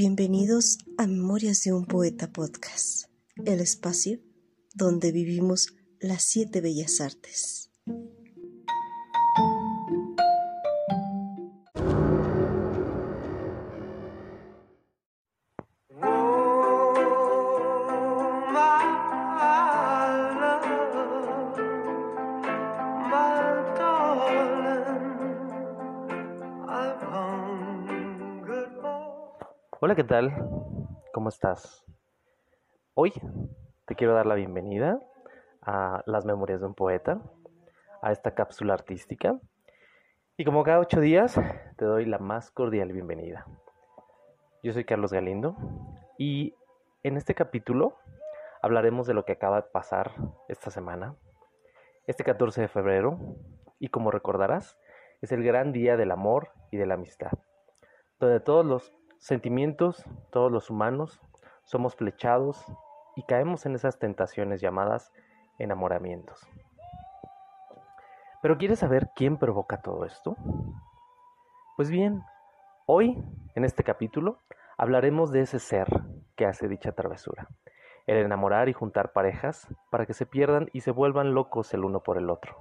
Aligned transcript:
Bienvenidos 0.00 0.78
a 0.96 1.08
Memorias 1.08 1.64
de 1.64 1.72
un 1.72 1.84
Poeta 1.84 2.30
Podcast, 2.30 3.06
el 3.44 3.58
espacio 3.58 4.20
donde 4.72 5.10
vivimos 5.10 5.74
las 5.98 6.22
siete 6.22 6.60
bellas 6.60 7.00
artes. 7.00 7.67
Hola, 29.88 29.96
¿qué 29.96 30.04
tal? 30.04 30.34
¿Cómo 31.14 31.30
estás? 31.30 31.82
Hoy 32.92 33.10
te 33.86 33.94
quiero 33.94 34.12
dar 34.12 34.26
la 34.26 34.34
bienvenida 34.34 35.00
a 35.62 36.02
Las 36.04 36.26
Memorias 36.26 36.60
de 36.60 36.66
un 36.66 36.74
Poeta, 36.74 37.22
a 38.02 38.12
esta 38.12 38.34
cápsula 38.34 38.74
artística. 38.74 39.40
Y 40.36 40.44
como 40.44 40.62
cada 40.62 40.80
ocho 40.80 41.00
días, 41.00 41.40
te 41.78 41.86
doy 41.86 42.04
la 42.04 42.18
más 42.18 42.50
cordial 42.50 42.92
bienvenida. 42.92 43.46
Yo 44.62 44.74
soy 44.74 44.84
Carlos 44.84 45.10
Galindo 45.10 45.56
y 46.18 46.54
en 47.02 47.16
este 47.16 47.34
capítulo 47.34 47.96
hablaremos 48.60 49.06
de 49.06 49.14
lo 49.14 49.24
que 49.24 49.32
acaba 49.32 49.62
de 49.62 49.68
pasar 49.72 50.12
esta 50.48 50.70
semana, 50.70 51.16
este 52.06 52.24
14 52.24 52.60
de 52.60 52.68
febrero, 52.68 53.18
y 53.78 53.88
como 53.88 54.10
recordarás, 54.10 54.78
es 55.22 55.32
el 55.32 55.42
gran 55.42 55.72
día 55.72 55.96
del 55.96 56.10
amor 56.10 56.50
y 56.70 56.76
de 56.76 56.84
la 56.84 56.92
amistad, 56.92 57.32
donde 58.20 58.40
todos 58.40 58.66
los 58.66 58.97
sentimientos, 59.18 60.04
todos 60.30 60.50
los 60.50 60.70
humanos, 60.70 61.20
somos 61.64 61.94
flechados 61.94 62.64
y 63.16 63.22
caemos 63.24 63.66
en 63.66 63.74
esas 63.74 63.98
tentaciones 63.98 64.60
llamadas 64.60 65.12
enamoramientos. 65.58 66.48
Pero 68.40 68.56
¿quieres 68.56 68.78
saber 68.78 69.10
quién 69.14 69.36
provoca 69.36 69.82
todo 69.82 70.04
esto? 70.04 70.36
Pues 71.76 71.90
bien, 71.90 72.22
hoy, 72.86 73.22
en 73.54 73.64
este 73.64 73.82
capítulo, 73.82 74.38
hablaremos 74.76 75.32
de 75.32 75.40
ese 75.40 75.58
ser 75.58 75.88
que 76.36 76.46
hace 76.46 76.68
dicha 76.68 76.92
travesura, 76.92 77.48
el 78.06 78.18
enamorar 78.18 78.68
y 78.68 78.72
juntar 78.72 79.12
parejas 79.12 79.66
para 79.90 80.06
que 80.06 80.14
se 80.14 80.24
pierdan 80.24 80.70
y 80.72 80.80
se 80.80 80.92
vuelvan 80.92 81.34
locos 81.34 81.74
el 81.74 81.84
uno 81.84 82.02
por 82.02 82.16
el 82.16 82.30
otro. 82.30 82.56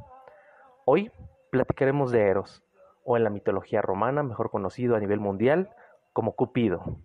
Hoy 0.85 1.11
platicaremos 1.51 2.11
de 2.11 2.27
Eros, 2.27 2.63
o 3.05 3.15
en 3.15 3.23
la 3.23 3.29
mitología 3.29 3.81
romana, 3.81 4.23
mejor 4.23 4.49
conocido 4.49 4.95
a 4.95 4.99
nivel 4.99 5.19
mundial 5.19 5.69
como 6.17 6.31
Cupido. 6.31 6.97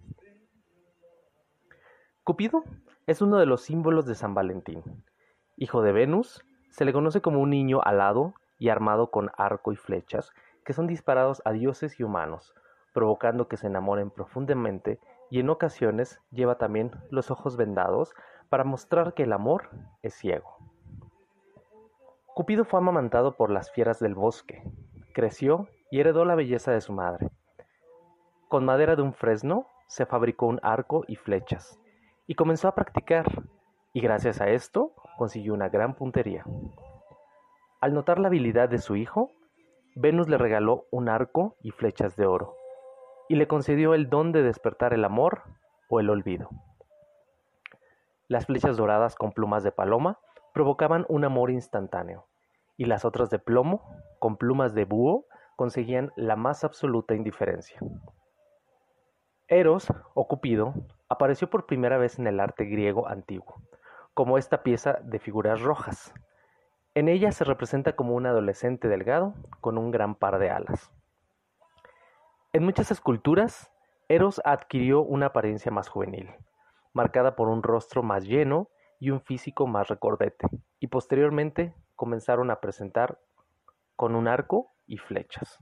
Cupido 2.24 2.64
es 3.06 3.20
uno 3.20 3.36
de 3.36 3.44
los 3.44 3.60
símbolos 3.60 4.06
de 4.06 4.14
San 4.14 4.32
Valentín. 4.32 5.04
Hijo 5.58 5.82
de 5.82 5.92
Venus, 5.92 6.42
se 6.70 6.86
le 6.86 6.94
conoce 6.94 7.20
como 7.20 7.38
un 7.42 7.50
niño 7.50 7.82
alado 7.82 8.32
y 8.58 8.70
armado 8.70 9.10
con 9.10 9.30
arco 9.36 9.70
y 9.70 9.76
flechas 9.76 10.32
que 10.64 10.72
son 10.72 10.86
disparados 10.86 11.42
a 11.44 11.52
dioses 11.52 12.00
y 12.00 12.04
humanos, 12.04 12.54
provocando 12.94 13.48
que 13.48 13.58
se 13.58 13.66
enamoren 13.66 14.08
profundamente 14.08 14.98
y 15.30 15.40
en 15.40 15.50
ocasiones 15.50 16.18
lleva 16.30 16.56
también 16.56 16.92
los 17.10 17.30
ojos 17.30 17.58
vendados 17.58 18.14
para 18.48 18.64
mostrar 18.64 19.12
que 19.12 19.24
el 19.24 19.34
amor 19.34 19.68
es 20.00 20.14
ciego. 20.14 20.56
Cupido 22.34 22.64
fue 22.64 22.80
amamantado 22.80 23.36
por 23.36 23.50
las 23.50 23.70
fieras 23.72 24.00
del 24.00 24.14
bosque, 24.14 24.62
creció 25.12 25.68
y 25.90 26.00
heredó 26.00 26.24
la 26.24 26.34
belleza 26.34 26.72
de 26.72 26.80
su 26.80 26.94
madre. 26.94 27.28
Con 28.52 28.66
madera 28.66 28.96
de 28.96 29.00
un 29.00 29.14
fresno 29.14 29.66
se 29.86 30.04
fabricó 30.04 30.44
un 30.44 30.60
arco 30.62 31.04
y 31.08 31.16
flechas, 31.16 31.80
y 32.26 32.34
comenzó 32.34 32.68
a 32.68 32.74
practicar, 32.74 33.24
y 33.94 34.02
gracias 34.02 34.42
a 34.42 34.50
esto 34.50 34.92
consiguió 35.16 35.54
una 35.54 35.70
gran 35.70 35.94
puntería. 35.94 36.44
Al 37.80 37.94
notar 37.94 38.18
la 38.18 38.28
habilidad 38.28 38.68
de 38.68 38.76
su 38.76 38.94
hijo, 38.96 39.30
Venus 39.94 40.28
le 40.28 40.36
regaló 40.36 40.84
un 40.90 41.08
arco 41.08 41.56
y 41.62 41.70
flechas 41.70 42.14
de 42.16 42.26
oro, 42.26 42.54
y 43.26 43.36
le 43.36 43.48
concedió 43.48 43.94
el 43.94 44.10
don 44.10 44.32
de 44.32 44.42
despertar 44.42 44.92
el 44.92 45.06
amor 45.06 45.44
o 45.88 46.00
el 46.00 46.10
olvido. 46.10 46.50
Las 48.28 48.44
flechas 48.44 48.76
doradas 48.76 49.14
con 49.14 49.32
plumas 49.32 49.62
de 49.62 49.72
paloma 49.72 50.18
provocaban 50.52 51.06
un 51.08 51.24
amor 51.24 51.50
instantáneo, 51.50 52.26
y 52.76 52.84
las 52.84 53.06
otras 53.06 53.30
de 53.30 53.38
plomo, 53.38 53.96
con 54.18 54.36
plumas 54.36 54.74
de 54.74 54.84
búho, 54.84 55.24
conseguían 55.56 56.12
la 56.16 56.36
más 56.36 56.64
absoluta 56.64 57.14
indiferencia. 57.14 57.80
Eros, 59.48 59.88
o 60.14 60.28
Cupido, 60.28 60.74
apareció 61.08 61.50
por 61.50 61.66
primera 61.66 61.98
vez 61.98 62.18
en 62.18 62.26
el 62.26 62.40
arte 62.40 62.64
griego 62.64 63.08
antiguo, 63.08 63.60
como 64.14 64.38
esta 64.38 64.62
pieza 64.62 64.98
de 65.02 65.18
figuras 65.18 65.60
rojas. 65.60 66.14
En 66.94 67.08
ella 67.08 67.32
se 67.32 67.44
representa 67.44 67.96
como 67.96 68.14
un 68.14 68.26
adolescente 68.26 68.88
delgado 68.88 69.34
con 69.60 69.78
un 69.78 69.90
gran 69.90 70.14
par 70.14 70.38
de 70.38 70.50
alas. 70.50 70.90
En 72.52 72.64
muchas 72.64 72.90
esculturas, 72.90 73.70
Eros 74.08 74.40
adquirió 74.44 75.00
una 75.00 75.26
apariencia 75.26 75.72
más 75.72 75.88
juvenil, 75.88 76.30
marcada 76.92 77.34
por 77.34 77.48
un 77.48 77.62
rostro 77.62 78.02
más 78.02 78.24
lleno 78.24 78.68
y 79.00 79.10
un 79.10 79.20
físico 79.20 79.66
más 79.66 79.88
recordete, 79.88 80.46
y 80.78 80.86
posteriormente 80.86 81.74
comenzaron 81.96 82.50
a 82.50 82.60
presentar 82.60 83.18
con 83.96 84.14
un 84.14 84.28
arco 84.28 84.72
y 84.86 84.98
flechas. 84.98 85.58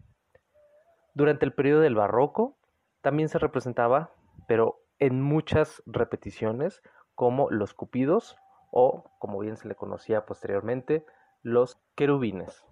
Durante 1.14 1.44
el 1.44 1.52
periodo 1.52 1.80
del 1.80 1.94
barroco, 1.94 2.56
también 3.00 3.28
se 3.28 3.38
representaba, 3.38 4.10
pero 4.46 4.82
en 4.98 5.22
muchas 5.22 5.82
repeticiones, 5.86 6.82
como 7.14 7.50
los 7.50 7.74
cupidos 7.74 8.36
o, 8.70 9.10
como 9.18 9.38
bien 9.40 9.56
se 9.56 9.68
le 9.68 9.74
conocía 9.74 10.26
posteriormente, 10.26 11.04
los 11.42 11.80
querubines. 11.94 12.64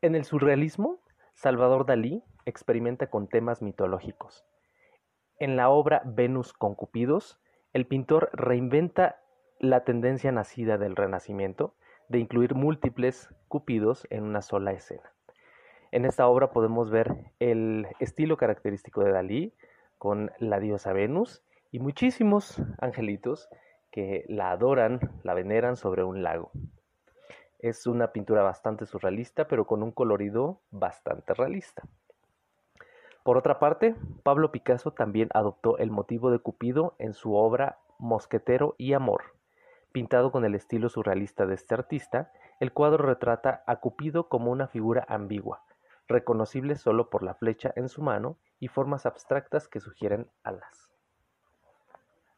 En 0.00 0.14
el 0.14 0.24
surrealismo, 0.24 1.00
Salvador 1.34 1.86
Dalí 1.86 2.24
experimenta 2.44 3.08
con 3.08 3.28
temas 3.28 3.62
mitológicos. 3.62 4.44
En 5.38 5.56
la 5.56 5.70
obra 5.70 6.02
Venus 6.04 6.52
con 6.52 6.74
Cupidos, 6.74 7.40
el 7.72 7.86
pintor 7.86 8.30
reinventa 8.32 9.20
la 9.58 9.84
tendencia 9.84 10.30
nacida 10.32 10.76
del 10.78 10.96
Renacimiento 10.96 11.74
de 12.08 12.18
incluir 12.18 12.54
múltiples 12.54 13.28
cupidos 13.48 14.06
en 14.10 14.24
una 14.24 14.42
sola 14.42 14.72
escena. 14.72 15.12
En 15.92 16.06
esta 16.06 16.26
obra 16.26 16.52
podemos 16.52 16.90
ver 16.90 17.14
el 17.38 17.86
estilo 18.00 18.38
característico 18.38 19.04
de 19.04 19.12
Dalí 19.12 19.52
con 19.98 20.32
la 20.38 20.58
diosa 20.58 20.94
Venus 20.94 21.42
y 21.70 21.80
muchísimos 21.80 22.62
angelitos 22.80 23.50
que 23.90 24.24
la 24.26 24.52
adoran, 24.52 25.00
la 25.22 25.34
veneran 25.34 25.76
sobre 25.76 26.02
un 26.02 26.22
lago. 26.22 26.50
Es 27.58 27.86
una 27.86 28.10
pintura 28.10 28.42
bastante 28.42 28.86
surrealista, 28.86 29.46
pero 29.46 29.66
con 29.66 29.82
un 29.82 29.92
colorido 29.92 30.62
bastante 30.70 31.34
realista. 31.34 31.82
Por 33.22 33.36
otra 33.36 33.58
parte, 33.58 33.94
Pablo 34.22 34.50
Picasso 34.50 34.92
también 34.92 35.28
adoptó 35.34 35.76
el 35.76 35.90
motivo 35.90 36.30
de 36.30 36.38
Cupido 36.38 36.94
en 36.98 37.12
su 37.12 37.36
obra 37.36 37.80
Mosquetero 37.98 38.76
y 38.78 38.94
Amor. 38.94 39.24
Pintado 39.92 40.32
con 40.32 40.46
el 40.46 40.54
estilo 40.54 40.88
surrealista 40.88 41.44
de 41.44 41.54
este 41.54 41.74
artista, 41.74 42.32
el 42.60 42.72
cuadro 42.72 43.04
retrata 43.04 43.62
a 43.66 43.76
Cupido 43.76 44.30
como 44.30 44.50
una 44.50 44.68
figura 44.68 45.04
ambigua, 45.06 45.62
reconocible 46.08 46.76
solo 46.76 47.10
por 47.10 47.22
la 47.22 47.34
flecha 47.34 47.72
en 47.76 47.88
su 47.88 48.02
mano 48.02 48.38
y 48.58 48.68
formas 48.68 49.06
abstractas 49.06 49.68
que 49.68 49.80
sugieren 49.80 50.28
alas. 50.42 50.90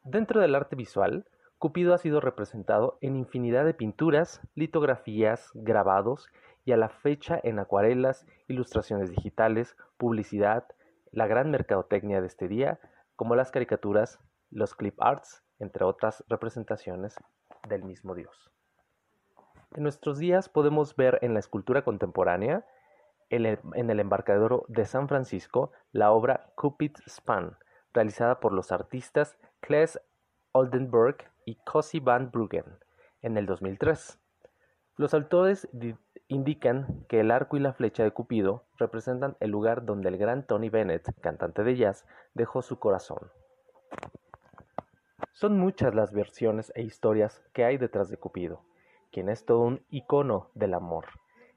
Dentro 0.03 0.39
del 0.39 0.55
arte 0.55 0.75
visual, 0.75 1.25
Cupido 1.57 1.93
ha 1.93 1.97
sido 1.97 2.19
representado 2.19 2.97
en 3.01 3.15
infinidad 3.15 3.65
de 3.65 3.73
pinturas, 3.73 4.41
litografías, 4.53 5.51
grabados 5.53 6.29
y 6.63 6.73
a 6.73 6.77
la 6.77 6.89
fecha 6.89 7.39
en 7.43 7.59
acuarelas, 7.59 8.27
ilustraciones 8.47 9.09
digitales, 9.09 9.77
publicidad, 9.97 10.67
la 11.11 11.27
gran 11.27 11.49
mercadotecnia 11.49 12.21
de 12.21 12.27
este 12.27 12.47
día, 12.47 12.79
como 13.15 13.35
las 13.35 13.51
caricaturas, 13.51 14.19
los 14.51 14.75
clip 14.75 15.01
arts, 15.01 15.43
entre 15.59 15.85
otras 15.85 16.23
representaciones 16.27 17.15
del 17.67 17.83
mismo 17.83 18.13
dios. 18.15 18.51
En 19.75 19.83
nuestros 19.83 20.19
días 20.19 20.49
podemos 20.49 20.95
ver 20.95 21.19
en 21.21 21.33
la 21.33 21.39
escultura 21.39 21.83
contemporánea 21.83 22.65
en 23.29 23.89
el 23.89 23.99
embarcadero 23.99 24.65
de 24.67 24.85
San 24.85 25.07
Francisco 25.07 25.71
la 25.91 26.11
obra 26.11 26.51
Cupid's 26.55 27.01
Span, 27.07 27.57
realizada 27.93 28.39
por 28.39 28.53
los 28.53 28.71
artistas 28.71 29.37
Claes 29.61 29.99
Oldenburg 30.51 31.17
y 31.45 31.55
Cosi 31.55 31.99
van 31.99 32.31
Bruggen 32.31 32.65
en 33.21 33.37
el 33.37 33.45
2003. 33.45 34.19
Los 34.97 35.13
autores 35.13 35.67
indican 36.27 37.05
que 37.09 37.19
el 37.19 37.31
arco 37.31 37.57
y 37.57 37.59
la 37.59 37.73
flecha 37.73 38.03
de 38.03 38.11
Cupido 38.11 38.63
representan 38.77 39.35
el 39.39 39.51
lugar 39.51 39.85
donde 39.85 40.09
el 40.09 40.17
gran 40.17 40.45
Tony 40.45 40.69
Bennett, 40.69 41.19
cantante 41.19 41.63
de 41.63 41.75
jazz, 41.75 42.05
dejó 42.33 42.61
su 42.61 42.79
corazón. 42.79 43.31
Son 45.33 45.59
muchas 45.59 45.93
las 45.93 46.13
versiones 46.13 46.71
e 46.75 46.83
historias 46.83 47.43
que 47.51 47.65
hay 47.65 47.77
detrás 47.77 48.09
de 48.09 48.17
Cupido, 48.17 48.61
quien 49.11 49.27
es 49.29 49.45
todo 49.45 49.61
un 49.61 49.83
icono 49.89 50.49
del 50.53 50.73
amor 50.73 51.05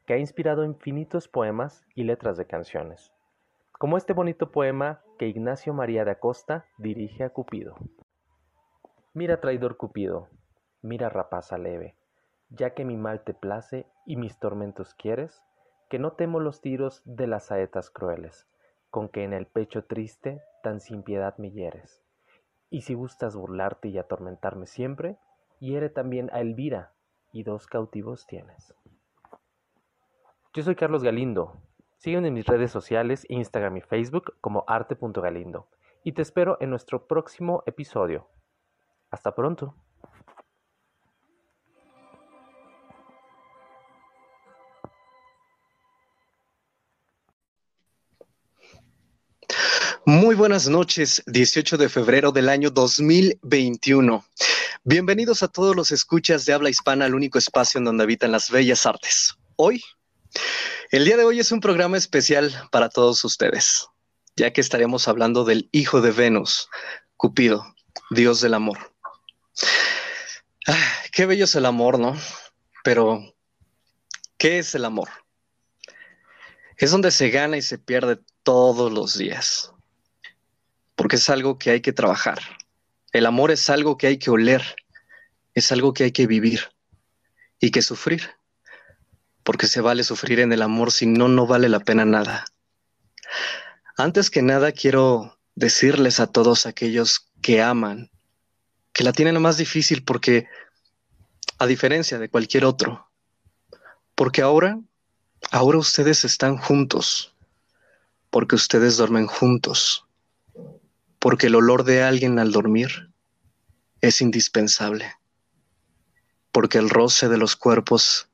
que 0.09 0.15
ha 0.15 0.19
inspirado 0.19 0.65
infinitos 0.65 1.29
poemas 1.29 1.85
y 1.95 2.05
letras 2.05 2.39
de 2.39 2.47
canciones. 2.47 3.13
como 3.79 3.99
este 3.99 4.15
bonito 4.15 4.51
poema 4.51 5.03
que 5.19 5.29
Ignacio 5.29 5.75
María 5.75 6.07
de 6.07 6.13
Acosta 6.13 6.65
dirige 6.79 7.25
a 7.25 7.31
Cupido. 7.31 7.75
Mira 9.13 9.43
traidor 9.43 9.77
Cupido, 9.77 10.29
mira 10.81 11.11
rapaza 11.11 11.59
leve, 11.59 11.95
ya 12.49 12.73
que 12.73 12.87
mi 12.87 12.97
mal 12.97 13.23
te 13.23 13.35
place 13.35 13.87
y 14.07 14.17
mis 14.17 14.39
tormentos 14.39 14.95
quieres, 14.95 15.43
que 15.91 15.99
no 15.99 16.13
temo 16.13 16.41
los 16.41 16.63
tiros 16.63 17.03
de 17.05 17.27
las 17.27 17.45
saetas 17.45 17.91
crueles, 17.91 18.49
con 18.89 19.11
que 19.11 19.25
en 19.25 19.35
el 19.35 19.47
pecho 19.47 19.85
triste 19.85 20.41
tan 20.63 20.81
sin 20.81 21.03
piedad 21.03 21.37
me 21.37 21.51
hieres. 21.51 22.03
Y 22.71 22.81
si 22.81 22.95
gustas 22.95 23.37
burlarte 23.37 23.89
y 23.89 23.99
atormentarme 23.99 24.65
siempre, 24.65 25.19
hiere 25.61 25.91
también 25.91 26.31
a 26.33 26.41
Elvira, 26.41 26.95
y 27.31 27.43
dos 27.43 27.67
cautivos 27.67 28.27
tienes. 28.27 28.75
Yo 30.59 30.65
soy 30.65 30.75
Carlos 30.75 31.05
Galindo. 31.05 31.57
Sígueme 31.99 32.27
en 32.27 32.35
mis 32.35 32.45
redes 32.45 32.73
sociales, 32.73 33.25
Instagram 33.29 33.77
y 33.77 33.81
Facebook 33.81 34.35
como 34.41 34.65
arte.galindo. 34.67 35.69
Y 36.03 36.11
te 36.11 36.23
espero 36.23 36.59
en 36.61 36.71
nuestro 36.71 37.07
próximo 37.07 37.63
episodio. 37.65 38.29
Hasta 39.09 39.37
pronto. 39.37 39.77
Muy 50.05 50.35
buenas 50.35 50.69
noches, 50.69 51.23
18 51.29 51.77
de 51.77 51.89
febrero 51.89 52.33
del 52.33 52.49
año 52.49 52.71
2021. 52.71 54.25
Bienvenidos 54.83 55.45
a 55.45 55.47
todos 55.47 55.77
los 55.77 55.93
escuchas 55.93 56.45
de 56.47 56.53
habla 56.53 56.69
hispana, 56.69 57.07
el 57.07 57.15
único 57.15 57.39
espacio 57.39 57.79
en 57.79 57.85
donde 57.85 58.03
habitan 58.03 58.33
las 58.33 58.51
bellas 58.51 58.87
artes. 58.87 59.37
Hoy, 59.55 59.81
el 60.91 61.05
día 61.05 61.17
de 61.17 61.25
hoy 61.25 61.41
es 61.41 61.53
un 61.53 61.61
programa 61.61 61.97
especial 61.97 62.53
para 62.71 62.89
todos 62.89 63.25
ustedes, 63.25 63.89
ya 64.37 64.53
que 64.53 64.61
estaremos 64.61 65.09
hablando 65.09 65.45
del 65.45 65.69
hijo 65.73 66.01
de 66.01 66.13
Venus, 66.13 66.69
Cupido, 67.17 67.75
dios 68.11 68.41
del 68.41 68.55
amor. 68.55 68.95
Ah, 70.67 70.93
qué 71.13 71.27
bello 71.27 71.45
es 71.45 71.55
el 71.55 71.67
amor, 71.67 71.99
¿no? 71.99 72.17
Pero, 72.85 73.35
¿qué 74.37 74.59
es 74.59 74.75
el 74.75 74.85
amor? 74.85 75.09
Es 76.77 76.91
donde 76.91 77.11
se 77.11 77.31
gana 77.31 77.57
y 77.57 77.63
se 77.63 77.79
pierde 77.79 78.21
todos 78.43 78.93
los 78.93 79.19
días 79.19 79.73
porque 80.99 81.15
es 81.15 81.31
algo 81.31 81.59
que 81.59 81.71
hay 81.71 81.81
que 81.81 81.93
trabajar. 81.93 82.41
El 83.13 83.25
amor 83.27 83.53
es 83.53 83.71
algo 83.71 83.97
que 83.97 84.09
hay 84.09 84.19
que 84.19 84.33
oler, 84.33 84.75
es 85.55 85.71
algo 85.71 85.95
que 85.95 86.03
hay 86.03 86.11
que 86.11 86.27
vivir 86.27 86.73
y 87.61 87.71
que 87.71 87.83
sufrir, 87.83 88.29
porque 89.49 89.67
se 89.67 89.81
vale 89.81 90.05
sufrir 90.05 90.41
en 90.41 90.53
el 90.53 90.61
amor, 90.61 90.93
si 90.93 91.07
no, 91.07 91.27
no 91.27 91.47
vale 91.47 91.71
la 91.71 91.81
pena 91.81 92.05
nada. 92.05 92.45
Antes 93.97 94.29
que 94.29 94.43
nada, 94.43 94.73
quiero 94.73 95.39
decirles 95.55 96.21
a 96.21 96.27
todos 96.27 96.67
aquellos 96.67 97.31
que 97.41 97.63
aman, 97.63 98.11
que 98.93 99.05
la 99.05 99.15
tienen 99.15 99.41
más 99.41 99.57
difícil 99.57 100.05
porque, 100.05 100.49
a 101.59 101.65
diferencia 101.65 102.19
de 102.19 102.29
cualquier 102.29 102.67
otro, 102.67 103.09
porque 104.15 104.43
ahora, 104.43 104.79
ahora 105.51 105.79
ustedes 105.79 106.27
están 106.27 106.59
juntos, 106.59 107.35
porque 108.29 108.55
ustedes 108.55 108.99
duermen 108.99 109.29
juntos 109.29 110.05
porque 111.19 111.47
el 111.47 111.55
olor 111.55 111.85
de 111.85 112.03
alguien 112.03 112.39
al 112.39 112.53
dormir 112.53 113.15
es 114.03 114.21
indispensable, 114.21 115.11
porque 116.53 116.77
el 116.77 116.91
roce 116.91 117.31
de 117.31 117.39
los 117.39 117.57
cuerpos 117.57 118.29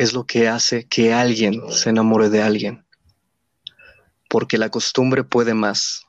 es 0.00 0.14
lo 0.14 0.24
que 0.24 0.48
hace 0.48 0.88
que 0.88 1.12
alguien 1.12 1.60
se 1.70 1.90
enamore 1.90 2.30
de 2.30 2.40
alguien, 2.40 2.86
porque 4.30 4.56
la 4.56 4.70
costumbre 4.70 5.24
puede 5.24 5.52
más 5.52 6.06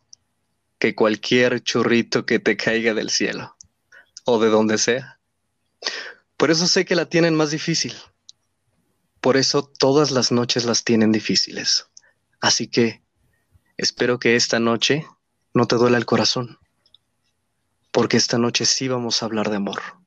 que 0.79 0.95
cualquier 0.95 1.61
churrito 1.61 2.25
que 2.25 2.39
te 2.39 2.55
caiga 2.55 2.93
del 2.93 3.09
cielo 3.09 3.57
o 4.23 4.39
de 4.39 4.47
donde 4.47 4.77
sea. 4.77 5.19
Por 6.37 6.51
eso 6.51 6.67
sé 6.67 6.85
que 6.85 6.95
la 6.95 7.07
tienen 7.07 7.35
más 7.35 7.51
difícil. 7.51 7.93
Por 9.19 9.35
eso 9.35 9.69
todas 9.77 10.11
las 10.11 10.31
noches 10.31 10.63
las 10.63 10.85
tienen 10.85 11.11
difíciles. 11.11 11.87
Así 12.39 12.67
que 12.67 13.03
espero 13.75 14.19
que 14.19 14.37
esta 14.37 14.61
noche 14.61 15.05
no 15.53 15.67
te 15.67 15.75
duele 15.75 15.97
el 15.97 16.05
corazón, 16.05 16.59
porque 17.91 18.15
esta 18.15 18.37
noche 18.37 18.63
sí 18.63 18.87
vamos 18.87 19.21
a 19.21 19.25
hablar 19.25 19.49
de 19.49 19.57
amor. 19.57 20.00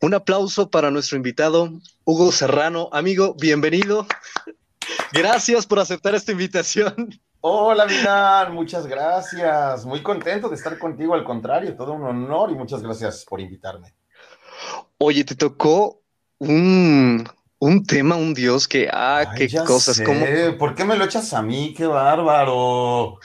Un 0.00 0.14
aplauso 0.14 0.70
para 0.70 0.92
nuestro 0.92 1.16
invitado, 1.16 1.72
Hugo 2.04 2.30
Serrano. 2.30 2.88
Amigo, 2.92 3.34
bienvenido. 3.34 4.06
Gracias 5.12 5.66
por 5.66 5.80
aceptar 5.80 6.14
esta 6.14 6.30
invitación. 6.30 7.20
Hola, 7.40 7.84
Milan, 7.84 8.54
muchas 8.54 8.86
gracias. 8.86 9.84
Muy 9.84 10.00
contento 10.00 10.48
de 10.48 10.54
estar 10.54 10.78
contigo, 10.78 11.14
al 11.14 11.24
contrario, 11.24 11.74
todo 11.74 11.94
un 11.94 12.04
honor 12.04 12.52
y 12.52 12.54
muchas 12.54 12.80
gracias 12.80 13.24
por 13.28 13.40
invitarme. 13.40 13.92
Oye, 14.98 15.24
te 15.24 15.34
tocó 15.34 16.00
un, 16.38 17.28
un 17.58 17.84
tema, 17.84 18.14
un 18.14 18.34
dios 18.34 18.68
que, 18.68 18.88
ah, 18.92 19.32
qué 19.36 19.48
cosas, 19.66 20.00
como. 20.00 20.24
¿Por 20.58 20.76
qué 20.76 20.84
me 20.84 20.96
lo 20.96 21.06
echas 21.06 21.32
a 21.32 21.42
mí? 21.42 21.74
¡Qué 21.76 21.86
bárbaro! 21.86 23.18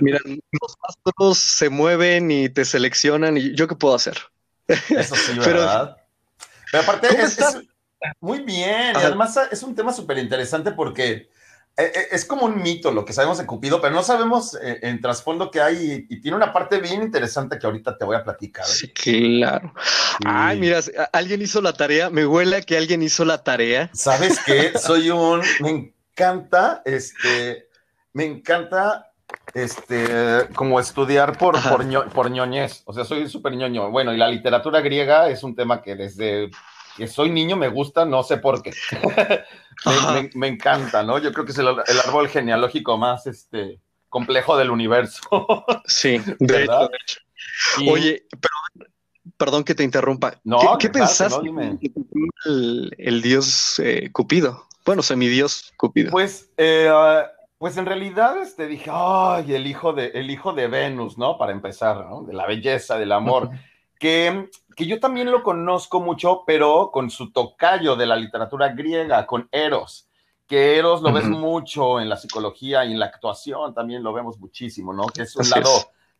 Mira, 0.00 0.20
los 0.24 0.76
astros 0.82 1.38
se 1.38 1.68
mueven 1.68 2.30
y 2.30 2.48
te 2.48 2.64
seleccionan, 2.64 3.36
y 3.36 3.56
yo 3.56 3.66
qué 3.66 3.74
puedo 3.74 3.96
hacer. 3.96 4.16
Eso 4.68 5.16
sí, 5.16 5.32
¿verdad? 5.38 5.96
Pero, 6.70 6.82
aparte, 6.82 7.08
es, 7.20 7.38
muy 8.20 8.40
bien, 8.40 8.92
y 8.94 9.04
además 9.04 9.38
es 9.50 9.62
un 9.62 9.74
tema 9.74 9.92
súper 9.92 10.18
interesante 10.18 10.72
porque 10.72 11.30
eh, 11.78 11.92
eh, 11.94 12.08
es 12.12 12.24
como 12.24 12.46
un 12.46 12.62
mito 12.62 12.90
lo 12.90 13.04
que 13.04 13.12
sabemos 13.12 13.36
de 13.36 13.44
Cupido, 13.44 13.82
pero 13.82 13.94
no 13.94 14.02
sabemos 14.02 14.56
eh, 14.62 14.78
en 14.82 14.98
trasfondo 15.00 15.50
que 15.50 15.60
hay 15.60 16.06
y, 16.08 16.20
tiene 16.22 16.36
una 16.36 16.50
parte 16.52 16.80
bien 16.80 17.02
interesante 17.02 17.58
que 17.58 17.66
ahorita 17.66 17.98
te 17.98 18.04
voy 18.06 18.16
a 18.16 18.24
platicar. 18.24 18.64
Sí, 18.64 18.88
claro. 18.88 19.74
Ay, 20.24 20.58
mira, 20.58 20.80
alguien 21.12 21.42
hizo 21.42 21.60
la 21.60 21.74
tarea, 21.74 22.08
me 22.08 22.26
huele 22.26 22.62
que 22.62 22.78
alguien 22.78 23.02
hizo 23.02 23.26
la 23.26 23.44
tarea. 23.44 23.90
¿Sabes 23.92 24.40
qué? 24.46 24.72
Soy 24.78 25.10
un, 25.10 25.42
me 25.60 25.70
encanta, 25.70 26.80
este, 26.86 27.68
me 28.14 28.24
encanta, 28.24 29.05
este, 29.54 30.48
como 30.54 30.78
estudiar 30.80 31.38
por, 31.38 31.56
por, 31.62 32.08
por 32.10 32.30
ñoñez, 32.30 32.82
o 32.84 32.92
sea, 32.92 33.04
soy 33.04 33.28
súper 33.28 33.54
ñoño. 33.54 33.90
Bueno, 33.90 34.12
y 34.12 34.16
la 34.16 34.28
literatura 34.28 34.80
griega 34.80 35.28
es 35.28 35.42
un 35.42 35.54
tema 35.54 35.82
que 35.82 35.96
desde 35.96 36.50
que 36.96 37.06
soy 37.06 37.30
niño 37.30 37.56
me 37.56 37.68
gusta, 37.68 38.04
no 38.04 38.22
sé 38.22 38.38
por 38.38 38.62
qué. 38.62 38.72
me, 40.34 40.48
encanta, 40.48 41.02
¿no? 41.02 41.18
Yo 41.18 41.32
creo 41.32 41.44
que 41.44 41.52
es 41.52 41.58
el, 41.58 41.68
árbol 41.68 42.28
genealógico 42.28 42.96
más 42.96 43.26
este, 43.26 43.80
complejo 44.08 44.56
del 44.56 44.70
universo. 44.70 45.20
sí, 45.84 46.20
de 46.38 46.64
hecho. 46.64 47.20
Oye, 47.90 48.26
pero, 48.30 48.88
perdón 49.36 49.64
que 49.64 49.74
te 49.74 49.84
interrumpa. 49.84 50.40
No, 50.44 50.78
¿Qué, 50.78 50.88
pensaste 50.88 51.48
el, 52.46 53.22
dios 53.22 53.78
eh, 53.78 54.10
Cupido? 54.12 54.66
Bueno, 54.84 55.02
semidios 55.02 55.72
Cupido. 55.76 56.10
Pues, 56.10 56.50
eh, 56.56 56.90
pues 57.58 57.76
en 57.76 57.86
realidad 57.86 58.34
te 58.34 58.42
este, 58.42 58.66
dije, 58.66 58.90
ay, 58.92 59.54
el 59.54 59.66
hijo, 59.66 59.92
de, 59.92 60.08
el 60.14 60.30
hijo 60.30 60.52
de 60.52 60.68
Venus, 60.68 61.16
¿no? 61.18 61.38
Para 61.38 61.52
empezar, 61.52 62.06
¿no? 62.06 62.22
De 62.22 62.32
la 62.32 62.46
belleza, 62.46 62.98
del 62.98 63.12
amor. 63.12 63.50
que 63.98 64.48
que 64.76 64.86
yo 64.86 65.00
también 65.00 65.30
lo 65.30 65.42
conozco 65.42 66.00
mucho, 66.00 66.44
pero 66.46 66.90
con 66.92 67.08
su 67.08 67.32
tocayo 67.32 67.96
de 67.96 68.06
la 68.06 68.14
literatura 68.14 68.68
griega, 68.68 69.26
con 69.26 69.48
Eros, 69.50 70.06
que 70.46 70.76
Eros 70.76 71.00
lo 71.00 71.12
ves 71.12 71.24
mucho 71.24 71.98
en 71.98 72.10
la 72.10 72.18
psicología 72.18 72.84
y 72.84 72.92
en 72.92 72.98
la 72.98 73.06
actuación 73.06 73.72
también 73.72 74.02
lo 74.02 74.12
vemos 74.12 74.38
muchísimo, 74.38 74.92
¿no? 74.92 75.06
Que 75.06 75.22
es 75.22 75.34
un 75.34 75.48
lado 75.48 75.70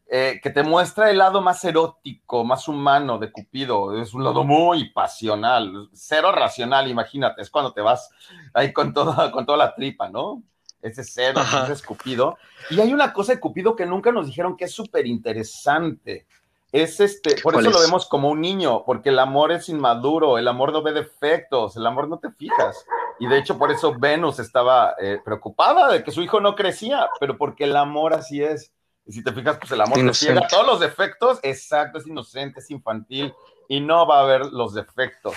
eh, 0.07 0.40
que 0.43 0.49
te 0.49 0.62
muestra 0.62 1.11
el 1.11 1.19
lado 1.19 1.43
más 1.43 1.62
erótico, 1.64 2.45
más 2.45 2.66
humano 2.66 3.19
de 3.19 3.31
Cupido, 3.31 4.00
es 4.00 4.14
un 4.14 4.25
lado 4.25 4.43
muy 4.43 4.88
pasional, 4.90 5.90
cero 5.93 6.33
racional, 6.33 6.88
imagínate, 6.88 7.43
es 7.43 7.50
cuando 7.50 7.75
te 7.75 7.83
vas 7.83 8.09
ahí 8.55 8.73
con 8.73 8.95
toda, 8.95 9.31
con 9.31 9.45
toda 9.45 9.59
la 9.59 9.75
tripa, 9.75 10.09
¿no? 10.09 10.43
Ese 10.83 11.04
cero, 11.04 11.40
ese 11.71 11.85
Cupido. 11.85 12.38
Y 12.71 12.80
hay 12.80 12.92
una 12.92 13.12
cosa 13.12 13.33
de 13.33 13.40
Cupido 13.40 13.75
que 13.75 13.87
nunca 13.87 14.12
nos 14.12 14.26
dijeron 14.26 14.56
que 14.56 14.66
es 14.66 14.73
súper 14.73 15.06
interesante 15.06 16.26
es 16.73 17.00
este, 17.00 17.40
por 17.42 17.54
eso 17.54 17.71
lo 17.71 17.80
vemos 17.80 18.06
como 18.06 18.28
un 18.28 18.40
niño, 18.40 18.85
porque 18.85 19.11
el 19.11 19.18
amor 19.18 19.52
es 19.52 19.68
inmaduro, 19.68 20.37
el 20.37 20.49
amor 20.49 20.73
no 20.73 20.83
ve 20.83 20.92
defectos, 20.92 21.76
el 21.76 21.87
amor 21.87 22.09
no 22.09 22.18
te 22.18 22.30
fijas. 22.33 22.85
Y 23.18 23.26
de 23.26 23.38
hecho, 23.38 23.56
por 23.56 23.71
eso 23.71 23.95
Venus 23.99 24.38
estaba 24.38 24.95
eh, 25.00 25.18
preocupada 25.25 25.90
de 25.90 26.02
que 26.02 26.11
su 26.11 26.23
hijo 26.23 26.40
no 26.40 26.54
crecía, 26.54 27.09
pero 27.18 27.38
porque 27.38 27.64
el 27.64 27.76
amor 27.76 28.14
así 28.14 28.42
es. 28.42 28.73
Y 29.06 29.12
si 29.12 29.23
te 29.23 29.33
fijas, 29.33 29.59
pues 29.59 29.71
el 29.73 29.80
amor 29.80 29.99
te 29.99 30.14
ciega 30.14 30.47
todos 30.49 30.66
los 30.66 30.80
defectos, 30.80 31.38
exacto, 31.42 31.99
es 31.99 32.06
inocente, 32.06 32.61
es 32.61 32.71
infantil 32.71 33.33
y 33.68 33.80
no 33.80 34.06
va 34.06 34.18
a 34.18 34.23
haber 34.23 34.47
los 34.47 34.75
defectos. 34.75 35.35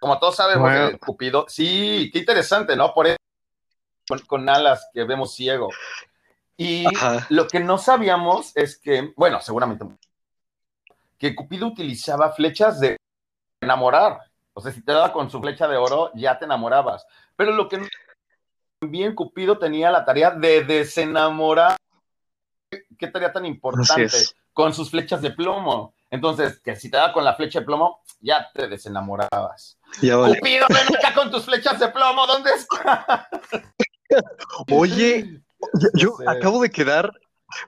Como 0.00 0.18
todos 0.18 0.36
sabemos, 0.36 0.98
Cupido, 0.98 1.46
sí, 1.48 2.10
qué 2.12 2.18
interesante, 2.18 2.76
¿no? 2.76 2.92
Por 2.92 3.06
eso, 3.06 3.16
con 4.26 4.48
alas 4.48 4.88
que 4.92 5.04
vemos 5.04 5.34
ciego. 5.34 5.70
Y 6.56 6.84
lo 7.28 7.46
que 7.48 7.60
no 7.60 7.78
sabíamos 7.78 8.56
es 8.56 8.78
que, 8.78 9.12
bueno, 9.16 9.40
seguramente, 9.40 9.84
que 11.18 11.34
Cupido 11.34 11.66
utilizaba 11.66 12.32
flechas 12.32 12.80
de 12.80 12.96
enamorar. 13.60 14.20
O 14.54 14.60
sea, 14.60 14.72
si 14.72 14.82
te 14.82 14.92
daba 14.92 15.12
con 15.12 15.30
su 15.30 15.40
flecha 15.40 15.68
de 15.68 15.76
oro, 15.76 16.10
ya 16.14 16.38
te 16.38 16.46
enamorabas. 16.46 17.06
Pero 17.36 17.52
lo 17.52 17.68
que 17.68 17.86
también 18.78 19.14
Cupido 19.14 19.58
tenía 19.58 19.90
la 19.90 20.04
tarea 20.04 20.30
de 20.30 20.64
desenamorar. 20.64 21.76
¿Qué 22.98 23.06
tarea 23.08 23.32
tan 23.32 23.44
importante? 23.44 24.08
Con 24.52 24.72
sus 24.72 24.90
flechas 24.90 25.20
de 25.20 25.30
plomo. 25.30 25.94
Entonces, 26.08 26.60
que 26.60 26.76
si 26.76 26.90
te 26.90 26.96
da 26.96 27.12
con 27.12 27.24
la 27.24 27.34
flecha 27.34 27.60
de 27.60 27.66
plomo, 27.66 28.00
ya 28.20 28.48
te 28.54 28.68
desenamorabas. 28.68 29.78
Cupido, 30.00 30.66
ven 30.68 30.96
acá 30.96 31.12
con 31.14 31.30
tus 31.30 31.44
flechas 31.44 31.78
de 31.78 31.88
plomo, 31.88 32.26
¿dónde 32.26 32.52
está? 32.52 33.28
Oye, 34.70 35.42
yo 35.94 36.16
acabo 36.26 36.62
de 36.62 36.70
quedar, 36.70 37.10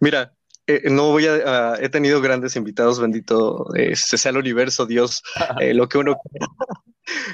mira, 0.01 0.35
eh, 0.67 0.83
no 0.91 1.11
voy 1.11 1.27
a, 1.27 1.77
he 1.81 1.89
tenido 1.89 2.21
grandes 2.21 2.55
invitados, 2.55 3.01
bendito 3.01 3.67
este, 3.75 4.19
sea 4.19 4.31
el 4.31 4.37
universo, 4.37 4.85
Dios, 4.87 5.23
eh, 5.61 5.75
lo 5.75 5.89
que 5.89 5.99
uno 5.99 6.21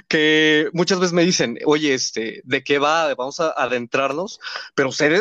que 0.09 0.71
muchas 0.73 1.01
veces 1.01 1.13
me 1.13 1.25
dicen, 1.25 1.59
oye, 1.65 1.95
este, 1.95 2.43
¿de 2.45 2.63
qué 2.63 2.79
va? 2.79 3.13
Vamos 3.17 3.41
a 3.41 3.51
adentrarnos, 3.51 4.39
pero 4.77 4.91
usted, 4.91 5.21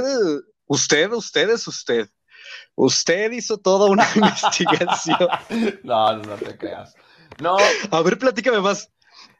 usted, 0.68 1.12
usted 1.12 1.50
es 1.50 1.68
usted. 1.68 2.10
Usted 2.75 3.32
hizo 3.32 3.58
toda 3.58 3.90
una 3.90 4.08
investigación. 4.16 5.28
No, 5.84 6.18
no, 6.18 6.36
te 6.36 6.56
creas. 6.56 6.96
No. 7.42 7.58
A 7.90 8.02
ver, 8.02 8.20
platícame 8.20 8.60
más. 8.60 8.92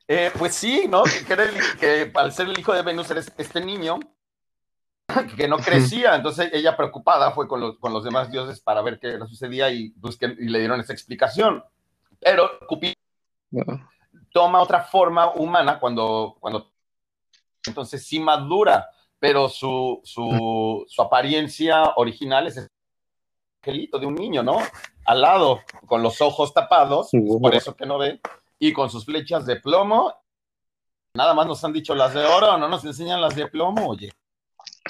Eh, 0.08 0.32
pues 0.38 0.56
sí, 0.56 0.86
¿no? 0.90 1.04
Que, 1.04 1.36
que, 1.80 2.12
al 2.16 2.32
ser 2.34 2.48
el 2.50 2.60
hijo 2.60 2.74
de 2.74 2.82
Venus 2.82 3.10
eres 3.12 3.32
este 3.38 3.62
niño 3.62 4.00
que 5.38 5.48
no 5.48 5.58
crecía, 5.58 6.16
entonces 6.16 6.50
ella 6.54 6.76
preocupada 6.76 7.32
fue 7.32 7.48
con 7.48 7.60
los, 7.60 7.78
con 7.80 7.94
los 7.94 8.04
demás 8.04 8.32
dioses 8.32 8.60
para 8.60 8.82
ver 8.82 9.00
qué 9.00 9.18
le 9.18 9.28
sucedía 9.28 9.72
y, 9.72 9.90
pues, 9.90 10.18
y 10.22 10.50
le 10.50 10.60
dieron 10.60 10.80
esa 10.80 10.94
explicación. 10.94 11.64
Pero 12.20 12.50
Cupido 12.68 12.96
toma 14.32 14.62
otra 14.62 14.82
forma 14.82 15.32
humana 15.34 15.80
cuando, 15.80 16.36
cuando 16.40 16.72
entonces 17.66 18.06
sí 18.06 18.20
madura, 18.20 18.90
pero 19.20 19.48
su, 19.48 20.02
su, 20.04 20.86
su 20.88 21.02
apariencia 21.02 21.94
original 21.96 22.48
es 22.48 22.58
el 22.58 22.68
angelito 23.62 24.00
de 24.00 24.06
un 24.06 24.16
niño, 24.16 24.44
¿no? 24.44 24.58
Al 25.06 25.22
lado, 25.22 25.62
con 25.86 26.02
los 26.02 26.20
ojos 26.22 26.54
tapados, 26.54 27.10
por 27.42 27.56
eso 27.56 27.76
que 27.76 27.86
no 27.86 27.98
ve, 27.98 28.20
y 28.60 28.74
con 28.74 28.90
sus 28.90 29.06
flechas 29.06 29.46
de 29.46 29.58
plomo. 29.58 30.14
Nada 31.16 31.34
más 31.34 31.46
nos 31.46 31.64
han 31.64 31.74
dicho 31.74 31.94
las 31.94 32.14
de 32.14 32.26
oro, 32.26 32.58
no 32.58 32.68
nos 32.68 32.84
enseñan 32.86 33.22
las 33.22 33.36
de 33.36 33.48
plomo, 33.48 33.88
oye. 33.88 34.12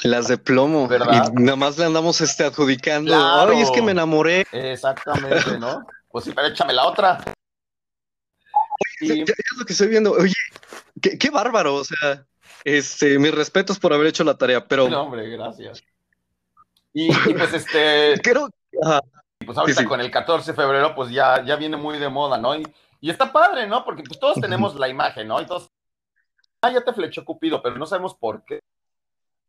Las 0.01 0.27
de 0.27 0.37
plomo. 0.37 0.87
¿verdad? 0.87 1.31
Y 1.37 1.43
nada 1.43 1.55
más 1.55 1.77
le 1.77 1.85
andamos 1.85 2.19
este, 2.21 2.43
adjudicando. 2.43 3.13
Ay, 3.15 3.61
es 3.61 3.71
que 3.71 3.81
me 3.81 3.91
enamoré. 3.91 4.45
Exactamente, 4.51 5.57
¿no? 5.59 5.85
Pues 6.09 6.25
sí, 6.25 6.31
pero 6.33 6.47
échame 6.47 6.73
la 6.73 6.87
otra. 6.87 7.23
Y... 9.01 9.21
es 9.21 9.57
lo 9.57 9.65
que 9.65 9.73
estoy 9.73 9.87
viendo. 9.87 10.11
Oye, 10.13 10.33
qué, 11.01 11.29
bárbaro. 11.29 11.75
O 11.75 11.83
sea, 11.83 12.25
este, 12.63 13.19
mis 13.19 13.33
respetos 13.33 13.79
por 13.79 13.93
haber 13.93 14.07
hecho 14.07 14.23
la 14.23 14.37
tarea, 14.37 14.67
pero. 14.67 14.89
No, 14.89 15.03
hombre, 15.03 15.29
gracias. 15.29 15.83
Y, 16.93 17.07
pues 17.37 17.53
este. 17.53 18.19
Creo. 18.21 18.49
Pues 19.45 19.57
ahorita 19.57 19.85
con 19.85 20.01
el 20.01 20.09
14 20.09 20.51
de 20.51 20.55
febrero, 20.55 20.95
pues 20.95 21.11
ya, 21.11 21.43
ya 21.43 21.55
viene 21.55 21.77
muy 21.77 21.99
de 21.99 22.09
moda, 22.09 22.37
¿no? 22.37 22.55
Y, 22.55 22.63
y 23.01 23.09
está 23.09 23.31
padre, 23.31 23.67
¿no? 23.67 23.83
Porque 23.83 24.03
pues 24.03 24.19
todos 24.19 24.39
tenemos 24.39 24.75
la 24.75 24.87
imagen, 24.87 25.27
¿no? 25.27 25.45
Todos. 25.45 25.69
Ah, 26.61 26.71
ya 26.71 26.81
te 26.81 26.93
flechó 26.93 27.25
Cupido, 27.25 27.61
pero 27.61 27.75
no 27.75 27.85
sabemos 27.85 28.15
por 28.15 28.45
qué 28.45 28.61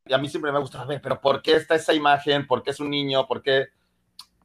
y 0.07 0.13
a 0.13 0.19
mí 0.19 0.29
siempre 0.29 0.53
me 0.53 0.59
ha 0.59 0.61
gustado 0.61 0.87
ver, 0.87 1.01
pero 1.01 1.21
¿por 1.21 1.41
qué 1.41 1.55
está 1.57 1.75
esa 1.75 1.95
imagen? 1.95 2.47
¿Por 2.47 2.63
qué 2.63 2.71
es 2.71 2.81
un 2.81 2.91
niño? 2.91 3.27
¿Por 3.27 3.43
qué, 3.43 3.69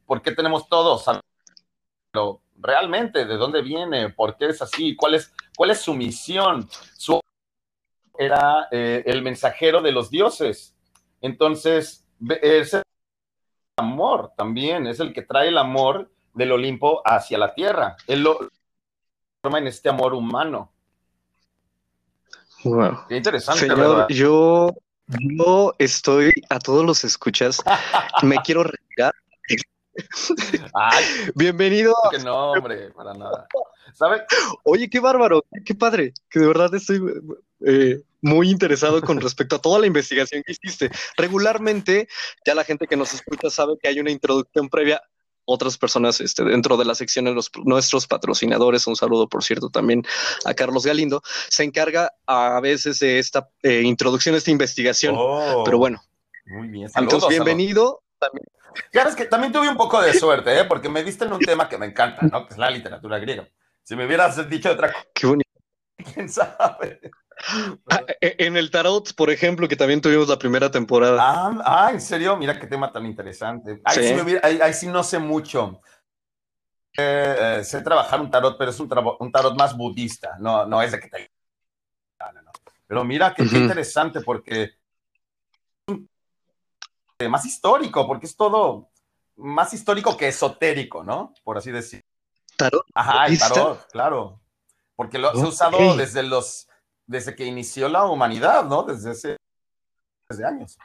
por 0.06 0.22
qué 0.22 0.32
tenemos 0.32 0.68
todos? 0.68 1.04
Pero 2.10 2.40
realmente, 2.56 3.26
¿de 3.26 3.36
dónde 3.36 3.60
viene? 3.60 4.08
¿Por 4.08 4.36
qué 4.36 4.46
es 4.46 4.62
así? 4.62 4.96
¿Cuál 4.96 5.14
es, 5.14 5.32
cuál 5.56 5.70
es 5.70 5.80
su 5.80 5.92
misión? 5.94 6.68
Su 6.96 7.20
era 8.18 8.68
eh, 8.70 9.02
el 9.06 9.22
mensajero 9.22 9.82
de 9.82 9.92
los 9.92 10.10
dioses. 10.10 10.74
Entonces, 11.20 12.06
es 12.40 12.74
el 12.74 12.82
amor 13.76 14.32
también, 14.36 14.86
es 14.86 15.00
el 15.00 15.12
que 15.12 15.22
trae 15.22 15.48
el 15.48 15.58
amor 15.58 16.10
del 16.32 16.52
Olimpo 16.52 17.02
hacia 17.04 17.36
la 17.36 17.54
tierra. 17.54 17.96
Él 18.06 18.22
lo 18.22 18.38
forma 19.42 19.58
en 19.58 19.66
este 19.66 19.90
amor 19.90 20.14
humano. 20.14 20.72
Wow. 22.64 23.06
Qué 23.08 23.16
interesante. 23.16 23.60
Señor, 23.60 24.06
yo 24.12 24.70
yo 25.18 25.74
estoy 25.78 26.30
a 26.48 26.58
todos 26.58 26.84
los 26.84 27.04
escuchas. 27.04 27.62
Me 28.22 28.36
quiero 28.44 28.64
retirar. 28.64 29.14
Bienvenido. 31.34 31.94
Que 32.10 32.18
no, 32.18 32.52
hombre, 32.52 32.90
para 32.90 33.14
nada. 33.14 33.46
¿Sabes? 33.94 34.22
Oye, 34.62 34.88
qué 34.88 35.00
bárbaro, 35.00 35.44
qué 35.64 35.74
padre, 35.74 36.12
que 36.30 36.38
de 36.38 36.46
verdad 36.46 36.72
estoy 36.74 37.02
eh, 37.66 38.02
muy 38.20 38.50
interesado 38.50 39.00
con 39.02 39.20
respecto 39.20 39.56
a 39.56 39.60
toda 39.60 39.80
la 39.80 39.86
investigación 39.86 40.42
que 40.44 40.52
hiciste. 40.52 40.90
Regularmente, 41.16 42.08
ya 42.46 42.54
la 42.54 42.64
gente 42.64 42.86
que 42.86 42.96
nos 42.96 43.12
escucha 43.12 43.50
sabe 43.50 43.74
que 43.82 43.88
hay 43.88 43.98
una 44.00 44.10
introducción 44.10 44.68
previa 44.68 45.02
otras 45.44 45.78
personas 45.78 46.20
este, 46.20 46.44
dentro 46.44 46.76
de 46.76 46.84
la 46.84 46.94
sección 46.94 47.24
de 47.24 47.32
los, 47.32 47.50
nuestros 47.64 48.06
patrocinadores, 48.06 48.86
un 48.86 48.96
saludo 48.96 49.28
por 49.28 49.42
cierto 49.42 49.70
también 49.70 50.04
a 50.44 50.54
Carlos 50.54 50.86
Galindo, 50.86 51.22
se 51.48 51.64
encarga 51.64 52.12
a 52.26 52.60
veces 52.60 52.98
de 53.00 53.18
esta 53.18 53.48
eh, 53.62 53.82
introducción, 53.82 54.34
esta 54.34 54.50
investigación. 54.50 55.14
Oh. 55.18 55.62
pero 55.64 55.78
bueno. 55.78 56.02
Muy 56.46 56.68
bien. 56.68 56.88
Entonces, 56.96 57.28
bienvenido. 57.28 58.02
También. 58.18 58.44
Claro, 58.92 59.10
es 59.10 59.16
que 59.16 59.24
también 59.24 59.52
tuve 59.52 59.68
un 59.68 59.76
poco 59.76 60.00
de 60.00 60.14
suerte, 60.14 60.58
¿eh? 60.58 60.64
porque 60.64 60.88
me 60.88 61.02
diste 61.02 61.24
en 61.24 61.32
un 61.32 61.40
tema 61.40 61.68
que 61.68 61.78
me 61.78 61.86
encanta, 61.86 62.22
¿no? 62.22 62.46
que 62.46 62.54
es 62.54 62.58
la 62.58 62.70
literatura 62.70 63.18
griega. 63.18 63.48
Si 63.82 63.96
me 63.96 64.06
hubieras 64.06 64.48
dicho 64.48 64.70
otra 64.70 64.92
cosa. 64.92 65.04
Qué 65.14 65.26
bonito. 65.26 65.50
¿Quién 66.14 66.28
sabe? 66.28 67.00
Ah, 67.88 68.04
e, 68.20 68.36
en 68.38 68.56
el 68.56 68.70
tarot, 68.70 69.14
por 69.14 69.30
ejemplo, 69.30 69.66
que 69.68 69.76
también 69.76 70.00
tuvimos 70.00 70.28
la 70.28 70.38
primera 70.38 70.70
temporada. 70.70 71.18
Ah, 71.20 71.62
ah 71.64 71.90
en 71.92 72.00
serio, 72.00 72.36
mira 72.36 72.58
qué 72.58 72.66
tema 72.66 72.92
tan 72.92 73.06
interesante. 73.06 73.80
Ahí 73.84 74.74
sí, 74.74 74.86
no 74.86 75.02
sé 75.02 75.18
mucho. 75.18 75.80
Eh, 76.96 77.36
eh, 77.38 77.64
sé 77.64 77.80
trabajar 77.82 78.20
un 78.20 78.30
tarot, 78.30 78.58
pero 78.58 78.70
es 78.70 78.80
un, 78.80 78.88
tarot 78.88 79.56
más 79.56 79.76
budista, 79.76 80.36
no, 80.38 80.66
no 80.66 80.82
es 80.82 80.92
de 80.92 81.00
que 81.00 81.08
te... 81.08 81.30
Pero 82.86 83.04
mira 83.04 83.32
qué, 83.32 83.44
interesante 83.44 84.20
porque 84.20 84.72
más 87.28 87.44
histórico, 87.44 88.06
porque 88.06 88.26
es 88.26 88.36
todo 88.36 88.90
más 89.36 89.72
histórico 89.72 90.16
que 90.16 90.28
esotérico, 90.28 91.04
¿no? 91.04 91.32
Por 91.44 91.56
así 91.56 91.70
decir. 91.70 92.04
¿Tarot? 92.56 92.84
Ajá, 92.92 93.26
el 93.26 93.38
tarot, 93.38 93.86
claro. 93.92 94.40
Porque 94.96 95.18
lo 95.18 95.32
se 95.32 95.42
ha 95.42 95.48
usado 95.48 95.96
desde 95.96 96.24
los 96.24 96.68
desde 97.10 97.34
que 97.34 97.44
inició 97.44 97.88
la 97.88 98.04
humanidad, 98.04 98.64
¿no? 98.64 98.84
Desde 98.84 99.10
hace 99.10 99.36
desde 100.28 100.46
años. 100.46 100.78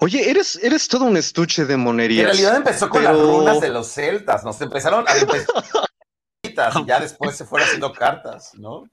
Oye, 0.00 0.30
eres, 0.30 0.56
eres 0.62 0.88
todo 0.88 1.04
un 1.04 1.18
estuche 1.18 1.66
de 1.66 1.76
monerías. 1.76 2.22
En 2.22 2.26
realidad 2.28 2.56
empezó 2.56 2.88
con 2.88 3.04
las 3.04 3.14
runas 3.14 3.60
de 3.60 3.68
los 3.68 3.88
celtas, 3.88 4.42
nos 4.42 4.58
empezaron 4.62 5.04
a 5.06 5.12
y 6.42 6.54
ya 6.86 6.98
después 6.98 7.36
se 7.36 7.44
fueron 7.44 7.66
haciendo 7.66 7.92
cartas, 7.92 8.54
¿no? 8.54 8.84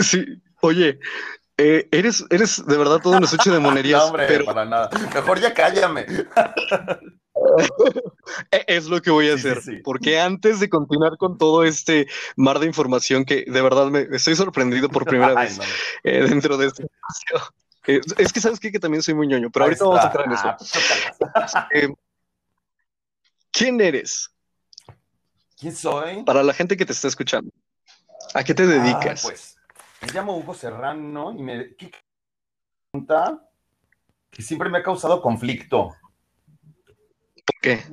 Sí, 0.00 0.24
oye, 0.62 0.98
eh, 1.58 1.86
eres, 1.90 2.24
eres 2.30 2.64
de 2.66 2.76
verdad 2.76 3.00
todo 3.02 3.18
un 3.18 3.24
estuche 3.24 3.50
de 3.50 3.58
monerías. 3.60 4.00
no, 4.00 4.06
hombre, 4.06 4.44
para 4.44 4.64
nada. 4.64 4.88
Mejor 5.14 5.40
ya 5.40 5.52
cállame. 5.52 6.06
E, 8.50 8.64
es 8.66 8.86
lo 8.86 9.00
que 9.00 9.10
voy 9.10 9.30
a 9.30 9.34
hacer, 9.34 9.60
porque 9.84 10.18
antes 10.18 10.60
de 10.60 10.68
continuar 10.68 11.16
con 11.16 11.38
todo 11.38 11.64
este 11.64 12.06
mar 12.36 12.58
de 12.58 12.66
información 12.66 13.24
que 13.24 13.44
de 13.46 13.62
verdad 13.62 13.86
me 13.86 14.08
estoy 14.10 14.34
sorprendido 14.36 14.88
por 14.88 15.04
primera 15.04 15.34
vez 15.40 15.60
eh, 16.02 16.22
dentro 16.28 16.56
de 16.56 16.66
este 16.66 16.84
espacio. 16.84 17.54
Eh, 17.86 18.00
es 18.18 18.32
que 18.32 18.40
sabes 18.40 18.58
qué? 18.58 18.72
que 18.72 18.80
también 18.80 19.02
soy 19.02 19.14
muy 19.14 19.26
ñoño, 19.28 19.50
pero 19.50 19.66
ahorita 19.66 19.84
vamos 19.84 20.00
a 20.00 20.06
entrar 20.06 20.26
en 20.26 20.32
eso. 20.32 20.56
Ah, 21.34 21.68
eh, 21.72 21.88
¿Quién 23.52 23.80
eres? 23.80 24.30
¿Quién 25.58 25.74
soy? 25.74 26.22
Para 26.24 26.42
la 26.42 26.52
gente 26.52 26.76
que 26.76 26.84
te 26.84 26.92
está 26.92 27.08
escuchando. 27.08 27.50
¿A 28.34 28.42
qué 28.42 28.54
te 28.54 28.64
ah, 28.64 28.66
dedicas? 28.66 29.22
pues 29.22 29.56
me 30.02 30.12
llamo 30.12 30.36
Hugo 30.36 30.52
Serrano 30.52 31.32
y 31.32 31.42
me 31.42 31.74
¿qué 31.76 31.90
pregunta 32.90 33.40
que 34.30 34.42
siempre 34.42 34.68
me 34.68 34.78
ha 34.78 34.82
causado 34.82 35.22
conflicto. 35.22 35.94
¿Por 37.46 37.60
qué? 37.60 37.84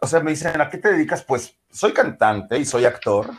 o 0.00 0.06
sea, 0.06 0.20
me 0.20 0.30
dicen, 0.30 0.60
¿a 0.60 0.70
qué 0.70 0.78
te 0.78 0.92
dedicas? 0.92 1.22
Pues 1.22 1.54
soy 1.70 1.92
cantante 1.92 2.58
y 2.58 2.64
soy 2.64 2.84
actor, 2.84 3.30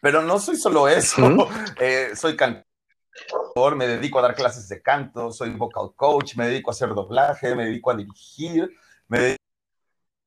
pero 0.00 0.22
no 0.22 0.38
soy 0.38 0.56
solo 0.56 0.88
eso. 0.88 1.20
Eh, 1.78 2.10
soy 2.14 2.36
cantante, 2.36 2.66
me 3.76 3.86
dedico 3.86 4.18
a 4.18 4.22
dar 4.22 4.34
clases 4.34 4.68
de 4.68 4.82
canto, 4.82 5.32
soy 5.32 5.50
vocal 5.50 5.92
coach, 5.94 6.36
me 6.36 6.46
dedico 6.46 6.70
a 6.70 6.72
hacer 6.72 6.90
doblaje, 6.90 7.54
me 7.54 7.66
dedico 7.66 7.90
a 7.90 7.96
dirigir, 7.96 8.70
me 9.08 9.20
dedico 9.20 9.42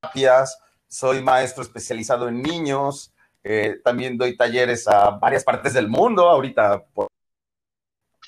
a 0.01 0.07
terapias, 0.07 0.59
soy 0.87 1.21
maestro 1.21 1.63
especializado 1.63 2.27
en 2.27 2.41
niños, 2.41 3.13
eh, 3.43 3.79
también 3.83 4.17
doy 4.17 4.37
talleres 4.37 4.87
a 4.87 5.11
varias 5.11 5.43
partes 5.43 5.73
del 5.73 5.87
mundo 5.87 6.29
ahorita. 6.29 6.85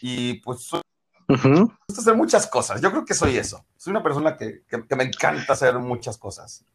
y 0.02 0.36
pues 0.42 0.62
soy 0.62 0.82
Uh 1.28 1.72
hacer 1.98 2.16
muchas 2.16 2.48
cosas. 2.48 2.82
Yo 2.82 2.92
creo 2.92 3.06
que 3.06 3.14
soy 3.14 3.38
eso. 3.38 3.66
Soy 3.78 3.92
una 3.92 4.04
persona 4.04 4.38
que, 4.38 4.64
me 4.96 5.04
encanta 5.06 5.54
hacer 5.54 5.78
muchas 5.80 6.18
cosas. 6.18 6.66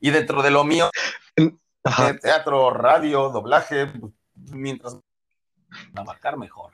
Y 0.00 0.10
dentro 0.10 0.42
de 0.42 0.50
lo 0.50 0.64
mío, 0.64 0.90
eh, 1.36 1.52
teatro, 2.20 2.70
radio, 2.70 3.28
doblaje, 3.28 3.86
pues, 3.86 4.12
mientras 4.34 4.96
trabajar 5.92 6.36
mejor. 6.36 6.72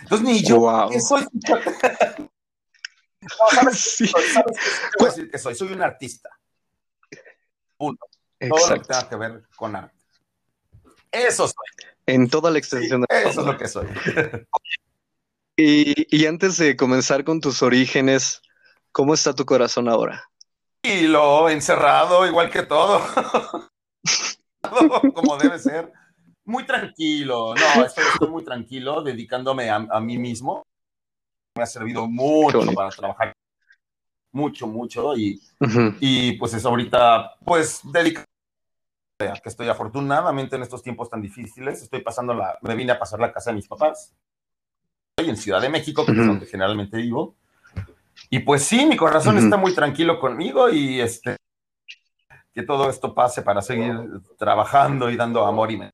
Entonces, 0.00 0.26
ni 0.26 0.42
yo 0.42 0.60
Wow. 0.60 0.90
¿qué 0.90 1.00
soy. 1.00 1.26
No, 3.24 3.56
¿sabes 3.58 3.78
Sí, 3.78 4.04
qué 4.04 4.10
soy? 4.10 4.22
¿Sabes 4.24 4.58
qué 4.98 5.04
a 5.04 5.08
decir 5.08 5.30
que 5.30 5.38
soy? 5.38 5.54
Soy 5.54 5.72
un 5.72 5.82
artista. 5.82 6.28
Punto. 7.78 8.06
Todo 8.38 8.68
lo 8.68 8.74
que 8.74 8.80
tenga 8.86 9.08
que 9.08 9.16
ver 9.16 9.48
con 9.56 9.74
arte. 9.74 9.96
Eso 11.10 11.48
soy. 11.48 11.88
En 12.04 12.28
toda 12.28 12.50
la 12.50 12.58
extensión 12.58 13.00
de 13.00 13.06
Eso 13.08 13.40
es 13.40 13.46
lo 13.46 13.56
que 13.56 13.66
soy. 13.66 13.86
Y, 15.56 16.06
y 16.16 16.26
antes 16.26 16.56
de 16.56 16.76
comenzar 16.76 17.24
con 17.24 17.40
tus 17.40 17.62
orígenes, 17.62 18.42
¿cómo 18.92 19.14
está 19.14 19.34
tu 19.34 19.44
corazón 19.44 19.88
ahora? 19.88 20.28
Y 20.82 21.06
lo 21.06 21.48
encerrado, 21.48 22.26
igual 22.26 22.50
que 22.50 22.62
todo. 22.62 23.00
Como 25.14 25.36
debe 25.38 25.58
ser. 25.58 25.92
Muy 26.44 26.66
tranquilo. 26.66 27.54
No, 27.54 27.84
estoy, 27.86 28.04
estoy 28.12 28.28
muy 28.28 28.44
tranquilo, 28.44 29.02
dedicándome 29.02 29.70
a, 29.70 29.76
a 29.76 30.00
mí 30.00 30.18
mismo. 30.18 30.62
Me 31.56 31.62
ha 31.62 31.66
servido 31.66 32.06
mucho 32.06 32.60
para 32.74 32.90
trabajar. 32.90 33.32
Mucho, 34.32 34.66
mucho. 34.66 35.16
Y, 35.16 35.40
y 36.00 36.32
pues 36.32 36.52
es 36.54 36.66
ahorita, 36.66 37.36
pues, 37.44 37.80
dedicado 37.84 38.26
que 39.18 39.48
estoy 39.48 39.68
afortunadamente 39.68 40.56
en 40.56 40.62
estos 40.62 40.82
tiempos 40.82 41.08
tan 41.08 41.22
difíciles. 41.22 41.80
Estoy 41.82 42.02
pasando 42.02 42.34
la, 42.34 42.58
me 42.60 42.74
vine 42.74 42.92
a 42.92 42.98
pasar 42.98 43.20
la 43.20 43.32
casa 43.32 43.50
de 43.50 43.56
mis 43.56 43.68
papás. 43.68 44.12
Estoy 45.16 45.30
en 45.30 45.36
Ciudad 45.36 45.60
de 45.60 45.68
México, 45.68 46.04
que 46.04 46.10
es 46.10 46.26
donde 46.26 46.44
generalmente 46.46 46.96
vivo. 46.96 47.36
Y 48.30 48.40
pues 48.40 48.64
sí, 48.64 48.84
mi 48.84 48.96
corazón 48.96 49.38
está 49.38 49.56
muy 49.56 49.72
tranquilo 49.72 50.18
conmigo 50.18 50.68
y 50.70 51.00
este, 51.00 51.36
que 52.52 52.64
todo 52.64 52.90
esto 52.90 53.14
pase 53.14 53.42
para 53.42 53.62
seguir 53.62 53.94
trabajando 54.36 55.08
y 55.10 55.16
dando 55.16 55.46
amor 55.46 55.70
y 55.70 55.76
me- 55.78 55.92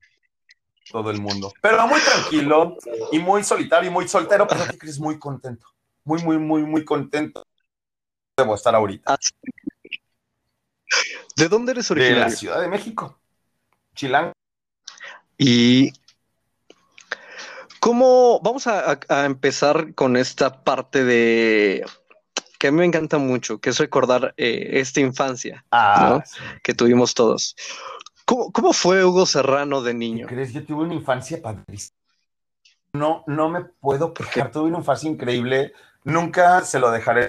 todo 0.91 1.11
el 1.11 1.21
mundo. 1.21 1.53
Pero 1.61 1.87
muy 1.87 2.01
tranquilo 2.01 2.79
y 3.13 3.19
muy 3.19 3.45
solitario 3.45 3.91
y 3.91 3.93
muy 3.93 4.09
soltero, 4.09 4.47
pero 4.49 4.65
¿qué 4.71 4.79
crees? 4.79 4.99
Muy 4.99 5.19
contento. 5.19 5.67
Muy, 6.03 6.23
muy, 6.23 6.39
muy, 6.39 6.63
muy 6.63 6.83
contento. 6.85 7.45
Debo 8.39 8.55
estar 8.55 8.75
ahorita. 8.75 9.19
¿De 11.37 11.49
dónde 11.49 11.73
eres 11.73 11.89
De 11.91 11.95
la 11.95 12.01
originario? 12.01 12.37
Ciudad 12.37 12.61
de 12.63 12.69
México. 12.69 13.21
Chilango. 13.95 14.33
Y 15.37 15.93
cómo 17.81 18.41
vamos 18.41 18.67
a, 18.67 19.01
empezar 19.25 19.95
con 19.95 20.17
esta 20.17 20.63
parte 20.63 21.05
de 21.05 21.85
que 22.59 22.69
a 22.69 22.73
mí 22.73 22.79
me 22.79 22.85
encanta 22.85 23.19
mucho, 23.19 23.59
que 23.59 23.71
es 23.71 23.79
recordar 23.79 24.35
eh, 24.37 24.69
esta 24.75 25.01
infancia 25.01 25.65
Ah, 25.73 26.23
que 26.63 26.75
tuvimos 26.75 27.15
todos. 27.15 27.57
¿Cómo, 28.27 28.53
cómo 28.53 28.73
fue 28.73 29.05
Hugo 29.05 29.27
Serrano 29.27 29.83
de 29.83 29.93
¿qué 29.93 29.99
niño? 29.99 30.27
crees? 30.27 30.53
Yo 30.53 30.65
tuve 30.65 30.85
una 30.85 30.95
infancia 30.95 31.41
padrísima. 31.43 31.97
No, 32.93 33.25
no 33.27 33.49
me 33.49 33.65
puedo 33.65 34.13
quejar. 34.13 34.51
Tuve 34.51 34.69
una 34.69 34.79
infancia 34.79 35.09
increíble. 35.09 35.73
Nunca 36.05 36.61
se 36.63 36.79
lo 36.79 36.91
dejaré. 36.91 37.29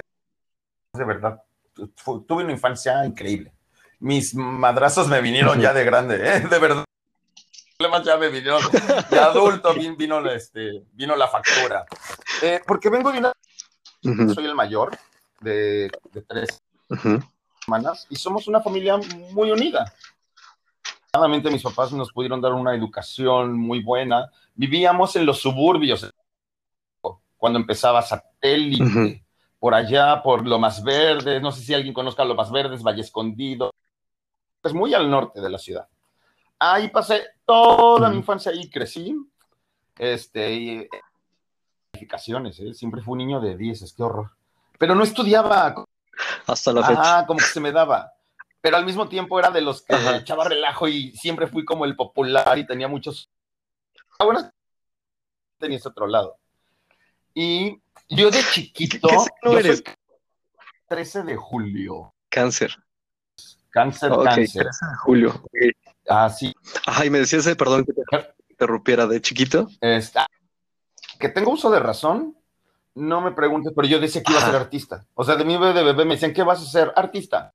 De 0.92 1.04
verdad. 1.04 1.42
Tu- 1.72 1.88
Tuve 2.22 2.44
una 2.44 2.52
infancia 2.52 3.04
increíble. 3.06 3.52
Mis 4.00 4.34
madrazos 4.34 5.08
me 5.08 5.20
vinieron 5.20 5.60
ya 5.60 5.72
de 5.72 5.84
grande, 5.84 6.16
¿eh? 6.16 6.40
De 6.40 6.58
verdad. 6.58 6.84
Problemas 7.82 8.06
ya 8.06 8.16
me 8.16 8.28
vinieron 8.28 8.62
de 9.10 9.18
adulto. 9.18 9.74
vin- 9.74 9.96
Vino, 9.96 10.24
este, 10.30 10.84
vino 10.92 11.16
la 11.16 11.26
factura. 11.26 11.84
Eh, 12.40 12.60
porque 12.64 12.88
vengo 12.88 13.10
de 13.10 13.18
una. 13.18 13.32
Ujú, 14.04 14.32
Soy 14.34 14.44
el 14.44 14.54
mayor 14.54 14.96
de, 15.40 15.90
de 16.12 16.22
tres 16.22 16.60
ujú, 16.88 17.18
hermanas 17.62 18.06
y 18.08 18.14
somos 18.14 18.46
una 18.46 18.60
familia 18.60 18.98
muy 19.32 19.50
unida. 19.50 19.92
Claramente 21.10 21.50
mis 21.50 21.62
papás 21.64 21.90
nos 21.92 22.12
pudieron 22.12 22.40
dar 22.40 22.52
una 22.52 22.72
educación 22.72 23.58
muy 23.58 23.82
buena. 23.82 24.30
Vivíamos 24.54 25.16
en 25.16 25.26
los 25.26 25.40
suburbios 25.40 26.08
cuando 27.36 27.58
empezaba 27.58 28.00
satélite, 28.02 28.84
Ujú. 28.84 29.20
por 29.58 29.74
allá, 29.74 30.22
por 30.22 30.46
lo 30.46 30.56
más 30.60 30.84
verde. 30.84 31.40
No 31.40 31.50
sé 31.50 31.62
si 31.62 31.74
alguien 31.74 31.92
conozca 31.94 32.24
lo 32.24 32.36
más 32.36 32.52
verdes, 32.52 32.80
Valle 32.84 33.00
Escondido. 33.00 33.72
Es 34.62 34.72
muy 34.72 34.94
al 34.94 35.10
norte 35.10 35.40
de 35.40 35.50
la 35.50 35.58
ciudad. 35.58 35.88
Ahí 36.64 36.90
pasé 36.90 37.24
toda 37.52 38.08
mi 38.10 38.16
infancia 38.16 38.52
y 38.54 38.68
crecí. 38.70 39.16
Este, 39.98 40.52
y 40.52 40.88
calificaciones, 41.92 42.58
¿eh? 42.60 42.74
siempre 42.74 43.02
fui 43.02 43.12
un 43.12 43.18
niño 43.18 43.40
de 43.40 43.56
10, 43.56 43.82
es 43.82 43.92
que 43.92 44.02
horror. 44.02 44.30
Pero 44.78 44.94
no 44.94 45.04
estudiaba 45.04 45.74
Hasta 46.46 46.72
la 46.72 46.86
fecha. 46.86 47.00
Ajá, 47.00 47.26
como 47.26 47.38
que 47.38 47.44
se 47.44 47.60
me 47.60 47.72
daba. 47.72 48.12
Pero 48.60 48.76
al 48.76 48.84
mismo 48.86 49.08
tiempo 49.08 49.38
era 49.38 49.50
de 49.50 49.60
los 49.60 49.82
que 49.82 49.94
Ajá. 49.94 50.16
echaba 50.16 50.48
relajo 50.48 50.88
y 50.88 51.12
siempre 51.12 51.46
fui 51.46 51.64
como 51.64 51.84
el 51.84 51.94
popular 51.94 52.58
y 52.58 52.66
tenía 52.66 52.88
muchos. 52.88 53.28
Ah, 54.18 54.24
bueno, 54.24 54.50
tenía 55.58 55.76
ese 55.78 55.88
otro 55.88 56.06
lado. 56.06 56.36
Y 57.34 57.80
yo 58.08 58.30
de 58.30 58.40
chiquito. 58.52 59.08
¿Qué 59.08 59.18
signo 59.18 59.30
yo 59.44 59.50
soy 59.50 59.58
eres? 59.60 59.84
13 60.88 61.22
de 61.24 61.36
julio. 61.36 62.14
Cáncer. 62.28 62.76
Cáncer, 63.70 64.12
Ok, 64.12 64.24
cáncer. 64.24 64.64
13 64.64 64.86
de 64.86 64.96
julio. 64.96 65.30
ok. 65.30 65.81
Ah, 66.08 66.28
sí. 66.30 66.52
Ay, 66.86 67.10
me 67.10 67.18
decías, 67.18 67.46
eh, 67.46 67.56
perdón 67.56 67.84
que 67.84 67.92
te 67.92 68.02
interrumpiera 68.50 69.06
de 69.06 69.20
chiquito. 69.20 69.68
Está. 69.80 70.26
Que 71.18 71.28
tengo 71.28 71.52
uso 71.52 71.70
de 71.70 71.80
razón, 71.80 72.36
no 72.94 73.20
me 73.20 73.32
preguntes, 73.32 73.72
pero 73.74 73.88
yo 73.88 74.00
decía 74.00 74.22
que 74.22 74.32
iba 74.32 74.42
a 74.42 74.46
ser 74.46 74.56
artista. 74.56 75.06
O 75.14 75.24
sea, 75.24 75.36
de 75.36 75.44
mi 75.44 75.56
bebé 75.56 75.72
de 75.72 75.84
bebé 75.84 76.04
me 76.04 76.14
decían, 76.14 76.32
¿qué 76.32 76.42
vas 76.42 76.60
a 76.60 76.66
ser? 76.66 76.92
Artista. 76.96 77.54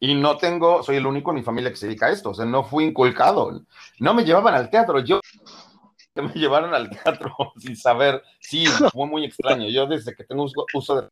Y 0.00 0.14
no 0.14 0.36
tengo, 0.36 0.82
soy 0.82 0.96
el 0.96 1.06
único 1.06 1.30
en 1.30 1.36
mi 1.36 1.42
familia 1.42 1.70
que 1.70 1.76
se 1.76 1.86
dedica 1.86 2.06
a 2.06 2.10
esto. 2.10 2.30
O 2.30 2.34
sea, 2.34 2.44
no 2.44 2.64
fui 2.64 2.84
inculcado. 2.84 3.62
No 4.00 4.14
me 4.14 4.24
llevaban 4.24 4.54
al 4.54 4.70
teatro. 4.70 4.98
Yo 4.98 5.20
me 6.14 6.32
llevaron 6.34 6.74
al 6.74 6.90
teatro 6.90 7.34
sin 7.58 7.76
saber. 7.76 8.22
Sí, 8.40 8.66
fue 8.92 9.06
muy 9.06 9.24
extraño. 9.24 9.68
Yo 9.68 9.86
desde 9.86 10.14
que 10.14 10.24
tengo 10.24 10.44
uso, 10.44 10.66
uso 10.74 11.00
de 11.02 11.08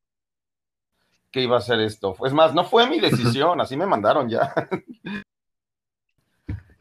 que 1.31 1.40
iba 1.40 1.57
a 1.57 1.61
hacer 1.61 1.81
esto. 1.81 2.14
Es 2.27 2.33
más, 2.33 2.55
no 2.55 2.64
fue 2.64 2.87
mi 2.87 3.01
decisión, 3.01 3.59
así 3.61 3.77
me 3.77 3.87
mandaron 3.87 4.29
ya. 4.29 4.53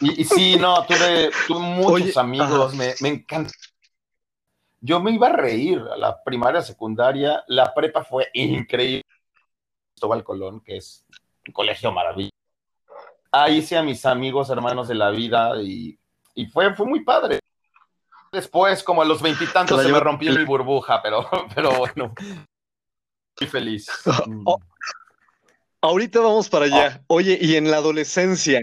Y, 0.02 0.22
y 0.22 0.26
sí, 0.26 0.58
no, 0.58 0.86
tuve, 0.86 1.32
tuve 1.48 1.60
muchos 1.60 1.92
Oye, 1.92 2.14
amigos, 2.16 2.76
me, 2.76 2.94
me 3.02 3.10
encanta. 3.10 3.52
Yo 4.80 5.00
me 5.00 5.12
iba 5.12 5.28
a 5.28 5.34
reír 5.34 5.80
a 5.80 5.96
la 5.96 6.24
primaria, 6.24 6.62
secundaria, 6.62 7.44
la 7.48 7.74
prepa 7.74 8.04
fue 8.04 8.30
increíble. 8.34 9.04
Cristóbal 9.94 10.24
Colón, 10.24 10.62
que 10.62 10.78
es 10.78 11.06
un 11.48 11.54
colegio 11.54 11.92
maravilloso. 11.92 12.32
Ahí 13.32 13.58
hice 13.58 13.78
a 13.78 13.84
mis 13.84 14.06
amigos, 14.06 14.50
hermanos 14.50 14.88
de 14.88 14.96
la 14.96 15.12
vida 15.12 15.62
y, 15.62 15.98
y 16.34 16.48
fue, 16.48 16.74
fue 16.76 16.88
muy 16.88 17.04
padre. 17.04 17.40
Después, 18.32 18.84
como 18.84 19.04
a 19.04 19.06
los 19.06 19.22
veintitantos, 19.22 19.84
se 19.84 19.92
me 19.92 20.00
rompió 20.00 20.34
mi 20.34 20.44
burbuja, 20.46 21.02
pero, 21.02 21.30
pero 21.56 21.78
bueno, 21.78 22.14
muy 23.40 23.48
feliz. 23.50 23.88
Oh, 24.46 24.58
Ahorita 25.82 26.20
vamos 26.20 26.48
para 26.48 26.66
allá. 26.66 27.04
Oye, 27.08 27.38
y 27.42 27.56
en 27.56 27.72
la 27.72 27.78
adolescencia, 27.78 28.62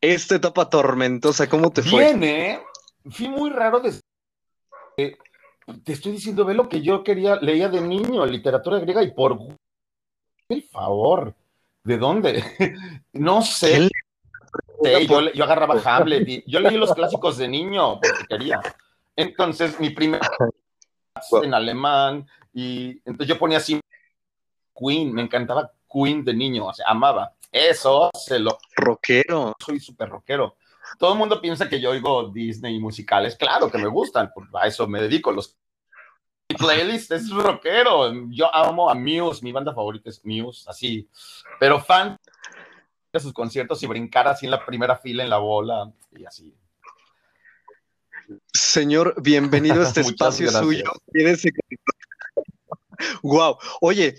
esta 0.00 0.36
etapa 0.36 0.68
tormentosa, 0.68 1.48
¿cómo 1.48 1.70
te 1.70 1.82
fue? 1.82 2.04
Bien, 2.04 2.24
¿eh? 2.24 2.62
Fui 3.10 3.28
muy 3.28 3.50
raro 3.50 3.80
desde... 3.80 4.00
eh, 4.96 5.16
Te 5.84 5.92
estoy 5.92 6.12
diciendo, 6.12 6.44
ve 6.44 6.54
lo 6.54 6.68
que 6.68 6.82
yo 6.82 7.04
quería, 7.04 7.36
leía 7.36 7.68
de 7.68 7.80
niño, 7.80 8.24
literatura 8.26 8.78
griega 8.78 9.02
y 9.02 9.12
por... 9.12 9.38
Por 9.38 10.62
favor, 10.72 11.34
¿de 11.84 11.98
dónde? 11.98 12.44
No 13.12 13.42
sé. 13.42 13.88
Sí, 14.82 15.06
yo, 15.06 15.32
yo 15.32 15.44
agarraba 15.44 15.80
Hamlet 15.84 16.28
y 16.28 16.44
yo 16.50 16.58
leí 16.60 16.76
los 16.76 16.92
clásicos 16.94 17.36
de 17.36 17.48
niño 17.48 18.00
porque 18.00 18.24
quería. 18.28 18.60
Entonces, 19.14 19.78
mi 19.78 19.90
primer 19.90 20.20
en 21.42 21.54
alemán 21.54 22.26
y 22.54 23.00
entonces 23.04 23.28
yo 23.28 23.38
ponía 23.38 23.58
así 23.58 23.78
Queen, 24.74 25.12
me 25.12 25.22
encantaba 25.22 25.70
Queen 25.92 26.24
de 26.24 26.32
niño, 26.32 26.66
o 26.66 26.72
sea, 26.72 26.86
amaba. 26.88 27.34
Eso 27.52 28.10
se 28.14 28.38
lo 28.38 28.58
Rockero. 28.76 29.54
soy 29.58 29.80
súper 29.80 30.08
rockero. 30.08 30.56
Todo 30.98 31.12
el 31.12 31.18
mundo 31.18 31.40
piensa 31.40 31.68
que 31.68 31.80
yo 31.80 31.90
oigo 31.90 32.28
Disney 32.30 32.78
musicales. 32.78 33.36
Claro 33.36 33.70
que 33.70 33.78
me 33.78 33.88
gustan, 33.88 34.30
pues, 34.34 34.48
a 34.54 34.66
eso 34.66 34.86
me 34.86 35.00
dedico. 35.00 35.32
Los 35.32 35.56
mi 36.48 36.56
playlist 36.56 37.12
es 37.12 37.30
rockero. 37.30 38.12
Yo 38.30 38.52
amo 38.54 38.90
a 38.90 38.94
Muse, 38.94 39.42
mi 39.42 39.52
banda 39.52 39.72
favorita 39.72 40.10
es 40.10 40.24
Muse, 40.24 40.68
así. 40.68 41.08
Pero 41.60 41.80
fan 41.80 42.16
de 43.12 43.20
sus 43.20 43.32
conciertos 43.32 43.82
y 43.82 43.86
brincar 43.86 44.26
así 44.28 44.46
en 44.46 44.50
la 44.52 44.64
primera 44.64 44.96
fila 44.96 45.22
en 45.22 45.30
la 45.30 45.38
bola 45.38 45.92
y 46.12 46.24
así. 46.24 46.54
Señor, 48.52 49.14
bienvenido 49.22 49.80
a 49.80 49.84
este 49.84 50.00
espacio 50.02 50.46
gracias. 50.46 50.62
suyo. 50.62 50.84
Wow. 53.22 53.58
Oye, 53.80 54.16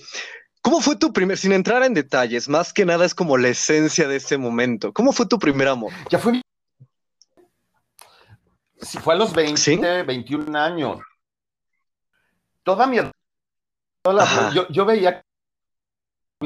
¿cómo 0.61 0.81
fue 0.81 0.95
tu 0.95 1.11
primer, 1.11 1.37
sin 1.37 1.51
entrar 1.51 1.83
en 1.83 1.93
detalles, 1.93 2.47
más 2.47 2.73
que 2.73 2.85
nada 2.85 3.05
es 3.05 3.15
como 3.15 3.37
la 3.37 3.49
esencia 3.49 4.07
de 4.07 4.17
ese 4.17 4.37
momento? 4.37 4.93
¿Cómo 4.93 5.11
fue 5.11 5.25
tu 5.25 5.39
primer 5.39 5.67
amor? 5.67 5.91
Ya 6.09 6.19
fue. 6.19 6.41
Sí, 8.79 8.97
fue 8.97 9.13
a 9.13 9.17
los 9.17 9.33
20, 9.33 9.57
¿Sí? 9.57 9.77
21 9.77 10.55
años. 10.55 10.99
Toda 12.63 12.87
mi. 12.87 12.97
toda 14.01 14.25
la- 14.25 14.51
yo, 14.53 14.67
yo 14.69 14.85
veía. 14.85 15.21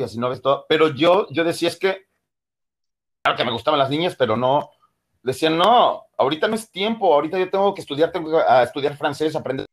Así 0.04 0.17
no 0.19 0.30
ves 0.30 0.41
todo, 0.41 0.65
pero 0.67 0.89
yo, 0.89 1.28
yo 1.32 1.43
decía 1.43 1.69
es 1.69 1.78
que. 1.78 2.06
Claro 3.23 3.38
que 3.38 3.45
me 3.45 3.51
gustaban 3.51 3.80
las 3.80 3.89
niñas, 3.89 4.15
pero 4.17 4.36
no. 4.36 4.69
Decían, 5.23 5.58
no, 5.58 6.04
ahorita 6.17 6.47
no 6.47 6.56
es 6.56 6.69
tiempo, 6.69 7.13
ahorita 7.13 7.39
yo 7.39 7.49
tengo 7.49 7.73
que 7.73 7.82
estudiar, 7.82 8.12
tengo 8.12 8.30
que 8.30 8.43
ah, 8.47 8.62
estudiar 8.63 8.95
francés, 8.95 9.36
aprender 9.36 9.65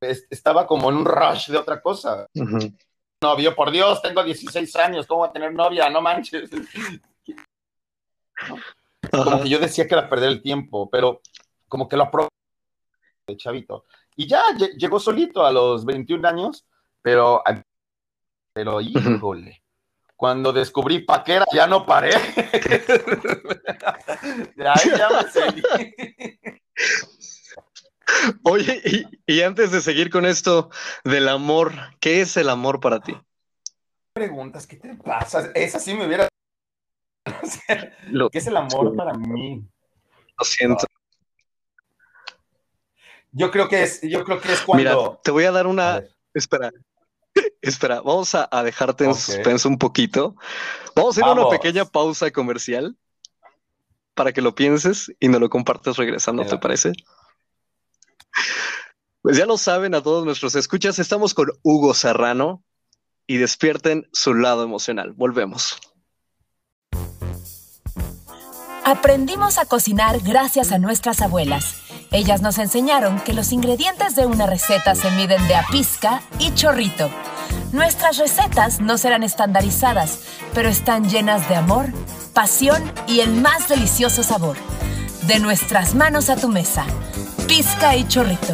estaba 0.00 0.66
como 0.66 0.90
en 0.90 0.96
un 0.98 1.04
rush 1.04 1.48
de 1.48 1.58
otra 1.58 1.80
cosa. 1.80 2.26
Ujú. 2.34 2.58
Novio, 3.20 3.54
por 3.56 3.70
Dios, 3.72 4.00
tengo 4.00 4.22
16 4.22 4.76
años, 4.76 5.06
¿cómo 5.06 5.20
voy 5.20 5.28
a 5.28 5.32
tener 5.32 5.52
novia? 5.52 5.90
No 5.90 6.00
manches. 6.00 6.48
Como 9.10 9.42
que 9.42 9.48
yo 9.48 9.58
decía 9.58 9.88
que 9.88 9.94
era 9.94 10.08
perder 10.08 10.28
el 10.28 10.40
tiempo, 10.42 10.88
pero 10.88 11.20
como 11.66 11.88
que 11.88 11.96
lo 11.96 12.04
aprobé 12.04 12.28
de 13.26 13.36
chavito. 13.36 13.86
Y 14.14 14.28
ya 14.28 14.42
lle- 14.56 14.76
llegó 14.76 15.00
solito 15.00 15.44
a 15.44 15.50
los 15.50 15.84
21 15.84 16.28
años, 16.28 16.64
pero, 17.02 17.42
pero 18.52 18.80
híjole, 18.80 19.62
cuando 20.14 20.52
descubrí 20.52 21.00
paquera 21.00 21.44
ya 21.52 21.66
no 21.66 21.84
paré. 21.84 22.10
De 24.54 24.68
ahí 24.68 24.90
ya 24.96 25.08
me 25.10 25.28
seguí. 25.30 25.62
Oye, 28.42 28.80
y, 28.84 29.34
y 29.34 29.42
antes 29.42 29.70
de 29.70 29.80
seguir 29.80 30.10
con 30.10 30.26
esto 30.26 30.70
del 31.04 31.28
amor, 31.28 31.72
¿qué 32.00 32.20
es 32.20 32.36
el 32.36 32.48
amor 32.48 32.80
para 32.80 33.00
ti? 33.00 33.16
Preguntas, 34.12 34.66
¿qué 34.66 34.76
te 34.76 34.94
pasa? 34.94 35.50
Esa 35.54 35.78
sí 35.78 35.94
me 35.94 36.06
hubiera... 36.06 36.28
O 37.26 37.46
sea, 37.46 37.96
Lo, 38.10 38.30
¿Qué 38.30 38.38
es 38.38 38.46
el 38.46 38.56
amor 38.56 38.96
para 38.96 39.14
mí? 39.14 39.64
lo 40.38 40.44
siento. 40.44 40.86
Yo 43.32 43.50
creo 43.50 43.68
que 43.68 43.82
es, 43.82 44.00
yo 44.02 44.24
creo 44.24 44.40
que 44.40 44.52
es 44.52 44.60
cuando... 44.62 44.82
Mira, 44.82 45.20
te 45.22 45.30
voy 45.30 45.44
a 45.44 45.52
dar 45.52 45.66
una. 45.66 46.02
Espera. 46.32 46.70
Espera, 47.60 48.00
vamos 48.00 48.34
a, 48.34 48.48
a 48.50 48.62
dejarte 48.62 49.04
en 49.04 49.14
suspenso 49.14 49.68
un 49.68 49.78
poquito. 49.78 50.34
Vamos 50.94 51.16
a 51.16 51.20
ir 51.20 51.26
a 51.26 51.32
una 51.32 51.48
pequeña 51.48 51.84
pausa 51.84 52.30
comercial 52.30 52.96
para 54.14 54.32
que 54.32 54.40
lo 54.40 54.54
pienses 54.54 55.12
y 55.20 55.28
nos 55.28 55.40
lo 55.40 55.50
compartas 55.50 55.96
regresando, 55.96 56.44
¿te 56.44 56.58
parece? 56.58 56.92
Pues 59.22 59.36
ya 59.36 59.46
lo 59.46 59.58
saben 59.58 59.94
a 59.94 60.02
todos 60.02 60.24
nuestros 60.24 60.54
escuchas, 60.54 60.98
estamos 60.98 61.34
con 61.34 61.48
Hugo 61.62 61.92
Serrano 61.94 62.62
y 63.26 63.36
despierten 63.36 64.08
su 64.12 64.34
lado 64.34 64.62
emocional. 64.62 65.12
Volvemos. 65.12 65.78
Aprendimos 68.84 69.58
a 69.58 69.66
cocinar 69.66 70.20
gracias 70.20 70.72
a 70.72 70.78
nuestras 70.78 71.20
abuelas. 71.20 71.82
Ellas 72.10 72.40
nos 72.40 72.56
enseñaron 72.56 73.20
que 73.20 73.34
los 73.34 73.52
ingredientes 73.52 74.16
de 74.16 74.24
una 74.24 74.46
receta 74.46 74.94
se 74.94 75.10
miden 75.10 75.46
de 75.46 75.56
a 75.56 75.66
pizca 75.70 76.22
y 76.38 76.54
chorrito. 76.54 77.10
Nuestras 77.72 78.16
recetas 78.16 78.80
no 78.80 78.96
serán 78.96 79.22
estandarizadas, 79.22 80.20
pero 80.54 80.70
están 80.70 81.10
llenas 81.10 81.46
de 81.50 81.56
amor, 81.56 81.92
pasión 82.32 82.82
y 83.06 83.20
el 83.20 83.34
más 83.34 83.68
delicioso 83.68 84.22
sabor. 84.22 84.56
De 85.26 85.38
nuestras 85.38 85.94
manos 85.94 86.30
a 86.30 86.36
tu 86.36 86.48
mesa. 86.48 86.86
Pizca 87.48 87.96
y 87.96 88.06
chorrito. 88.06 88.52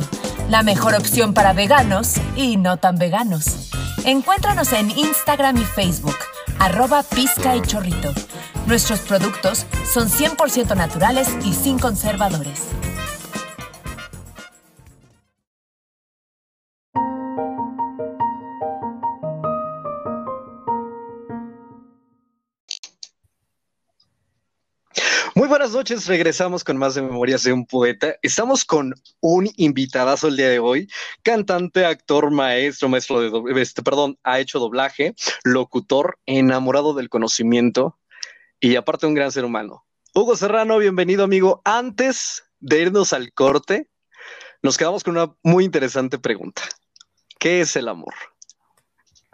La 0.48 0.62
mejor 0.62 0.94
opción 0.94 1.34
para 1.34 1.52
veganos 1.52 2.14
y 2.36 2.56
no 2.56 2.76
tan 2.76 2.96
veganos. 2.96 3.68
Encuéntranos 4.04 4.72
en 4.72 4.88
Instagram 4.92 5.56
y 5.56 5.64
Facebook, 5.64 6.14
arroba 6.60 7.02
pizca 7.02 7.56
y 7.56 7.62
chorrito. 7.62 8.14
Nuestros 8.66 9.00
productos 9.00 9.66
son 9.92 10.08
100% 10.08 10.76
naturales 10.76 11.28
y 11.44 11.52
sin 11.54 11.78
conservadores. 11.80 12.62
Buenas 25.54 25.70
noches, 25.70 26.08
regresamos 26.08 26.64
con 26.64 26.76
más 26.78 26.96
de 26.96 27.02
Memorias 27.02 27.44
de 27.44 27.52
un 27.52 27.64
Poeta. 27.64 28.16
Estamos 28.22 28.64
con 28.64 28.92
un 29.20 29.48
invitadazo 29.54 30.26
el 30.26 30.36
día 30.36 30.48
de 30.48 30.58
hoy, 30.58 30.88
cantante, 31.22 31.86
actor, 31.86 32.32
maestro, 32.32 32.88
maestro 32.88 33.20
de, 33.20 33.30
dob- 33.30 33.56
este, 33.56 33.80
perdón, 33.84 34.18
ha 34.24 34.40
hecho 34.40 34.58
doblaje, 34.58 35.14
locutor, 35.44 36.18
enamorado 36.26 36.92
del 36.92 37.08
conocimiento 37.08 38.00
y 38.58 38.74
aparte 38.74 39.06
un 39.06 39.14
gran 39.14 39.30
ser 39.30 39.44
humano. 39.44 39.86
Hugo 40.12 40.34
Serrano, 40.34 40.76
bienvenido 40.78 41.22
amigo. 41.22 41.62
Antes 41.64 42.42
de 42.58 42.80
irnos 42.82 43.12
al 43.12 43.32
corte, 43.32 43.88
nos 44.60 44.76
quedamos 44.76 45.04
con 45.04 45.16
una 45.16 45.36
muy 45.44 45.62
interesante 45.64 46.18
pregunta. 46.18 46.62
¿Qué 47.38 47.60
es 47.60 47.76
el 47.76 47.86
amor? 47.86 48.14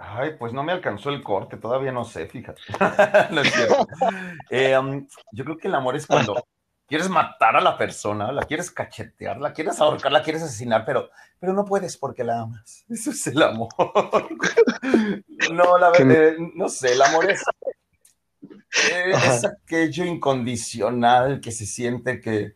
Ay, 0.02 0.34
pues 0.38 0.54
no 0.54 0.62
me 0.62 0.72
alcanzó 0.72 1.10
el 1.10 1.22
corte, 1.22 1.58
todavía 1.58 1.92
no 1.92 2.04
sé, 2.04 2.26
fíjate. 2.26 2.62
no 3.30 3.42
es 3.42 3.52
cierto. 3.52 3.86
Eh, 4.48 4.76
um, 4.78 5.06
yo 5.30 5.44
creo 5.44 5.58
que 5.58 5.68
el 5.68 5.74
amor 5.74 5.94
es 5.94 6.06
cuando 6.06 6.42
quieres 6.86 7.10
matar 7.10 7.54
a 7.54 7.60
la 7.60 7.76
persona, 7.76 8.32
la 8.32 8.42
quieres 8.42 8.70
cachetear, 8.70 9.38
la 9.38 9.52
quieres 9.52 9.78
ahorcar, 9.78 10.10
la 10.10 10.22
quieres 10.22 10.42
asesinar, 10.42 10.86
pero, 10.86 11.10
pero 11.38 11.52
no 11.52 11.66
puedes 11.66 11.98
porque 11.98 12.24
la 12.24 12.40
amas. 12.40 12.86
Eso 12.88 13.10
es 13.10 13.26
el 13.26 13.42
amor. 13.42 13.68
no, 15.52 15.76
la 15.76 15.90
verdad, 15.90 16.10
eh, 16.10 16.36
no 16.54 16.70
sé, 16.70 16.94
el 16.94 17.02
amor 17.02 17.30
es, 17.30 17.44
eh, 18.90 19.12
es 19.12 19.44
aquello 19.44 20.06
incondicional 20.06 21.42
que 21.42 21.52
se 21.52 21.66
siente 21.66 22.22
que, 22.22 22.54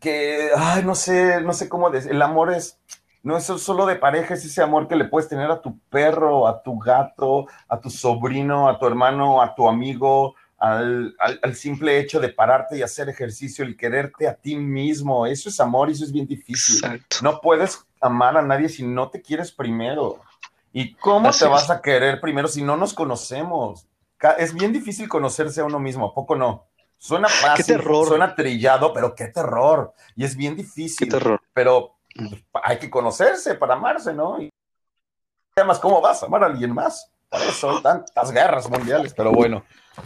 que, 0.00 0.50
ay, 0.56 0.82
no 0.82 0.96
sé, 0.96 1.40
no 1.40 1.52
sé 1.52 1.68
cómo 1.68 1.88
decir, 1.88 2.10
el 2.10 2.20
amor 2.20 2.52
es, 2.52 2.80
no 3.24 3.36
es 3.36 3.44
solo 3.46 3.86
de 3.86 3.96
pareja, 3.96 4.34
es 4.34 4.44
ese 4.44 4.62
amor 4.62 4.86
que 4.86 4.96
le 4.96 5.06
puedes 5.06 5.28
tener 5.28 5.50
a 5.50 5.60
tu 5.60 5.78
perro, 5.90 6.46
a 6.46 6.62
tu 6.62 6.78
gato, 6.78 7.46
a 7.68 7.80
tu 7.80 7.90
sobrino, 7.90 8.68
a 8.68 8.78
tu 8.78 8.86
hermano, 8.86 9.42
a 9.42 9.54
tu 9.54 9.68
amigo, 9.68 10.36
al, 10.58 11.16
al- 11.18 11.40
al 11.42 11.54
simple 11.56 11.98
hecho 11.98 12.20
de 12.20 12.28
pararte 12.28 12.78
y 12.78 12.82
hacer 12.82 13.08
ejercicio, 13.08 13.64
el 13.64 13.76
quererte 13.76 14.28
a 14.28 14.34
ti 14.36 14.56
mismo. 14.56 15.26
Eso 15.26 15.48
es 15.48 15.58
amor 15.60 15.88
y 15.88 15.92
eso 15.92 16.04
es 16.04 16.12
bien 16.12 16.26
difícil. 16.28 16.76
Exacto. 16.76 17.16
No 17.22 17.40
puedes 17.40 17.84
amar 18.00 18.36
a 18.36 18.42
nadie 18.42 18.68
si 18.68 18.82
no 18.86 19.10
te 19.10 19.20
quieres 19.22 19.50
primero. 19.52 20.20
¿Y 20.72 20.94
cómo 20.94 21.28
Así 21.30 21.40
te 21.40 21.44
es. 21.44 21.50
vas 21.50 21.70
a 21.70 21.80
querer 21.82 22.20
primero 22.20 22.48
si 22.48 22.62
no 22.62 22.76
nos 22.76 22.94
conocemos? 22.94 23.86
Es 24.38 24.54
bien 24.54 24.72
difícil 24.72 25.08
conocerse 25.08 25.60
a 25.60 25.64
uno 25.64 25.78
mismo, 25.78 26.06
¿a 26.06 26.14
poco 26.14 26.34
no? 26.36 26.64
Suena 26.98 27.28
fácil, 27.28 27.64
terror. 27.76 28.06
suena 28.08 28.34
trillado, 28.34 28.92
pero 28.92 29.14
qué 29.14 29.26
terror. 29.28 29.92
Y 30.16 30.24
es 30.24 30.36
bien 30.36 30.56
Qué 30.56 30.62
difícil. 30.62 31.08
terror. 31.08 31.40
Pero 31.52 31.94
hay 32.62 32.78
que 32.78 32.90
conocerse 32.90 33.54
para 33.54 33.74
amarse, 33.74 34.12
¿no? 34.12 34.40
Y 34.40 34.50
además, 35.56 35.78
¿cómo 35.78 36.00
vas 36.00 36.22
a 36.22 36.26
amar 36.26 36.44
a 36.44 36.46
alguien 36.46 36.72
más? 36.72 37.10
Por 37.28 37.42
eso 37.42 37.80
tantas 37.82 38.32
guerras 38.32 38.68
mundiales, 38.70 39.12
pero 39.14 39.32
bueno. 39.32 39.64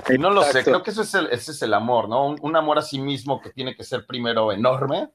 Y 0.09 0.19
no 0.19 0.31
lo 0.31 0.43
sé, 0.45 0.65
creo 0.65 0.83
que 0.83 0.91
eso 0.91 1.03
es 1.03 1.15
el, 1.15 1.27
ese 1.27 1.53
es 1.53 1.63
el 1.63 1.75
amor, 1.75 2.09
¿no? 2.09 2.27
Un, 2.27 2.39
un 2.41 2.57
amor 2.57 2.79
a 2.79 2.83
sí 2.83 2.99
mismo 3.01 3.41
que 3.41 3.51
tiene 3.51 3.75
que 3.75 3.85
ser 3.85 4.07
primero 4.07 4.53
enorme 4.53 5.11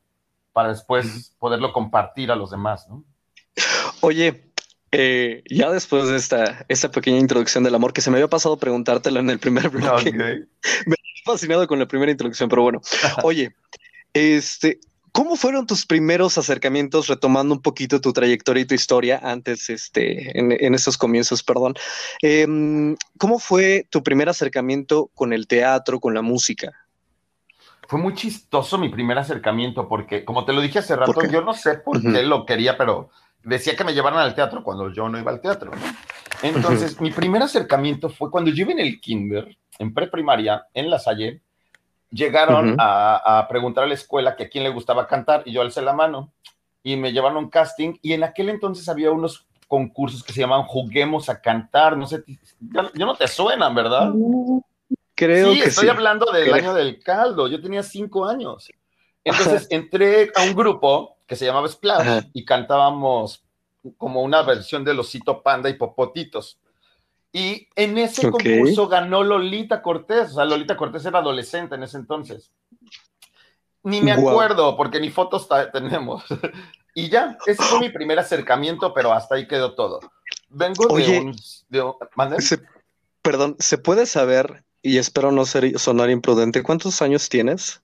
para 0.52 0.70
después 0.70 1.36
poderlo 1.40 1.74
compartir 1.74 2.32
a 2.32 2.36
los 2.36 2.52
demás, 2.52 2.88
¿no? 2.88 3.04
Oye, 4.02 4.54
eh, 4.92 5.44
ya 5.50 5.72
después 5.72 6.08
de 6.08 6.18
esta, 6.18 6.66
esta 6.68 6.92
pequeña 6.92 7.18
introducción 7.18 7.64
del 7.64 7.74
amor 7.74 7.94
que 7.94 8.02
se 8.02 8.12
me 8.12 8.18
había 8.18 8.28
pasado 8.28 8.58
preguntártelo 8.58 9.20
en 9.20 9.30
el 9.32 9.40
primer 9.40 9.70
bloque, 9.70 10.46
fascinado 11.26 11.68
con 11.68 11.80
la 11.80 11.88
primera 11.88 12.12
introducción, 12.12 12.48
pero 12.48 12.62
bueno. 12.62 12.82
Oye, 13.24 13.56
este, 14.14 14.80
¿cómo 15.14 15.38
fueron 15.38 15.66
tus 15.66 15.86
primeros 15.86 16.38
acercamientos, 16.38 17.08
retomando 17.08 17.54
un 17.54 17.62
poquito 17.62 18.02
tu 18.02 18.12
trayectoria 18.12 18.64
y 18.64 18.66
tu 18.66 18.76
historia 18.76 19.22
antes, 19.24 19.70
este, 19.70 20.38
en, 20.38 20.52
en 20.52 20.74
estos 20.74 20.98
comienzos, 20.98 21.44
perdón? 21.44 21.76
Em, 22.22 22.98
¿Cómo 23.18 23.40
fue 23.40 23.88
tu 23.90 24.04
primer 24.04 24.28
acercamiento 24.28 25.10
con 25.14 25.32
el 25.32 25.48
teatro, 25.48 26.02
con 26.02 26.14
la 26.14 26.22
música? 26.22 26.72
Fue 27.88 28.00
muy 28.00 28.16
chistoso 28.16 28.78
mi 28.78 28.90
primer 28.90 29.18
acercamiento 29.18 29.88
porque, 29.88 30.26
como 30.26 30.46
te 30.46 30.52
lo 30.52 30.62
dije 30.62 30.80
hace 30.80 30.96
rato, 30.96 31.14
yo 31.30 31.42
no 31.42 31.54
sé 31.54 31.76
por 31.76 32.02
qué 32.02 32.24
lo 32.24 32.46
quería, 32.46 32.76
pero 32.76 33.12
decía 33.44 33.76
que 33.76 33.84
me 33.84 33.94
llevaran 33.94 34.20
al 34.20 34.34
teatro 34.34 34.64
cuando 34.64 34.92
yo 34.92 35.08
no 35.10 35.20
iba 35.20 35.32
al 35.32 35.42
teatro. 35.42 35.72
Entonces, 36.42 37.00
mi 37.00 37.12
primer 37.12 37.44
acercamiento 37.44 38.10
fue 38.10 38.32
cuando 38.32 38.50
yo 38.50 38.64
iba 38.64 38.72
en 38.72 38.80
el 38.80 39.00
kinder, 39.00 39.58
en 39.78 39.94
preprimaria, 39.94 40.66
en 40.74 40.90
La 40.90 40.98
Salle, 40.98 41.43
llegaron 42.14 42.76
a, 42.80 43.40
a 43.40 43.48
preguntar 43.48 43.84
a 43.84 43.88
la 43.88 43.94
escuela 43.96 44.36
que 44.36 44.44
a 44.44 44.50
quién 44.50 44.64
le 44.64 44.70
gustaba 44.70 45.08
cantar 45.08 45.44
y 45.46 45.52
yo 45.52 45.62
alcé 45.62 45.82
la 45.82 45.94
mano 45.94 46.32
y 46.84 46.96
me 46.98 47.12
llevaron 47.12 47.38
a 47.38 47.40
un 47.40 47.50
casting 47.50 47.96
y 48.02 48.14
en 48.14 48.24
aquel 48.24 48.50
entonces 48.50 48.88
había 48.90 49.12
unos 49.12 49.48
concursos 49.68 50.24
que 50.24 50.34
se 50.34 50.42
llamaban 50.42 50.68
Juguemos 50.68 51.30
a 51.30 51.42
Cantar, 51.42 51.98
no 51.98 52.06
sé, 52.06 52.24
ya, 52.60 52.92
ya 52.94 53.06
no 53.06 53.16
te 53.16 53.28
suenan, 53.28 53.74
¿verdad? 53.74 54.12
Creo 55.16 55.54
sí, 55.54 55.62
que 55.62 55.70
estoy 55.70 55.86
sí. 55.86 55.90
hablando 55.90 56.32
del 56.32 56.44
Creo. 56.44 56.56
año 56.56 56.74
del 56.74 57.00
caldo. 57.00 57.48
Yo 57.48 57.62
tenía 57.62 57.82
cinco 57.82 58.26
años. 58.26 58.70
Entonces 59.24 59.68
entré 59.72 60.32
a 60.36 60.44
un 60.44 60.54
grupo 60.54 61.18
que 61.26 61.36
se 61.36 61.46
llamaba 61.46 61.68
Splash 61.68 62.02
Ajá. 62.02 62.28
y 62.34 62.46
cantábamos 62.46 63.44
como 63.98 64.22
una 64.22 64.42
versión 64.44 64.84
de 64.84 64.94
Losito 64.94 65.42
Panda 65.42 65.70
y 65.70 65.74
Popotitos. 65.74 66.60
Y 67.36 67.68
en 67.76 67.98
ese 67.98 68.22
concurso 68.32 68.88
ganó 68.88 69.24
Lolita 69.24 69.82
Cortés. 69.82 70.32
O 70.32 70.34
sea, 70.36 70.46
Lolita 70.46 70.78
Cortés 70.78 71.04
era 71.06 71.18
adolescente 71.20 71.74
en 71.76 71.82
ese 71.84 71.98
entonces. 71.98 72.52
Ni 73.82 74.02
me 74.02 74.12
acuerdo 74.12 74.78
porque 74.78 75.00
ni 75.00 75.10
fotos 75.10 75.50
tenemos. 75.74 76.24
y 76.96 77.10
ya, 77.10 77.36
ese 77.48 77.62
fue 77.64 77.80
mi 77.80 77.90
primer 77.90 78.20
acercamiento, 78.20 78.94
pero 78.94 79.12
hasta 79.12 79.36
ahí 79.36 79.48
quedó 79.48 79.74
todo. 79.74 80.00
Vengo 80.50 80.88
de 80.96 81.20
un... 81.20 81.36
de 81.70 81.82
un- 81.82 81.96
¿mande? 82.16 82.40
Se- 82.40 82.62
perdón, 83.24 83.56
¿se 83.58 83.80
puede 83.80 84.06
saber, 84.06 84.64
y 84.84 85.00
espero 85.00 85.32
no 85.32 85.46
ser, 85.46 85.80
sonar 85.80 86.12
imprudente, 86.12 86.62
cuántos 86.62 87.02
años 87.02 87.28
tienes? 87.30 87.82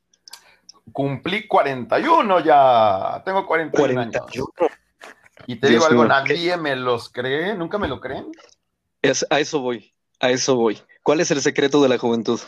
Cumplí 0.93 1.47
41 1.47 2.39
ya. 2.41 3.21
Tengo 3.25 3.45
41, 3.47 3.99
años. 4.01 4.21
41. 4.27 4.47
Y 5.47 5.55
te 5.55 5.67
digo 5.69 5.85
algo, 5.85 6.05
nadie 6.05 6.55
me 6.57 6.75
los 6.75 7.09
cree, 7.09 7.55
nunca 7.55 7.77
me 7.79 7.87
lo 7.87 7.99
creen. 7.99 8.31
Es, 9.01 9.25
a 9.29 9.39
eso 9.39 9.59
voy, 9.59 9.93
a 10.19 10.29
eso 10.29 10.55
voy. 10.55 10.79
¿Cuál 11.03 11.21
es 11.21 11.31
el 11.31 11.41
secreto 11.41 11.81
de 11.81 11.89
la 11.89 11.97
juventud? 11.97 12.39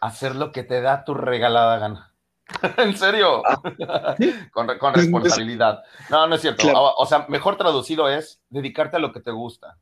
Hacer 0.00 0.36
lo 0.36 0.52
que 0.52 0.62
te 0.62 0.80
da 0.82 1.04
tu 1.04 1.14
regalada 1.14 1.78
gana. 1.78 2.14
en 2.76 2.96
serio, 2.96 3.42
ah, 3.46 4.16
con, 4.52 4.94
responsabilidad. 4.94 5.82
No, 6.10 6.26
no 6.26 6.34
es 6.34 6.42
cierto. 6.42 6.68
O 6.72 7.06
sea, 7.06 7.24
mejor 7.28 7.56
traducido 7.56 8.08
es 8.08 8.42
dedicarte 8.50 8.96
a 8.96 9.00
lo 9.00 9.12
que 9.12 9.20
te 9.20 9.30
gusta. 9.30 9.78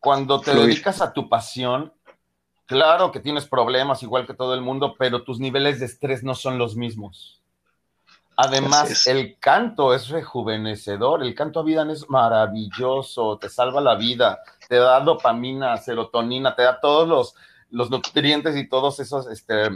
Cuando 0.00 0.40
te 0.40 0.54
dedicas 0.54 1.00
a 1.00 1.12
tu 1.12 1.28
pasión, 1.28 1.92
claro 2.66 3.12
que 3.12 3.20
tienes 3.20 3.46
problemas 3.46 4.02
igual 4.02 4.26
que 4.26 4.34
todo 4.34 4.54
el 4.54 4.60
mundo, 4.60 4.96
pero 4.98 5.22
tus 5.22 5.38
niveles 5.38 5.78
de 5.78 5.86
estrés 5.86 6.24
no 6.24 6.34
son 6.34 6.58
los 6.58 6.76
mismos. 6.76 7.43
Además, 8.36 9.06
el 9.06 9.38
canto 9.38 9.94
es 9.94 10.08
rejuvenecedor, 10.08 11.22
el 11.22 11.34
canto 11.34 11.60
a 11.60 11.62
vida 11.62 11.86
es 11.90 12.08
maravilloso, 12.08 13.38
te 13.38 13.48
salva 13.48 13.80
la 13.80 13.94
vida, 13.94 14.40
te 14.68 14.76
da 14.76 15.00
dopamina, 15.00 15.76
serotonina, 15.76 16.56
te 16.56 16.62
da 16.62 16.80
todos 16.80 17.08
los, 17.08 17.34
los 17.70 17.90
nutrientes 17.90 18.56
y 18.56 18.68
todos 18.68 18.98
esos 18.98 19.28
este, 19.28 19.70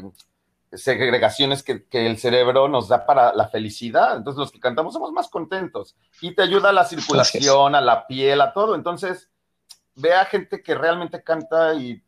segregaciones 0.72 1.62
que, 1.62 1.86
el 1.90 2.18
cerebro 2.18 2.68
nos 2.68 2.88
da 2.88 3.06
para 3.06 3.32
la 3.32 3.48
felicidad. 3.48 4.16
Entonces, 4.16 4.38
los 4.38 4.50
que 4.50 4.60
cantamos 4.60 4.92
somos 4.92 5.12
más 5.12 5.28
contentos 5.28 5.96
y 6.20 6.34
te 6.34 6.42
ayuda 6.42 6.70
a 6.70 6.72
la 6.72 6.84
circulación, 6.84 7.74
a 7.74 7.80
la 7.80 8.06
piel, 8.06 8.40
a 8.40 8.52
todo. 8.52 8.74
Entonces, 8.74 9.30
ve 9.94 10.14
a 10.14 10.24
gente 10.24 10.62
que 10.62 10.74
realmente 10.74 11.22
canta 11.22 11.74
y, 11.74 12.02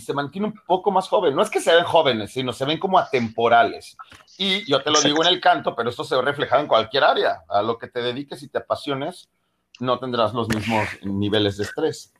se 0.00 0.12
mantiene 0.12 0.48
un 0.48 0.54
poco 0.66 0.90
más 0.90 1.08
joven. 1.08 1.34
No 1.34 1.42
es 1.42 1.50
que 1.50 1.60
se 1.60 1.74
ven 1.74 1.84
jóvenes, 1.84 2.32
sino 2.32 2.52
se 2.52 2.64
ven 2.64 2.78
como 2.78 2.98
atemporales. 2.98 3.96
Y 4.36 4.68
yo 4.70 4.82
te 4.82 4.90
lo 4.90 5.00
digo 5.00 5.22
en 5.22 5.28
el 5.28 5.40
canto, 5.40 5.74
pero 5.76 5.90
esto 5.90 6.04
se 6.04 6.16
ve 6.16 6.22
reflejado 6.22 6.62
en 6.62 6.68
cualquier 6.68 7.04
área. 7.04 7.44
A 7.48 7.62
lo 7.62 7.78
que 7.78 7.86
te 7.86 8.02
dediques 8.02 8.42
y 8.42 8.48
te 8.48 8.58
apasiones, 8.58 9.28
no 9.78 9.98
tendrás 9.98 10.34
los 10.34 10.48
mismos 10.48 10.88
niveles 11.02 11.56
de 11.56 11.64
estrés. 11.64 12.12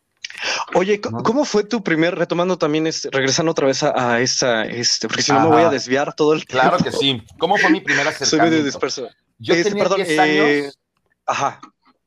Oye, 0.74 1.00
¿cómo 1.00 1.44
fue 1.44 1.64
tu 1.64 1.82
primer, 1.82 2.14
retomando 2.14 2.58
también, 2.58 2.86
este, 2.86 3.08
regresando 3.10 3.52
otra 3.52 3.66
vez 3.66 3.82
a, 3.82 4.20
esa, 4.20 4.64
este, 4.64 5.08
porque 5.08 5.22
si 5.22 5.32
no 5.32 5.40
me 5.40 5.48
voy 5.48 5.62
a 5.62 5.70
desviar 5.70 6.14
todo 6.14 6.34
el 6.34 6.44
Claro 6.44 6.78
que 6.78 6.92
sí. 6.92 7.22
¿Cómo 7.38 7.56
fue 7.56 7.70
mi 7.70 7.80
primera 7.80 8.10
acercamiento? 8.10 8.36
Soy 8.36 8.50
medio 8.50 8.64
disperso. 8.64 9.08
Yo 9.38 9.54
este, 9.54 9.70
tenía 9.70 9.88
10 9.88 10.08
eh, 10.08 10.20
años. 10.20 10.78
ajá. 11.26 11.60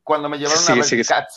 Cuando 0.04 0.30
me 0.30 0.38
llevaron 0.38 0.64
a 0.68 0.74
ver 0.74 0.86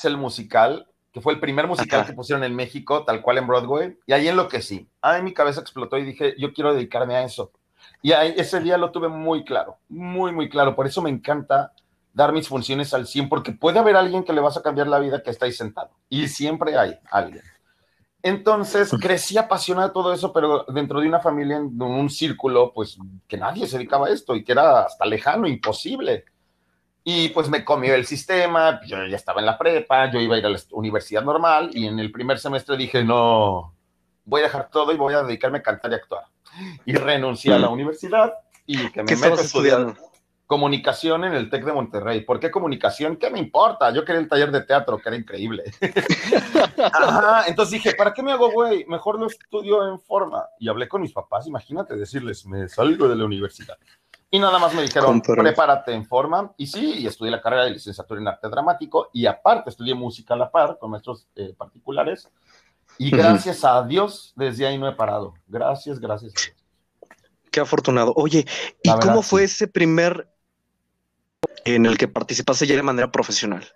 el 0.04 0.16
musical, 0.16 0.86
que 1.12 1.20
fue 1.20 1.34
el 1.34 1.40
primer 1.40 1.66
musical 1.66 2.06
que 2.06 2.14
pusieron 2.14 2.42
en 2.42 2.56
México, 2.56 3.04
tal 3.04 3.20
cual 3.20 3.38
en 3.38 3.46
Broadway, 3.46 3.98
y 4.06 4.12
ahí 4.12 4.28
enloquecí. 4.28 4.88
Ahí 5.02 5.22
mi 5.22 5.34
cabeza 5.34 5.60
explotó 5.60 5.98
y 5.98 6.04
dije, 6.04 6.34
yo 6.38 6.52
quiero 6.52 6.72
dedicarme 6.72 7.16
a 7.16 7.22
eso. 7.22 7.52
Y 8.00 8.12
ahí, 8.12 8.34
ese 8.36 8.60
día 8.60 8.78
lo 8.78 8.90
tuve 8.90 9.08
muy 9.08 9.44
claro, 9.44 9.76
muy, 9.88 10.32
muy 10.32 10.48
claro. 10.48 10.74
Por 10.74 10.86
eso 10.86 11.02
me 11.02 11.10
encanta 11.10 11.72
dar 12.14 12.32
mis 12.32 12.48
funciones 12.48 12.94
al 12.94 13.06
100, 13.06 13.28
porque 13.28 13.52
puede 13.52 13.78
haber 13.78 13.96
alguien 13.96 14.24
que 14.24 14.32
le 14.32 14.40
vas 14.40 14.56
a 14.56 14.62
cambiar 14.62 14.86
la 14.88 14.98
vida 14.98 15.22
que 15.22 15.30
está 15.30 15.46
ahí 15.46 15.52
sentado. 15.52 15.90
Y 16.08 16.28
siempre 16.28 16.76
hay 16.76 16.98
alguien. 17.10 17.42
Entonces 18.22 18.90
crecí 19.00 19.36
apasionado 19.36 19.88
de 19.88 19.94
todo 19.94 20.12
eso, 20.12 20.32
pero 20.32 20.64
dentro 20.68 21.00
de 21.00 21.08
una 21.08 21.20
familia, 21.20 21.56
en 21.56 21.82
un 21.82 22.08
círculo, 22.08 22.72
pues 22.72 22.96
que 23.26 23.36
nadie 23.36 23.66
se 23.66 23.76
dedicaba 23.76 24.06
a 24.06 24.10
esto 24.10 24.36
y 24.36 24.44
que 24.44 24.52
era 24.52 24.82
hasta 24.82 25.04
lejano, 25.04 25.48
imposible. 25.48 26.24
Y 27.04 27.30
pues 27.30 27.48
me 27.48 27.64
comió 27.64 27.94
el 27.94 28.06
sistema, 28.06 28.80
yo 28.86 29.04
ya 29.06 29.16
estaba 29.16 29.40
en 29.40 29.46
la 29.46 29.58
prepa, 29.58 30.10
yo 30.10 30.20
iba 30.20 30.36
a 30.36 30.38
ir 30.38 30.46
a 30.46 30.50
la 30.50 30.58
universidad 30.70 31.22
normal 31.22 31.70
y 31.72 31.86
en 31.86 31.98
el 31.98 32.12
primer 32.12 32.38
semestre 32.38 32.76
dije, 32.76 33.02
no, 33.02 33.74
voy 34.24 34.40
a 34.40 34.44
dejar 34.44 34.70
todo 34.70 34.92
y 34.92 34.96
voy 34.96 35.14
a 35.14 35.22
dedicarme 35.22 35.58
a 35.58 35.62
cantar 35.62 35.90
y 35.90 35.94
actuar. 35.94 36.24
Y 36.84 36.94
renuncié 36.94 37.54
a 37.54 37.58
la 37.58 37.68
universidad 37.68 38.34
y 38.66 38.90
que 38.90 39.02
me 39.02 39.16
meto 39.16 39.40
estudiando 39.40 39.96
comunicación 40.52 41.24
en 41.24 41.32
el 41.32 41.48
TEC 41.48 41.64
de 41.64 41.72
Monterrey. 41.72 42.20
¿Por 42.20 42.38
qué 42.38 42.50
comunicación? 42.50 43.16
¿Qué 43.16 43.30
me 43.30 43.38
importa? 43.38 43.90
Yo 43.90 44.04
quería 44.04 44.20
el 44.20 44.28
taller 44.28 44.52
de 44.52 44.60
teatro, 44.60 44.98
que 44.98 45.08
era 45.08 45.16
increíble. 45.16 45.64
entonces 47.46 47.70
dije, 47.70 47.94
¿para 47.94 48.12
qué 48.12 48.22
me 48.22 48.32
hago 48.32 48.50
güey? 48.50 48.84
Mejor 48.84 49.18
lo 49.18 49.28
estudio 49.28 49.88
en 49.88 49.98
forma. 49.98 50.44
Y 50.58 50.68
hablé 50.68 50.88
con 50.88 51.00
mis 51.00 51.14
papás, 51.14 51.46
imagínate 51.46 51.96
decirles, 51.96 52.44
me 52.44 52.68
salgo 52.68 53.08
de 53.08 53.16
la 53.16 53.24
universidad. 53.24 53.78
Y 54.34 54.38
nada 54.38 54.58
más 54.58 54.72
me 54.72 54.80
dijeron, 54.80 55.20
prepárate 55.20 55.92
en 55.92 56.06
forma. 56.06 56.54
Y 56.56 56.66
sí, 56.66 57.00
y 57.00 57.06
estudié 57.06 57.30
la 57.30 57.42
carrera 57.42 57.64
de 57.64 57.72
licenciatura 57.72 58.18
en 58.18 58.28
arte 58.28 58.48
dramático 58.48 59.10
y 59.12 59.26
aparte 59.26 59.68
estudié 59.68 59.94
música 59.94 60.32
a 60.32 60.38
la 60.38 60.50
par 60.50 60.78
con 60.78 60.90
maestros 60.90 61.28
eh, 61.36 61.52
particulares. 61.54 62.30
Y 62.96 63.10
gracias 63.10 63.62
a 63.62 63.82
Dios, 63.82 64.32
desde 64.34 64.66
ahí 64.66 64.78
no 64.78 64.88
he 64.88 64.92
parado. 64.92 65.34
Gracias, 65.46 66.00
gracias. 66.00 66.32
Qué 67.50 67.60
afortunado. 67.60 68.14
Oye, 68.16 68.46
¿y 68.82 68.90
cómo 69.00 69.20
fue 69.20 69.44
ese 69.44 69.68
primer 69.68 70.26
en 71.66 71.84
el 71.84 71.98
que 71.98 72.08
participaste 72.08 72.66
ya 72.66 72.74
de 72.74 72.82
manera 72.82 73.12
profesional? 73.12 73.66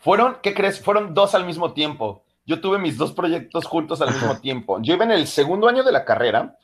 Fueron, 0.00 0.38
¿qué 0.42 0.54
crees? 0.54 0.80
Fueron 0.80 1.12
dos 1.12 1.34
al 1.34 1.44
mismo 1.44 1.74
tiempo. 1.74 2.24
Yo 2.46 2.62
tuve 2.62 2.78
mis 2.78 2.96
dos 2.96 3.12
proyectos 3.12 3.66
juntos 3.66 4.00
al 4.00 4.14
mismo 4.14 4.40
tiempo. 4.40 4.80
Yo 4.80 4.94
iba 4.94 5.04
en 5.04 5.12
el 5.12 5.26
segundo 5.26 5.68
año 5.68 5.84
de 5.84 5.92
la 5.92 6.06
carrera, 6.06 6.56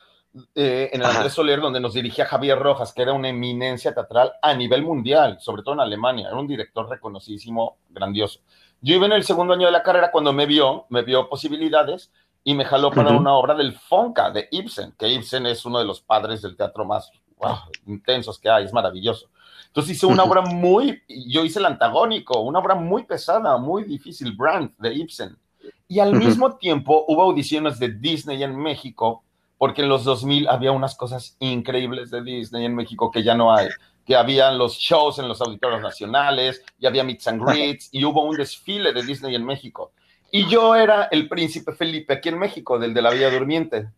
eh, 0.53 0.89
en 0.93 1.01
el 1.01 1.07
Andrés 1.07 1.33
Soler, 1.33 1.59
donde 1.59 1.79
nos 1.79 1.93
dirigía 1.93 2.25
Javier 2.25 2.59
Rojas, 2.59 2.93
que 2.93 3.01
era 3.01 3.13
una 3.13 3.29
eminencia 3.29 3.93
teatral 3.93 4.33
a 4.41 4.53
nivel 4.53 4.83
mundial, 4.83 5.37
sobre 5.39 5.63
todo 5.63 5.73
en 5.73 5.81
Alemania. 5.81 6.27
Era 6.27 6.37
un 6.37 6.47
director 6.47 6.87
reconocidísimo, 6.87 7.77
grandioso. 7.89 8.39
Yo 8.81 8.95
iba 8.95 9.05
en 9.07 9.13
el 9.13 9.23
segundo 9.23 9.53
año 9.53 9.65
de 9.65 9.71
la 9.71 9.83
carrera 9.83 10.11
cuando 10.11 10.31
me 10.31 10.45
vio, 10.45 10.85
me 10.89 11.01
vio 11.01 11.27
posibilidades 11.27 12.11
y 12.43 12.53
me 12.53 12.63
jaló 12.63 12.91
para 12.91 13.11
una 13.11 13.33
obra 13.33 13.53
del 13.53 13.73
Fonca 13.73 14.31
de 14.31 14.47
Ibsen, 14.51 14.93
que 14.97 15.09
Ibsen 15.09 15.45
es 15.45 15.65
uno 15.65 15.79
de 15.79 15.85
los 15.85 16.01
padres 16.01 16.41
del 16.41 16.55
teatro 16.55 16.85
más 16.85 17.11
intensos 17.85 18.39
que 18.39 18.49
hay, 18.49 18.65
es 18.65 18.73
maravilloso. 18.73 19.29
Entonces 19.67 19.97
hice 19.97 20.05
una 20.05 20.23
obra 20.23 20.41
muy, 20.41 21.03
yo 21.07 21.43
hice 21.43 21.59
el 21.59 21.65
antagónico, 21.65 22.39
una 22.41 22.59
obra 22.59 22.75
muy 22.75 23.03
pesada, 23.03 23.57
muy 23.57 23.83
difícil, 23.83 24.35
Brand 24.35 24.71
de 24.77 24.93
Ibsen. 24.93 25.37
Y 25.87 25.99
al 25.99 26.13
mismo 26.13 26.55
tiempo 26.55 27.05
hubo 27.07 27.23
audiciones 27.23 27.79
de 27.79 27.89
Disney 27.89 28.41
en 28.43 28.55
México, 28.55 29.23
porque 29.59 29.83
en 29.83 29.89
los 29.89 30.05
2000 30.05 30.47
había 30.47 30.71
unas 30.71 30.95
cosas 30.95 31.35
increíbles 31.39 32.09
de 32.09 32.23
Disney 32.23 32.65
en 32.65 32.73
México 32.73 33.11
que 33.11 33.21
ya 33.21 33.35
no 33.35 33.53
hay, 33.53 33.67
que 34.05 34.15
habían 34.15 34.57
los 34.57 34.77
shows 34.77 35.19
en 35.19 35.27
los 35.27 35.41
auditorios 35.41 35.81
nacionales, 35.81 36.63
y 36.79 36.87
había 36.87 37.03
meets 37.03 37.27
and 37.27 37.45
greets, 37.45 37.89
y 37.91 38.05
hubo 38.05 38.23
un 38.23 38.37
desfile 38.37 38.93
de 38.93 39.03
Disney 39.03 39.35
en 39.35 39.45
México. 39.45 39.91
Y 40.31 40.47
yo 40.47 40.75
era 40.75 41.09
el 41.11 41.27
príncipe 41.27 41.73
Felipe 41.73 42.13
aquí 42.13 42.29
en 42.29 42.39
México, 42.39 42.79
del 42.79 42.93
de 42.93 43.01
la 43.01 43.11
Villa 43.11 43.29
Durmiente. 43.29 43.89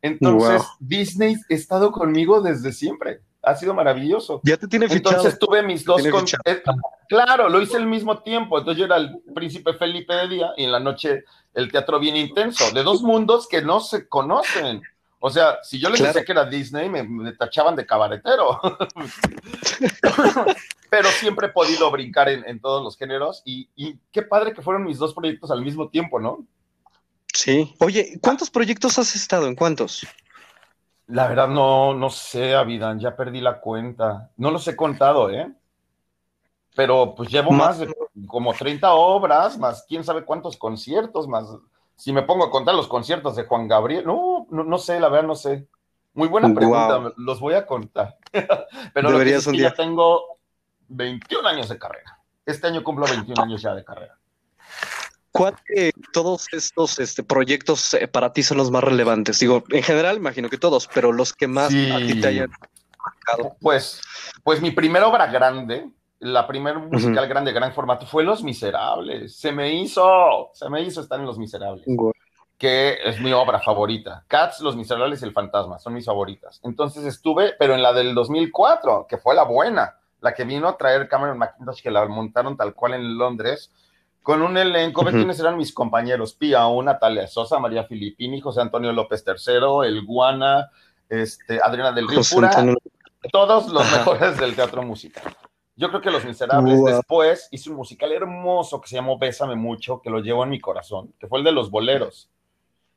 Entonces, 0.00 0.62
Disney 0.78 1.34
ha 1.34 1.54
estado 1.54 1.90
conmigo 1.90 2.40
desde 2.40 2.72
siempre 2.72 3.20
ha 3.42 3.54
sido 3.54 3.74
maravilloso. 3.74 4.40
Ya 4.44 4.56
te 4.56 4.68
tiene 4.68 4.88
fichado. 4.88 5.16
Entonces 5.16 5.38
tuve 5.38 5.62
mis 5.62 5.84
dos... 5.84 6.06
Con... 6.08 6.24
Eh, 6.44 6.62
claro, 7.08 7.48
lo 7.48 7.60
hice 7.60 7.76
al 7.76 7.86
mismo 7.86 8.22
tiempo. 8.22 8.58
Entonces 8.58 8.78
yo 8.78 8.84
era 8.84 8.96
el 8.96 9.18
príncipe 9.34 9.74
Felipe 9.74 10.14
de 10.14 10.28
día 10.28 10.50
y 10.56 10.64
en 10.64 10.72
la 10.72 10.80
noche 10.80 11.24
el 11.54 11.70
teatro 11.70 11.98
bien 11.98 12.16
intenso, 12.16 12.70
de 12.72 12.82
dos 12.82 13.02
mundos 13.02 13.48
que 13.48 13.62
no 13.62 13.80
se 13.80 14.08
conocen. 14.08 14.82
O 15.22 15.28
sea, 15.28 15.58
si 15.62 15.78
yo 15.78 15.90
les 15.90 16.02
decía 16.02 16.24
que 16.24 16.32
era 16.32 16.46
Disney, 16.46 16.88
me, 16.88 17.32
tachaban 17.32 17.76
de 17.76 17.84
cabaretero. 17.84 18.58
Pero 20.90 21.08
siempre 21.10 21.48
he 21.48 21.50
podido 21.50 21.90
brincar 21.90 22.30
en, 22.30 22.58
todos 22.58 22.82
los 22.82 22.96
géneros 22.96 23.42
y, 23.44 23.68
y, 23.76 23.98
qué 24.10 24.22
padre 24.22 24.54
que 24.54 24.62
fueron 24.62 24.84
mis 24.84 24.98
dos 24.98 25.14
proyectos 25.14 25.50
al 25.50 25.62
mismo 25.62 25.90
tiempo, 25.90 26.18
¿no? 26.18 26.46
Sí. 27.32 27.74
Oye, 27.80 28.18
¿cuántos 28.22 28.50
proyectos 28.50 28.98
has 28.98 29.14
estado? 29.14 29.46
¿En 29.46 29.54
cuántos? 29.54 30.06
La 31.06 31.28
verdad 31.28 31.48
no, 31.48 31.92
no 31.92 32.08
sé, 32.08 32.54
Avidan, 32.54 32.98
ya 32.98 33.14
perdí 33.14 33.40
la 33.40 33.60
cuenta. 33.60 34.30
No 34.38 34.50
los 34.50 34.66
he 34.68 34.74
contado, 34.74 35.30
¿eh? 35.30 35.52
Pero 36.74 37.14
pues 37.14 37.28
llevo 37.28 37.50
más 37.50 37.78
de 37.78 37.92
como 38.26 38.54
30 38.54 38.90
obras, 38.94 39.58
más 39.58 39.84
quién 39.86 40.02
sabe 40.02 40.24
cuántos 40.24 40.56
conciertos, 40.56 41.28
más 41.28 41.46
si 42.00 42.14
me 42.14 42.22
pongo 42.22 42.46
a 42.46 42.50
contar 42.50 42.74
los 42.74 42.88
conciertos 42.88 43.36
de 43.36 43.44
Juan 43.44 43.68
Gabriel, 43.68 44.06
no, 44.06 44.46
no, 44.50 44.78
sé, 44.78 44.98
la 44.98 45.10
verdad 45.10 45.26
no 45.26 45.34
sé. 45.34 45.68
Muy 46.14 46.28
buena 46.28 46.52
pregunta, 46.54 47.12
los 47.18 47.40
voy 47.40 47.52
a 47.52 47.66
contar. 47.66 48.16
Pero 48.94 49.10
lo 49.10 49.18
que 49.18 49.34
es 49.34 49.46
que 49.46 49.58
ya 49.58 49.74
tengo 49.74 50.38
21 50.88 51.46
años 51.46 51.68
de 51.68 51.78
carrera. 51.78 52.18
Este 52.46 52.68
año 52.68 52.82
cumplo 52.82 53.04
21 53.04 53.42
años 53.42 53.60
ya 53.60 53.74
de 53.74 53.84
carrera. 53.84 54.18
¿Cuál 55.30 55.56
de 55.68 55.92
todos 56.14 56.46
estos 56.52 56.98
este, 56.98 57.22
proyectos 57.22 57.92
eh, 57.92 58.08
para 58.08 58.32
ti 58.32 58.42
son 58.44 58.56
los 58.56 58.70
más 58.70 58.82
relevantes? 58.82 59.38
Digo, 59.38 59.62
en 59.68 59.82
general, 59.82 60.16
imagino 60.16 60.48
que 60.48 60.56
todos, 60.56 60.88
pero 60.94 61.12
los 61.12 61.34
que 61.34 61.48
más 61.48 61.66
a 61.66 61.98
ti 61.98 62.18
te 62.18 62.28
hayan 62.28 62.50
marcado. 62.98 63.56
Pues, 63.60 64.00
pues 64.42 64.62
mi 64.62 64.70
primera 64.70 65.06
obra 65.06 65.26
grande, 65.26 65.86
la 66.20 66.46
primera 66.46 66.78
musical 66.78 67.26
grande, 67.26 67.52
gran 67.52 67.72
formato, 67.72 68.06
fue 68.06 68.22
Los 68.22 68.42
Miserables. 68.42 69.36
Se 69.36 69.52
me 69.52 69.74
hizo, 69.74 70.50
se 70.52 70.68
me 70.68 70.82
hizo 70.82 71.00
estar 71.00 71.18
en 71.18 71.26
Los 71.26 71.38
Miserables. 71.38 71.86
Que 72.58 72.98
es 73.04 73.20
mi 73.20 73.32
obra 73.32 73.58
favorita. 73.58 74.24
Cats, 74.28 74.60
Los 74.60 74.76
Miserables 74.76 75.22
y 75.22 75.24
El 75.24 75.32
Fantasma 75.32 75.78
son 75.78 75.94
mis 75.94 76.04
favoritas. 76.04 76.60
Entonces 76.62 77.04
estuve, 77.04 77.54
pero 77.58 77.74
en 77.74 77.82
la 77.82 77.94
del 77.94 78.14
2004, 78.14 79.06
que 79.08 79.16
fue 79.16 79.34
la 79.34 79.44
buena, 79.44 79.96
la 80.20 80.34
que 80.34 80.44
vino 80.44 80.68
a 80.68 80.76
traer 80.76 81.08
Cameron 81.08 81.38
McIntosh, 81.38 81.82
que 81.82 81.90
la 81.90 82.06
montaron 82.06 82.56
tal 82.56 82.74
cual 82.74 82.94
en 82.94 83.16
Londres 83.16 83.72
con 84.22 84.42
un 84.42 84.56
elenco, 84.58 85.02
¿ves 85.02 85.14
quiénes 85.14 85.40
eran 85.40 85.56
mis 85.56 85.72
compañeros? 85.72 86.34
Pía, 86.34 86.66
una 86.66 86.92
Natalia 86.92 87.26
Sosa, 87.26 87.58
María 87.58 87.84
Filipini, 87.84 88.40
José 88.40 88.60
Antonio 88.60 88.92
López 88.92 89.24
III, 89.26 89.86
El 89.86 90.04
Guana, 90.04 90.70
este, 91.08 91.58
Adriana 91.62 91.92
del 91.92 92.06
Río 92.06 92.20
Pura, 92.30 92.50
todos 93.32 93.72
los 93.72 93.90
mejores 93.90 94.38
del 94.38 94.54
teatro 94.54 94.82
musical. 94.82 95.34
Yo 95.76 95.88
creo 95.88 96.00
que 96.00 96.10
Los 96.10 96.24
Miserables 96.24 96.84
después 96.84 97.48
hizo 97.52 97.70
un 97.70 97.76
musical 97.76 98.12
hermoso 98.12 98.80
que 98.80 98.88
se 98.88 98.96
llamó 98.96 99.18
Bésame 99.18 99.56
Mucho, 99.56 100.00
que 100.02 100.10
lo 100.10 100.20
llevo 100.20 100.44
en 100.44 100.50
mi 100.50 100.60
corazón, 100.60 101.14
que 101.18 101.26
fue 101.26 101.38
el 101.38 101.44
de 101.44 101.52
los 101.52 101.70
boleros. 101.70 102.30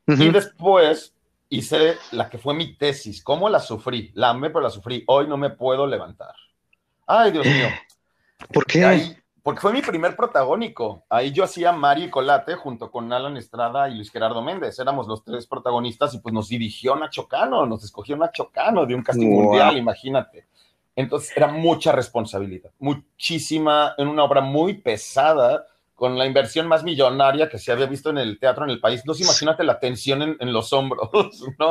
Y 0.06 0.28
después 0.30 1.14
hice 1.48 1.96
la 2.12 2.28
que 2.28 2.36
fue 2.36 2.54
mi 2.54 2.76
tesis, 2.76 3.22
cómo 3.22 3.48
la 3.48 3.60
sufrí, 3.60 4.10
la 4.14 4.30
amé 4.30 4.50
pero 4.50 4.60
la 4.60 4.70
sufrí, 4.70 5.02
hoy 5.06 5.26
no 5.26 5.36
me 5.36 5.50
puedo 5.50 5.86
levantar. 5.86 6.34
Ay, 7.06 7.32
Dios 7.32 7.46
mío. 7.46 7.68
¿Por 8.52 8.66
qué? 8.66 9.16
porque 9.44 9.60
fue 9.60 9.74
mi 9.74 9.82
primer 9.82 10.16
protagónico. 10.16 11.04
Ahí 11.10 11.30
yo 11.30 11.44
hacía 11.44 11.70
Mari 11.70 12.08
Colate 12.08 12.54
junto 12.54 12.90
con 12.90 13.12
Alan 13.12 13.36
Estrada 13.36 13.90
y 13.90 13.94
Luis 13.94 14.10
Gerardo 14.10 14.40
Méndez. 14.40 14.78
Éramos 14.78 15.06
los 15.06 15.22
tres 15.22 15.46
protagonistas 15.46 16.14
y 16.14 16.18
pues 16.18 16.32
nos 16.32 16.48
dirigió 16.48 16.96
Nacho 16.96 17.28
Cano, 17.28 17.66
nos 17.66 17.84
escogió 17.84 18.16
Nacho 18.16 18.48
Cano 18.50 18.86
de 18.86 18.94
un 18.94 19.02
casting 19.02 19.28
mundial, 19.28 19.76
imagínate. 19.76 20.46
Entonces 20.96 21.32
era 21.36 21.48
mucha 21.48 21.92
responsabilidad, 21.92 22.70
muchísima, 22.78 23.94
en 23.98 24.08
una 24.08 24.24
obra 24.24 24.40
muy 24.40 24.74
pesada, 24.74 25.66
con 25.94 26.18
la 26.18 26.26
inversión 26.26 26.66
más 26.66 26.82
millonaria 26.82 27.48
que 27.48 27.58
se 27.58 27.70
había 27.70 27.86
visto 27.86 28.10
en 28.10 28.18
el 28.18 28.38
teatro 28.38 28.64
en 28.64 28.70
el 28.70 28.80
país. 28.80 29.02
No 29.06 29.14
se 29.14 29.22
imagínate 29.22 29.62
la 29.64 29.78
tensión 29.78 30.36
en, 30.38 30.52
los 30.52 30.72
hombros, 30.72 31.08
¿no? 31.58 31.70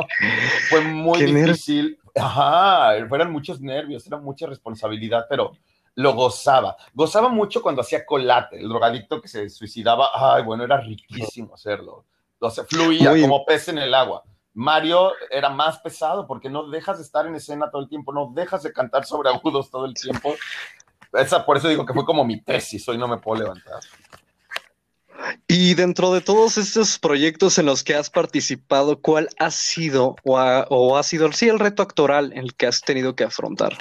Fue 0.70 0.80
muy 0.80 1.22
difícil. 1.24 1.98
Ajá, 2.14 2.96
eran 2.96 3.32
muchos 3.32 3.60
nervios, 3.60 4.06
era 4.06 4.16
mucha 4.16 4.46
responsabilidad, 4.46 5.26
pero 5.28 5.52
lo 5.96 6.14
gozaba. 6.14 6.76
Gozaba 6.92 7.28
mucho 7.28 7.62
cuando 7.62 7.82
hacía 7.82 8.06
colate, 8.06 8.58
el 8.58 8.68
drogadicto 8.68 9.20
que 9.20 9.28
se 9.28 9.48
suicidaba. 9.50 10.10
Ay, 10.14 10.42
bueno, 10.42 10.64
era 10.64 10.78
riquísimo 10.78 11.54
hacerlo. 11.54 12.04
O 12.38 12.50
sea, 12.50 12.64
fluía 12.64 13.10
como 13.20 13.44
pez 13.44 13.68
en 13.68 13.78
el 13.78 13.94
agua. 13.94 14.22
Mario 14.54 15.12
era 15.30 15.50
más 15.50 15.78
pesado 15.80 16.26
porque 16.26 16.48
no 16.48 16.68
dejas 16.70 16.98
de 16.98 17.04
estar 17.04 17.26
en 17.26 17.34
escena 17.34 17.70
todo 17.70 17.82
el 17.82 17.88
tiempo, 17.88 18.12
no 18.12 18.30
dejas 18.32 18.62
de 18.62 18.72
cantar 18.72 19.04
sobre 19.04 19.28
agudos 19.28 19.70
todo 19.70 19.84
el 19.84 19.94
tiempo. 19.94 20.34
Esa, 21.12 21.44
por 21.44 21.56
eso 21.56 21.68
digo 21.68 21.84
que 21.84 21.92
fue 21.92 22.04
como 22.04 22.24
mi 22.24 22.40
tesis, 22.40 22.88
hoy 22.88 22.96
no 22.96 23.08
me 23.08 23.18
puedo 23.18 23.42
levantar. 23.42 23.80
Y 25.46 25.74
dentro 25.74 26.12
de 26.12 26.20
todos 26.20 26.58
estos 26.58 26.98
proyectos 26.98 27.58
en 27.58 27.66
los 27.66 27.84
que 27.84 27.94
has 27.94 28.10
participado, 28.10 29.00
¿cuál 29.00 29.28
ha 29.38 29.50
sido 29.50 30.16
o 30.24 30.38
ha, 30.96 31.02
sido 31.02 31.30
sí, 31.32 31.48
el 31.48 31.58
reto 31.58 31.82
actoral 31.82 32.32
en 32.32 32.38
el 32.38 32.54
que 32.54 32.66
has 32.66 32.80
tenido 32.80 33.14
que 33.14 33.24
afrontar? 33.24 33.78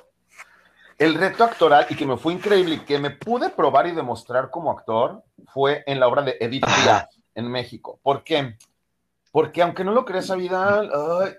El 0.97 1.15
reto 1.15 1.43
actoral 1.43 1.87
y 1.89 1.95
que 1.95 2.05
me 2.05 2.17
fue 2.17 2.33
increíble 2.33 2.75
y 2.75 2.79
que 2.79 2.99
me 2.99 3.11
pude 3.11 3.49
probar 3.49 3.87
y 3.87 3.91
demostrar 3.91 4.51
como 4.51 4.71
actor 4.71 5.23
fue 5.47 5.83
en 5.87 5.99
la 5.99 6.07
obra 6.07 6.21
de 6.21 6.37
Edith 6.39 6.65
Piaf 6.65 7.05
en 7.35 7.49
México. 7.49 7.99
¿Por 8.03 8.23
qué? 8.23 8.55
Porque 8.55 8.57
aunque 9.61 9.83
no 9.83 9.91
lo 9.91 10.05
creas, 10.05 10.35
Vidal, 10.35 10.91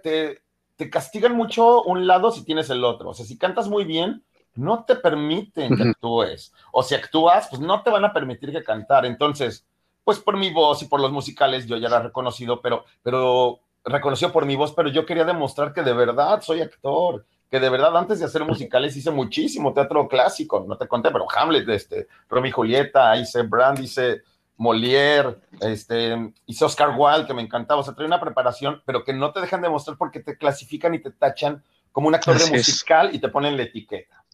te, 0.02 0.42
te 0.76 0.90
castigan 0.90 1.36
mucho 1.36 1.82
un 1.82 2.06
lado 2.06 2.30
si 2.30 2.44
tienes 2.44 2.70
el 2.70 2.84
otro. 2.84 3.10
O 3.10 3.14
sea, 3.14 3.24
si 3.24 3.38
cantas 3.38 3.68
muy 3.68 3.84
bien, 3.84 4.22
no 4.54 4.84
te 4.84 4.96
permiten 4.96 5.76
que 5.76 5.82
actúes. 5.82 6.52
O 6.72 6.82
si 6.82 6.94
actúas, 6.94 7.48
pues 7.48 7.60
no 7.60 7.82
te 7.82 7.90
van 7.90 8.04
a 8.04 8.12
permitir 8.12 8.52
que 8.52 8.62
cantar. 8.62 9.04
Entonces, 9.06 9.66
pues 10.04 10.18
por 10.18 10.36
mi 10.36 10.52
voz 10.52 10.82
y 10.82 10.86
por 10.86 11.00
los 11.00 11.12
musicales 11.12 11.66
yo 11.66 11.76
ya 11.76 11.88
era 11.88 12.00
reconocido, 12.00 12.60
pero, 12.60 12.84
pero 13.02 13.60
reconoció 13.84 14.32
por 14.32 14.46
mi 14.46 14.56
voz, 14.56 14.72
pero 14.72 14.88
yo 14.88 15.06
quería 15.06 15.24
demostrar 15.24 15.72
que 15.72 15.82
de 15.82 15.92
verdad 15.92 16.40
soy 16.42 16.60
actor, 16.60 17.24
que 17.50 17.58
de 17.60 17.70
verdad 17.70 17.96
antes 17.96 18.18
de 18.18 18.26
hacer 18.26 18.44
musicales 18.44 18.96
hice 18.96 19.10
muchísimo 19.10 19.72
teatro 19.72 20.06
clásico, 20.08 20.64
no 20.66 20.76
te 20.76 20.88
conté, 20.88 21.10
pero 21.10 21.26
Hamlet, 21.34 21.68
este, 21.68 22.08
Romeo 22.28 22.48
y 22.48 22.52
Julieta, 22.52 23.16
hice 23.16 23.42
Brand, 23.42 23.78
hice 23.80 24.22
Molière, 24.56 25.36
este, 25.60 26.32
hice 26.46 26.64
Oscar 26.64 26.94
Wilde, 26.96 27.26
que 27.26 27.34
me 27.34 27.42
encantaba, 27.42 27.80
o 27.80 27.84
sea, 27.84 27.94
trae 27.94 28.06
una 28.06 28.20
preparación, 28.20 28.82
pero 28.86 29.02
que 29.02 29.12
no 29.12 29.32
te 29.32 29.40
dejan 29.40 29.62
demostrar 29.62 29.96
porque 29.96 30.20
te 30.20 30.38
clasifican 30.38 30.94
y 30.94 31.00
te 31.00 31.10
tachan 31.10 31.62
como 31.90 32.08
un 32.08 32.14
actor 32.14 32.38
de 32.38 32.50
musical 32.50 33.10
y 33.12 33.18
te 33.18 33.28
ponen 33.28 33.56
la 33.56 33.64
etiqueta. 33.64 34.24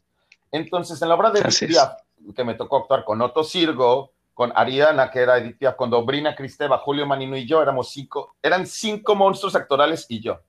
Entonces, 0.52 1.00
en 1.00 1.08
la 1.08 1.14
obra 1.14 1.30
de 1.30 1.40
Edith 1.40 1.78
que 2.34 2.44
me 2.44 2.54
tocó 2.54 2.78
actuar 2.78 3.04
con 3.04 3.20
Otto 3.22 3.44
Sirgo, 3.44 4.12
con 4.34 4.52
Ariana, 4.54 5.10
que 5.10 5.20
era 5.20 5.38
Edith 5.38 5.58
Piaf, 5.58 5.76
con 5.76 5.90
Dobrina 5.90 6.34
Cristeva, 6.34 6.78
Julio 6.78 7.06
Manino 7.06 7.36
y 7.36 7.46
yo, 7.46 7.62
éramos 7.62 7.90
cinco, 7.90 8.36
eran 8.42 8.66
cinco 8.66 9.14
monstruos 9.14 9.54
actorales 9.54 10.06
y 10.08 10.20
yo. 10.20 10.40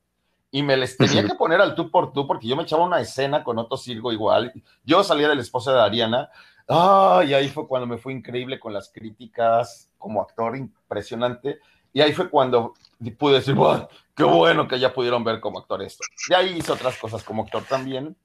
Y 0.52 0.64
me 0.64 0.76
les 0.76 0.98
tenía 0.98 1.24
que 1.26 1.36
poner 1.36 1.62
al 1.62 1.76
tú 1.76 1.90
por 1.90 2.12
tú, 2.12 2.28
porque 2.28 2.48
yo 2.48 2.58
me 2.58 2.64
echaba 2.64 2.84
una 2.84 3.00
escena 3.00 3.44
con 3.44 3.58
Otto 3.58 3.78
Sirgo 3.78 4.12
igual. 4.12 4.52
Yo 4.84 5.04
salía 5.04 5.30
de 5.30 5.36
la 5.36 5.42
esposa 5.42 5.74
de 5.74 5.82
Ariana, 5.82 6.30
Ah, 6.74 7.22
y 7.28 7.34
ahí 7.34 7.50
fue 7.50 7.68
cuando 7.68 7.86
me 7.86 7.98
fue 7.98 8.14
increíble 8.14 8.58
con 8.58 8.72
las 8.72 8.90
críticas 8.90 9.90
como 9.98 10.22
actor, 10.22 10.56
impresionante. 10.56 11.60
Y 11.92 12.00
ahí 12.00 12.14
fue 12.14 12.30
cuando 12.30 12.76
pude 13.18 13.36
decir, 13.36 13.56
qué 14.16 14.24
bueno 14.24 14.70
que 14.70 14.80
ya 14.80 14.94
pudieron 14.94 15.22
ver 15.26 15.42
como 15.42 15.60
actor 15.60 15.82
esto. 15.82 16.06
Y 16.30 16.34
ahí 16.34 16.58
hice 16.60 16.72
otras 16.72 16.98
cosas 16.98 17.24
como 17.24 17.44
actor 17.44 17.64
también. 17.64 18.16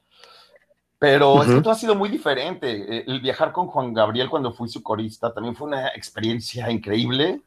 Pero 0.97 1.43
esto 1.43 1.71
ha 1.71 1.75
sido 1.75 1.97
muy 1.97 2.09
diferente. 2.09 3.05
El 3.11 3.21
viajar 3.21 3.51
con 3.51 3.67
Juan 3.67 3.93
Gabriel 3.93 4.31
cuando 4.31 4.53
fui 4.53 4.69
su 4.69 4.81
corista 4.81 5.35
también 5.35 5.57
fue 5.57 5.67
una 5.67 5.89
experiencia 5.89 6.71
increíble. 6.71 7.41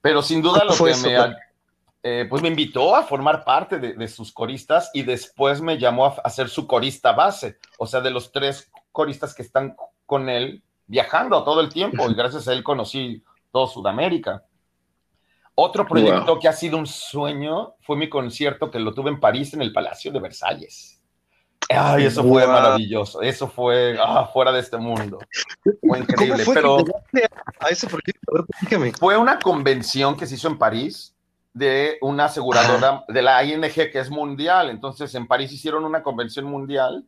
Pero 0.00 0.22
sin 0.22 0.40
duda 0.40 0.64
lo 0.64 0.74
que 0.74 0.94
me, 0.94 1.36
eh, 2.02 2.26
pues 2.28 2.40
me 2.40 2.48
invitó 2.48 2.96
a 2.96 3.02
formar 3.02 3.44
parte 3.44 3.78
de, 3.78 3.92
de, 3.92 4.08
sus 4.08 4.32
coristas 4.32 4.90
y 4.94 5.02
después 5.02 5.60
me 5.60 5.76
llamó 5.76 6.06
a, 6.06 6.14
a 6.24 6.30
ser 6.30 6.48
su 6.48 6.66
corista 6.66 7.12
base. 7.12 7.58
O 7.76 7.86
sea, 7.86 8.00
de 8.00 8.10
los 8.10 8.32
tres 8.32 8.70
coristas 8.92 9.34
que 9.34 9.42
están 9.42 9.76
con 10.08 10.30
él 10.30 10.62
viajando 10.86 11.44
todo 11.44 11.60
el 11.60 11.68
tiempo 11.68 12.10
y 12.10 12.14
gracias 12.14 12.48
a 12.48 12.54
él 12.54 12.64
conocí 12.64 13.22
todo 13.52 13.66
Sudamérica. 13.66 14.42
Otro 15.54 15.86
proyecto 15.86 16.38
que 16.38 16.48
ha 16.48 16.52
sido 16.52 16.78
un 16.78 16.86
sueño 16.86 17.74
fue 17.82 17.96
mi 17.98 18.08
concierto 18.08 18.70
que 18.70 18.78
lo 18.78 18.94
tuve 18.94 19.10
en 19.10 19.20
París 19.20 19.52
en 19.52 19.60
el 19.60 19.70
Palacio 19.70 20.10
de 20.10 20.18
Versalles. 20.18 21.02
Ay, 21.68 22.06
eso 22.06 22.22
fue 22.24 22.46
maravilloso, 22.46 23.20
eso 23.20 23.48
fue 23.48 23.98
ah, 24.00 24.30
fuera 24.32 24.50
de 24.50 24.60
este 24.60 24.78
mundo. 24.78 25.18
Fue 25.86 25.98
increíble, 25.98 26.42
pero 26.54 26.78
a 27.60 27.68
ese 27.68 27.86
proyecto, 27.86 28.46
fue 28.98 29.18
una 29.18 29.38
convención 29.38 30.16
que 30.16 30.26
se 30.26 30.36
hizo 30.36 30.48
en 30.48 30.56
París 30.56 31.14
de 31.52 31.98
una 32.00 32.26
aseguradora 32.26 33.04
de 33.08 33.20
la 33.20 33.44
ING 33.44 33.60
que 33.60 33.98
es 33.98 34.08
mundial. 34.08 34.70
Entonces, 34.70 35.14
en 35.14 35.26
París 35.26 35.52
hicieron 35.52 35.84
una 35.84 36.02
convención 36.02 36.46
mundial 36.46 37.04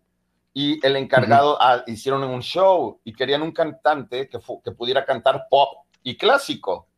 y 0.53 0.85
el 0.85 0.97
encargado 0.97 1.57
ah, 1.61 1.83
hicieron 1.87 2.25
un 2.25 2.43
show 2.43 3.01
y 3.05 3.13
querían 3.13 3.43
un 3.43 3.53
cantante 3.53 4.29
que, 4.29 4.39
que 4.65 4.73
pudiera 4.73 5.05
cantar 5.05 5.47
pop 5.49 5.85
y 6.03 6.17
clásico. 6.17 6.89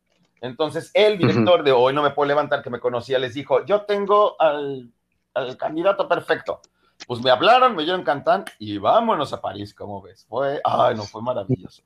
Entonces 0.41 0.91
el 0.93 1.17
director 1.17 1.63
de 1.63 1.71
Hoy 1.71 1.93
No 1.93 2.03
Me 2.03 2.11
Puedo 2.11 2.27
Levantar, 2.27 2.61
que 2.61 2.69
me 2.69 2.79
conocía, 2.79 3.19
les 3.19 3.33
dijo, 3.33 3.65
yo 3.65 3.83
tengo 3.83 4.35
al, 4.41 4.91
al 5.33 5.57
candidato 5.57 6.07
perfecto. 6.07 6.61
Pues 7.07 7.21
me 7.21 7.31
hablaron, 7.31 7.75
me 7.75 7.83
dieron 7.83 8.03
cantar 8.03 8.45
y 8.59 8.77
vámonos 8.77 9.33
a 9.33 9.41
París, 9.41 9.73
como 9.73 10.01
ves. 10.01 10.25
Fue, 10.29 10.61
ay, 10.63 10.95
no, 10.95 11.03
fue 11.03 11.21
maravilloso. 11.21 11.83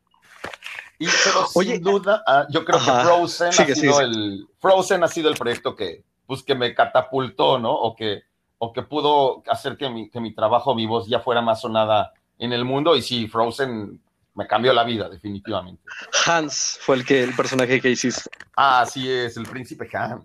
Y 1.00 1.06
pero 1.06 1.46
sin 1.48 1.82
duda, 1.82 2.24
ah, 2.26 2.48
yo 2.50 2.66
creo 2.66 2.80
que 2.80 2.92
Frozen, 2.92 3.48
ha 3.48 3.76
sido 3.76 4.02
El, 4.02 4.48
Frozen 4.60 5.04
ha 5.04 5.08
sido 5.08 5.30
el 5.30 5.38
proyecto 5.38 5.76
que, 5.76 6.04
pues, 6.26 6.44
que 6.44 6.56
me 6.56 6.74
catapultó, 6.74 7.60
¿no? 7.60 7.72
O 7.72 7.96
que 7.96 8.24
o 8.60 8.74
que 8.74 8.82
pudo 8.82 9.44
hacer 9.48 9.78
que 9.78 9.90
mi, 9.90 10.10
que 10.10 10.20
mi 10.20 10.34
trabajo, 10.34 10.76
mi 10.76 10.86
voz 10.86 11.08
ya 11.08 11.20
fuera 11.20 11.42
más 11.42 11.62
sonada 11.62 12.14
en 12.40 12.54
el 12.54 12.66
mundo. 12.66 12.96
Y 12.96 13.02
sí, 13.02 13.28
Frozen 13.28 14.02
me 14.34 14.48
cambió 14.48 14.74
la 14.74 14.84
vida, 14.84 15.10
definitivamente. 15.10 15.82
Hans 16.26 16.78
fue 16.82 16.98
el, 16.98 17.06
que, 17.06 17.24
el 17.24 17.36
personaje 17.36 17.82
que 17.82 17.90
hiciste. 17.90 18.30
Ah, 18.56 18.86
sí, 18.90 19.10
es, 19.10 19.38
el 19.38 19.46
príncipe 19.46 19.90
Hans. 19.94 20.24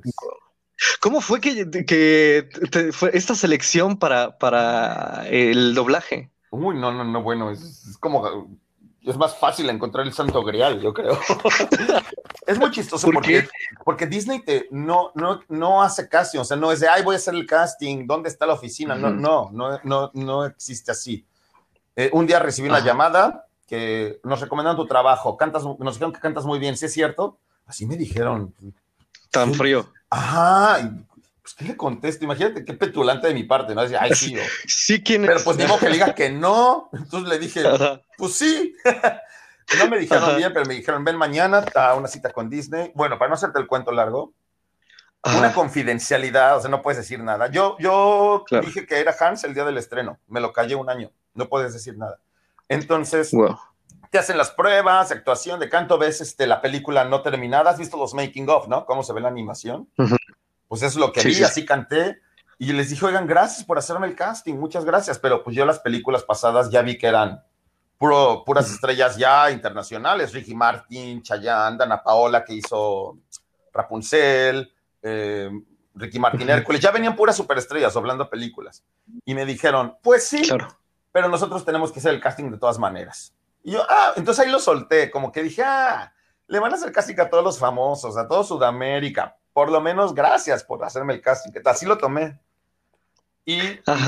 ¿Cómo 1.01 1.21
fue 1.21 1.41
que, 1.41 1.71
que 1.87 2.49
fue 2.93 3.11
esta 3.15 3.35
selección 3.35 3.99
para, 3.99 4.39
para 4.39 5.27
el 5.29 5.75
doblaje? 5.75 6.31
Uy, 6.51 6.77
no, 6.77 6.93
no, 6.93 7.05
no, 7.05 7.23
bueno, 7.23 7.51
es 7.51 7.97
como 8.01 8.49
es 9.05 9.17
más 9.17 9.37
fácil 9.37 9.69
encontrar 9.71 10.07
el 10.07 10.13
santo 10.13 10.43
grial, 10.43 10.81
yo 10.81 10.93
creo. 10.93 11.19
es 12.47 12.59
muy 12.59 12.71
chistoso 12.71 13.09
porque, 13.13 13.49
porque 13.85 14.07
Disney 14.07 14.41
te, 14.41 14.69
no, 14.71 15.13
no, 15.15 15.43
no 15.49 15.83
hace 15.83 16.09
casting, 16.09 16.41
o 16.41 16.45
sea, 16.45 16.57
no 16.57 16.73
es 16.73 16.81
de, 16.81 16.89
ay, 16.89 17.03
voy 17.03 17.15
a 17.15 17.19
hacer 17.19 17.35
el 17.35 17.47
casting, 17.47 18.07
¿dónde 18.07 18.29
está 18.29 18.47
la 18.47 18.55
oficina? 18.55 18.95
No, 18.95 19.11
no, 19.11 19.51
no, 19.53 19.81
no, 19.85 20.11
no 20.15 20.45
existe 20.47 20.91
así. 20.91 21.25
Eh, 21.95 22.11
un 22.13 22.27
día 22.27 22.39
recibí 22.39 22.69
una 22.69 22.81
llamada 22.81 23.47
que 23.67 24.21
nos 24.25 24.41
recomendan 24.41 24.77
tu 24.77 24.87
trabajo, 24.87 25.37
cantas, 25.37 25.63
nos 25.65 25.95
dijeron 25.95 26.13
que 26.13 26.21
cantas 26.21 26.45
muy 26.45 26.59
bien, 26.59 26.77
¿sí 26.77 26.87
es 26.87 26.93
cierto? 26.93 27.39
Así 27.67 27.87
me 27.87 27.97
dijeron. 27.97 28.55
Tan 29.31 29.55
frío. 29.55 29.91
Ajá, 30.11 30.91
pues, 31.43 31.55
¿qué 31.55 31.65
le 31.65 31.77
contesto? 31.77 32.25
Imagínate 32.25 32.65
qué 32.65 32.75
petulante 32.75 33.29
de 33.29 33.35
mi 33.35 33.45
parte, 33.45 33.75
¿no? 33.75 33.83
Decía, 33.83 34.01
ay, 34.03 34.15
sí. 34.15 34.37
sí, 34.67 35.03
¿quién 35.03 35.23
Pero 35.23 35.43
pues 35.43 35.57
digo 35.57 35.79
que 35.79 35.87
le 35.87 35.93
diga 35.95 36.15
que 36.15 36.31
no. 36.31 36.89
Entonces 36.93 37.29
le 37.29 37.39
dije, 37.39 37.63
pues 38.19 38.35
sí. 38.35 38.75
no 39.79 39.89
me 39.89 39.99
dijeron 39.99 40.37
bien, 40.37 40.53
pero 40.53 40.67
me 40.67 40.75
dijeron, 40.75 41.05
ven 41.05 41.17
mañana 41.17 41.65
a 41.75 41.95
una 41.95 42.09
cita 42.09 42.33
con 42.33 42.49
Disney. 42.49 42.93
Bueno, 42.95 43.19
para 43.19 43.29
no 43.29 43.35
hacerte 43.35 43.59
el 43.59 43.67
cuento 43.67 43.93
largo, 43.93 44.33
una 45.25 45.53
confidencialidad, 45.53 46.57
o 46.57 46.61
sea, 46.61 46.71
no 46.71 46.83
puedes 46.83 46.99
decir 46.99 47.23
nada. 47.23 47.49
Yo, 47.49 47.77
yo 47.79 48.45
dije 48.63 48.87
que 48.87 48.99
era 48.99 49.15
Hans 49.19 49.45
el 49.45 49.55
día 49.55 49.65
del 49.65 49.79
estreno, 49.79 50.19
me 50.27 50.41
lo 50.41 50.53
callé 50.53 50.75
un 50.75 50.91
año, 50.91 51.11
no 51.35 51.49
puedes 51.49 51.73
decir 51.73 51.97
nada. 51.97 52.19
Entonces, 52.69 53.31
te 54.11 54.19
hacen 54.19 54.37
las 54.37 54.51
pruebas, 54.51 55.11
actuación 55.11 55.61
de 55.61 55.69
canto, 55.69 55.99
ves 55.99 56.21
este, 56.21 56.47
la 56.47 56.61
película 56.61 57.05
no 57.05 57.23
terminada, 57.23 57.71
has 57.71 57.79
visto 57.79 57.97
los 57.97 58.15
making 58.15 58.49
of, 58.49 58.69
¿no? 58.69 58.85
Cómo 58.85 59.03
se 59.03 59.13
ve 59.13 59.21
la 59.21 59.29
animación. 59.29 59.89
Pues 60.69 60.83
es 60.83 60.97
lo 60.97 61.13
que 61.13 61.23
vi, 61.23 61.43
así 61.43 61.65
canté. 61.65 62.21
Y 62.59 62.73
les 62.73 62.91
dije, 62.91 63.05
oigan, 63.05 63.27
gracias 63.27 63.65
por 63.65 63.79
hacerme 63.79 64.07
el 64.07 64.15
casting, 64.15 64.55
muchas 64.55 64.85
gracias. 64.85 65.19
Pero 65.19 65.43
pues 65.43 65.57
yo 65.57 65.65
las 65.65 65.81
películas 65.81 66.23
pasadas 66.25 66.71
ya 66.71 66.83
vi 66.83 66.99
que 66.99 67.07
eran 67.07 67.43
puro, 68.03 68.43
puras 68.45 68.69
estrellas 68.69 69.17
ya 69.17 69.49
internacionales, 69.53 70.33
Ricky 70.33 70.57
Martin, 70.57 71.23
Chayanne, 71.23 71.79
Dana 71.79 72.03
Paola 72.03 72.45
que 72.45 72.55
hizo 72.55 73.17
Rapunzel, 73.73 74.75
eh, 75.01 75.49
Ricky 75.95 76.19
Martin 76.19 76.51
Hércules, 76.51 76.81
ya 76.81 76.91
venían 76.91 77.15
puras 77.15 77.37
superestrellas 77.37 77.97
hablando 77.97 78.29
películas. 78.29 78.83
Y 79.25 79.37
me 79.37 79.47
dijeron, 79.47 79.97
pues 80.03 80.27
sí, 80.27 80.51
pero 81.13 81.29
nosotros 81.29 81.65
tenemos 81.65 81.93
que 81.93 82.01
hacer 82.01 82.13
el 82.13 82.21
casting 82.21 82.51
de 82.51 82.59
todas 82.59 82.77
maneras. 82.77 83.37
Y 83.63 83.71
yo, 83.71 83.85
ah, 83.89 84.15
entonces 84.17 84.45
ahí 84.45 84.51
lo 84.51 84.59
solté, 84.59 85.09
como 85.09 85.31
que 85.31 85.45
dije, 85.45 85.63
ah, 85.65 86.13
le 86.49 86.59
van 86.59 86.73
a 86.73 86.75
hacer 86.75 86.91
casting 86.91 87.21
a 87.21 87.31
todos 87.31 87.45
los 87.45 87.61
famosos, 87.61 88.17
a 88.17 88.27
todo 88.27 88.43
Sudamérica. 88.43 89.37
Por 89.53 89.71
lo 89.71 89.81
menos 89.81 90.13
gracias 90.13 90.65
por 90.65 90.85
hacerme 90.85 91.13
el 91.13 91.21
casting. 91.21 91.53
Así 91.65 91.87
lo 91.87 91.99
tomé. 91.99 92.41
Y, 93.45 93.61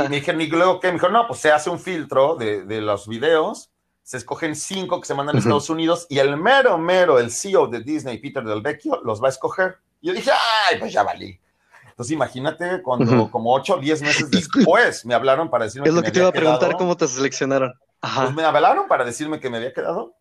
me 0.09 0.17
dijeron, 0.17 0.41
y 0.41 0.49
luego 0.49 0.81
que 0.81 0.89
me 0.89 0.95
dijeron, 0.95 1.13
no, 1.13 1.29
pues 1.29 1.39
se 1.39 1.53
hace 1.53 1.71
un 1.71 1.79
filtro 1.79 2.35
de, 2.35 2.65
de 2.65 2.81
los 2.81 3.07
videos, 3.07 3.71
se 4.05 4.19
escogen 4.19 4.55
cinco 4.55 5.01
que 5.01 5.07
se 5.07 5.15
mandan 5.15 5.35
a 5.35 5.39
Estados 5.39 5.71
Unidos 5.71 6.07
y 6.11 6.19
el 6.19 6.37
mero, 6.37 6.77
mero, 6.77 7.19
el 7.19 7.31
CEO 7.31 7.67
de 7.67 7.81
Disney, 7.81 8.19
Peter 8.19 8.45
Del 8.45 8.61
Vecchio, 8.61 9.01
los 9.03 9.21
va 9.21 9.29
a 9.29 9.31
escoger. 9.31 9.79
Y 10.03 10.09
yo 10.09 10.13
dije, 10.13 10.31
ay, 10.31 10.79
pues 10.79 10.93
ya 10.93 11.03
valí. 11.03 11.41
Entonces 11.89 12.13
imagínate 12.13 12.83
cuando 12.83 13.31
como 13.31 13.55
ocho 13.55 13.77
o 13.77 13.79
diez 13.79 14.03
meses 14.03 14.31
después 14.31 15.07
me 15.07 15.15
hablaron 15.15 15.49
para 15.49 15.65
decirme 15.65 15.89
es 15.89 15.95
lo 15.95 16.03
que, 16.03 16.11
te 16.11 16.19
iba 16.19 16.29
a 16.29 16.33
preguntar 16.33 16.77
cómo 16.77 16.97
te 16.97 17.09
seleccionaron. 17.09 17.73
Pues 18.01 18.35
me 18.35 18.45
hablaron 18.45 18.87
para 18.89 19.05
decirme 19.05 19.41
que 19.41 19.49
me 19.49 19.57
había 19.57 19.73
quedado. 19.73 20.15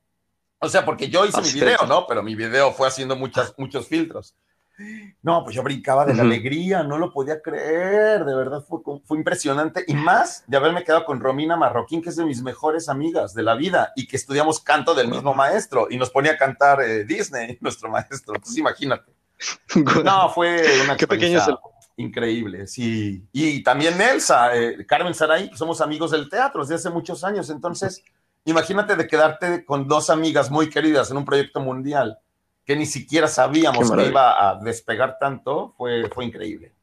O 0.60 0.70
sea, 0.70 0.86
porque 0.86 1.10
yo 1.10 1.26
hice 1.26 1.42
mi 1.42 1.52
video, 1.52 1.80
¿no? 1.86 2.08
Pero 2.08 2.24
mi 2.24 2.36
video 2.36 2.72
fue 2.72 2.88
haciendo 2.88 3.18
muchas, 3.18 3.54
muchos 3.58 3.86
filtros. 3.88 4.34
No, 5.22 5.44
pues 5.44 5.56
yo 5.56 5.64
brincaba 5.64 6.06
de 6.06 6.16
la 6.16 6.24
alegría, 6.24 6.84
no 6.84 6.98
lo 6.98 7.12
podía 7.12 7.42
creer, 7.42 8.26
de 8.26 8.36
verdad 8.36 8.64
fue, 8.68 8.80
fue 9.06 9.18
impresionante. 9.18 9.86
Y 9.88 9.94
más 9.94 10.44
de 10.48 10.58
haberme 10.58 10.84
quedado 10.84 11.06
con 11.06 11.20
Romina 11.20 11.56
Marroquín, 11.56 12.02
que 12.02 12.10
es 12.10 12.16
de 12.16 12.26
mis 12.26 12.42
mejores 12.42 12.90
amigas 12.90 13.34
de 13.34 13.44
la 13.44 13.56
vida 13.56 13.94
y 13.96 14.08
que 14.08 14.16
estudiamos 14.16 14.60
canto 14.60 14.96
del 14.96 15.10
mismo 15.10 15.34
maestro 15.34 15.88
y 15.90 15.98
nos 15.98 16.10
ponía 16.10 16.34
a 16.34 16.38
cantar 16.38 16.82
eh, 16.82 17.06
Disney, 17.06 17.58
nuestro 17.62 17.90
maestro. 17.90 18.36
Entonces 18.36 18.58
imagínate. 18.58 19.14
No, 20.04 20.30
fue 20.30 20.64
una 20.84 20.96
Qué 20.96 21.08
pequeño 21.08 21.40
increíble, 21.98 22.66
sí. 22.66 23.28
Y 23.32 23.62
también 23.62 24.02
Elsa, 24.02 24.56
eh, 24.56 24.86
Carmen 24.88 25.14
Saray, 25.14 25.50
que 25.50 25.58
somos 25.58 25.82
amigos 25.82 26.12
del 26.12 26.30
teatro 26.30 26.62
desde 26.62 26.76
hace 26.76 26.90
muchos 26.90 27.24
años. 27.24 27.50
Entonces, 27.50 28.04
imagínate 28.46 28.96
de 28.96 29.08
quedarte 29.08 29.66
con 29.66 29.88
dos 29.88 30.10
amigas 30.10 30.50
muy 30.50 30.70
queridas 30.70 31.12
en 31.12 31.18
un 31.18 31.26
proyecto 31.26 31.60
mundial 31.60 32.18
que 32.66 32.76
ni 32.76 32.86
siquiera 32.86 33.28
sabíamos 33.28 33.92
que 33.92 34.08
iba 34.08 34.50
a 34.50 34.56
despegar 34.56 35.18
tanto, 35.20 35.74
fue, 35.78 36.10
fue 36.10 36.26
increíble. 36.26 36.74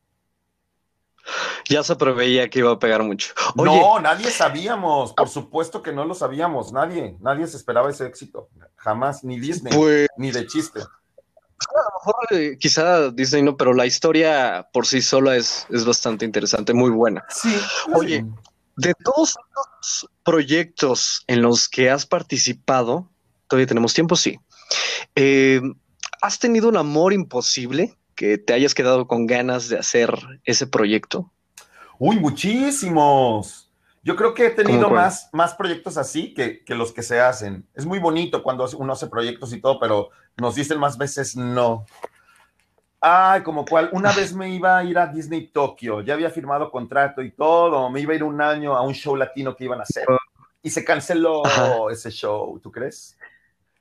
Ya 1.69 1.83
se 1.83 1.95
preveía 1.97 2.49
que 2.49 2.61
iba 2.61 2.73
a 2.73 2.79
pegar 2.79 3.03
mucho. 3.03 3.33
no, 3.55 4.01
nadie 4.01 4.31
sabíamos, 4.31 5.13
por 5.13 5.29
supuesto 5.29 5.83
que 5.83 5.93
no 5.93 6.05
lo 6.05 6.15
sabíamos, 6.15 6.73
nadie, 6.73 7.17
nadie 7.21 7.47
se 7.47 7.57
esperaba 7.57 7.91
ese 7.91 8.07
éxito, 8.07 8.49
jamás, 8.77 9.23
ni 9.23 9.39
Disney, 9.39 9.73
pues 9.73 10.09
ni 10.17 10.31
de 10.31 10.47
chiste 10.47 10.81
a 11.69 11.73
lo 11.73 11.99
mejor 11.99 12.15
eh, 12.31 12.57
quizá 12.59 13.11
Disney 13.11 13.43
no, 13.43 13.57
pero 13.57 13.73
la 13.75 13.87
historia 13.87 14.69
por 14.73 14.87
sí 14.87 15.03
sola 15.03 15.37
es, 15.37 15.67
es 15.71 15.85
bastante 15.85 16.25
interesante, 16.25 16.73
muy 16.73 16.91
buena. 16.91 17.25
Sí. 17.29 17.55
Oye, 17.93 18.25
de 18.77 18.95
todos 18.95 19.37
los 19.55 20.09
proyectos 20.25 21.23
en 21.27 21.43
los 21.43 21.69
que 21.69 21.91
has 21.91 22.07
participado, 22.07 23.09
todavía 23.47 23.67
tenemos 23.67 23.93
tiempo, 23.93 24.17
sí. 24.17 24.39
Eh, 25.15 25.61
¿Has 26.23 26.39
tenido 26.39 26.69
un 26.69 26.77
amor 26.77 27.13
imposible 27.13 27.97
que 28.15 28.39
te 28.39 28.53
hayas 28.53 28.75
quedado 28.75 29.07
con 29.07 29.27
ganas 29.27 29.69
de 29.69 29.79
hacer 29.79 30.13
ese 30.45 30.67
proyecto? 30.67 31.31
Uy, 31.99 32.19
muchísimos. 32.19 33.71
Yo 34.03 34.17
creo 34.17 34.33
que 34.33 34.47
he 34.47 34.51
tenido 34.51 34.89
más, 34.89 35.29
más 35.33 35.55
proyectos 35.55 35.97
así 35.99 36.33
que, 36.33 36.65
que, 36.65 36.75
los 36.75 36.93
que 36.93 37.03
se 37.03 37.21
hacen. 37.21 37.67
Es 37.75 37.85
muy 37.85 37.99
bonito 37.99 38.43
cuando 38.43 38.67
uno 38.79 38.93
hace 38.95 39.07
proyectos 39.09 39.53
y 39.53 39.61
todo, 39.61 39.79
pero 39.79 40.11
nos 40.37 40.55
dicen 40.55 40.79
más 40.79 40.97
veces 40.97 41.37
no. 41.37 41.85
Ay, 43.01 43.43
como 43.43 43.65
cual, 43.65 43.89
una 43.93 44.13
vez 44.13 44.35
me 44.35 44.55
iba 44.55 44.77
a 44.77 44.85
ir 44.85 44.99
a 44.99 45.07
Disney 45.07 45.47
Tokio, 45.49 46.03
ya 46.03 46.15
había 46.15 46.31
firmado 46.31 46.71
contrato 46.71 47.23
y 47.23 47.31
todo, 47.31 47.89
me 47.89 48.01
iba 48.01 48.13
a 48.13 48.17
ir 48.17 48.25
un 48.25 48.41
año 48.43 48.77
a 48.77 48.83
un 48.83 48.93
show 48.93 49.17
latino 49.17 49.57
que 49.57 49.65
iban 49.65 49.81
a 49.81 49.85
hacer 49.85 50.05
y 50.63 50.71
se 50.71 50.85
canceló 50.85 51.43
ese 51.91 52.11
show, 52.11 52.59
¿tú 52.61 52.71
crees? 52.71 53.17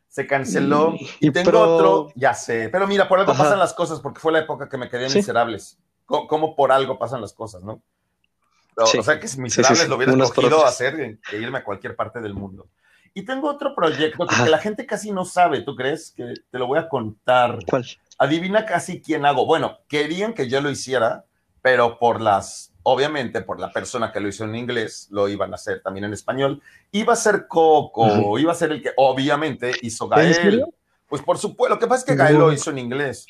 Se 0.10 0.28
canceló 0.28 0.96
y, 1.20 1.32
tengo 1.32 1.60
otro, 1.60 2.12
ya 2.16 2.34
sé, 2.34 2.70
pero 2.70 2.88
mira, 2.88 3.08
por 3.08 3.20
algo 3.20 3.32
pasan 3.34 3.60
las 3.60 3.74
cosas, 3.74 4.00
porque 4.00 4.20
fue 4.20 4.32
la 4.32 4.40
época 4.40 4.68
que 4.68 4.78
me 4.78 4.90
quedé 4.90 5.08
miserables. 5.08 5.78
Como 6.06 6.56
por 6.56 6.72
algo 6.72 6.98
pasan 6.98 7.22
las 7.22 7.34
cosas, 7.34 7.64
¿no? 7.64 7.82
O 8.76 9.04
sea 9.04 9.20
que 9.20 9.28
si 9.28 9.40
Miserables 9.40 9.88
lo 9.88 9.96
hubiera 9.96 10.14
escogido 10.24 10.66
hacer 10.66 11.20
que 11.30 11.38
irme 11.38 11.60
a 11.60 11.64
cualquier 11.64 11.96
parte 11.96 12.22
del 12.22 12.34
mundo. 12.34 12.68
Y 13.14 13.24
tengo 13.24 13.50
otro 13.50 13.76
proyecto 13.76 14.26
que, 14.28 14.50
la 14.50 14.60
gente 14.60 14.86
casi 14.86 15.12
no 15.12 15.26
sabe, 15.26 15.62
¿tú 15.62 15.76
crees? 15.76 16.12
Que 16.12 16.34
te 16.50 16.60
lo 16.60 16.68
voy 16.68 16.80
a 16.80 16.88
contar. 16.88 17.60
¿Cuál? 17.68 17.86
Adivina 18.18 18.66
casi 18.66 19.02
quién 19.02 19.26
hago. 19.26 19.46
Bueno, 19.46 19.80
querían 19.88 20.34
que 20.34 20.48
yo 20.48 20.62
lo 20.62 20.70
hiciera, 20.70 21.26
pero 21.62 22.00
por 22.00 22.22
las, 22.22 22.74
obviamente, 22.90 23.42
por 23.42 23.60
la 23.60 23.72
persona 23.72 24.12
que 24.12 24.20
lo 24.20 24.28
hizo 24.28 24.44
en 24.44 24.56
inglés, 24.56 25.08
lo 25.12 25.28
iban 25.28 25.52
a 25.52 25.56
hacer 25.56 25.82
también 25.82 26.06
en 26.06 26.14
español. 26.14 26.62
Iba 26.92 27.14
a 27.14 27.16
ser 27.16 27.48
Coco, 27.48 28.38
iba 28.40 28.52
a 28.52 28.56
ser 28.56 28.72
el 28.72 28.82
que 28.82 28.92
obviamente 28.98 29.72
hizo 29.82 30.08
Gael. 30.08 30.66
Pues 31.08 31.22
por 31.22 31.38
supuesto, 31.38 31.76
lo 31.76 31.80
que 31.80 31.88
pasa 31.88 32.02
es 32.02 32.06
que 32.06 32.16
Gael 32.16 32.38
lo 32.38 32.52
hizo 32.52 32.70
en 32.72 32.80
inglés. 32.80 33.28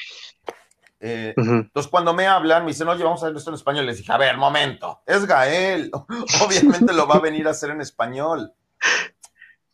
Eh, 1.02 1.34
entonces, 1.38 1.90
cuando 1.90 2.14
me 2.14 2.28
hablan, 2.28 2.64
me 2.66 2.72
dicen, 2.72 2.88
oye, 2.90 3.04
vamos 3.04 3.24
a 3.24 3.28
hacer 3.28 3.38
esto 3.38 3.52
en 3.52 3.56
español. 3.56 3.86
Les 3.86 3.98
dije, 3.98 4.12
a 4.12 4.18
ver, 4.18 4.38
momento, 4.38 5.02
es 5.06 5.26
Gael. 5.26 5.90
Obviamente 6.46 6.94
lo 6.94 7.08
va 7.08 7.16
a 7.16 7.20
venir 7.20 7.48
a 7.48 7.52
hacer 7.52 7.70
en 7.70 7.82
español. 7.82 8.54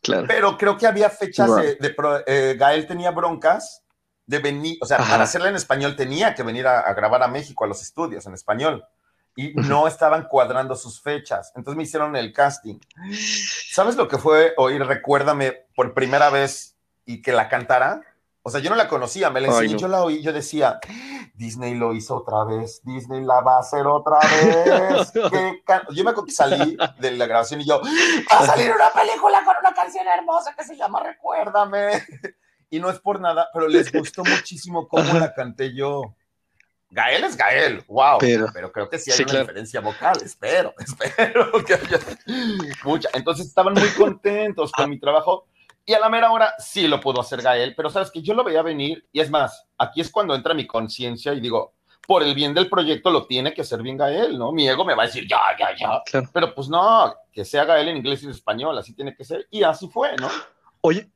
Claro. 0.02 0.26
Pero 0.28 0.56
creo 0.56 0.76
que 0.76 0.86
había 0.86 1.10
fechas 1.10 1.56
de. 1.56 1.94
Eh, 2.26 2.56
Gael 2.58 2.86
tenía 2.86 3.10
broncas 3.10 3.82
de 4.26 4.40
venir, 4.40 4.76
o 4.80 4.86
sea, 4.86 4.98
para 4.98 5.22
hacerla 5.22 5.48
en 5.48 5.56
español 5.56 5.94
tenía 5.94 6.34
que 6.34 6.42
venir 6.42 6.66
a, 6.66 6.92
grabar 6.94 7.22
a 7.22 7.28
México, 7.28 7.64
a 7.64 7.68
los 7.68 7.80
estudios 7.80 8.26
en 8.26 8.34
español. 8.34 8.84
Y 9.36 9.52
no 9.54 9.86
estaban 9.88 10.26
cuadrando 10.28 10.74
sus 10.74 11.00
fechas. 11.00 11.52
Entonces 11.54 11.76
me 11.76 11.84
hicieron 11.84 12.16
el 12.16 12.32
casting. 12.32 12.78
¿Sabes 13.70 13.96
lo 13.96 14.08
que 14.08 14.18
fue 14.18 14.54
oír 14.56 14.84
Recuérdame 14.84 15.66
por 15.74 15.94
primera 15.94 16.30
vez 16.30 16.76
y 17.04 17.22
que 17.22 17.32
la 17.32 17.48
cantara? 17.48 18.02
O 18.42 18.50
sea, 18.50 18.60
yo 18.60 18.70
no 18.70 18.76
la 18.76 18.86
conocía, 18.86 19.28
me 19.28 19.40
la 19.40 19.48
enseñé, 19.48 19.76
yo 19.76 19.88
la 19.88 20.04
oí, 20.04 20.22
yo 20.22 20.32
decía, 20.32 20.78
Disney 21.34 21.74
lo 21.74 21.92
hizo 21.92 22.18
otra 22.18 22.44
vez, 22.44 22.80
Disney 22.84 23.24
la 23.24 23.40
va 23.40 23.56
a 23.56 23.58
hacer 23.58 23.84
otra 23.88 24.20
vez. 24.20 25.12
yo 25.92 26.04
me 26.04 26.10
acuerdo 26.10 26.26
que 26.26 26.30
salí 26.30 26.76
de 27.00 27.10
la 27.10 27.26
grabación 27.26 27.60
y 27.60 27.66
yo, 27.66 27.80
va 27.80 28.38
a 28.38 28.46
salir 28.46 28.70
una 28.70 28.90
película 28.90 29.44
con 29.44 29.56
una 29.58 29.74
canción 29.74 30.06
hermosa 30.06 30.54
que 30.56 30.62
se 30.62 30.76
llama 30.76 31.02
Recuérdame. 31.02 32.04
Y 32.68 32.80
no 32.80 32.90
es 32.90 32.98
por 32.98 33.20
nada, 33.20 33.48
pero 33.52 33.68
les 33.68 33.92
gustó 33.92 34.24
muchísimo 34.24 34.88
cómo 34.88 35.12
la 35.20 35.32
canté 35.32 35.72
yo. 35.72 36.16
Gael 36.90 37.24
es 37.24 37.36
Gael, 37.36 37.84
wow, 37.88 38.18
pero, 38.18 38.72
creo 38.72 38.88
que 38.88 38.98
sí 38.98 39.10
hay 39.10 39.24
una 39.28 39.40
diferencia 39.40 39.80
vocal, 39.80 40.16
espero, 40.24 40.72
espero 40.78 41.64
que 41.64 41.74
haya 41.74 41.98
mucha. 42.84 43.08
Entonces 43.12 43.46
estaban 43.46 43.74
muy 43.74 43.88
contentos 43.90 44.72
con 44.72 44.90
mi 44.90 44.98
trabajo 44.98 45.46
y 45.84 45.94
a 45.94 46.00
la 46.00 46.08
mera 46.08 46.30
hora 46.30 46.54
sí 46.58 46.88
lo 46.88 47.00
pudo 47.00 47.20
hacer 47.20 47.42
Gael, 47.42 47.74
pero 47.76 47.90
sabes 47.90 48.10
que 48.10 48.22
yo 48.22 48.34
lo 48.34 48.44
veía 48.44 48.62
venir 48.62 49.06
y 49.12 49.20
es 49.20 49.30
más, 49.30 49.66
aquí 49.78 50.00
es 50.00 50.10
cuando 50.10 50.34
entra 50.34 50.54
mi 50.54 50.66
conciencia 50.66 51.32
y 51.34 51.40
digo, 51.40 51.74
por 52.06 52.22
el 52.22 52.34
bien 52.34 52.54
del 52.54 52.70
proyecto 52.70 53.10
lo 53.10 53.26
tiene 53.26 53.52
que 53.52 53.62
hacer 53.62 53.82
bien 53.82 53.96
Gael, 53.96 54.38
¿no? 54.38 54.52
Mi 54.52 54.68
ego 54.68 54.84
me 54.84 54.94
va 54.94 55.04
a 55.04 55.06
decir, 55.06 55.26
ya, 55.28 55.40
ya, 55.58 55.68
ya. 55.76 56.22
Pero 56.32 56.54
pues 56.54 56.68
no, 56.68 57.14
que 57.32 57.44
sea 57.44 57.64
Gael 57.64 57.88
en 57.88 57.96
inglés 57.96 58.22
y 58.22 58.26
en 58.26 58.30
español, 58.30 58.78
así 58.78 58.94
tiene 58.94 59.14
que 59.14 59.24
ser. 59.24 59.46
Y 59.50 59.62
así 59.64 59.88
fue, 59.88 60.16
¿no? 60.16 60.28
Oye, 60.82 61.10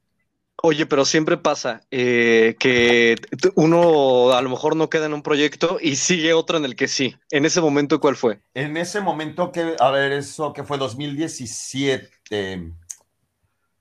Oye, 0.63 0.85
pero 0.85 1.05
siempre 1.05 1.39
pasa 1.39 1.81
eh, 1.91 2.57
que 2.59 3.17
uno 3.55 4.33
a 4.33 4.43
lo 4.43 4.51
mejor 4.51 4.77
no 4.77 4.91
queda 4.91 5.07
en 5.07 5.15
un 5.15 5.23
proyecto 5.23 5.79
y 5.81 5.97
sigue 5.97 6.35
otro 6.35 6.59
en 6.59 6.67
el 6.67 6.77
que 6.77 6.87
sí. 6.87 7.17
En 7.31 7.47
ese 7.47 7.63
momento, 7.63 7.99
¿cuál 7.99 8.17
fue? 8.17 8.41
En 8.53 8.77
ese 8.77 9.01
momento 9.01 9.53
que, 9.53 9.75
a 9.79 9.91
ver, 9.91 10.13
eso 10.13 10.53
que 10.53 10.63
fue 10.65 10.77
2017. 10.77 12.73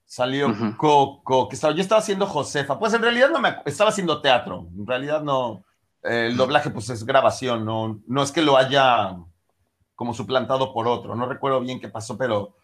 Salió 0.06 0.56
Coco, 0.78 1.50
que 1.50 1.56
estaba, 1.56 1.74
yo 1.76 1.82
estaba 1.82 2.00
haciendo 2.00 2.26
Josefa. 2.26 2.80
Pues 2.80 2.94
en 2.94 3.02
realidad 3.02 3.30
no 3.30 3.40
me 3.40 3.58
estaba 3.66 3.90
haciendo 3.90 4.22
teatro. 4.22 4.70
En 4.76 4.88
realidad 4.88 5.22
no. 5.22 5.66
el 6.02 6.38
doblaje, 6.38 6.70
pues 6.70 6.90
es 6.90 7.06
grabación, 7.06 7.66
no, 7.66 8.02
no 8.08 8.24
es 8.24 8.32
que 8.32 8.42
lo 8.42 8.58
haya 8.58 9.18
como 9.96 10.14
suplantado 10.14 10.74
por 10.74 10.88
otro. 10.88 11.14
No 11.16 11.26
recuerdo 11.28 11.60
bien 11.60 11.82
qué 11.82 11.90
pasó, 11.90 12.18
pero 12.18 12.56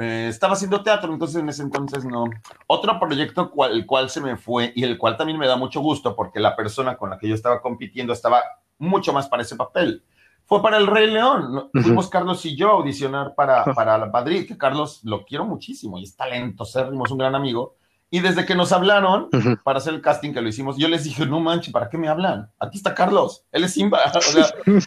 eh, 0.00 0.28
estaba 0.28 0.54
haciendo 0.54 0.82
teatro, 0.82 1.12
entonces 1.12 1.40
en 1.40 1.48
ese 1.48 1.62
entonces 1.62 2.04
no. 2.04 2.24
Otro 2.66 2.98
proyecto 2.98 3.50
cual, 3.50 3.72
el 3.72 3.86
cual 3.86 4.08
se 4.08 4.20
me 4.20 4.36
fue 4.36 4.72
y 4.74 4.84
el 4.84 4.96
cual 4.96 5.16
también 5.16 5.38
me 5.38 5.46
da 5.46 5.56
mucho 5.56 5.80
gusto 5.80 6.16
porque 6.16 6.40
la 6.40 6.56
persona 6.56 6.96
con 6.96 7.10
la 7.10 7.18
que 7.18 7.28
yo 7.28 7.34
estaba 7.34 7.60
compitiendo 7.60 8.12
estaba 8.12 8.42
mucho 8.78 9.12
más 9.12 9.28
para 9.28 9.42
ese 9.42 9.56
papel 9.56 10.02
fue 10.50 10.60
para 10.62 10.78
el 10.78 10.88
Rey 10.88 11.08
León. 11.08 11.70
Fuimos 11.72 12.08
Carlos 12.08 12.44
y 12.44 12.56
yo 12.56 12.70
a 12.70 12.72
audicionar 12.72 13.36
para, 13.36 13.62
para 13.66 14.04
Madrid, 14.06 14.48
que 14.48 14.58
Carlos 14.58 14.98
lo 15.04 15.24
quiero 15.24 15.44
muchísimo 15.44 15.96
y 15.96 16.02
es 16.02 16.16
talentosérrimo, 16.16 17.04
es 17.04 17.12
un 17.12 17.18
gran 17.18 17.36
amigo. 17.36 17.76
Y 18.10 18.18
desde 18.18 18.44
que 18.44 18.56
nos 18.56 18.72
hablaron 18.72 19.28
para 19.62 19.78
hacer 19.78 19.94
el 19.94 20.00
casting 20.00 20.32
que 20.32 20.40
lo 20.40 20.48
hicimos, 20.48 20.76
yo 20.76 20.88
les 20.88 21.04
dije, 21.04 21.24
no 21.24 21.38
manches, 21.38 21.72
¿para 21.72 21.88
qué 21.88 21.96
me 21.96 22.08
hablan? 22.08 22.50
Aquí 22.58 22.78
está 22.78 22.96
Carlos, 22.96 23.44
él 23.52 23.62
es 23.62 23.74
Simba. 23.74 24.00
O 24.16 24.20
sea, 24.20 24.46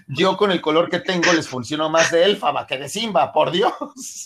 yo 0.09 0.36
con 0.36 0.51
el 0.51 0.59
color 0.59 0.89
que 0.89 0.99
tengo 0.99 1.32
les 1.32 1.47
funciono 1.47 1.89
más 1.89 2.11
de 2.11 2.26
Elfaba 2.26 2.68
que 2.68 2.78
de 2.78 2.89
Simba, 2.89 3.32
por 3.32 3.51
Dios. 3.51 3.72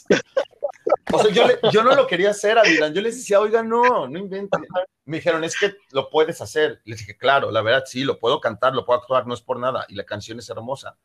O 1.12 1.20
sea, 1.20 1.32
yo, 1.32 1.44
yo 1.72 1.84
no 1.84 1.96
lo 1.96 2.08
quería 2.08 2.32
hacer 2.32 2.58
a 2.58 2.64
Dylan. 2.64 2.94
Yo 2.94 3.02
les 3.02 3.16
decía, 3.16 3.40
oiga, 3.40 3.64
no, 3.64 4.08
no 4.08 4.20
inventen. 4.20 4.66
Me 5.06 5.18
dijeron, 5.18 5.44
es 5.44 5.58
que 5.58 5.76
lo 5.92 6.10
puedes 6.10 6.42
hacer. 6.42 6.82
Les 6.84 7.00
dije, 7.00 7.18
claro, 7.18 7.52
la 7.52 7.62
verdad, 7.62 7.84
sí, 7.86 8.04
lo 8.04 8.20
puedo 8.20 8.42
cantar, 8.42 8.74
lo 8.74 8.86
puedo 8.86 9.00
actuar, 9.00 9.26
no 9.26 9.34
es 9.34 9.42
por 9.42 9.60
nada. 9.60 9.86
Y 9.88 9.96
la 9.96 10.04
canción 10.04 10.40
es 10.40 10.50
hermosa. 10.50 10.98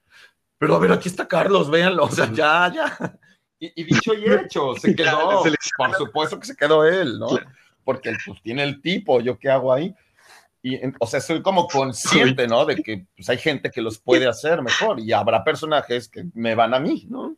Pero 0.59 0.75
a 0.77 0.79
ver, 0.79 0.93
aquí 0.93 1.09
está 1.09 1.27
Carlos, 1.27 1.71
véanlo. 1.71 2.05
O 2.05 2.11
sea, 2.11 2.31
ya, 2.33 2.73
ya. 2.73 3.19
Y, 3.59 3.85
dicho 3.85 4.13
y 4.15 4.25
hecho, 4.25 4.75
se 4.75 4.95
quedó. 4.95 5.45
Por 5.77 5.95
supuesto 5.95 6.41
que 6.41 6.47
se 6.47 6.57
quedó 6.57 6.85
él, 6.85 7.19
¿no? 7.19 7.29
Porque 7.85 8.09
él 8.09 8.17
pues, 8.27 8.43
tiene 8.43 8.65
el 8.65 8.83
tipo, 8.83 9.21
¿yo 9.21 9.39
qué 9.39 9.51
hago 9.51 9.73
ahí? 9.73 9.95
Y, 10.63 10.79
o 10.99 11.07
sea, 11.07 11.21
soy 11.21 11.43
como 11.43 11.69
consciente, 11.69 12.49
¿no? 12.49 12.65
De 12.65 12.77
que 12.77 13.07
pues, 13.17 13.29
hay 13.29 13.39
gente 13.39 13.71
que 13.71 13.81
los 13.81 13.99
puede 13.99 14.27
hacer 14.27 14.63
mejor 14.63 14.99
y 14.99 15.13
habrá 15.13 15.45
personajes 15.45 16.09
que 16.09 16.25
me 16.35 16.55
van 16.55 16.75
a 16.75 16.81
mí, 16.81 17.07
¿no? 17.09 17.37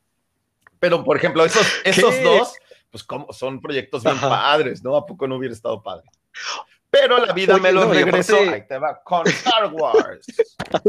Pero, 0.85 1.03
por 1.03 1.17
ejemplo, 1.17 1.47
esos, 1.47 1.67
esos 1.85 2.23
dos, 2.23 2.53
pues 2.91 3.03
como 3.03 3.33
son 3.33 3.63
proyectos 3.63 4.05
bien 4.05 4.21
padres, 4.21 4.85
¿no? 4.85 4.95
¿A 4.97 5.07
poco 5.07 5.27
no 5.27 5.37
hubiera 5.37 5.55
estado 5.55 5.83
padre? 5.83 6.11
Pero 6.91 7.25
la 7.25 7.33
vida 7.33 7.57
me 7.57 7.73
lo 7.73 7.91
regresó. 7.91 8.37
Ahí 8.37 8.67
te 8.69 8.77
va 8.77 9.03
con 9.03 9.27
Star 9.27 9.73
Wars. 9.73 10.27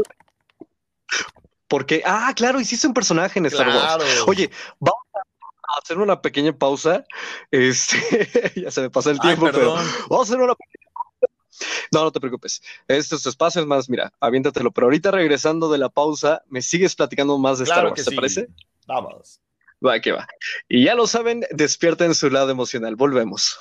Porque, 1.66 2.02
ah, 2.04 2.30
claro, 2.36 2.60
hiciste 2.60 2.86
un 2.86 2.92
personaje 2.92 3.38
en 3.38 3.46
Star 3.46 3.68
Wars. 3.68 4.04
Oye, 4.26 4.50
vamos 4.78 5.00
a 5.14 5.78
hacer 5.82 5.96
una 5.96 6.20
pequeña 6.20 6.52
pausa. 6.52 7.02
Este, 7.50 8.52
ya 8.60 8.70
se 8.70 8.82
me 8.82 8.90
pasa 8.90 9.12
el 9.12 9.18
tiempo, 9.18 9.48
pero 9.50 9.76
vamos 10.10 10.28
a 10.28 10.34
hacer 10.34 10.42
una 10.42 10.54
pequeña 10.54 10.90
pausa. 10.92 11.32
No, 11.90 12.04
no 12.04 12.12
te 12.12 12.20
preocupes. 12.20 12.62
Estos 12.86 13.24
espacios 13.24 13.66
más, 13.66 13.88
mira, 13.88 14.12
aviéntatelo. 14.20 14.72
Pero 14.72 14.88
ahorita 14.88 15.10
regresando 15.10 15.70
de 15.70 15.78
la 15.78 15.88
pausa, 15.88 16.42
me 16.50 16.60
sigues 16.60 16.94
platicando 16.94 17.38
más 17.38 17.56
de 17.56 17.64
Star 17.64 17.86
Wars, 17.86 18.04
¿te 18.04 18.14
parece? 18.14 18.48
Vamos. 18.86 19.40
Va, 19.84 20.00
que 20.00 20.12
va. 20.12 20.26
Y 20.68 20.84
ya 20.84 20.94
lo 20.94 21.06
saben, 21.06 21.44
despierten 21.50 22.14
su 22.14 22.30
lado 22.30 22.50
emocional. 22.50 22.96
Volvemos. 22.96 23.58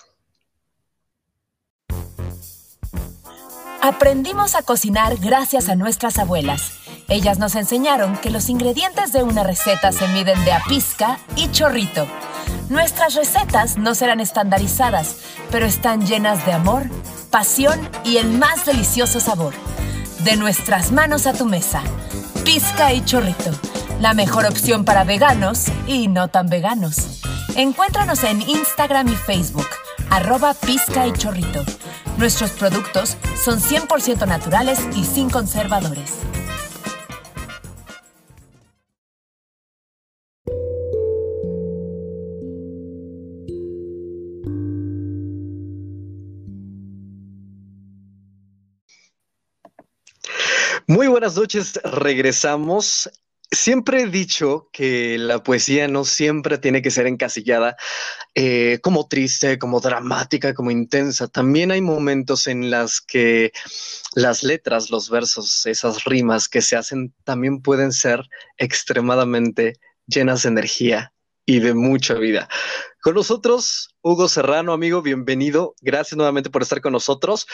Aprendimos 3.81 4.55
a 4.55 4.63
cocinar 4.63 5.17
gracias 5.17 5.69
a 5.69 5.75
nuestras 5.75 6.17
abuelas. 6.17 6.79
Ellas 7.07 7.37
nos 7.37 7.53
enseñaron 7.53 8.17
que 8.17 8.31
los 8.31 8.49
ingredientes 8.49 9.13
de 9.13 9.21
una 9.21 9.43
receta 9.43 9.91
se 9.91 10.07
miden 10.07 10.43
de 10.43 10.53
a 10.53 10.63
pizca 10.67 11.19
y 11.35 11.51
chorrito. 11.51 12.07
Nuestras 12.69 13.13
recetas 13.13 13.77
no 13.77 13.93
serán 13.93 14.19
estandarizadas, 14.19 15.17
pero 15.51 15.67
están 15.67 16.07
llenas 16.07 16.43
de 16.47 16.53
amor, 16.53 16.83
pasión 17.29 17.79
y 18.03 18.17
el 18.17 18.29
más 18.29 18.65
delicioso 18.65 19.19
sabor. 19.19 19.53
De 20.23 20.35
nuestras 20.35 20.91
manos 20.91 21.27
a 21.27 21.33
tu 21.33 21.45
mesa. 21.45 21.83
Pizca 22.43 22.91
y 22.91 23.05
chorrito 23.05 23.51
la 23.99 24.13
mejor 24.13 24.45
opción 24.45 24.85
para 24.85 25.03
veganos 25.03 25.65
y 25.87 26.07
no 26.07 26.27
tan 26.27 26.47
veganos. 26.47 27.21
Encuéntranos 27.55 28.23
en 28.23 28.41
Instagram 28.41 29.07
y 29.07 29.15
Facebook, 29.15 29.67
arroba 30.09 30.53
pizca 30.53 31.07
y 31.07 31.13
chorrito. 31.13 31.63
Nuestros 32.17 32.51
productos 32.51 33.17
son 33.43 33.59
100% 33.59 34.27
naturales 34.27 34.79
y 34.95 35.03
sin 35.05 35.29
conservadores. 35.29 36.13
Muy 50.87 51.07
buenas 51.07 51.35
noches, 51.35 51.79
regresamos 51.83 53.09
Siempre 53.51 54.01
he 54.01 54.07
dicho 54.07 54.69
que 54.71 55.17
la 55.17 55.43
poesía 55.43 55.87
no 55.87 56.03
siempre 56.03 56.57
tiene 56.57 56.81
que 56.81 56.89
ser 56.89 57.05
encasillada 57.05 57.75
eh, 58.33 58.79
como 58.81 59.07
triste, 59.07 59.59
como 59.59 59.79
dramática, 59.79 60.53
como 60.53 60.71
intensa. 60.71 61.27
También 61.27 61.71
hay 61.71 61.81
momentos 61.81 62.47
en 62.47 62.71
las 62.71 63.01
que 63.01 63.51
las 64.15 64.43
letras, 64.43 64.89
los 64.89 65.09
versos, 65.09 65.65
esas 65.67 66.03
rimas 66.05 66.49
que 66.49 66.61
se 66.61 66.75
hacen 66.75 67.13
también 67.23 67.61
pueden 67.61 67.91
ser 67.91 68.21
extremadamente 68.57 69.73
llenas 70.07 70.43
de 70.43 70.49
energía 70.49 71.13
y 71.45 71.59
de 71.59 71.75
mucha 71.75 72.15
vida. 72.15 72.49
Con 73.01 73.13
nosotros, 73.13 73.95
Hugo 74.01 74.27
Serrano, 74.27 74.73
amigo, 74.73 75.03
bienvenido. 75.03 75.75
Gracias 75.81 76.17
nuevamente 76.17 76.49
por 76.49 76.63
estar 76.63 76.81
con 76.81 76.93
nosotros. 76.93 77.45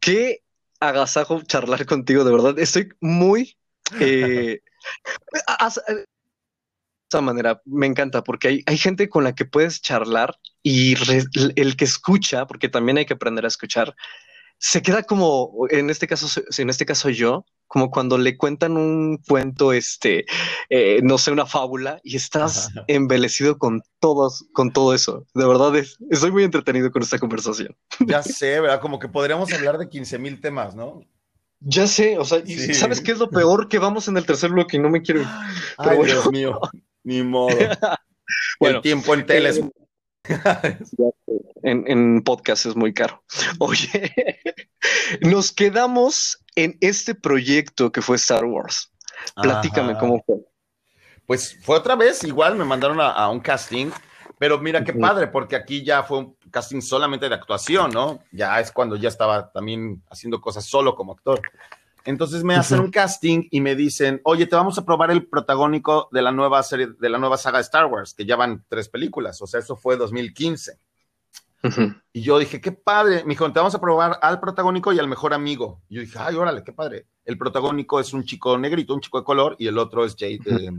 Qué 0.00 0.42
agasajo 0.80 1.40
charlar 1.42 1.86
contigo, 1.86 2.24
de 2.24 2.32
verdad. 2.32 2.58
Estoy 2.58 2.90
muy... 3.00 3.56
de 5.88 6.06
esa 7.08 7.20
manera 7.20 7.60
me 7.64 7.86
encanta 7.86 8.22
porque 8.22 8.62
hay, 8.66 8.78
gente 8.78 9.08
con 9.08 9.24
la 9.24 9.34
que 9.34 9.44
puedes 9.44 9.80
charlar 9.80 10.38
y 10.62 10.94
el 11.56 11.76
que 11.76 11.84
escucha, 11.84 12.46
porque 12.46 12.68
también 12.68 12.98
hay 12.98 13.06
que 13.06 13.14
aprender 13.14 13.44
a 13.44 13.48
escuchar, 13.48 13.94
se 14.60 14.82
queda 14.82 15.02
como, 15.02 15.66
en 15.70 15.88
este 15.88 16.06
caso, 16.06 16.40
en 16.58 16.68
este 16.68 16.84
caso 16.84 17.08
yo, 17.08 17.46
como 17.66 17.90
cuando 17.90 18.18
le 18.18 18.36
cuentan 18.36 18.76
un 18.76 19.16
cuento, 19.26 19.72
este, 19.72 20.26
eh, 20.68 21.00
no 21.02 21.16
sé, 21.16 21.32
una 21.32 21.46
fábula, 21.46 21.98
y 22.04 22.16
estás 22.16 22.68
embelecido 22.86 23.56
con 23.56 23.80
todos, 24.00 24.46
con 24.52 24.70
todo 24.70 24.92
eso. 24.92 25.24
De 25.34 25.46
verdad, 25.46 25.74
estoy 26.10 26.30
muy 26.30 26.44
entretenido 26.44 26.90
con 26.90 27.02
esta 27.02 27.18
conversación. 27.18 27.74
Ya 28.00 28.22
sé, 28.22 28.60
¿verdad? 28.60 28.80
Como 28.82 28.98
que 28.98 29.08
podríamos 29.08 29.50
hablar 29.52 29.78
de 29.78 29.88
15 29.88 30.18
mil 30.18 30.40
temas, 30.42 30.74
¿no? 30.74 31.06
Ya 31.60 31.86
sé, 31.86 32.18
o 32.18 32.24
sea, 32.24 32.42
¿sabes 32.72 33.00
qué 33.00 33.12
es 33.12 33.18
lo 33.18 33.28
peor? 33.28 33.68
Que 33.68 33.78
vamos 33.78 34.08
en 34.08 34.16
el 34.16 34.24
tercer 34.24 34.50
bloque 34.50 34.78
y 34.78 34.80
no 34.80 34.88
me 34.88 35.02
quiero 35.02 35.20
ir. 35.20 35.26
Ay, 35.76 35.98
Dios 36.04 36.30
mío, 36.30 36.58
ni 37.04 37.22
modo. 37.22 37.48
bueno, 38.60 38.76
el 38.76 38.82
tiempo 38.82 39.14
en 39.14 39.26
tele 39.26 39.48
es... 39.50 39.60
en, 41.62 41.84
en 41.86 42.22
podcast 42.22 42.66
es 42.66 42.76
muy 42.76 42.94
caro. 42.94 43.22
Oye, 43.58 44.40
nos 45.20 45.52
quedamos 45.52 46.42
en 46.56 46.78
este 46.80 47.14
proyecto 47.14 47.92
que 47.92 48.00
fue 48.00 48.16
Star 48.16 48.46
Wars. 48.46 48.90
Platícame 49.36 49.98
cómo 49.98 50.22
fue. 50.24 50.36
Pues 51.26 51.58
fue 51.62 51.76
otra 51.76 51.94
vez, 51.94 52.24
igual 52.24 52.56
me 52.56 52.64
mandaron 52.64 53.00
a 53.00 53.28
un 53.28 53.40
casting 53.40 53.90
pero 54.40 54.58
mira 54.58 54.82
qué 54.82 54.94
padre, 54.94 55.26
porque 55.26 55.54
aquí 55.54 55.84
ya 55.84 56.02
fue 56.02 56.20
un 56.20 56.34
casting 56.50 56.80
solamente 56.80 57.28
de 57.28 57.34
actuación, 57.34 57.90
¿no? 57.92 58.20
Ya 58.32 58.60
es 58.60 58.72
cuando 58.72 58.96
ya 58.96 59.08
estaba 59.08 59.50
también 59.52 60.02
haciendo 60.10 60.40
cosas 60.40 60.64
solo 60.64 60.94
como 60.94 61.12
actor. 61.12 61.40
Entonces 62.04 62.44
me 62.44 62.56
hacen 62.56 62.80
un 62.80 62.90
casting 62.90 63.48
y 63.50 63.60
me 63.60 63.76
dicen, 63.76 64.20
oye, 64.24 64.46
te 64.46 64.56
vamos 64.56 64.78
a 64.78 64.84
probar 64.84 65.10
el 65.10 65.26
protagónico 65.26 66.08
de 66.12 66.22
la 66.22 66.32
nueva 66.32 66.62
serie, 66.62 66.88
de 66.98 67.08
la 67.08 67.18
nueva 67.18 67.36
saga 67.36 67.58
de 67.58 67.62
Star 67.62 67.86
Wars, 67.86 68.14
que 68.14 68.24
ya 68.24 68.36
van 68.36 68.64
tres 68.68 68.88
películas, 68.88 69.40
o 69.42 69.46
sea, 69.46 69.60
eso 69.60 69.76
fue 69.76 69.96
2015. 69.96 70.78
Y 72.12 72.22
yo 72.22 72.38
dije, 72.38 72.60
qué 72.60 72.72
padre. 72.72 73.22
Me 73.24 73.30
dijo, 73.30 73.50
te 73.52 73.58
vamos 73.58 73.74
a 73.74 73.80
probar 73.80 74.18
al 74.22 74.40
protagónico 74.40 74.92
y 74.92 74.98
al 74.98 75.08
mejor 75.08 75.34
amigo. 75.34 75.82
Y 75.88 75.96
yo 75.96 76.00
dije, 76.00 76.18
ay, 76.18 76.34
órale, 76.36 76.64
qué 76.64 76.72
padre. 76.72 77.06
El 77.24 77.36
protagónico 77.36 78.00
es 78.00 78.12
un 78.12 78.24
chico 78.24 78.56
negrito, 78.56 78.94
un 78.94 79.00
chico 79.00 79.18
de 79.18 79.24
color, 79.24 79.56
y 79.58 79.66
el 79.66 79.76
otro 79.78 80.04
es 80.04 80.16
Jade, 80.18 80.40
eh, 80.46 80.70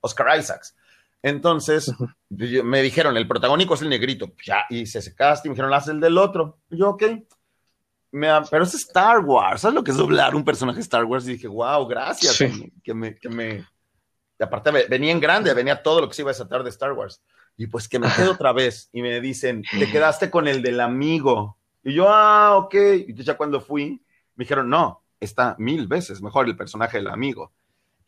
Oscar 0.00 0.38
Isaacs. 0.38 0.76
Entonces 1.22 1.92
me 2.30 2.82
dijeron, 2.82 3.16
el 3.16 3.26
protagónico 3.26 3.74
es 3.74 3.82
el 3.82 3.88
negrito. 3.88 4.32
Ya 4.44 4.64
hice 4.70 5.00
ese 5.00 5.14
casting, 5.14 5.50
me 5.50 5.54
dijeron, 5.54 5.74
haz 5.74 5.88
el 5.88 6.00
del 6.00 6.18
otro. 6.18 6.58
Y 6.70 6.78
yo, 6.78 6.90
ok. 6.90 7.02
pero 8.50 8.64
es 8.64 8.74
Star 8.74 9.20
Wars. 9.20 9.62
¿Sabes 9.62 9.74
lo 9.74 9.84
que 9.84 9.90
es 9.90 9.96
doblar 9.96 10.34
un 10.34 10.44
personaje 10.44 10.80
Star 10.80 11.04
Wars? 11.04 11.26
Y 11.26 11.32
dije, 11.32 11.48
wow, 11.48 11.86
gracias. 11.86 12.38
Que, 12.82 12.94
me, 12.94 13.16
que 13.16 13.28
me. 13.28 13.66
Y 14.38 14.42
aparte 14.42 14.70
venía 14.88 15.10
en 15.10 15.20
grande, 15.20 15.52
venía 15.52 15.82
todo 15.82 16.00
lo 16.00 16.08
que 16.08 16.14
se 16.14 16.22
iba 16.22 16.30
a 16.30 16.34
desatar 16.34 16.62
de 16.62 16.70
Star 16.70 16.92
Wars. 16.92 17.20
Y 17.56 17.66
pues 17.66 17.88
que 17.88 17.98
me 17.98 18.08
quedo 18.14 18.32
otra 18.32 18.52
vez 18.52 18.88
y 18.92 19.02
me 19.02 19.20
dicen, 19.20 19.64
te 19.78 19.90
quedaste 19.90 20.30
con 20.30 20.46
el 20.46 20.62
del 20.62 20.78
amigo. 20.80 21.58
Y 21.82 21.94
yo, 21.94 22.08
ah, 22.08 22.56
ok. 22.56 22.74
Y 23.08 23.14
ya 23.14 23.36
cuando 23.36 23.60
fui, 23.60 24.00
me 24.36 24.44
dijeron, 24.44 24.70
no, 24.70 25.02
está 25.18 25.56
mil 25.58 25.88
veces 25.88 26.22
mejor 26.22 26.46
el 26.46 26.56
personaje 26.56 26.98
del 26.98 27.08
amigo. 27.08 27.52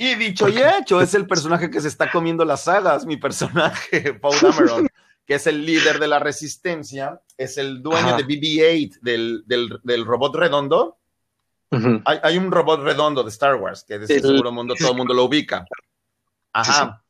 Y 0.00 0.14
dicho 0.14 0.48
y 0.48 0.56
hecho, 0.56 1.02
es 1.02 1.12
el 1.12 1.26
personaje 1.26 1.70
que 1.70 1.78
se 1.78 1.88
está 1.88 2.10
comiendo 2.10 2.42
las 2.46 2.64
sagas, 2.64 3.04
mi 3.04 3.18
personaje, 3.18 4.14
Paul 4.22 4.34
Dameron, 4.40 4.88
que 5.26 5.34
es 5.34 5.46
el 5.46 5.66
líder 5.66 5.98
de 5.98 6.08
la 6.08 6.18
resistencia, 6.18 7.20
es 7.36 7.58
el 7.58 7.82
dueño 7.82 8.16
de 8.16 8.24
BB-8, 8.24 9.00
del, 9.02 10.06
robot 10.06 10.36
redondo. 10.36 10.96
hay, 12.06 12.38
un 12.38 12.50
robot 12.50 12.80
redondo 12.80 13.22
de 13.22 13.28
Star 13.28 13.56
Wars, 13.56 13.84
que 13.84 13.98
de 13.98 14.06
seguro 14.06 14.50
mundo, 14.50 14.74
todo 14.74 14.92
el 14.92 14.96
mundo 14.96 15.12
lo 15.12 15.24
ubica. 15.24 15.66
Ajá. 16.54 17.04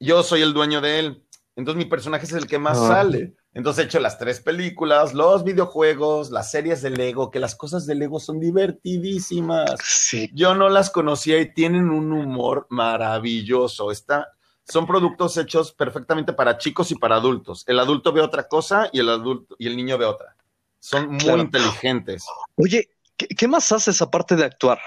Yo 0.00 0.24
soy 0.24 0.42
el 0.42 0.52
dueño 0.52 0.80
de 0.80 0.98
él. 0.98 1.24
Entonces 1.54 1.84
mi 1.84 1.88
personaje 1.88 2.26
es 2.26 2.32
el 2.32 2.48
que 2.48 2.58
más 2.58 2.78
ah. 2.78 2.88
sale. 2.88 3.36
Entonces 3.54 3.82
he 3.82 3.86
hecho 3.86 4.00
las 4.00 4.18
tres 4.18 4.40
películas, 4.40 5.14
los 5.14 5.42
videojuegos, 5.42 6.30
las 6.30 6.50
series 6.50 6.82
de 6.82 6.90
Lego, 6.90 7.30
que 7.30 7.40
las 7.40 7.54
cosas 7.54 7.86
de 7.86 7.94
Lego 7.94 8.20
son 8.20 8.38
divertidísimas. 8.38 9.74
Sí. 9.82 10.30
Yo 10.34 10.54
no 10.54 10.68
las 10.68 10.90
conocía 10.90 11.40
y 11.40 11.52
tienen 11.52 11.90
un 11.90 12.12
humor 12.12 12.66
maravilloso. 12.70 13.90
Está, 13.90 14.28
son 14.64 14.86
productos 14.86 15.36
hechos 15.38 15.72
perfectamente 15.72 16.32
para 16.32 16.58
chicos 16.58 16.90
y 16.90 16.94
para 16.94 17.16
adultos. 17.16 17.64
El 17.66 17.78
adulto 17.78 18.12
ve 18.12 18.20
otra 18.20 18.46
cosa 18.46 18.90
y 18.92 19.00
el 19.00 19.08
adulto 19.08 19.56
y 19.58 19.66
el 19.66 19.76
niño 19.76 19.96
ve 19.96 20.04
otra. 20.04 20.36
Son 20.78 21.08
muy 21.08 21.40
inteligentes. 21.40 22.24
Oye, 22.56 22.90
¿qué, 23.16 23.48
más 23.48 23.72
haces 23.72 24.00
aparte 24.02 24.36
de 24.36 24.44
actuar? 24.44 24.78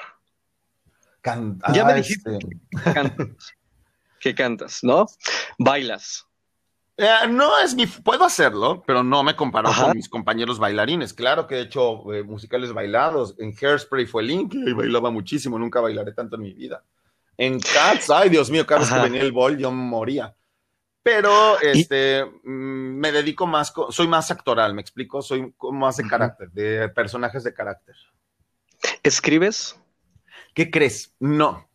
Cantar. 1.19 1.75
Ya 1.75 1.83
me 1.83 1.95
dijiste 1.95 2.37
este. 2.37 3.35
que 4.19 4.35
cantas, 4.35 4.79
¿no? 4.83 5.07
Bailas. 5.57 6.25
Eh, 7.01 7.27
no 7.29 7.57
es 7.57 7.73
mi, 7.73 7.87
puedo 7.87 8.23
hacerlo, 8.23 8.83
pero 8.85 9.03
no 9.03 9.23
me 9.23 9.35
comparo 9.35 9.71
con 9.73 9.95
mis 9.95 10.07
compañeros 10.07 10.59
bailarines. 10.59 11.15
Claro 11.15 11.47
que 11.47 11.55
he 11.55 11.61
hecho 11.61 12.13
eh, 12.13 12.21
musicales 12.21 12.73
bailados. 12.73 13.33
En 13.39 13.55
Hairspray 13.59 14.05
fue 14.05 14.21
Link 14.21 14.53
y 14.53 14.71
bailaba 14.71 15.09
muchísimo. 15.09 15.57
Nunca 15.57 15.81
bailaré 15.81 16.11
tanto 16.13 16.35
en 16.35 16.43
mi 16.43 16.53
vida. 16.53 16.83
En 17.37 17.59
Cats, 17.59 18.11
ay 18.11 18.29
Dios 18.29 18.51
mío, 18.51 18.67
cada 18.67 18.81
vez 18.81 18.91
que 18.91 18.99
venía 18.99 19.21
el 19.21 19.31
bol 19.31 19.57
yo 19.57 19.71
moría. 19.71 20.35
Pero 21.01 21.59
este, 21.59 22.23
mm, 22.23 22.99
me 22.99 23.11
dedico 23.11 23.47
más, 23.47 23.73
soy 23.89 24.07
más 24.07 24.29
actoral, 24.29 24.75
me 24.75 24.81
explico, 24.81 25.23
soy 25.23 25.51
más 25.71 25.97
de 25.97 26.07
carácter, 26.07 26.51
de 26.51 26.87
personajes 26.89 27.43
de 27.43 27.51
carácter. 27.51 27.95
¿Escribes? 29.01 29.75
¿Qué 30.53 30.69
crees? 30.69 31.15
No. 31.19 31.67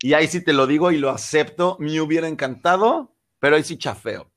Y 0.00 0.12
ahí 0.12 0.28
sí 0.28 0.44
te 0.44 0.52
lo 0.52 0.68
digo 0.68 0.92
y 0.92 0.98
lo 0.98 1.10
acepto, 1.10 1.76
me 1.80 2.00
hubiera 2.00 2.28
encantado, 2.28 3.12
pero 3.40 3.56
ahí 3.56 3.64
sí 3.64 3.76
chafeo. 3.76 4.30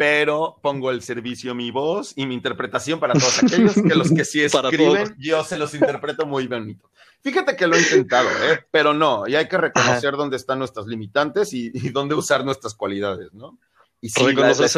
Pero 0.00 0.58
pongo 0.62 0.90
el 0.90 1.02
servicio 1.02 1.54
mi 1.54 1.70
voz 1.70 2.14
y 2.16 2.24
mi 2.24 2.32
interpretación 2.32 2.98
para 2.98 3.12
todos 3.12 3.38
aquellos 3.42 3.74
que 3.74 3.94
los 3.94 4.10
que 4.10 4.24
sí 4.24 4.40
escriben, 4.40 5.14
yo 5.18 5.44
se 5.44 5.58
los 5.58 5.74
interpreto 5.74 6.24
muy 6.24 6.46
bonito. 6.46 6.90
Fíjate 7.22 7.54
que 7.54 7.66
lo 7.66 7.76
he 7.76 7.80
intentado, 7.80 8.26
¿eh? 8.50 8.64
pero 8.70 8.94
no, 8.94 9.28
y 9.28 9.36
hay 9.36 9.46
que 9.46 9.58
reconocer 9.58 10.12
dónde 10.16 10.38
están 10.38 10.58
nuestras 10.58 10.86
limitantes 10.86 11.52
y, 11.52 11.68
dónde 11.90 12.14
usar 12.14 12.46
nuestras 12.46 12.72
cualidades, 12.72 13.34
¿no? 13.34 13.58
Y 14.00 14.08
sí, 14.08 14.24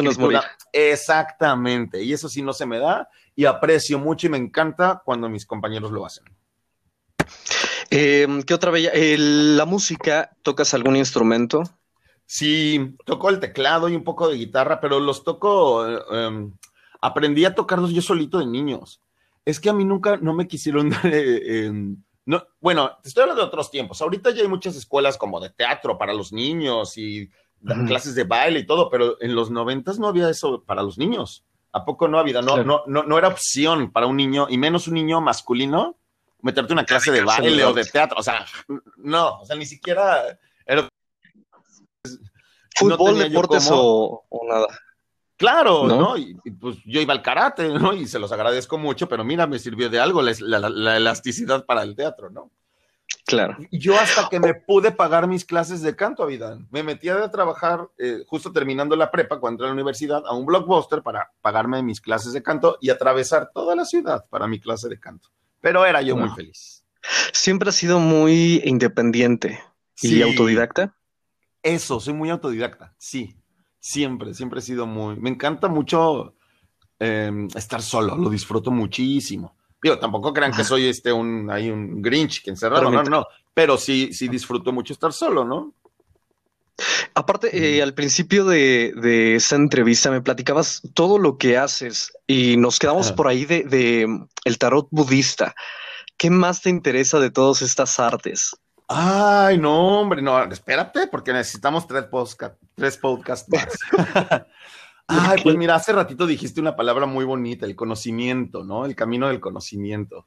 nos 0.02 0.18
morir. 0.18 0.40
Exactamente, 0.72 2.02
y 2.02 2.12
eso 2.12 2.28
sí 2.28 2.42
no 2.42 2.52
se 2.52 2.66
me 2.66 2.80
da 2.80 3.08
y 3.36 3.44
aprecio 3.44 4.00
mucho 4.00 4.26
y 4.26 4.30
me 4.30 4.38
encanta 4.38 5.02
cuando 5.04 5.28
mis 5.28 5.46
compañeros 5.46 5.92
lo 5.92 6.04
hacen. 6.04 6.24
Em, 7.90 8.42
¿Qué 8.42 8.54
otra 8.54 8.72
bella? 8.72 8.90
la 8.92 9.66
música, 9.66 10.36
¿tocas 10.42 10.74
algún 10.74 10.96
instrumento? 10.96 11.62
Sí, 12.26 12.96
toco 13.04 13.28
el 13.28 13.40
teclado 13.40 13.88
y 13.88 13.96
un 13.96 14.04
poco 14.04 14.28
de 14.28 14.36
guitarra, 14.36 14.80
pero 14.80 15.00
los 15.00 15.24
toco, 15.24 15.86
eh, 15.86 16.00
em, 16.12 16.52
aprendí 17.00 17.44
a 17.44 17.54
tocarlos 17.54 17.92
yo 17.92 18.02
solito 18.02 18.38
de 18.38 18.46
niños. 18.46 19.00
Es 19.44 19.60
que 19.60 19.70
a 19.70 19.72
mí 19.72 19.84
nunca, 19.84 20.16
no 20.16 20.32
me 20.34 20.48
quisieron 20.48 20.90
dar... 20.90 21.06
Eh, 21.06 21.66
em, 21.66 22.02
no, 22.24 22.46
bueno, 22.60 22.98
te 23.02 23.08
estoy 23.08 23.22
hablando 23.22 23.42
de 23.42 23.48
otros 23.48 23.70
tiempos. 23.70 24.00
Ahorita 24.00 24.30
ya 24.30 24.42
hay 24.42 24.48
muchas 24.48 24.76
escuelas 24.76 25.18
como 25.18 25.40
de 25.40 25.50
teatro 25.50 25.98
para 25.98 26.14
los 26.14 26.32
niños 26.32 26.96
y 26.96 27.28
clases 27.86 28.14
de 28.14 28.24
baile 28.24 28.60
y 28.60 28.66
todo, 28.66 28.90
pero 28.90 29.20
en 29.20 29.34
los 29.34 29.50
noventas 29.50 29.98
no 29.98 30.08
había 30.08 30.28
eso 30.28 30.62
para 30.62 30.82
los 30.82 30.98
niños. 30.98 31.44
¿A 31.72 31.84
poco 31.84 32.06
no 32.06 32.18
había? 32.18 32.42
No, 32.42 32.62
no, 32.62 32.82
no, 32.86 33.02
no 33.02 33.18
era 33.18 33.28
opción 33.28 33.92
para 33.92 34.06
un 34.06 34.16
niño, 34.16 34.46
y 34.50 34.58
menos 34.58 34.88
un 34.88 34.94
niño 34.94 35.20
masculino, 35.20 35.96
meterte 36.42 36.72
una 36.72 36.84
clase 36.84 37.10
de 37.10 37.22
baile 37.22 37.64
o 37.64 37.72
de 37.72 37.84
teatro. 37.84 38.18
O 38.18 38.22
sea, 38.22 38.44
no, 38.98 39.40
o 39.40 39.46
sea, 39.46 39.56
ni 39.56 39.64
siquiera 39.64 40.38
era... 40.66 40.88
¿Fútbol, 42.76 43.18
deportes 43.18 43.68
o, 43.70 44.24
nada? 44.48 44.66
Claro, 45.36 45.86
¿no? 45.88 46.16
Y, 46.16 46.34
pues 46.60 46.76
yo 46.84 47.00
iba 47.00 47.12
al 47.12 47.22
karate, 47.22 47.68
¿no? 47.68 47.92
Y 47.94 48.06
se 48.06 48.18
los 48.18 48.30
agradezco 48.32 48.78
mucho, 48.78 49.08
pero 49.08 49.24
mira, 49.24 49.46
me 49.46 49.58
sirvió 49.58 49.90
de 49.90 49.98
algo 49.98 50.22
la, 50.22 50.96
elasticidad 50.96 51.64
para 51.66 51.82
el 51.82 51.96
teatro, 51.96 52.30
¿no? 52.30 52.50
Claro. 53.26 53.56
Yo 53.70 53.98
hasta 53.98 54.28
que 54.28 54.40
me 54.40 54.54
pude 54.54 54.90
pagar 54.92 55.26
mis 55.26 55.44
clases 55.44 55.82
de 55.82 55.94
canto, 55.94 56.22
Avidan, 56.22 56.66
me 56.70 56.82
metí 56.82 57.08
a 57.08 57.30
trabajar 57.30 57.88
eh, 57.98 58.24
justo 58.26 58.52
terminando 58.52 58.96
la 58.96 59.10
prepa, 59.10 59.38
cuando 59.38 59.54
entré 59.54 59.66
a 59.66 59.68
la 59.68 59.74
universidad, 59.74 60.22
a 60.26 60.34
un 60.34 60.46
blockbuster 60.46 61.02
para 61.02 61.30
pagarme 61.40 61.82
mis 61.82 62.00
clases 62.00 62.32
de 62.32 62.42
canto 62.42 62.78
y 62.80 62.90
atravesar 62.90 63.50
toda 63.52 63.74
la 63.74 63.84
ciudad 63.84 64.24
para 64.30 64.46
mi 64.46 64.60
clase 64.60 64.88
de 64.88 64.98
canto. 64.98 65.28
Pero 65.60 65.84
era 65.84 66.02
yo 66.02 66.16
muy 66.16 66.30
feliz. 66.30 66.84
Siempre 67.32 67.70
has 67.70 67.76
sido 67.76 67.98
muy 67.98 68.60
independiente 68.64 69.60
y 70.00 70.22
autodidacta. 70.22 70.94
Eso, 71.62 72.00
soy 72.00 72.14
muy 72.14 72.30
autodidacta, 72.30 72.94
sí. 72.98 73.36
Siempre, 73.78 74.34
siempre 74.34 74.60
he 74.60 74.62
sido 74.62 74.86
muy. 74.86 75.16
Me 75.16 75.30
encanta 75.30 75.68
mucho 75.68 76.34
em, 76.98 77.48
estar 77.54 77.82
solo, 77.82 78.16
lo 78.16 78.30
disfruto 78.30 78.70
muchísimo. 78.70 79.56
Digo, 79.82 79.98
tampoco 79.98 80.32
crean 80.32 80.52
que 80.52 80.62
soy 80.62 80.86
este 80.86 81.12
un, 81.12 81.50
hay 81.50 81.68
un 81.68 82.00
Grinch 82.00 82.42
que 82.42 82.50
encerrado, 82.50 82.88
no, 82.88 83.02
no, 83.02 83.26
pero 83.52 83.76
sí, 83.76 84.12
sí 84.12 84.28
disfruto 84.28 84.72
mucho 84.72 84.92
estar 84.92 85.12
solo, 85.12 85.44
¿no? 85.44 85.74
Aparte, 87.14 87.76
eh, 87.76 87.82
al 87.82 87.92
principio 87.92 88.44
de, 88.44 89.34
esa 89.34 89.56
entrevista 89.56 90.10
me 90.10 90.22
platicabas 90.22 90.82
todo 90.94 91.18
lo 91.18 91.36
que 91.36 91.58
haces 91.58 92.12
y 92.26 92.56
nos 92.56 92.78
quedamos 92.78 93.12
por 93.12 93.26
ahí 93.26 93.44
de, 93.44 93.64
de, 93.64 94.26
el 94.44 94.58
tarot 94.58 94.86
budista. 94.90 95.54
¿Qué 96.16 96.30
más 96.30 96.62
te 96.62 96.70
interesa 96.70 97.18
de 97.18 97.30
todas 97.30 97.62
estas 97.62 97.98
artes? 97.98 98.52
Ay, 98.95 99.59
no, 99.59 100.01
hombre, 100.01 100.22
no, 100.22 100.43
espérate, 100.45 101.07
porque 101.07 101.32
necesitamos 101.32 101.86
tres, 101.86 102.05
podcast, 102.05 102.61
tres 102.74 102.97
podcasts 102.97 103.49
más. 103.51 103.78
Ay, 105.07 105.40
pues 105.43 105.57
mira, 105.57 105.74
hace 105.74 105.93
ratito 105.93 106.26
dijiste 106.26 106.61
una 106.61 106.76
palabra 106.76 107.07
muy 107.07 107.24
bonita, 107.24 107.66
el 107.66 107.76
conocimiento, 107.76 108.64
¿no? 108.64 108.86
El 108.86 108.95
camino 108.95 109.28
del 109.28 109.40
conocimiento. 109.40 110.26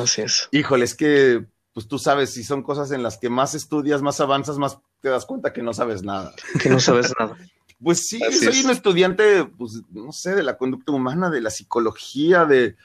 Así 0.00 0.22
es. 0.22 0.48
Híjole, 0.52 0.84
es 0.84 0.94
que, 0.94 1.46
pues 1.72 1.86
tú 1.86 1.98
sabes, 1.98 2.32
si 2.32 2.42
son 2.42 2.62
cosas 2.62 2.90
en 2.92 3.02
las 3.02 3.18
que 3.18 3.28
más 3.28 3.54
estudias, 3.54 4.02
más 4.02 4.20
avanzas, 4.20 4.58
más 4.58 4.78
te 5.00 5.08
das 5.08 5.26
cuenta 5.26 5.52
que 5.52 5.62
no 5.62 5.72
sabes 5.72 6.02
nada. 6.02 6.32
Que 6.62 6.70
no 6.70 6.80
sabes 6.80 7.12
nada. 7.18 7.36
Pues 7.82 8.06
sí, 8.06 8.20
soy 8.30 8.62
un 8.62 8.70
estudiante, 8.72 9.46
pues, 9.46 9.80
no 9.90 10.12
sé, 10.12 10.34
de 10.34 10.42
la 10.42 10.58
conducta 10.58 10.92
humana, 10.92 11.30
de 11.30 11.40
la 11.40 11.48
psicología, 11.48 12.44
de, 12.44 12.76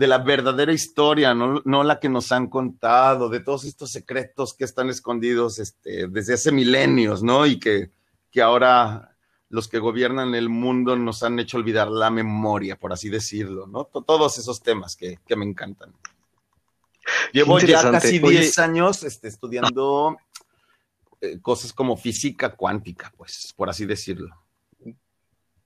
de 0.00 0.06
la 0.06 0.16
verdadera 0.16 0.72
historia, 0.72 1.34
no, 1.34 1.60
no, 1.66 1.84
la 1.84 2.00
que 2.00 2.08
nos 2.08 2.32
han 2.32 2.46
contado, 2.46 3.28
de 3.28 3.40
todos 3.40 3.64
estos 3.64 3.90
secretos 3.90 4.54
que 4.54 4.64
están 4.64 4.88
escondidos 4.88 5.58
este, 5.58 6.08
desde 6.08 6.32
hace 6.32 6.52
milenios, 6.52 7.22
¿no? 7.22 7.44
Y 7.44 7.60
que, 7.60 7.90
que 8.30 8.40
ahora 8.40 9.14
los 9.50 9.68
que 9.68 9.78
gobiernan 9.78 10.34
el 10.34 10.48
mundo 10.48 10.96
nos 10.96 11.22
han 11.22 11.38
hecho 11.38 11.58
olvidar 11.58 11.90
la 11.90 12.08
memoria, 12.08 12.76
por 12.76 12.94
así 12.94 13.10
decirlo, 13.10 13.66
¿no? 13.66 13.84
Todos 13.84 14.38
esos 14.38 14.62
temas 14.62 14.96
que, 14.96 15.18
me 15.36 15.44
encantan. 15.44 15.92
Llevo 17.34 17.58
ya 17.58 17.90
casi 17.90 18.20
10 18.20 18.58
años 18.58 19.02
este, 19.02 19.28
estudiando 19.28 20.16
eh, 21.20 21.40
cosas 21.42 21.74
como 21.74 21.98
física 21.98 22.56
cuántica, 22.56 23.12
pues, 23.18 23.52
por 23.54 23.68
así 23.68 23.84
decirlo. 23.84 24.34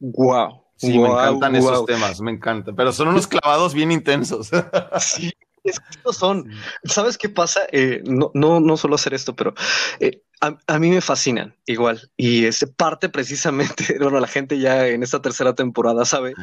Wow. 0.01 0.64
Sí, 0.85 0.99
me 0.99 1.09
encantan 1.09 1.57
esos 1.57 1.87
temas, 1.87 2.21
me 2.21 2.31
encantan, 2.31 2.75
pero 2.77 2.93
son 2.93 3.09
unos 3.09 3.27
clavados 3.27 3.75
bien 3.75 3.93
intensos. 3.93 4.51
sí, 5.01 5.33
estos 5.65 6.17
son. 6.17 6.51
¿Sabes 6.85 7.17
qué 7.17 7.29
pasa? 7.29 7.63
Eh, 7.73 8.03
no, 8.05 8.31
no, 8.35 8.61
no 8.61 8.77
solo 8.77 8.97
hacer 8.97 9.15
esto, 9.15 9.35
pero 9.35 9.55
eh, 9.99 10.23
a, 10.41 10.79
mí 10.79 10.91
me 10.91 11.01
fascinan 11.01 11.57
igual. 11.67 12.11
Y 12.17 12.45
es 12.45 12.67
parte 12.77 13.09
precisamente, 13.09 13.97
bueno, 14.01 14.21
la 14.21 14.27
gente 14.27 14.59
ya 14.59 14.87
en 14.89 15.03
esta 15.03 15.23
tercera 15.23 15.55
temporada 15.55 16.05
sabe 16.05 16.35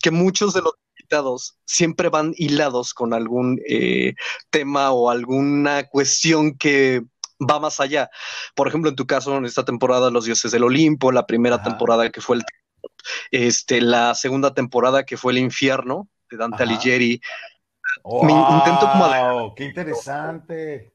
que 0.00 0.10
muchos 0.10 0.54
de 0.54 0.62
los 0.62 0.74
invitados 0.96 1.58
siempre 1.64 2.08
van 2.08 2.32
hilados 2.36 2.94
con 2.94 3.12
algún 3.12 3.60
eh, 3.68 4.14
tema 4.50 4.92
o 4.92 5.10
alguna 5.10 5.84
cuestión 5.84 6.56
que 6.56 7.02
va 7.40 7.58
más 7.58 7.80
allá. 7.80 8.10
Por 8.54 8.68
ejemplo, 8.68 8.90
en 8.90 8.96
tu 8.96 9.06
caso, 9.06 9.36
en 9.36 9.46
esta 9.46 9.64
temporada, 9.64 10.10
Los 10.10 10.26
Dioses 10.26 10.52
del 10.52 10.64
Olimpo, 10.64 11.10
la 11.10 11.26
primera 11.26 11.62
temporada 11.62 12.10
que 12.10 12.20
fue 12.20 12.36
el 12.36 12.44
este, 13.30 13.80
la 13.80 14.14
segunda 14.14 14.54
temporada 14.54 15.04
que 15.04 15.16
fue 15.16 15.32
El 15.32 15.38
Infierno 15.38 16.08
de 16.30 16.36
Dante 16.36 16.62
Alighieri. 16.62 17.20
intento 18.04 18.90
como 18.92 19.54
¡Qué 19.54 19.64
interesante! 19.64 20.92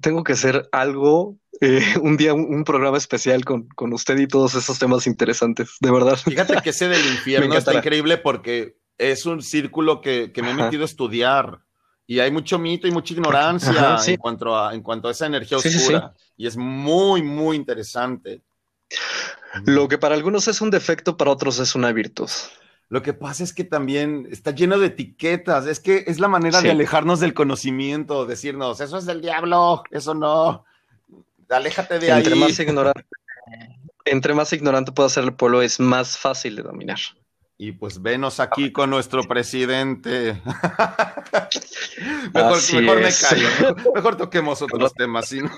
tengo 0.00 0.24
que 0.24 0.32
hacer 0.32 0.68
algo, 0.72 1.36
eh, 1.60 1.82
un 2.00 2.16
día, 2.16 2.34
un, 2.34 2.64
programa 2.64 2.96
especial 2.96 3.44
con, 3.44 3.92
usted 3.92 4.18
y 4.18 4.26
todos 4.26 4.54
esos 4.54 4.78
temas 4.78 5.06
interesantes, 5.06 5.76
de 5.80 5.90
verdad. 5.90 6.16
Fíjate 6.16 6.56
que 6.62 6.70
ese 6.70 6.88
del 6.88 7.04
infierno 7.12 7.54
está 7.54 7.74
increíble 7.74 8.16
porque 8.16 8.76
es 8.98 9.26
un 9.26 9.42
círculo 9.42 10.00
que, 10.00 10.32
me 10.36 10.50
he 10.50 10.54
metido 10.54 10.82
a 10.82 10.86
estudiar 10.86 11.60
y 12.06 12.20
hay 12.20 12.30
mucho 12.30 12.58
mito 12.58 12.86
y 12.86 12.92
mucha 12.92 13.12
ignorancia 13.12 13.98
en, 14.06 14.16
cuanto 14.16 14.56
a, 14.56 14.74
en 14.74 14.82
cuanto 14.82 15.08
a 15.08 15.10
esa 15.10 15.26
energía 15.26 15.58
oscura. 15.58 16.14
y 16.36 16.46
es 16.46 16.56
muy, 16.56 17.22
muy 17.22 17.56
interesante. 17.56 18.42
Lo 19.64 19.88
que 19.88 19.98
para 19.98 20.14
algunos 20.14 20.48
es 20.48 20.60
un 20.60 20.70
defecto, 20.70 21.16
para 21.16 21.30
otros 21.30 21.58
es 21.58 21.74
una 21.74 21.92
virtud. 21.92 22.30
Lo 22.88 23.02
que 23.02 23.14
pasa 23.14 23.42
es 23.42 23.52
que 23.52 23.64
también 23.64 24.28
está 24.30 24.52
lleno 24.52 24.78
de 24.78 24.86
etiquetas. 24.88 25.66
Es 25.66 25.80
que 25.80 26.04
es 26.06 26.20
la 26.20 26.28
manera 26.28 26.62
de 26.62 26.70
alejarnos 26.70 27.18
del 27.20 27.34
conocimiento, 27.34 28.26
decirnos, 28.26 28.80
eso 28.80 28.98
es 28.98 29.06
del 29.06 29.20
diablo, 29.20 29.82
eso 29.90 30.14
no. 30.14 30.64
Aléjate 31.48 31.98
de 31.98 32.10
entre 32.10 32.34
Más 32.36 32.58
ignorante, 32.58 33.04
entre 34.04 34.34
más 34.34 34.52
ignorante 34.52 34.92
pueda 34.92 35.08
ser 35.08 35.24
el 35.24 35.34
pueblo, 35.34 35.62
es 35.62 35.80
más 35.80 36.16
fácil 36.18 36.56
de 36.56 36.62
dominar. 36.62 36.98
Y 37.58 37.72
pues 37.72 38.02
venos 38.02 38.38
aquí 38.38 38.70
con 38.70 38.90
nuestro 38.90 39.22
presidente. 39.24 40.40
mejor, 42.34 42.58
mejor 42.74 43.00
me 43.00 43.10
callo, 43.12 43.48
mejor, 43.94 44.16
toquemos 44.16 44.60
otros 44.62 44.92
temas, 44.94 45.28
¿sí? 45.28 45.40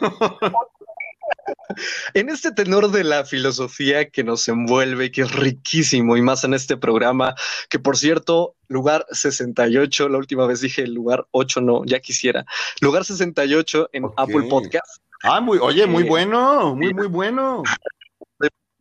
En 2.14 2.28
este 2.28 2.52
tenor 2.52 2.90
de 2.90 3.04
la 3.04 3.24
filosofía 3.24 4.08
que 4.08 4.24
nos 4.24 4.48
envuelve, 4.48 5.10
que 5.10 5.22
es 5.22 5.32
riquísimo, 5.32 6.16
y 6.16 6.22
más 6.22 6.44
en 6.44 6.54
este 6.54 6.76
programa, 6.76 7.34
que 7.68 7.78
por 7.78 7.96
cierto, 7.96 8.54
lugar 8.68 9.06
68, 9.10 10.08
la 10.08 10.18
última 10.18 10.46
vez 10.46 10.60
dije 10.60 10.86
lugar 10.86 11.26
8, 11.32 11.60
no, 11.60 11.84
ya 11.84 12.00
quisiera. 12.00 12.44
Lugar 12.80 13.04
68 13.04 13.90
en 13.92 14.04
Apple 14.16 14.46
Podcast. 14.48 15.02
Ah, 15.22 15.40
muy, 15.40 15.58
oye, 15.58 15.86
muy 15.86 16.04
bueno, 16.04 16.74
muy, 16.74 16.94
muy 16.94 17.06
bueno. 17.08 17.62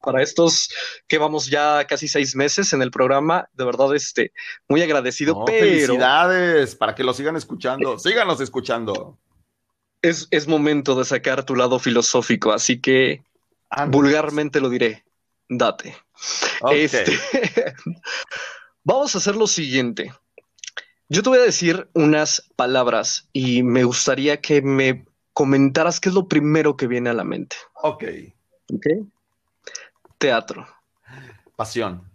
para 0.02 0.22
estos 0.22 0.70
que 1.08 1.18
vamos 1.18 1.48
ya 1.48 1.86
casi 1.86 2.08
seis 2.08 2.36
meses 2.36 2.72
en 2.74 2.82
el 2.82 2.92
programa. 2.92 3.50
De 3.54 3.66
verdad, 3.66 3.94
este, 3.96 4.32
muy 4.70 4.82
agradecido, 4.82 5.34
No, 5.34 5.46
pero 5.46 5.66
Felicidades, 5.66 6.76
para 6.76 6.96
que 6.96 7.04
lo 7.04 7.14
sigan 7.14 7.36
escuchando. 7.36 8.00
Síganos 8.00 8.40
escuchando. 8.40 9.18
Es, 10.10 10.28
es 10.32 10.48
momento 10.48 10.96
de 10.96 11.06
sacar 11.06 11.46
tu 11.46 11.56
lado 11.56 11.80
filosófico, 11.80 12.52
así 12.52 12.80
que 12.80 13.24
vulgarmente 13.90 14.60
lo 14.60 14.70
diré. 14.70 15.06
Date. 15.50 15.96
Este, 16.72 17.06
vamos 18.84 19.16
a 19.16 19.18
hacer 19.18 19.36
lo 19.36 19.48
siguiente. 19.48 20.14
Yo 21.10 21.24
te 21.24 21.30
voy 21.30 21.40
a 21.40 21.44
decir 21.44 21.90
unas 21.94 22.50
palabras 22.56 23.30
y 23.32 23.64
me 23.64 23.86
gustaría 23.86 24.42
que 24.42 24.62
me 24.62 25.06
comentaras 25.32 26.00
qué 26.00 26.10
es 26.10 26.16
lo 26.16 26.28
primero 26.28 26.76
que 26.76 26.88
viene 26.88 27.10
a 27.10 27.14
la 27.14 27.24
mente. 27.24 27.56
Ok. 27.76 28.04
¿Ok? 28.74 28.86
Teatro. 30.18 30.68
Pasión. 31.56 32.12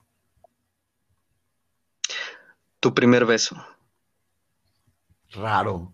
Tu 2.81 2.93
primer 2.93 3.25
beso. 3.25 3.57
Raro. 5.31 5.93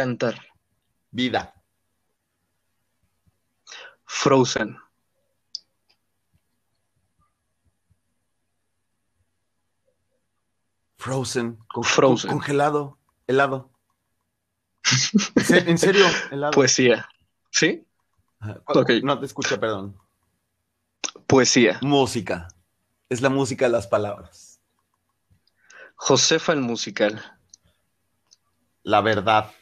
Cantar. 0.00 0.34
Vida. 1.10 1.52
Frozen. 4.06 4.78
Frozen. 10.96 11.56
Con- 11.72 11.84
Frozen. 11.84 12.28
con- 12.30 12.38
congelado. 12.38 12.98
Helado. 13.26 13.70
¿En 15.36 15.44
se- 15.44 15.70
en 15.70 15.78
serio? 15.78 16.06
Helado. 16.30 16.52
Poesía. 16.52 17.08
¿Sí? 17.50 17.86
Ajá. 18.40 18.60
ok. 18.66 18.90
No 19.02 19.18
te 19.18 19.26
escuché, 19.26 19.58
perdón. 19.58 19.98
Poesía. 21.26 21.78
Música. 21.82 22.48
Es 23.08 23.20
la 23.20 23.28
música 23.28 23.66
de 23.66 23.72
las 23.72 23.86
palabras. 23.86 24.60
Josefa 25.96 26.52
el 26.52 26.60
musical. 26.60 27.38
La 28.82 29.00
verdad. 29.00 29.52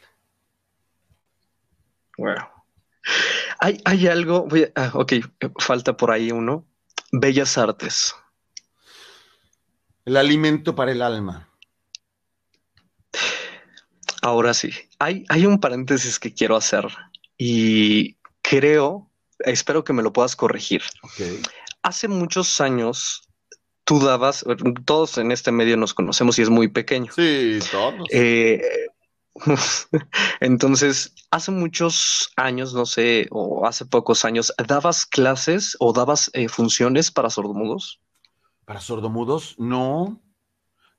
Wow. 2.19 2.35
Hay, 3.59 3.77
hay 3.85 4.07
algo. 4.07 4.45
voy 4.47 4.63
a- 4.63 4.71
ah, 4.75 4.91
ok, 4.93 5.13
falta 5.57 5.95
por 5.95 6.11
ahí 6.11 6.31
uno. 6.31 6.65
Bellas 7.11 7.57
artes. 7.57 8.13
El 10.05 10.17
alimento 10.17 10.75
para 10.75 10.91
el 10.91 11.01
alma. 11.01 11.47
Ahora 14.21 14.53
sí, 14.53 14.71
hay, 14.99 15.23
hay 15.29 15.45
un 15.45 15.59
paréntesis 15.59 16.19
que 16.19 16.33
quiero 16.33 16.55
hacer 16.57 16.85
y 17.37 18.17
creo, 18.41 19.09
espero 19.39 19.83
que 19.85 19.93
me 19.93 20.03
lo 20.03 20.11
puedas 20.11 20.35
corregir. 20.35 20.81
Ok. 21.03 21.45
Hace 21.83 22.09
muchos 22.09 22.59
años 22.59 23.21
tú 23.85 23.99
dabas, 24.03 24.43
todos 24.85 25.17
en 25.19 25.31
este 25.31 25.51
medio 25.53 25.77
nos 25.77 25.93
conocemos 25.93 26.37
y 26.37 26.41
es 26.41 26.49
muy 26.49 26.67
pequeño. 26.67 27.11
Sí, 27.15 27.59
todos. 27.71 28.07
Eh, 28.11 28.61
entonces, 30.41 31.13
hace 31.31 31.51
muchos 31.51 32.31
años, 32.35 32.73
no 32.73 32.85
sé, 32.85 33.27
o 33.31 33.65
hace 33.65 33.85
pocos 33.85 34.25
años, 34.25 34.53
¿dabas 34.67 35.05
clases 35.05 35.75
o 35.79 35.93
dabas 35.93 36.29
eh, 36.33 36.49
funciones 36.49 37.11
para 37.11 37.29
sordomudos? 37.29 38.01
¿Para 38.65 38.79
sordomudos? 38.79 39.55
No. 39.57 40.21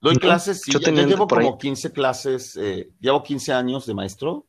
Doy 0.00 0.14
No, 0.14 0.20
clases, 0.20 0.62
sí, 0.62 0.72
yo 0.72 0.78
ya, 0.80 0.90
llevo 0.92 1.26
por 1.26 1.38
ahí. 1.40 1.46
como 1.46 1.58
15 1.58 1.92
clases, 1.92 2.56
eh, 2.56 2.90
llevo 3.00 3.22
15 3.22 3.52
años 3.52 3.86
de 3.86 3.94
maestro, 3.94 4.46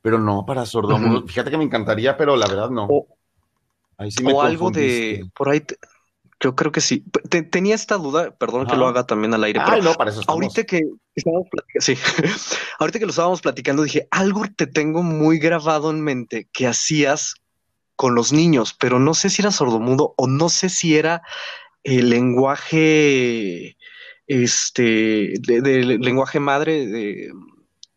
pero 0.00 0.18
no 0.18 0.46
para 0.46 0.64
sordomudos. 0.66 1.24
Fíjate 1.26 1.50
que 1.50 1.58
me 1.58 1.64
encantaría, 1.64 2.16
pero 2.16 2.36
la 2.36 2.46
verdad 2.48 2.70
no. 2.70 2.86
O, 2.88 3.06
Ahí 3.98 4.10
sí 4.10 4.22
me 4.22 4.32
o 4.32 4.42
algo 4.42 4.70
de, 4.70 5.24
por 5.36 5.48
ahí, 5.48 5.60
te- 5.60 5.76
yo 6.42 6.54
creo 6.56 6.72
que 6.72 6.80
sí. 6.80 7.04
Te- 7.30 7.42
tenía 7.42 7.74
esta 7.74 7.96
duda, 7.96 8.34
perdón 8.36 8.66
que 8.66 8.76
lo 8.76 8.86
haga 8.88 9.06
también 9.06 9.32
al 9.32 9.44
aire, 9.44 9.60
pero 9.64 9.76
Ay, 9.76 9.82
no, 9.82 9.94
para 9.94 10.10
eso 10.10 10.20
estamos. 10.20 10.42
Ahorita 10.42 10.64
que 10.64 10.82
estábamos 11.14 11.48
platicando, 11.50 11.80
sí, 11.84 11.94
ahorita 12.80 12.98
que 12.98 13.04
lo 13.06 13.10
estábamos 13.10 13.40
platicando, 13.40 13.82
dije, 13.84 14.08
algo 14.10 14.42
te 14.56 14.66
tengo 14.66 15.02
muy 15.02 15.38
grabado 15.38 15.90
en 15.90 16.00
mente 16.02 16.48
que 16.52 16.66
hacías 16.66 17.34
con 17.96 18.14
los 18.14 18.32
niños, 18.32 18.74
pero 18.78 18.98
no 18.98 19.14
sé 19.14 19.30
si 19.30 19.40
era 19.42 19.52
sordomudo 19.52 20.14
o 20.16 20.26
no 20.26 20.48
sé 20.48 20.68
si 20.68 20.96
era 20.96 21.22
el 21.84 22.10
lenguaje, 22.82 23.76
este, 24.26 25.34
de, 25.40 25.60
de 25.60 25.82
lenguaje 25.98 26.40
madre 26.40 26.86
de 26.86 27.32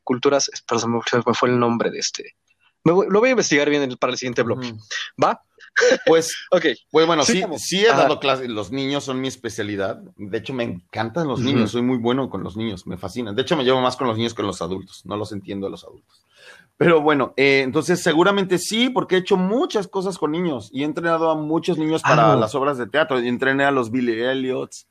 culturas, 0.04 0.50
pero 0.68 0.80
se 0.80 0.88
me, 0.88 1.00
fue 1.34 1.50
el 1.50 1.60
nombre 1.60 1.90
de 1.92 2.00
este. 2.00 2.36
Me 2.84 2.92
voy- 2.92 3.08
lo 3.10 3.20
voy 3.20 3.30
a 3.30 3.32
investigar 3.32 3.70
bien 3.70 3.96
para 4.00 4.12
el 4.12 4.18
siguiente 4.20 4.44
bloque. 4.44 4.68
¿Va? 5.24 5.42
Pues, 6.06 6.34
Ok. 6.52 6.66
pues 6.92 7.06
bueno, 7.08 7.24
sí, 7.24 7.44
sí 7.58 7.84
he 7.86 7.88
dado 7.90 8.20
clases. 8.20 8.50
Los 8.50 8.72
niños 8.72 9.04
son 9.04 9.20
mi 9.22 9.28
especialidad. 9.28 9.98
De 10.18 10.38
hecho, 10.38 10.54
me 10.54 10.64
encantan 10.64 11.28
los 11.28 11.40
niños. 11.42 11.72
Soy 11.72 11.82
muy 11.82 11.98
bueno 11.98 12.30
con 12.30 12.44
los 12.44 12.56
niños. 12.58 12.88
Me 12.88 12.98
fascinan. 12.98 13.36
De 13.36 13.42
hecho, 13.42 13.56
me 13.58 13.64
llevo 13.64 13.82
más 13.82 13.98
con 13.98 14.08
los 14.08 14.18
niños 14.18 14.34
que 14.34 14.38
con 14.38 14.48
los 14.48 14.62
adultos. 14.62 15.02
No 15.06 15.18
los 15.18 15.32
entiendo 15.32 15.68
a 15.68 15.70
los 15.70 15.84
adultos. 15.84 16.26
Pero 16.78 17.02
bueno, 17.02 17.34
eh, 17.38 17.62
entonces 17.64 18.02
seguramente 18.04 18.58
sí, 18.58 18.90
porque 18.90 19.16
he 19.16 19.20
hecho 19.20 19.38
muchas 19.38 19.88
cosas 19.88 20.18
con 20.18 20.32
niños 20.32 20.70
y 20.74 20.82
he 20.82 20.86
entrenado 20.86 21.30
a 21.32 21.36
muchos 21.36 21.78
niños 21.78 22.02
para 22.02 22.34
Ah. 22.34 22.36
las 22.36 22.54
obras 22.56 22.78
de 22.78 22.88
teatro. 22.88 23.20
Y 23.22 23.28
entrené 23.30 23.64
a 23.64 23.72
los 23.72 23.92
Billy 23.92 24.22
Elliots, 24.22 24.88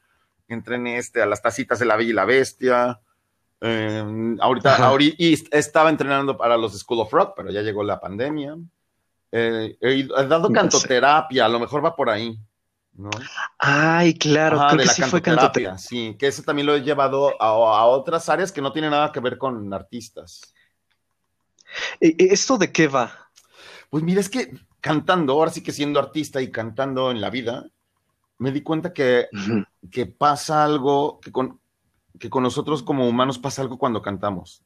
entrené 0.49 0.97
este, 0.99 1.20
a 1.22 1.26
las 1.26 1.43
tacitas 1.43 1.78
de 1.78 1.85
la 1.87 1.97
Bella 1.97 2.11
y 2.11 2.14
la 2.14 2.24
Bestia. 2.24 3.01
Eh, 3.61 4.37
ahorita, 4.41 4.76
ahorita, 4.76 5.16
y 5.18 5.32
est- 5.35 5.55
estaba 5.55 5.89
entrenando 5.91 6.37
para 6.37 6.57
los 6.59 6.72
School 6.78 7.01
of 7.01 7.12
Rock, 7.12 7.32
pero 7.37 7.51
ya 7.51 7.62
llegó 7.62 7.82
la 7.85 8.01
pandemia. 8.01 8.57
Eh, 9.37 9.76
he, 9.80 10.07
dado 10.28 10.49
cantoterapia, 10.53 11.47
a 11.47 11.49
lo 11.49 11.59
mejor 11.59 11.85
va 11.85 11.97
por 11.97 12.09
ahí, 12.09 12.39
¿no? 12.93 13.11
Ay, 13.59 14.14
claro, 14.14 14.61
Ajá, 14.61 14.68
creo 14.68 14.78
de 14.78 14.85
que 14.85 14.87
la 14.87 14.93
sí 14.93 15.03
fue 15.03 15.22
cantoterapia, 15.22 15.76
sí, 15.76 16.14
que 16.16 16.28
ese 16.28 16.45
también 16.45 16.66
lo 16.66 16.76
he 16.76 16.82
llevado 16.82 17.30
a, 17.43 17.47
a 17.49 17.85
otras 17.87 18.28
áreas 18.28 18.53
que 18.53 18.62
no 18.62 18.72
tienen 18.72 18.93
nada 18.93 19.11
que 19.11 19.18
ver 19.18 19.37
con 19.37 19.74
artistas. 19.74 20.55
Eh, 22.01 22.14
eh, 22.16 22.28
¿Esto 22.30 22.59
de 22.59 22.70
qué 22.70 22.87
va? 22.87 23.28
Pues 23.91 24.05
mira, 24.05 24.20
es 24.20 24.28
que 24.28 24.55
cantando, 24.80 25.32
ahora 25.32 25.51
sí 25.51 25.64
que 25.64 25.72
siendo 25.72 25.99
artista 25.99 26.41
y 26.41 26.53
cantando 26.53 27.11
en 27.11 27.20
la 27.20 27.30
vida, 27.30 27.66
me 28.39 28.53
di 28.53 28.62
cuenta 28.62 28.93
que, 28.93 29.26
que 29.91 30.07
pasa 30.07 30.62
algo, 30.62 31.18
que 31.18 31.32
con, 31.32 31.61
que 32.20 32.30
con 32.30 32.45
nosotros 32.45 32.85
como 32.85 33.09
humanos 33.09 33.41
pasa 33.41 33.62
algo 33.62 33.78
cuando 33.78 34.01
cantamos. 34.01 34.63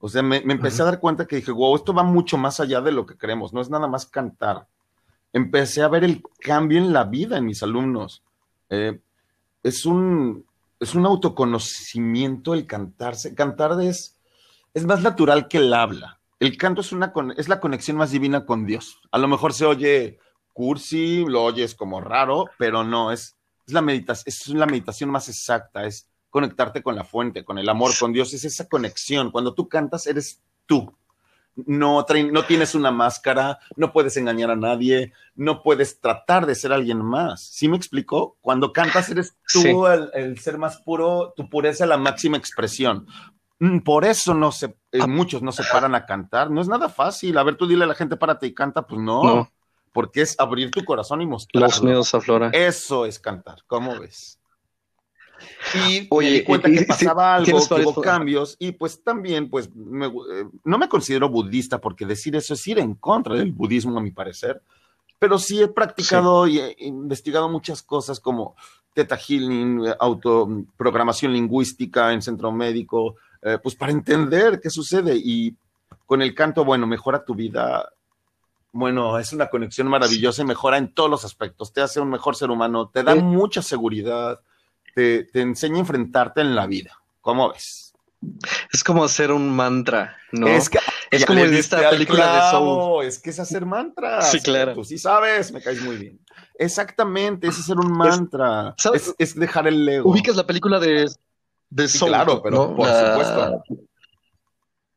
O 0.00 0.08
sea, 0.08 0.22
me, 0.22 0.40
me 0.40 0.54
empecé 0.54 0.82
a 0.82 0.86
dar 0.86 0.98
cuenta 0.98 1.26
que 1.26 1.36
dije, 1.36 1.52
wow, 1.52 1.76
esto 1.76 1.92
va 1.92 2.02
mucho 2.02 2.38
más 2.38 2.58
allá 2.58 2.80
de 2.80 2.90
lo 2.90 3.04
que 3.04 3.16
creemos, 3.16 3.52
no 3.52 3.60
es 3.60 3.68
nada 3.68 3.86
más 3.86 4.06
cantar. 4.06 4.66
Empecé 5.32 5.82
a 5.82 5.88
ver 5.88 6.04
el 6.04 6.22
cambio 6.40 6.78
en 6.78 6.92
la 6.92 7.04
vida 7.04 7.36
en 7.36 7.44
mis 7.44 7.62
alumnos. 7.62 8.22
Eh, 8.70 8.98
es, 9.62 9.84
un, 9.84 10.44
es 10.80 10.94
un 10.94 11.06
autoconocimiento 11.06 12.54
el 12.54 12.66
cantarse. 12.66 13.34
Cantar 13.34 13.80
es, 13.80 14.16
es 14.74 14.86
más 14.86 15.02
natural 15.02 15.46
que 15.46 15.58
el 15.58 15.72
habla. 15.72 16.18
El 16.40 16.56
canto 16.56 16.80
es, 16.80 16.92
una, 16.92 17.12
es 17.36 17.48
la 17.48 17.60
conexión 17.60 17.98
más 17.98 18.10
divina 18.10 18.46
con 18.46 18.64
Dios. 18.64 19.00
A 19.12 19.18
lo 19.18 19.28
mejor 19.28 19.52
se 19.52 19.66
oye 19.66 20.18
cursi, 20.54 21.24
lo 21.26 21.44
oyes 21.44 21.74
como 21.74 22.00
raro, 22.00 22.46
pero 22.58 22.82
no, 22.82 23.12
es, 23.12 23.36
es, 23.66 23.72
la, 23.74 23.82
medita 23.82 24.14
es 24.24 24.48
la 24.48 24.66
meditación 24.66 25.10
más 25.10 25.28
exacta, 25.28 25.84
es 25.84 26.09
conectarte 26.30 26.82
con 26.82 26.94
la 26.96 27.04
fuente, 27.04 27.44
con 27.44 27.58
el 27.58 27.68
amor, 27.68 27.92
con 27.98 28.12
Dios, 28.12 28.32
es 28.34 28.44
esa 28.44 28.68
conexión. 28.68 29.30
Cuando 29.30 29.52
tú 29.54 29.68
cantas, 29.68 30.06
eres 30.06 30.40
tú. 30.66 30.94
No, 31.56 32.06
no 32.32 32.44
tienes 32.44 32.74
una 32.76 32.90
máscara, 32.92 33.58
no 33.76 33.92
puedes 33.92 34.16
engañar 34.16 34.50
a 34.52 34.56
nadie, 34.56 35.12
no 35.34 35.62
puedes 35.62 36.00
tratar 36.00 36.46
de 36.46 36.54
ser 36.54 36.72
alguien 36.72 37.02
más. 37.04 37.42
¿Sí 37.42 37.68
me 37.68 37.76
explicó? 37.76 38.36
Cuando 38.40 38.72
cantas, 38.72 39.08
eres 39.10 39.36
tú 39.52 39.60
Sí. 39.62 39.68
el, 39.70 40.10
el 40.14 40.38
ser 40.38 40.56
más 40.58 40.78
puro, 40.78 41.34
tu 41.36 41.50
pureza, 41.50 41.84
la 41.86 41.96
máxima 41.98 42.36
expresión. 42.38 43.06
Mm, 43.58 43.80
Por 43.80 44.04
eso 44.06 44.32
no 44.32 44.52
se, 44.52 44.66
eh, 44.92 45.00
Ah. 45.02 45.06
muchos 45.06 45.42
no 45.42 45.52
se 45.52 45.64
paran 45.70 45.94
a 45.94 46.06
cantar. 46.06 46.50
No 46.50 46.62
es 46.62 46.68
nada 46.68 46.88
fácil. 46.88 47.36
A 47.36 47.42
ver, 47.42 47.56
tú 47.56 47.66
dile 47.66 47.84
a 47.84 47.88
la 47.88 47.94
gente, 47.94 48.16
párate 48.16 48.46
y 48.46 48.54
canta. 48.54 48.86
Pues 48.86 49.00
no, 49.02 49.22
No. 49.22 49.50
porque 49.92 50.22
es 50.22 50.38
abrir 50.40 50.70
tu 50.70 50.82
corazón 50.84 51.20
y 51.20 51.26
mostrarlo. 51.26 51.66
Los 51.66 51.82
miedos 51.82 52.14
afloran. 52.14 52.52
Eso 52.54 53.04
es 53.04 53.18
cantar. 53.18 53.58
¿Cómo 53.66 53.98
ves? 53.98 54.39
Y 55.74 56.06
Oye, 56.10 56.28
me 56.30 56.38
di 56.38 56.44
cuenta 56.44 56.68
y- 56.68 56.72
que 56.72 56.78
sí, 56.80 56.84
pasaba 56.86 57.34
algo, 57.36 57.46
que 57.68 57.74
hubo 57.82 58.00
cambios, 58.00 58.56
y 58.58 58.72
pues 58.72 59.02
también, 59.02 59.48
pues, 59.50 59.74
me- 59.74 60.06
eh, 60.06 60.48
no 60.64 60.78
me 60.78 60.88
considero 60.88 61.28
budista, 61.28 61.80
porque 61.80 62.06
decir 62.06 62.34
eso 62.36 62.54
es 62.54 62.66
ir 62.66 62.78
en 62.78 62.94
contra 62.94 63.34
del 63.34 63.52
budismo, 63.52 63.98
a 63.98 64.02
mi 64.02 64.10
parecer, 64.10 64.62
pero 65.18 65.38
sí 65.38 65.60
he 65.62 65.68
practicado 65.68 66.46
y 66.46 66.58
he 66.58 66.74
investigado 66.78 67.48
muchas 67.48 67.82
cosas 67.82 68.20
como 68.20 68.56
Theta 68.94 69.16
Healing, 69.16 69.86
eh, 69.86 69.94
autoprogramación 70.00 71.32
lingüística 71.32 72.12
en 72.12 72.22
centro 72.22 72.50
médico, 72.52 73.16
eh, 73.42 73.58
pues 73.62 73.74
para 73.74 73.92
entender 73.92 74.60
qué 74.60 74.70
sucede, 74.70 75.14
y 75.16 75.54
con 76.06 76.22
el 76.22 76.34
canto, 76.34 76.64
bueno, 76.64 76.86
mejora 76.86 77.24
tu 77.24 77.34
vida. 77.34 77.88
Bueno, 78.72 79.18
es 79.18 79.32
una 79.32 79.48
conexión 79.48 79.88
maravillosa 79.88 80.42
y 80.42 80.44
mejora 80.44 80.78
en 80.78 80.92
todos 80.94 81.10
los 81.10 81.24
aspectos. 81.24 81.72
Te 81.72 81.80
hace 81.80 82.00
un 82.00 82.08
mejor 82.10 82.36
ser 82.36 82.50
humano, 82.50 82.88
te 82.88 83.02
da 83.02 83.14
mucha 83.16 83.62
seguridad, 83.62 84.40
te, 84.94 85.24
te 85.24 85.40
enseña 85.40 85.76
a 85.76 85.80
enfrentarte 85.80 86.40
en 86.40 86.54
la 86.54 86.66
vida. 86.66 86.92
¿Cómo 87.20 87.52
ves? 87.52 87.92
Es 88.72 88.84
como 88.84 89.02
hacer 89.04 89.32
un 89.32 89.48
mantra, 89.50 90.16
¿no? 90.32 90.46
Es 90.46 90.68
que 90.68 90.78
Es 91.10 91.24
como 91.24 91.40
en 91.40 91.54
esta 91.54 91.88
película 91.90 92.34
de 92.34 92.50
Soul. 92.50 93.04
Es 93.06 93.18
que 93.18 93.30
es 93.30 93.40
hacer 93.40 93.64
mantras. 93.64 94.30
Sí, 94.30 94.40
claro. 94.40 94.74
Tú 94.74 94.84
sí 94.84 94.98
sabes, 94.98 95.50
me 95.52 95.62
caes 95.62 95.80
muy 95.80 95.96
bien. 95.96 96.20
Exactamente, 96.58 97.48
es 97.48 97.58
hacer 97.58 97.78
un 97.78 97.90
mantra. 97.92 98.74
Es, 98.92 99.14
es 99.18 99.34
dejar 99.34 99.66
el 99.68 99.88
ego. 99.88 100.10
Ubicas 100.10 100.36
la 100.36 100.46
película 100.46 100.78
de, 100.78 101.10
de 101.70 101.88
Sí, 101.88 101.96
Soul, 101.98 102.10
claro, 102.10 102.42
pero 102.42 102.56
¿no? 102.56 102.76
por 102.76 102.86
La- 102.86 103.10
supuesto. 103.12 103.64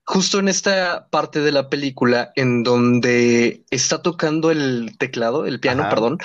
Justo 0.05 0.39
en 0.39 0.49
esta 0.49 1.07
parte 1.09 1.39
de 1.39 1.53
la 1.53 1.69
película 1.69 2.33
en 2.35 2.63
donde 2.63 3.63
está 3.69 4.01
tocando 4.01 4.51
el 4.51 4.97
teclado, 4.99 5.45
el 5.45 5.61
piano, 5.61 5.83
Ajá. 5.83 5.91
perdón, 5.91 6.17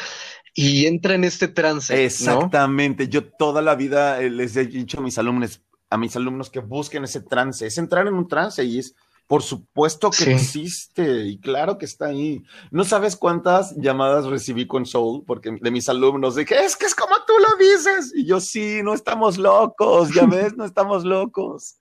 y 0.60 0.86
entra 0.86 1.14
en 1.14 1.22
este 1.22 1.46
trance, 1.46 1.94
¿no? 1.94 2.00
Exactamente. 2.00 3.08
Yo 3.08 3.24
toda 3.30 3.62
la 3.62 3.76
vida 3.76 4.20
eh, 4.20 4.28
les 4.28 4.56
he 4.56 4.64
dicho 4.66 4.98
a 4.98 5.02
mis 5.02 5.16
alumnos, 5.18 5.60
a 5.88 5.96
mis 5.96 6.16
alumnos 6.16 6.50
que 6.50 6.58
busquen 6.58 7.04
ese 7.04 7.20
trance. 7.20 7.64
Es 7.66 7.78
entrar 7.78 8.08
en 8.08 8.14
un 8.14 8.26
trance 8.26 8.64
y 8.64 8.80
es, 8.80 8.94
por 9.28 9.42
supuesto 9.44 10.10
que 10.10 10.24
Sí. 10.24 10.30
existe 10.32 11.26
y 11.26 11.38
claro 11.38 11.78
que 11.78 11.84
está 11.84 12.06
ahí. 12.06 12.42
No 12.72 12.82
sabes 12.82 13.14
cuántas 13.14 13.76
llamadas 13.76 14.24
recibí 14.26 14.66
con 14.66 14.84
Soul 14.84 15.22
porque 15.26 15.56
de 15.60 15.70
mis 15.70 15.88
alumnos 15.88 16.34
de 16.34 16.44
que 16.44 16.56
es 16.64 16.74
que 16.76 16.86
es 16.86 16.94
como 16.94 17.14
tú 17.26 17.34
lo 17.38 17.64
dices 17.64 18.12
y 18.16 18.24
yo 18.26 18.40
sí, 18.40 18.80
no 18.82 18.94
estamos 18.94 19.38
locos, 19.38 20.12
ya 20.12 20.26
ves, 20.26 20.56
no 20.56 20.64
estamos 20.64 21.04
locos. 21.04 21.76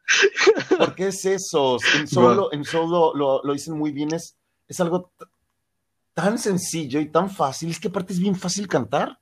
¿Por 0.78 0.94
qué 0.94 1.08
es 1.08 1.26
eso? 1.26 1.78
En 1.98 2.08
Soul, 2.08 2.50
en 2.52 2.64
Soul 2.64 2.92
lo, 2.92 3.16
lo- 3.16 3.42
lo 3.44 3.54
dicen 3.54 3.76
muy 3.76 3.92
bien, 3.92 4.14
es, 4.14 4.38
es 4.68 4.80
algo 4.82 5.12
tan 6.18 6.40
sencillo 6.40 7.00
y 7.00 7.12
tan 7.12 7.30
fácil, 7.30 7.70
es 7.70 7.80
que 7.80 7.90
aparte 7.90 8.12
es 8.12 8.20
bien 8.20 8.36
fácil 8.36 8.68
cantar. 8.68 9.20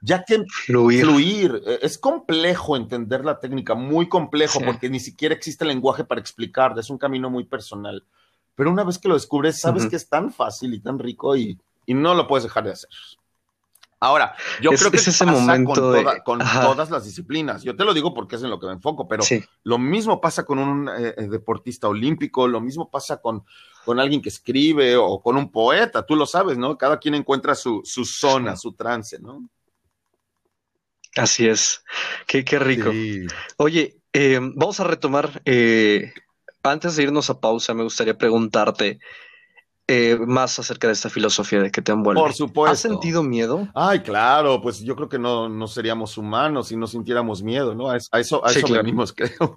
Ya 0.00 0.24
que 0.24 0.42
Fluir. 0.66 1.04
fluir. 1.04 1.62
Eh, 1.64 1.78
Es 1.82 1.96
complejo 1.96 2.76
entender 2.76 3.24
la 3.24 3.38
técnica, 3.38 3.76
muy 3.76 4.08
complejo, 4.08 4.58
Sí. 4.58 4.64
porque 4.66 4.90
ni 4.90 4.98
siquiera 4.98 5.32
existe 5.36 5.64
lenguaje 5.64 6.02
para 6.02 6.20
explicar, 6.20 6.76
es 6.76 6.90
un 6.90 6.98
camino 6.98 7.30
muy 7.30 7.44
personal. 7.44 8.04
Pero 8.56 8.72
una 8.72 8.82
vez 8.82 8.98
que 8.98 9.06
lo 9.06 9.14
descubres, 9.14 9.60
sabes 9.60 9.82
Ujú. 9.84 9.90
que 9.90 9.96
es 9.96 10.08
tan 10.08 10.32
fácil 10.32 10.74
y 10.74 10.80
tan 10.80 10.98
rico 10.98 11.36
y, 11.36 11.56
y 11.86 11.94
no 11.94 12.14
lo 12.14 12.26
puedes 12.26 12.42
dejar 12.42 12.64
de 12.64 12.72
hacer. 12.72 12.90
Ahora, 14.00 14.34
yo 14.60 14.72
Es- 14.72 14.80
creo 14.80 14.90
que 14.90 14.96
es 14.96 15.06
ese 15.06 15.24
pasa 15.24 15.38
momento 15.38 15.74
con, 15.80 15.92
de- 15.92 16.02
toda- 16.02 16.24
con 16.24 16.38
todas 16.40 16.90
las 16.90 17.04
disciplinas. 17.04 17.62
Yo 17.62 17.76
te 17.76 17.84
lo 17.84 17.94
digo 17.94 18.12
porque 18.12 18.34
es 18.34 18.42
en 18.42 18.50
lo 18.50 18.58
que 18.58 18.66
me 18.66 18.72
enfoco, 18.72 19.06
pero 19.06 19.22
Sí. 19.22 19.40
lo 19.62 19.78
mismo 19.78 20.20
pasa 20.20 20.44
con 20.44 20.58
un 20.58 20.88
eh, 20.88 21.14
eh, 21.16 21.28
deportista 21.28 21.86
olímpico, 21.86 22.48
lo 22.48 22.60
mismo 22.60 22.90
pasa 22.90 23.18
con, 23.18 23.44
con 23.84 23.98
alguien 24.00 24.22
que 24.22 24.28
escribe 24.28 24.96
o 24.96 25.20
con 25.20 25.36
un 25.36 25.50
poeta, 25.50 26.04
tú 26.06 26.16
lo 26.16 26.26
sabes, 26.26 26.58
¿no? 26.58 26.76
Cada 26.78 26.98
quien 26.98 27.14
encuentra 27.14 27.54
su, 27.54 27.82
su 27.84 28.04
zona, 28.04 28.56
su 28.56 28.72
trance, 28.72 29.18
¿no? 29.20 29.48
Así 31.16 31.46
es. 31.46 31.82
Qué, 32.26 32.44
qué 32.44 32.58
rico. 32.58 32.90
Sí. 32.90 33.26
Oye, 33.58 33.96
eh, 34.12 34.38
vamos 34.40 34.80
a 34.80 34.84
retomar. 34.84 35.42
eh, 35.44 36.12
antes 36.62 36.96
de 36.96 37.02
irnos 37.02 37.28
a 37.28 37.40
pausa, 37.40 37.74
me 37.74 37.82
gustaría 37.82 38.16
preguntarte 38.16 39.00
eh, 39.88 40.16
más 40.26 40.58
acerca 40.58 40.86
de 40.86 40.94
esta 40.94 41.10
filosofía 41.10 41.60
de 41.60 41.70
que 41.70 41.82
te 41.82 41.92
envuelve. 41.92 42.22
Por 42.22 42.32
supuesto. 42.34 42.72
¿Has 42.72 42.80
sentido 42.80 43.22
miedo? 43.22 43.68
Ay, 43.74 44.00
claro, 44.00 44.60
pues 44.62 44.80
yo 44.80 44.96
creo 44.96 45.08
que 45.08 45.18
no, 45.18 45.48
no 45.48 45.66
seríamos 45.66 46.16
humanos 46.16 46.68
si 46.68 46.76
no 46.76 46.86
sintiéramos 46.86 47.42
miedo, 47.42 47.74
¿no? 47.74 47.90
A, 47.90 47.96
es- 47.96 48.08
a 48.12 48.20
eso, 48.20 48.44
a 48.44 48.50
Sí, 48.50 48.60
eso 48.60 48.68
claro. 48.68 48.84
venimos, 48.84 49.12
creo. 49.16 49.54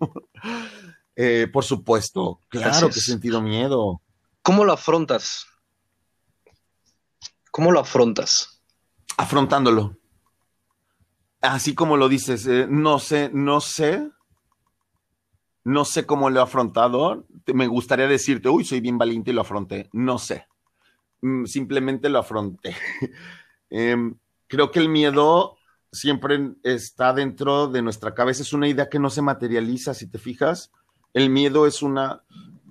Eh, 1.15 1.47
por 1.53 1.63
supuesto, 1.63 2.39
Así 2.51 2.59
claro 2.59 2.89
que 2.89 2.99
he 2.99 3.01
sentido 3.01 3.41
miedo. 3.41 4.01
¿Cómo 4.45 4.63
lo 4.63 4.73
afrontas? 4.73 5.47
¿Cómo 7.49 7.71
lo 7.71 7.79
afrontas? 7.79 8.61
Afrontándolo. 9.17 9.97
Así 11.41 11.73
como 11.73 11.97
lo 11.97 12.07
dices, 12.07 12.45
eh, 12.45 12.67
no 12.69 12.99
sé, 12.99 13.31
no 13.33 13.59
sé, 13.59 14.07
no 15.63 15.83
sé 15.83 16.05
cómo 16.05 16.29
lo 16.29 16.39
he 16.39 16.43
afrontado. 16.43 17.25
Me 17.55 17.65
gustaría 17.65 18.05
decirte, 18.05 18.47
uy, 18.47 18.63
soy 18.63 18.81
bien 18.81 18.99
valiente 18.99 19.31
y 19.31 19.33
lo 19.33 19.41
afronté. 19.41 19.89
No 19.93 20.19
sé. 20.19 20.45
Mm, 21.21 21.45
Simplemente 21.45 22.07
lo 22.09 22.19
afronté. 22.19 22.75
Em, 23.71 24.15
creo 24.45 24.69
que 24.69 24.77
el 24.77 24.89
miedo 24.89 25.57
siempre 25.91 26.51
está 26.61 27.13
dentro 27.13 27.67
de 27.67 27.81
nuestra 27.81 28.13
cabeza. 28.13 28.43
Es 28.43 28.53
una 28.53 28.67
idea 28.67 28.89
que 28.89 28.99
no 28.99 29.09
se 29.09 29.23
materializa, 29.23 29.95
si 29.95 30.07
te 30.07 30.19
fijas. 30.19 30.71
El 31.15 31.31
miedo 31.31 31.65
es 31.65 31.81
una, 31.81 32.21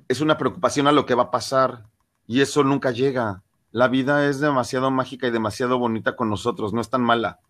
es 0.09 0.21
una 0.21 0.37
preocupación 0.39 0.87
a 0.87 0.93
lo 0.93 1.07
que 1.07 1.15
va 1.15 1.25
a 1.25 1.31
pasar 1.31 1.85
y 2.27 2.41
eso 2.41 2.63
nunca 2.65 2.91
llega. 2.91 3.43
La 3.71 3.89
vida 3.89 4.29
es 4.29 4.39
demasiado 4.41 4.91
mágica 4.91 5.27
y 5.27 5.31
demasiado 5.31 5.79
bonita 5.79 6.15
con 6.17 6.31
nosotros, 6.31 6.73
no 6.73 6.81
es 6.81 6.91
tan 6.91 7.03
mala. 7.03 7.41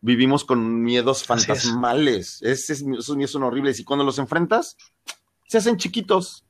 Vivimos 0.00 0.44
con 0.44 0.82
miedos 0.82 1.20
es. 1.22 1.26
fantasmales. 1.26 2.42
Es- 2.42 2.70
esos 2.70 3.16
miedos 3.16 3.30
son 3.30 3.42
horribles 3.44 3.78
y 3.78 3.84
cuando 3.84 4.04
los 4.04 4.18
enfrentas, 4.18 4.76
se 5.46 5.58
hacen 5.58 5.76
chiquitos. 5.76 6.44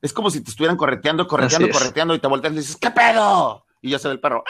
Es 0.00 0.12
como 0.12 0.30
si 0.30 0.40
te 0.40 0.50
estuvieran 0.50 0.76
correteando, 0.76 1.26
correteando, 1.28 1.66
correteando 1.78 2.14
y 2.14 2.18
te 2.18 2.26
volteas 2.26 2.54
y 2.54 2.56
dices, 2.56 2.76
¿qué 2.76 2.90
pedo? 2.90 3.64
Y 3.82 3.90
ya 3.90 3.98
se 3.98 4.08
ve 4.08 4.14
el 4.14 4.20
perro. 4.20 4.42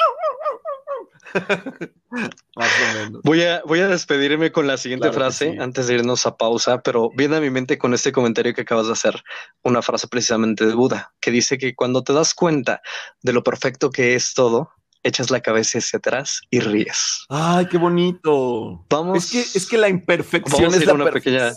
Más 2.56 2.68
o 2.68 2.94
menos. 2.98 3.22
Voy 3.24 3.42
a, 3.42 3.62
voy 3.66 3.80
a 3.80 3.88
despedirme 3.88 4.52
con 4.52 4.66
la 4.66 4.76
siguiente 4.76 5.08
Claro 5.08 5.18
frase 5.20 5.52
sí. 5.52 5.58
antes 5.58 5.86
de 5.86 5.94
irnos 5.94 6.26
a 6.26 6.36
pausa, 6.36 6.82
pero 6.82 7.10
viene 7.16 7.36
a 7.36 7.40
mi 7.40 7.50
mente 7.50 7.78
con 7.78 7.94
este 7.94 8.12
comentario 8.12 8.54
que 8.54 8.62
acabas 8.62 8.86
de 8.86 8.92
hacer, 8.92 9.22
una 9.62 9.82
frase 9.82 10.08
precisamente 10.08 10.66
de 10.66 10.74
Buda, 10.74 11.12
que 11.20 11.30
dice 11.30 11.58
que 11.58 11.74
cuando 11.74 12.02
te 12.04 12.12
das 12.12 12.34
cuenta 12.34 12.82
de 13.22 13.32
lo 13.32 13.42
perfecto 13.42 13.90
que 13.90 14.14
es 14.14 14.34
todo, 14.34 14.70
echas 15.02 15.30
la 15.30 15.40
cabeza 15.40 15.78
hacia 15.78 15.96
atrás 15.98 16.42
y 16.50 16.60
ríes. 16.60 17.24
Ay, 17.28 17.66
qué 17.66 17.78
bonito. 17.78 18.84
Vamos. 18.88 19.18
Es 19.24 19.30
que, 19.30 19.58
es 19.58 19.66
que 19.68 19.78
la 19.78 19.88
imperfección 19.88 20.60
Vamos 20.62 20.74
a 20.74 20.76
es 20.76 20.82
ir 20.82 20.88
la 20.88 20.94
una 20.94 21.10
pequeña-. 21.10 21.52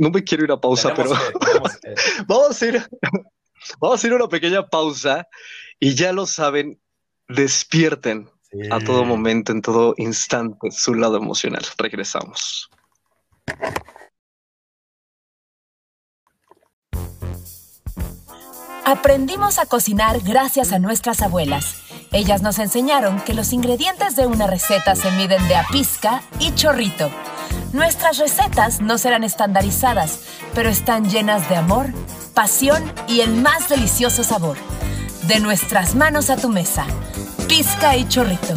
No 0.00 0.10
me 0.10 0.24
quiero 0.24 0.44
ir 0.44 0.52
a 0.52 0.60
pausa, 0.60 0.92
Tenemos 0.94 1.18
pero 1.18 1.38
que- 1.38 1.46
tenemos 1.46 1.76
que- 1.76 1.94
vamos 2.26 2.62
a 2.62 2.66
ir, 2.66 2.88
vamos 3.78 4.02
a 4.02 4.06
ir 4.06 4.12
a 4.12 4.16
una 4.16 4.28
pequeña 4.28 4.66
pausa 4.66 5.26
y 5.80 5.94
ya 5.94 6.12
lo 6.12 6.26
saben, 6.26 6.80
despierten 7.26 8.30
a 8.70 8.80
todo 8.80 9.04
momento, 9.04 9.52
en 9.52 9.62
todo 9.62 9.94
instante, 9.96 10.70
su 10.70 10.94
lado 10.94 11.16
emocional. 11.16 11.64
Regresamos. 11.78 12.68
Aprendimos 18.84 19.58
a 19.58 19.66
cocinar 19.66 20.20
gracias 20.20 20.72
a 20.72 20.78
nuestras 20.78 21.22
abuelas. 21.22 21.76
Ellas 22.12 22.42
nos 22.42 22.58
enseñaron 22.58 23.20
que 23.20 23.34
los 23.34 23.52
ingredientes 23.52 24.16
de 24.16 24.26
una 24.26 24.48
receta 24.48 24.96
se 24.96 25.12
miden 25.12 25.46
de 25.46 25.54
a 25.54 25.64
pizca 25.70 26.22
y 26.40 26.52
chorrito. 26.56 27.08
Nuestras 27.72 28.18
recetas 28.18 28.80
no 28.80 28.98
serán 28.98 29.22
estandarizadas, 29.22 30.26
pero 30.54 30.68
están 30.68 31.08
llenas 31.08 31.48
de 31.48 31.54
amor, 31.54 31.86
pasión 32.34 32.82
y 33.06 33.20
el 33.20 33.30
más 33.34 33.68
delicioso 33.68 34.24
sabor. 34.24 34.56
De 35.28 35.38
nuestras 35.38 35.94
manos 35.94 36.30
a 36.30 36.36
tu 36.36 36.48
mesa. 36.48 36.86
Pizca 37.46 37.96
y 37.96 38.08
chorrito. 38.08 38.54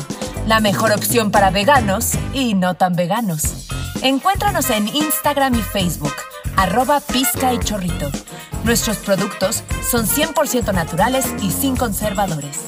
La 0.47 0.59
mejor 0.59 0.91
opción 0.91 1.30
para 1.30 1.51
veganos 1.51 2.14
y 2.34 2.53
no 2.53 2.76
tan 2.76 2.95
veganos. 2.95 3.68
Encuéntranos 4.01 4.70
en 4.70 4.88
Instagram 4.88 5.55
y 5.55 5.61
Facebook, 5.61 6.14
arroba 6.55 6.99
pizca 6.99 7.53
y 7.53 7.59
chorrito. 7.59 8.09
Nuestros 8.64 8.97
productos 8.97 9.64
son 9.89 10.05
100% 10.05 10.74
naturales 10.74 11.26
y 11.41 11.51
sin 11.51 11.76
conservadores. 11.76 12.66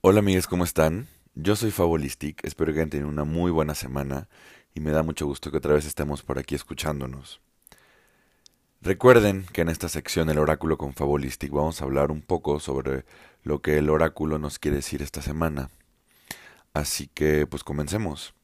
Hola 0.00 0.20
amigos, 0.20 0.46
¿cómo 0.46 0.64
están? 0.64 1.06
Yo 1.34 1.56
soy 1.56 1.70
Fabolistic, 1.70 2.44
espero 2.44 2.72
que 2.72 2.80
hayan 2.80 2.90
tenido 2.90 3.08
una 3.08 3.24
muy 3.24 3.50
buena 3.50 3.74
semana 3.74 4.28
y 4.74 4.80
me 4.80 4.90
da 4.90 5.02
mucho 5.02 5.26
gusto 5.26 5.50
que 5.50 5.58
otra 5.58 5.74
vez 5.74 5.86
estemos 5.86 6.22
por 6.22 6.38
aquí 6.38 6.54
escuchándonos. 6.54 7.43
Recuerden 8.84 9.46
que 9.50 9.62
en 9.62 9.70
esta 9.70 9.88
sección 9.88 10.28
El 10.28 10.38
Oráculo 10.38 10.76
con 10.76 10.92
Fabolistic 10.92 11.50
vamos 11.50 11.80
a 11.80 11.86
hablar 11.86 12.10
un 12.10 12.20
poco 12.20 12.60
sobre 12.60 13.06
lo 13.42 13.62
que 13.62 13.78
el 13.78 13.88
oráculo 13.88 14.38
nos 14.38 14.58
quiere 14.58 14.76
decir 14.76 15.00
esta 15.00 15.22
semana. 15.22 15.70
Así 16.74 17.06
que 17.06 17.46
pues 17.46 17.64
comencemos. 17.64 18.34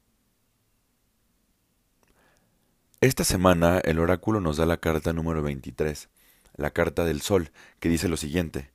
Esta 3.02 3.22
semana 3.24 3.80
el 3.80 3.98
oráculo 3.98 4.40
nos 4.40 4.56
da 4.56 4.64
la 4.64 4.78
carta 4.78 5.12
número 5.12 5.42
23, 5.42 6.08
la 6.56 6.70
carta 6.70 7.04
del 7.04 7.20
sol, 7.20 7.50
que 7.78 7.90
dice 7.90 8.08
lo 8.08 8.16
siguiente. 8.16 8.70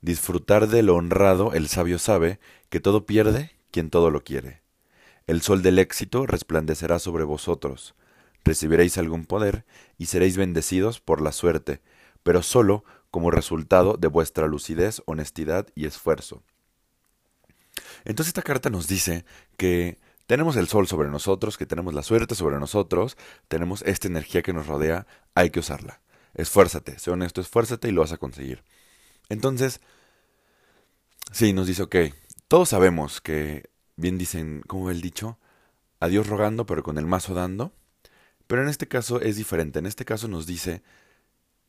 Disfrutar 0.00 0.68
de 0.68 0.82
lo 0.82 0.94
honrado, 0.94 1.52
el 1.52 1.68
sabio 1.68 1.98
sabe 1.98 2.40
que 2.70 2.80
todo 2.80 3.04
pierde 3.04 3.50
quien 3.70 3.90
todo 3.90 4.10
lo 4.10 4.24
quiere. 4.24 4.62
El 5.26 5.42
sol 5.42 5.60
del 5.60 5.80
éxito 5.80 6.26
resplandecerá 6.26 6.98
sobre 6.98 7.24
vosotros. 7.24 7.94
Recibiréis 8.44 8.98
algún 8.98 9.26
poder 9.26 9.64
y 9.98 10.06
seréis 10.06 10.36
bendecidos 10.36 11.00
por 11.00 11.20
la 11.20 11.32
suerte, 11.32 11.80
pero 12.22 12.42
sólo 12.42 12.84
como 13.10 13.30
resultado 13.30 13.96
de 13.96 14.08
vuestra 14.08 14.46
lucidez, 14.46 15.02
honestidad 15.06 15.68
y 15.74 15.86
esfuerzo. 15.86 16.42
Entonces 18.04 18.28
esta 18.28 18.42
carta 18.42 18.70
nos 18.70 18.88
dice 18.88 19.24
que 19.56 19.98
tenemos 20.26 20.56
el 20.56 20.68
sol 20.68 20.86
sobre 20.86 21.10
nosotros, 21.10 21.58
que 21.58 21.66
tenemos 21.66 21.92
la 21.92 22.02
suerte 22.02 22.34
sobre 22.34 22.58
nosotros, 22.58 23.16
tenemos 23.48 23.82
esta 23.82 24.06
energía 24.06 24.42
que 24.42 24.52
nos 24.52 24.66
rodea, 24.66 25.06
hay 25.34 25.50
que 25.50 25.60
usarla. 25.60 26.00
Esfuérzate, 26.34 26.98
sé 26.98 27.10
honesto, 27.10 27.40
esfuérzate 27.40 27.88
y 27.88 27.92
lo 27.92 28.02
vas 28.02 28.12
a 28.12 28.16
conseguir. 28.16 28.62
Entonces, 29.28 29.80
sí, 31.32 31.52
nos 31.52 31.66
dice, 31.66 31.82
ok, 31.82 31.96
todos 32.46 32.68
sabemos 32.68 33.20
que, 33.20 33.70
bien 33.96 34.18
dicen, 34.18 34.62
como 34.66 34.90
el 34.90 35.00
dicho, 35.00 35.38
a 35.98 36.08
Dios 36.08 36.28
rogando, 36.28 36.64
pero 36.66 36.82
con 36.82 36.98
el 36.98 37.06
mazo 37.06 37.34
dando. 37.34 37.72
Pero 38.50 38.62
en 38.64 38.68
este 38.68 38.88
caso 38.88 39.20
es 39.20 39.36
diferente. 39.36 39.78
En 39.78 39.86
este 39.86 40.04
caso 40.04 40.26
nos 40.26 40.44
dice 40.44 40.82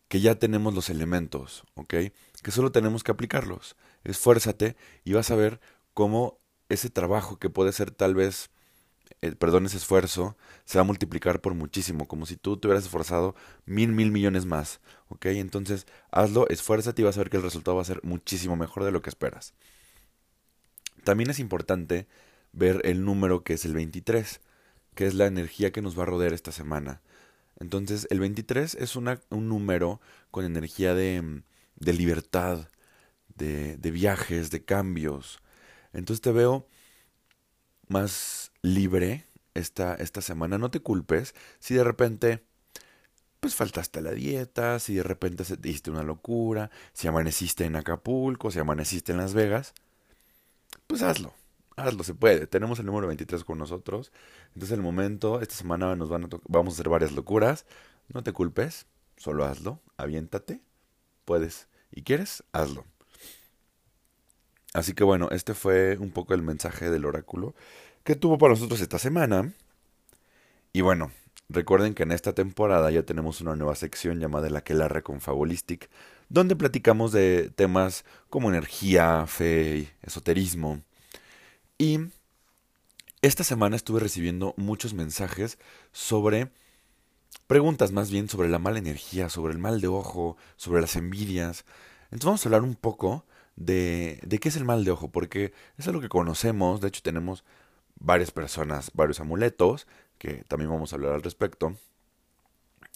que 0.08 0.20
ya 0.20 0.34
tenemos 0.34 0.74
los 0.74 0.90
elementos, 0.90 1.64
¿ok? 1.76 1.94
Que 2.42 2.50
solo 2.50 2.72
tenemos 2.72 3.04
que 3.04 3.12
aplicarlos. 3.12 3.76
Esfuérzate 4.04 4.76
y 5.04 5.14
vas 5.14 5.30
a 5.30 5.36
ver 5.36 5.60
cómo 5.94 6.40
ese 6.70 6.90
trabajo 6.90 7.38
que 7.38 7.52
puede 7.52 7.72
ser 7.72 7.92
tal 7.92 8.16
vez, 8.16 8.50
eh, 9.22 9.34
perdón, 9.34 9.68
ese 9.68 9.78
esfuerzo, 9.78 10.36
se 10.66 10.80
va 10.80 10.82
a 10.82 10.86
multiplicar 10.86 11.40
por 11.40 11.54
muchísimo, 11.54 12.08
como 12.08 12.26
si 12.26 12.36
tú 12.36 12.58
te 12.58 12.68
hubieras 12.68 12.86
esforzado 12.86 13.36
mil, 13.68 13.92
mil 13.92 14.12
millones 14.12 14.48
más, 14.48 14.82
¿ok? 15.10 15.28
Entonces, 15.28 15.86
hazlo, 16.10 16.50
esfuérzate 16.50 17.04
y 17.04 17.06
vas 17.06 17.16
a 17.16 17.20
ver 17.20 17.30
que 17.30 17.38
el 17.38 17.44
resultado 17.44 17.76
va 17.76 17.84
a 17.84 17.86
ser 17.86 18.00
muchísimo 18.02 18.56
mejor 18.56 18.86
de 18.86 18.92
lo 18.92 19.04
que 19.04 19.12
esperas. 19.12 19.54
También 21.04 21.30
es 21.30 21.38
importante 21.38 22.08
ver 22.54 22.82
el 22.86 23.06
número 23.06 23.44
que 23.44 23.54
es 23.54 23.66
el 23.66 23.76
23, 23.76 24.42
que 24.96 25.06
es 25.08 25.14
la 25.14 25.26
energía 25.28 25.72
que 25.72 25.82
nos 25.82 25.98
va 25.98 26.04
a 26.04 26.08
rodear 26.08 26.34
esta 26.34 26.52
semana. 26.52 27.02
Entonces, 27.60 28.08
el 28.10 28.20
23 28.20 28.76
es 28.76 28.96
un 28.96 29.20
número 29.32 30.02
con 30.32 30.46
energía 30.46 30.94
de, 30.96 31.44
de 31.76 31.94
libertad, 31.94 32.70
de, 33.36 33.78
de 33.78 33.92
viajes, 33.92 34.52
de 34.52 34.64
cambios. 34.66 35.40
Entonces 35.94 36.22
te 36.22 36.32
veo 36.32 36.68
más 37.88 38.52
libre 38.62 39.28
esta, 39.54 39.96
esta 39.96 40.22
semana. 40.22 40.58
No 40.58 40.72
te 40.72 40.80
culpes 40.80 41.36
si 41.60 41.74
de 41.76 41.84
repente 41.84 42.44
pues 43.40 43.56
faltaste 43.56 44.00
a 44.00 44.02
la 44.04 44.12
dieta, 44.12 44.78
si 44.80 44.96
de 44.96 45.04
repente 45.04 45.44
te 45.44 45.56
diste 45.58 45.90
una 45.90 46.04
locura, 46.04 46.70
si 46.94 47.08
amaneciste 47.08 47.66
en 47.66 47.76
Acapulco, 47.76 48.52
si 48.52 48.60
amaneciste 48.60 49.14
en 49.14 49.18
Las 49.18 49.34
Vegas, 49.34 49.74
pues 50.88 51.02
hazlo 51.02 51.41
hazlo, 51.82 52.04
se 52.04 52.14
puede. 52.14 52.48
Tenemos 52.48 52.80
el 52.80 52.86
número 52.86 53.08
23 53.08 53.44
con 53.44 53.58
nosotros. 53.58 54.12
Entonces, 54.54 54.72
el 54.72 54.82
momento, 54.82 55.42
esta 55.42 55.56
semana 55.56 55.96
nos 55.96 56.10
van 56.10 56.26
a 56.26 56.28
vamos 56.48 56.74
a 56.74 56.76
hacer 56.76 56.90
varias 56.90 57.12
locuras. 57.12 57.66
No 58.10 58.24
te 58.24 58.34
culpes, 58.34 58.88
solo 59.18 59.46
hazlo, 59.46 59.80
aviéntate. 59.98 60.62
Puedes 61.26 61.68
y 61.92 62.04
quieres, 62.04 62.44
hazlo. 62.54 62.86
Así 64.74 64.94
que 64.94 65.04
bueno, 65.04 65.30
este 65.32 65.54
fue 65.54 65.98
un 65.98 66.12
poco 66.12 66.34
el 66.34 66.42
mensaje 66.42 66.90
del 66.90 67.06
oráculo 67.06 67.54
que 68.04 68.16
tuvo 68.16 68.38
para 68.38 68.54
nosotros 68.54 68.82
esta 68.82 69.00
semana. 69.00 69.54
Y 70.74 70.82
bueno, 70.82 71.12
recuerden 71.50 71.94
que 71.94 72.04
en 72.04 72.12
esta 72.12 72.34
temporada 72.34 72.90
ya 72.92 73.04
tenemos 73.04 73.42
una 73.42 73.56
nueva 73.56 73.76
sección 73.76 74.20
llamada 74.20 74.50
La 74.50 74.64
que 74.64 74.74
la 74.74 75.02
con 75.02 75.20
Fabulistic, 75.20 75.90
donde 76.30 76.56
platicamos 76.56 77.12
de 77.12 77.52
temas 77.54 78.06
como 78.30 78.50
energía, 78.50 79.26
fe, 79.28 79.90
esoterismo. 80.02 80.82
Y 81.82 81.98
esta 83.24 83.44
semana 83.44 83.76
estuve 83.76 84.00
recibiendo 84.00 84.54
muchos 84.56 84.94
mensajes 84.94 85.58
sobre 85.92 86.52
preguntas 87.48 87.92
más 87.92 88.12
bien 88.12 88.30
sobre 88.30 88.50
la 88.50 88.60
mala 88.60 88.78
energía, 88.78 89.30
sobre 89.30 89.54
el 89.54 89.58
mal 89.58 89.82
de 89.82 89.88
ojo, 89.88 90.38
sobre 90.58 90.82
las 90.82 90.96
envidias. 90.96 91.66
Entonces 92.12 92.26
vamos 92.26 92.46
a 92.46 92.50
hablar 92.50 92.62
un 92.62 92.76
poco 92.76 93.26
de, 93.56 94.20
de 94.22 94.38
qué 94.38 94.50
es 94.50 94.58
el 94.58 94.64
mal 94.64 94.86
de 94.86 94.92
ojo, 94.92 95.12
porque 95.12 95.54
es 95.80 95.88
algo 95.88 96.02
que 96.02 96.08
conocemos, 96.08 96.82
de 96.82 96.90
hecho 96.90 97.02
tenemos 97.02 97.44
varias 97.96 98.30
personas, 98.30 98.92
varios 98.94 99.20
amuletos, 99.20 99.88
que 100.20 100.44
también 100.44 100.70
vamos 100.70 100.94
a 100.94 100.98
hablar 100.98 101.14
al 101.14 101.24
respecto. 101.24 101.76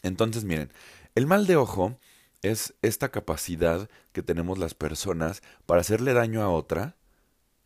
Entonces 0.03 0.43
miren, 0.43 0.71
el 1.15 1.25
mal 1.25 1.47
de 1.47 1.55
ojo 1.55 1.97
es 2.43 2.75
esta 2.83 3.09
capacidad 3.09 3.89
que 4.11 4.21
tenemos 4.21 4.59
las 4.59 4.75
personas 4.75 5.41
para 5.65 5.81
hacerle 5.81 6.13
daño 6.13 6.43
a 6.43 6.49
otra 6.49 6.95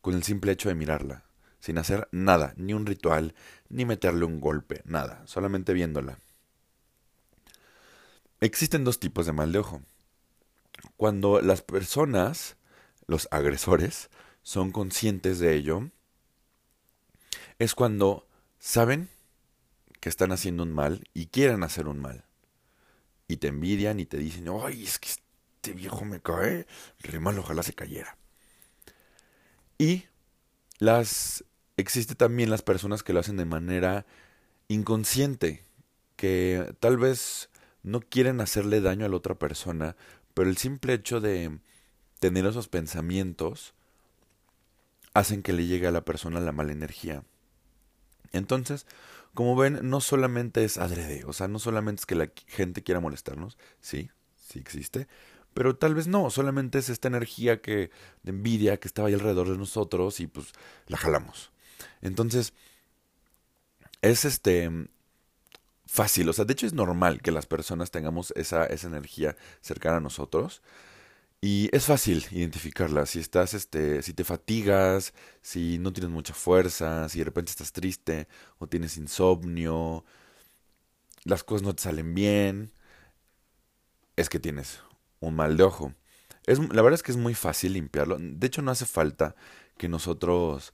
con 0.01 0.13
el 0.13 0.23
simple 0.23 0.51
hecho 0.51 0.69
de 0.69 0.75
mirarla, 0.75 1.23
sin 1.59 1.77
hacer 1.77 2.07
nada, 2.11 2.53
ni 2.57 2.73
un 2.73 2.85
ritual, 2.85 3.35
ni 3.69 3.85
meterle 3.85 4.25
un 4.25 4.39
golpe, 4.39 4.81
nada, 4.85 5.21
solamente 5.25 5.73
viéndola. 5.73 6.19
Existen 8.41 8.83
dos 8.83 8.99
tipos 8.99 9.25
de 9.25 9.33
mal 9.33 9.51
de 9.51 9.59
ojo. 9.59 9.81
Cuando 10.95 11.41
las 11.41 11.61
personas, 11.61 12.55
los 13.05 13.27
agresores, 13.31 14.09
son 14.43 14.71
conscientes 14.71 15.39
de 15.39 15.55
ello, 15.55 15.89
es 17.59 17.75
cuando 17.75 18.25
saben 18.59 19.09
que 19.99 20.09
están 20.09 20.31
haciendo 20.31 20.63
un 20.63 20.73
mal 20.73 21.03
y 21.13 21.27
quieren 21.27 21.63
hacer 21.63 21.87
un 21.87 21.99
mal. 21.99 22.23
Y 23.27 23.37
te 23.37 23.47
envidian 23.47 23.99
y 23.99 24.05
te 24.05 24.17
dicen, 24.17 24.47
ay, 24.63 24.83
es 24.83 24.97
que 24.97 25.09
este 25.09 25.73
viejo 25.73 26.05
me 26.05 26.21
cae, 26.21 26.65
re 26.99 27.19
mal, 27.19 27.37
ojalá 27.37 27.63
se 27.63 27.73
cayera. 27.73 28.17
Y 29.79 30.03
las 30.77 31.43
existe 31.77 32.13
también 32.13 32.49
las 32.49 32.61
personas 32.61 33.01
que 33.01 33.13
lo 33.13 33.21
hacen 33.21 33.37
de 33.37 33.45
manera 33.45 34.05
inconsciente, 34.67 35.63
que 36.17 36.75
tal 36.79 36.97
vez 36.97 37.49
no 37.81 38.01
quieren 38.01 38.41
hacerle 38.41 38.81
daño 38.81 39.05
a 39.05 39.09
la 39.09 39.15
otra 39.15 39.35
persona, 39.35 39.95
pero 40.33 40.49
el 40.49 40.57
simple 40.57 40.93
hecho 40.93 41.21
de 41.21 41.59
tener 42.19 42.45
esos 42.45 42.67
pensamientos 42.67 43.73
hacen 45.13 45.41
que 45.41 45.53
le 45.53 45.65
llegue 45.65 45.87
a 45.87 45.91
la 45.91 46.05
persona 46.05 46.41
la 46.41 46.51
mala 46.51 46.73
energía. 46.73 47.23
Entonces, 48.33 48.85
como 49.33 49.55
ven, 49.55 49.79
no 49.83 50.01
solamente 50.01 50.65
es 50.65 50.77
adrede, 50.77 51.23
o 51.25 51.31
sea, 51.31 51.47
no 51.47 51.57
solamente 51.57 52.01
es 52.01 52.05
que 52.05 52.15
la 52.15 52.29
gente 52.47 52.83
quiera 52.83 52.99
molestarnos, 52.99 53.57
sí, 53.79 54.11
sí 54.35 54.59
existe, 54.59 55.07
pero 55.53 55.75
tal 55.75 55.95
vez 55.95 56.07
no, 56.07 56.29
solamente 56.29 56.79
es 56.79 56.89
esta 56.89 57.07
energía 57.07 57.61
que 57.61 57.91
de 58.23 58.31
envidia 58.31 58.77
que 58.79 58.87
estaba 58.87 59.07
ahí 59.07 59.13
alrededor 59.13 59.49
de 59.49 59.57
nosotros 59.57 60.19
y 60.19 60.27
pues 60.27 60.47
la 60.87 60.97
jalamos. 60.97 61.51
Entonces, 62.01 62.53
es 64.01 64.25
este 64.25 64.69
fácil, 65.85 66.29
o 66.29 66.33
sea, 66.33 66.45
de 66.45 66.53
hecho 66.53 66.67
es 66.67 66.73
normal 66.73 67.21
que 67.21 67.31
las 67.31 67.47
personas 67.47 67.91
tengamos 67.91 68.31
esa, 68.35 68.65
esa 68.67 68.87
energía 68.87 69.35
cercana 69.61 69.97
a 69.97 69.99
nosotros. 70.01 70.61
Y 71.41 71.69
es 71.75 71.85
fácil 71.85 72.25
identificarla. 72.31 73.05
Si 73.05 73.19
estás, 73.19 73.53
este, 73.53 74.01
si 74.03 74.13
te 74.13 74.23
fatigas, 74.25 75.13
si 75.41 75.79
no 75.79 75.93
tienes 75.93 76.11
mucha 76.11 76.33
fuerza, 76.33 77.07
si 77.09 77.19
de 77.19 77.25
repente 77.25 77.51
estás 77.51 77.71
triste 77.73 78.27
o 78.59 78.67
tienes 78.67 78.97
insomnio, 78.97 80.05
las 81.23 81.43
cosas 81.43 81.63
no 81.63 81.75
te 81.75 81.83
salen 81.83 82.13
bien, 82.13 82.73
es 84.15 84.29
que 84.29 84.39
tienes 84.39 84.79
un 85.19 85.35
mal 85.35 85.57
de 85.57 85.63
ojo. 85.63 85.93
Es, 86.45 86.59
la 86.59 86.81
verdad 86.81 86.93
es 86.93 87.03
que 87.03 87.11
es 87.11 87.17
muy 87.17 87.33
fácil 87.33 87.73
limpiarlo. 87.73 88.17
De 88.19 88.47
hecho, 88.47 88.61
no 88.61 88.71
hace 88.71 88.85
falta 88.85 89.35
que 89.77 89.89
nosotros 89.89 90.73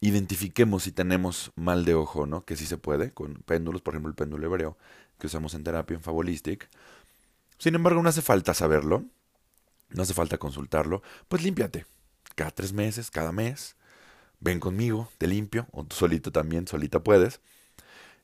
identifiquemos 0.00 0.82
si 0.82 0.92
tenemos 0.92 1.52
mal 1.54 1.84
de 1.84 1.94
ojo, 1.94 2.26
¿no? 2.26 2.44
Que 2.44 2.56
sí 2.56 2.66
se 2.66 2.76
puede, 2.76 3.12
con 3.12 3.34
péndulos, 3.46 3.82
por 3.82 3.94
ejemplo, 3.94 4.10
el 4.10 4.16
péndulo 4.16 4.46
hebreo, 4.46 4.76
que 5.18 5.28
usamos 5.28 5.54
en 5.54 5.64
terapia, 5.64 5.94
en 5.94 6.02
Fabulistic. 6.02 6.68
Sin 7.58 7.74
embargo, 7.76 8.02
no 8.02 8.08
hace 8.08 8.22
falta 8.22 8.54
saberlo, 8.54 9.04
no 9.90 10.02
hace 10.02 10.14
falta 10.14 10.38
consultarlo. 10.38 11.02
Pues 11.28 11.42
límpiate. 11.42 11.86
Cada 12.34 12.50
tres 12.50 12.72
meses, 12.72 13.10
cada 13.10 13.30
mes. 13.30 13.76
Ven 14.40 14.58
conmigo, 14.58 15.08
te 15.18 15.28
limpio, 15.28 15.68
o 15.70 15.84
tú 15.84 15.94
solito 15.94 16.32
también, 16.32 16.66
solita 16.66 17.04
puedes. 17.04 17.40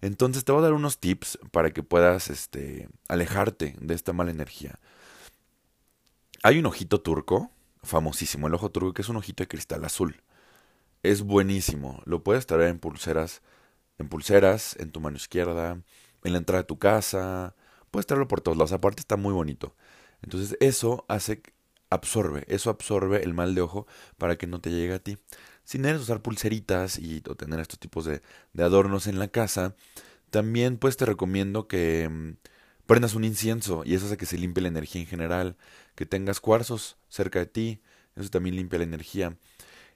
Entonces 0.01 0.45
te 0.45 0.51
voy 0.51 0.61
a 0.61 0.65
dar 0.65 0.73
unos 0.73 0.99
tips 0.99 1.39
para 1.53 1.71
que 1.71 1.85
puedas 1.85 2.29
este, 2.29 2.89
alejarte 3.09 3.77
de 3.81 3.95
esta 3.95 4.13
mala 4.13 4.33
energía. 4.33 4.81
Hay 6.45 6.59
un 6.59 6.67
ojito 6.67 7.01
turco, 7.01 7.51
famosísimo, 7.83 8.47
el 8.47 8.55
ojo 8.55 8.71
turco, 8.71 8.95
que 8.95 9.03
es 9.03 9.09
un 9.09 9.17
ojito 9.17 9.43
de 9.43 9.49
cristal 9.49 9.85
azul. 9.85 10.23
Es 11.03 11.23
buenísimo. 11.23 12.01
Lo 12.05 12.23
puedes 12.23 12.47
traer 12.47 12.71
en 12.71 12.79
pulseras, 12.79 13.43
en 13.99 14.09
pulseras, 14.09 14.77
en 14.79 14.93
tu 14.93 15.01
mano 15.01 15.17
izquierda, 15.17 15.83
en 16.25 16.33
la 16.33 16.39
entrada 16.39 16.63
de 16.63 16.67
tu 16.67 16.79
casa. 16.79 17.55
Puedes 17.91 18.07
traerlo 18.07 18.29
por 18.29 18.41
todos 18.41 18.57
lados. 18.57 18.73
Aparte 18.73 19.01
está 19.01 19.17
muy 19.17 19.33
bonito. 19.33 19.75
Entonces 20.23 20.57
eso 20.61 21.05
hace, 21.09 21.43
absorbe, 21.91 22.45
eso 22.49 22.71
absorbe 22.71 23.25
el 23.25 23.35
mal 23.35 23.55
de 23.55 23.63
ojo 23.63 23.87
para 24.17 24.37
que 24.37 24.47
no 24.47 24.61
te 24.61 24.71
llegue 24.71 24.95
a 24.95 24.99
ti. 25.01 25.19
Si 25.65 25.79
necesitas 25.79 26.05
usar 26.05 26.23
pulseritas 26.23 26.99
y 26.99 27.21
tener 27.21 27.61
estos 27.61 27.81
tipos 27.81 28.05
de, 28.05 28.23
de 28.53 28.63
adornos 28.65 29.07
en 29.09 29.19
la 29.19 29.29
casa, 29.29 29.75
también 30.31 30.79
pues 30.79 30.97
te 30.97 31.07
recomiendo 31.07 31.69
que 31.69 32.09
mm, 32.09 32.33
prendas 32.89 33.15
un 33.15 33.25
incienso 33.25 33.83
y 33.85 33.95
eso 33.95 34.07
hace 34.07 34.17
que 34.17 34.25
se 34.25 34.39
limpie 34.39 34.63
la 34.63 34.69
energía 34.69 35.03
en 35.03 35.07
general, 35.07 35.59
que 35.95 36.07
tengas 36.07 36.41
cuarzos 36.41 36.97
cerca 37.11 37.39
de 37.39 37.45
ti, 37.45 37.83
eso 38.17 38.31
también 38.31 38.57
limpia 38.57 38.79
la 38.79 38.87
energía. 38.87 39.37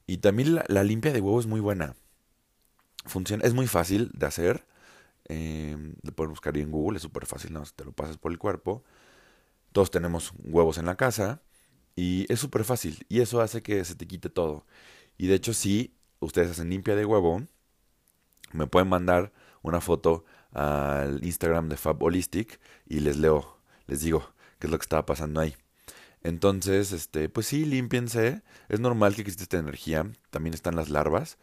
Y 0.07 0.19
también 0.19 0.61
la, 0.69 0.85
limpia 0.85 1.11
de 1.11 1.23
huevo 1.23 1.41
es 1.41 1.47
muy 1.47 1.61
buena. 1.61 1.97
Funciona, 3.07 3.45
es 3.45 3.55
muy 3.55 3.67
fácil 3.67 4.11
de 4.13 4.27
hacer. 4.27 4.67
Eh, 5.29 5.95
lo 6.03 6.13
puedes 6.13 6.29
buscar 6.29 6.55
en 6.59 6.71
Google, 6.71 6.97
es 6.99 7.03
súper 7.03 7.25
fácil, 7.25 7.55
¿no? 7.55 7.63
te 7.63 7.83
lo 7.87 7.93
pasas 7.93 8.19
por 8.19 8.31
el 8.31 8.39
cuerpo. 8.39 8.85
Todos 9.73 9.91
tenemos 9.91 10.35
huevos 10.45 10.77
en 10.77 10.85
la 10.85 10.97
casa 10.97 11.41
y 11.97 12.31
es 12.31 12.41
súper 12.41 12.63
fácil 12.63 13.07
y 13.09 13.21
eso 13.21 13.41
hace 13.41 13.63
que 13.63 13.83
se 13.87 13.95
te 13.95 14.07
quite 14.07 14.29
todo. 14.29 14.67
Y 15.17 15.29
de 15.29 15.37
hecho, 15.37 15.55
si 15.55 15.97
ustedes 16.21 16.51
hacen 16.51 16.69
limpia 16.69 16.95
de 16.95 17.07
huevo, 17.07 17.47
me 18.53 18.67
pueden 18.67 18.91
mandar 18.91 19.33
una 19.63 19.81
foto 19.81 20.27
al 20.53 21.25
Instagram 21.25 21.69
de 21.69 21.77
Fab 21.77 22.03
Holistic 22.03 22.61
y 22.87 23.01
les 23.01 23.17
leo, 23.17 23.59
les 23.87 24.01
digo 24.01 24.33
qué 24.59 24.67
es 24.67 24.71
lo 24.71 24.79
que 24.79 24.85
estaba 24.85 25.07
pasando 25.07 25.41
ahí. 25.41 25.57
Entonces, 26.23 26.93
este, 26.93 27.29
pues 27.29 27.47
sí, 27.47 27.65
límpiense. 27.65 28.43
Es 28.69 28.81
normal 28.81 29.15
que 29.15 29.23
exista 29.23 29.43
esta 29.43 29.59
energía. 29.59 30.07
También 30.31 30.55
están 30.55 30.77
las 30.77 30.89
larvas, 30.89 31.39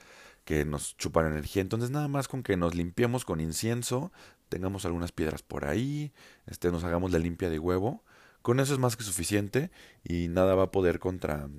que 0.46 0.66
nos 0.66 0.98
chupan 0.98 1.28
energía. 1.28 1.62
Entonces 1.62 1.92
nada 1.92 2.08
más 2.08 2.28
con 2.28 2.44
que 2.44 2.58
nos 2.58 2.76
limpiemos 2.76 3.26
con 3.26 3.40
incienso, 3.40 4.12
tengamos 4.50 4.86
algunas 4.86 5.12
piedras 5.12 5.44
por 5.44 5.66
ahí, 5.66 6.12
este, 6.48 6.72
nos 6.72 6.84
hagamos 6.84 7.12
la 7.12 7.20
limpia 7.20 7.52
de 7.52 7.60
huevo, 7.60 8.04
con 8.42 8.60
eso 8.60 8.74
es 8.74 8.80
más 8.80 8.98
que 8.98 9.04
suficiente 9.04 9.70
y 10.04 10.28
nada 10.28 10.56
va 10.56 10.64
a 10.64 10.72
poder 10.72 11.00
contra, 11.00 11.50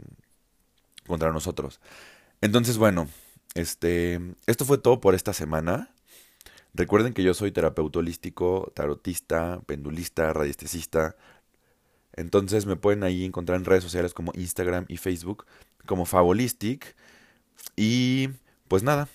contra 1.06 1.32
nosotros. 1.32 1.80
Entonces 2.40 2.78
bueno, 2.78 3.06
este, 3.54 4.20
esto 4.46 4.64
fue 4.64 4.78
todo 4.78 5.00
por 5.00 5.14
esta 5.14 5.32
semana. 5.34 5.94
Recuerden 6.74 7.12
que 7.12 7.22
yo 7.22 7.34
soy 7.34 7.52
terapeuta 7.52 7.98
holístico, 7.98 8.72
tarotista, 8.74 9.60
pendulista, 9.66 10.32
radiestesista. 10.32 11.16
Entonces 12.14 12.66
me 12.66 12.76
pueden 12.76 13.02
ahí 13.02 13.24
encontrar 13.24 13.58
en 13.58 13.64
redes 13.64 13.84
sociales 13.84 14.14
como 14.14 14.32
Instagram 14.34 14.84
y 14.88 14.96
Facebook 14.96 15.46
como 15.86 16.06
Favolistic. 16.06 16.94
Y 17.76 18.28
pues 18.68 18.82
nada, 18.82 19.08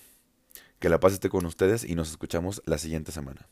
que 0.78 0.88
la 0.88 1.00
paz 1.00 1.14
esté 1.14 1.28
con 1.28 1.46
ustedes 1.46 1.84
y 1.84 1.94
nos 1.94 2.10
escuchamos 2.10 2.62
la 2.66 2.78
siguiente 2.78 3.12
semana. 3.12 3.48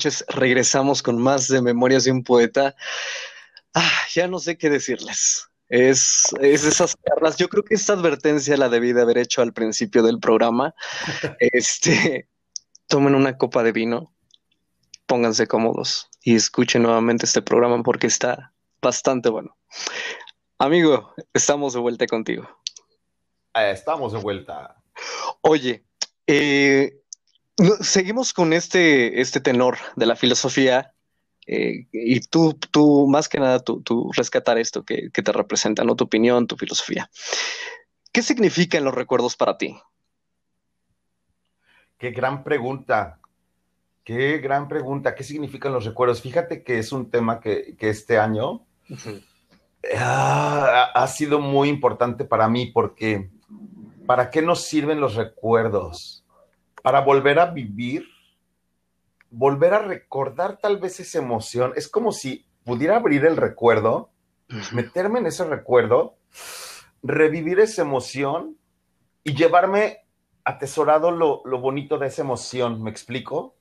Noches 0.00 0.24
regresamos 0.28 1.02
con 1.02 1.18
más 1.18 1.46
de 1.48 1.60
Memorias 1.60 2.04
de 2.04 2.10
un 2.10 2.24
Poeta. 2.24 2.74
Ah, 3.74 4.00
ya 4.14 4.28
no 4.28 4.38
sé 4.38 4.56
qué 4.56 4.70
decirles. 4.70 5.46
Es, 5.68 6.34
es 6.40 6.64
esas 6.64 6.96
charlas. 7.04 7.36
Yo 7.36 7.50
creo 7.50 7.62
que 7.62 7.74
esta 7.74 7.92
advertencia 7.92 8.56
la 8.56 8.70
debí 8.70 8.94
de 8.94 9.02
haber 9.02 9.18
hecho 9.18 9.42
al 9.42 9.52
principio 9.52 10.02
del 10.02 10.18
programa. 10.18 10.74
Este, 11.38 12.30
tomen 12.86 13.14
una 13.14 13.36
copa 13.36 13.62
de 13.62 13.72
vino, 13.72 14.10
pónganse 15.04 15.46
cómodos 15.46 16.08
y 16.22 16.34
escuchen 16.34 16.82
nuevamente 16.82 17.26
este 17.26 17.42
programa 17.42 17.82
porque 17.82 18.06
está 18.06 18.54
bastante 18.80 19.28
bueno. 19.28 19.54
Amigo, 20.56 21.12
estamos 21.34 21.74
de 21.74 21.80
vuelta 21.80 22.06
contigo. 22.06 22.48
Eh, 23.52 23.70
estamos 23.72 24.14
de 24.14 24.18
vuelta. 24.18 24.82
Oye, 25.42 25.84
eh, 26.26 27.02
seguimos 27.80 28.32
con 28.32 28.52
este, 28.52 29.20
este 29.20 29.40
tenor 29.40 29.78
de 29.96 30.06
la 30.06 30.16
filosofía 30.16 30.92
eh, 31.46 31.86
y 31.92 32.20
tú, 32.20 32.54
tú, 32.54 33.08
más 33.08 33.28
que 33.28 33.40
nada, 33.40 33.58
tú, 33.60 34.10
rescatar 34.14 34.58
esto 34.58 34.84
que, 34.84 35.10
te 35.10 35.32
representa, 35.32 35.84
¿no? 35.84 35.96
Tu 35.96 36.04
opinión, 36.04 36.46
tu 36.46 36.56
filosofía. 36.56 37.10
¿Qué 38.12 38.22
significan 38.22 38.84
los 38.84 38.94
recuerdos 38.94 39.36
para 39.36 39.58
ti? 39.58 39.76
Qué 41.98 42.10
gran 42.10 42.44
pregunta. 42.44 43.18
Qué 44.04 44.38
gran 44.38 44.68
pregunta. 44.68 45.14
¿Qué 45.14 45.24
significan 45.24 45.72
los 45.72 45.84
recuerdos? 45.84 46.22
Fíjate 46.22 46.62
que 46.62 46.78
es 46.78 46.92
un 46.92 47.10
tema 47.10 47.40
que, 47.40 47.76
este 47.80 48.18
año 48.18 48.64
ah, 49.98 50.90
ha 50.94 51.06
sido 51.08 51.40
muy 51.40 51.68
importante 51.68 52.24
para 52.24 52.48
mí 52.48 52.66
porque 52.66 53.30
¿para 54.06 54.30
qué 54.30 54.42
nos 54.42 54.62
sirven 54.62 55.00
los 55.00 55.14
recuerdos? 55.14 56.19
Para 56.82 57.00
volver 57.00 57.38
a 57.38 57.46
vivir, 57.46 58.06
volver 59.30 59.74
a 59.74 59.78
recordar 59.78 60.58
tal 60.58 60.78
vez 60.78 61.00
esa 61.00 61.18
emoción. 61.18 61.72
Es 61.76 61.88
como 61.88 62.12
si 62.12 62.46
pudiera 62.64 62.96
abrir 62.96 63.24
el 63.24 63.36
recuerdo, 63.36 64.10
meterme 64.72 65.20
en 65.20 65.26
ese 65.26 65.44
recuerdo, 65.44 66.16
revivir 67.02 67.60
esa 67.60 67.82
emoción 67.82 68.56
y 69.24 69.34
llevarme 69.34 69.98
atesorado 70.44 71.10
lo, 71.10 71.42
bonito 71.60 71.98
de 71.98 72.08
esa 72.08 72.22
emoción. 72.22 72.82
¿Me 72.82 72.90
explico? 72.90 73.54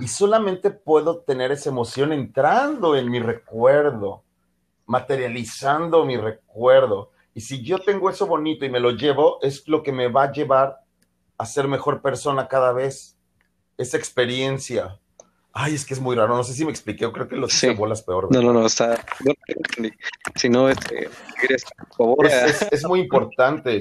Y 0.00 0.08
solamente 0.08 0.70
puedo 0.70 1.18
tener 1.18 1.52
esa 1.52 1.68
emoción 1.68 2.12
entrando 2.12 2.96
en 2.96 3.10
mi 3.10 3.20
recuerdo, 3.20 4.24
materializando 4.86 6.04
mi 6.06 6.16
recuerdo. 6.16 7.10
Y 7.34 7.42
si 7.42 7.62
yo 7.62 7.78
tengo 7.78 8.08
eso 8.08 8.26
bonito 8.26 8.64
y 8.64 8.70
me 8.70 8.80
lo 8.80 8.92
llevo, 8.92 9.38
es 9.42 9.68
lo 9.68 9.82
que 9.82 9.92
me 9.92 10.08
va 10.08 10.24
a 10.24 10.32
llevar 10.32 10.85
a 11.38 11.46
ser 11.46 11.68
mejor 11.68 12.02
persona 12.02 12.48
cada 12.48 12.72
vez. 12.72 13.16
Esa 13.78 13.96
experiencia. 13.96 14.98
Ay, 15.58 15.74
es 15.74 15.86
que 15.86 15.94
es 15.94 16.00
muy 16.00 16.14
raro. 16.14 16.36
No 16.36 16.44
sé 16.44 16.52
si 16.52 16.64
me 16.66 16.70
expliqué. 16.70 17.02
Yo 17.02 17.12
creo 17.14 17.28
que 17.28 17.36
lo 17.36 17.48
sí. 17.48 17.70
bolas 17.70 18.02
peor. 18.02 18.28
No, 18.30 18.42
no, 18.42 18.52
no. 18.52 18.66
Está. 18.66 19.02
Si 20.34 20.50
no, 20.50 20.68
este, 20.68 21.08
por 21.96 21.96
favor. 21.96 22.26
Es, 22.26 22.84
muy 22.84 23.00
importante. 23.00 23.80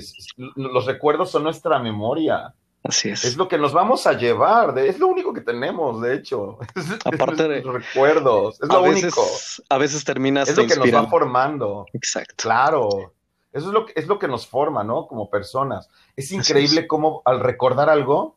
Los 0.56 0.86
recuerdos 0.86 1.32
son 1.32 1.44
nuestra 1.44 1.78
memoria. 1.80 2.54
Así 2.82 3.10
es. 3.10 3.26
Es 3.26 3.36
lo 3.36 3.50
que 3.50 3.58
nos 3.58 3.74
vamos 3.74 4.08
a 4.08 4.14
llevar. 4.14 4.78
es 4.78 5.00
lo 5.00 5.08
único 5.08 5.34
que 5.34 5.42
tenemos, 5.42 6.02
de 6.02 6.16
hecho. 6.16 6.60
Aparte 7.04 7.48
de 7.48 7.62
los 7.62 7.74
recuerdos. 7.74 8.62
Es 8.62 8.70
lo 8.70 8.84
único. 8.84 9.26
A 9.68 9.78
veces 9.78 10.06
terminas. 10.06 10.48
Es 10.48 10.56
lo 10.56 10.68
que 10.68 10.78
nos 10.78 10.94
va 10.94 11.08
formando. 11.08 11.88
Exacto. 11.92 12.36
Claro. 12.38 13.14
Eso 13.56 13.68
es 13.68 13.74
lo 13.74 13.86
que, 13.86 13.94
es 13.96 14.08
lo 14.08 14.20
que 14.20 14.28
nos 14.28 14.46
forma, 14.46 14.84
¿no? 14.84 15.08
Como 15.08 15.30
personas. 15.30 15.90
Es 16.18 16.34
increíble 16.34 16.88
cómo 16.88 17.22
al 17.24 17.40
recordar 17.40 17.90
algo, 17.90 18.36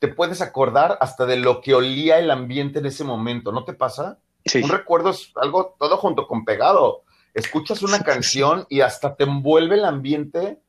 te 0.00 0.08
puedes 0.08 0.40
acordar 0.40 0.98
hasta 1.00 1.26
de 1.26 1.36
lo 1.36 1.60
que 1.60 1.74
olía 1.74 2.18
el 2.18 2.28
ambiente 2.28 2.80
en 2.80 2.86
ese 2.86 3.04
momento, 3.04 3.52
¿no 3.52 3.64
te 3.64 3.72
pasa? 3.72 4.18
Sí. 4.44 4.60
Un 4.60 4.70
recuerdo 4.70 5.10
es 5.10 5.30
algo 5.36 5.76
todo 5.78 5.96
junto 5.96 6.26
con 6.26 6.44
pegado. 6.44 7.04
Escuchas 7.34 7.82
una 7.82 8.00
canción 8.00 8.66
y 8.68 8.80
hasta 8.80 9.14
te 9.14 9.22
envuelve 9.22 9.76
el 9.76 9.84
ambiente 9.84 10.60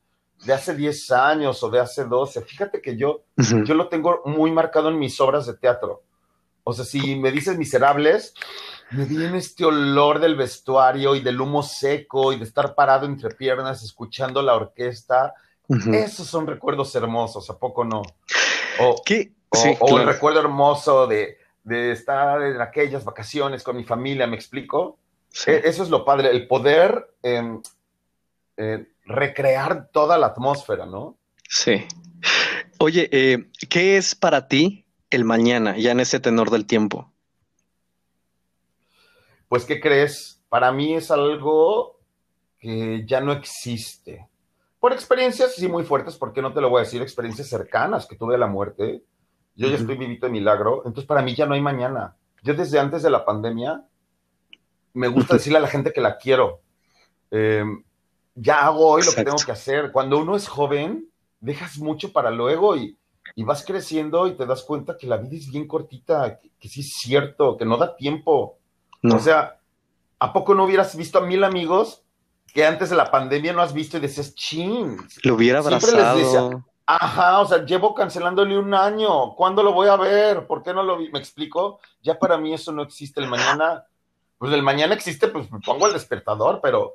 de 0.44 0.52
hace 0.52 0.76
10 0.76 1.10
años 1.10 1.60
o 1.64 1.68
de 1.68 1.80
hace 1.80 2.04
12. 2.04 2.42
Fíjate 2.42 2.80
que 2.80 2.96
yo, 2.96 3.24
yo 3.36 3.74
lo 3.74 3.88
tengo 3.88 4.22
muy 4.24 4.52
marcado 4.52 4.88
en 4.88 5.00
mis 5.00 5.20
obras 5.20 5.46
de 5.46 5.54
teatro. 5.54 6.04
O 6.64 6.72
sea, 6.72 6.84
si 6.84 7.16
me 7.16 7.30
dices 7.30 7.58
miserables, 7.58 8.34
me 8.90 9.04
viene 9.04 9.38
este 9.38 9.64
olor 9.64 10.18
del 10.18 10.34
vestuario 10.34 11.14
y 11.14 11.20
del 11.20 11.40
humo 11.40 11.62
seco 11.62 12.32
y 12.32 12.38
de 12.38 12.44
estar 12.44 12.74
parado 12.74 13.06
entre 13.06 13.30
piernas 13.30 13.82
escuchando 13.82 14.40
la 14.42 14.54
orquesta. 14.54 15.34
Esos 15.92 16.26
son 16.26 16.46
recuerdos 16.46 16.94
hermosos, 16.94 17.48
¿a 17.50 17.58
poco 17.58 17.84
no? 17.84 18.02
O, 18.80 19.02
¿Qué? 19.04 19.32
o, 19.80 19.98
el 19.98 20.06
recuerdo 20.06 20.40
hermoso 20.40 21.06
de, 21.06 21.38
estar 21.92 22.42
en 22.42 22.60
aquellas 22.60 23.04
vacaciones 23.04 23.62
con 23.62 23.76
mi 23.76 23.84
familia, 23.84 24.26
¿me 24.26 24.36
explico? 24.36 24.98
E, 25.46 25.62
eso 25.64 25.82
es 25.82 25.90
lo 25.90 26.04
padre, 26.04 26.30
el 26.30 26.46
poder 26.46 27.14
em, 27.22 27.62
eh, 28.56 28.86
recrear 29.06 29.88
toda 29.90 30.18
la 30.18 30.28
atmósfera, 30.28 30.86
¿no? 30.86 31.16
Sí. 31.48 31.86
Oye, 32.78 33.08
eh, 33.10 33.50
¿qué 33.68 33.96
es 33.96 34.14
para 34.14 34.48
ti 34.48 34.83
el 35.14 35.24
mañana, 35.24 35.76
ya 35.76 35.92
en 35.92 36.00
ese 36.00 36.20
tenor 36.20 36.50
del 36.50 36.66
tiempo? 36.66 37.12
Pues, 39.48 39.64
¿qué 39.64 39.80
crees? 39.80 40.42
Para 40.48 40.72
mí 40.72 40.94
es 40.94 41.10
algo 41.10 42.00
que 42.58 43.04
ya 43.06 43.20
no 43.20 43.32
existe. 43.32 44.28
Por 44.80 44.92
experiencias, 44.92 45.54
sí, 45.54 45.68
muy 45.68 45.84
fuertes, 45.84 46.16
porque 46.16 46.42
no 46.42 46.52
te 46.52 46.60
lo 46.60 46.68
voy 46.68 46.80
a 46.80 46.84
decir, 46.84 47.00
experiencias 47.00 47.48
cercanas 47.48 48.06
que 48.06 48.16
tuve 48.16 48.34
a 48.34 48.38
la 48.38 48.46
muerte. 48.46 49.02
Yo 49.56 49.68
ya 49.68 49.76
estoy 49.76 49.96
vivito 49.96 50.26
de 50.26 50.32
milagro, 50.32 50.82
entonces 50.84 51.06
para 51.06 51.22
mí 51.22 51.34
ya 51.34 51.46
no 51.46 51.54
hay 51.54 51.60
mañana. 51.60 52.16
Yo 52.42 52.54
desde 52.54 52.78
antes 52.78 53.02
de 53.02 53.10
la 53.10 53.24
pandemia 53.24 53.84
me 54.92 55.08
gusta 55.08 55.34
decirle 55.34 55.58
a 55.58 55.62
la 55.62 55.68
gente 55.68 55.92
que 55.92 56.00
la 56.00 56.18
quiero. 56.18 56.60
Em, 57.30 57.84
ya 58.34 58.66
hago 58.66 58.88
hoy 58.88 59.02
lo 59.04 59.12
que 59.12 59.24
tengo 59.24 59.36
que 59.44 59.52
hacer. 59.52 59.92
Cuando 59.92 60.18
uno 60.18 60.36
es 60.36 60.48
joven, 60.48 61.08
dejas 61.40 61.78
mucho 61.78 62.12
para 62.12 62.30
luego 62.30 62.76
y, 62.76 62.98
vas 63.42 63.64
creciendo 63.64 64.28
y 64.28 64.36
te 64.36 64.46
das 64.46 64.62
cuenta 64.62 64.96
que 64.96 65.08
la 65.08 65.16
vida 65.16 65.36
es 65.36 65.50
bien 65.50 65.66
cortita, 65.66 66.38
que 66.60 66.68
sí 66.68 66.80
es 66.80 66.92
cierto, 66.92 67.56
que 67.56 67.64
no 67.64 67.76
da 67.76 67.96
tiempo. 67.96 68.58
O 69.02 69.18
sea, 69.18 69.58
¿a 70.18 70.32
poco 70.32 70.54
no 70.54 70.64
hubieras 70.64 70.96
visto 70.96 71.18
a 71.18 71.26
mil 71.26 71.42
amigos 71.42 72.02
que 72.54 72.64
antes 72.64 72.90
de 72.90 72.96
la 72.96 73.10
pandemia 73.10 73.52
no 73.52 73.60
has 73.60 73.72
visto 73.72 73.96
y 73.96 74.00
decías, 74.00 74.34
chin? 74.34 74.96
Lo 75.24 75.34
hubiera 75.34 75.58
abrazado. 75.58 76.16
Les 76.16 76.24
decía, 76.24 76.64
Ajá, 76.86 77.40
o 77.40 77.46
sea, 77.46 77.64
llevo 77.64 77.94
cancelándole 77.94 78.58
un 78.58 78.74
año. 78.74 79.34
¿Cuándo 79.34 79.62
lo 79.62 79.72
voy 79.72 79.88
a 79.88 79.96
ver? 79.96 80.46
¿Por 80.46 80.62
qué 80.62 80.74
no 80.74 80.82
lo 80.82 80.98
vi? 80.98 81.10
¿Me 81.10 81.18
explico? 81.18 81.80
Ya 82.02 82.18
para 82.18 82.36
mí 82.36 82.52
eso 82.52 82.72
no 82.72 82.82
existe. 82.82 83.20
El 83.20 83.28
mañana, 83.28 83.84
pues 84.38 84.52
el 84.52 84.62
mañana 84.62 84.94
existe, 84.94 85.28
pues 85.28 85.50
me 85.50 85.60
pongo 85.60 85.86
el 85.86 85.94
despertador, 85.94 86.60
pero, 86.62 86.92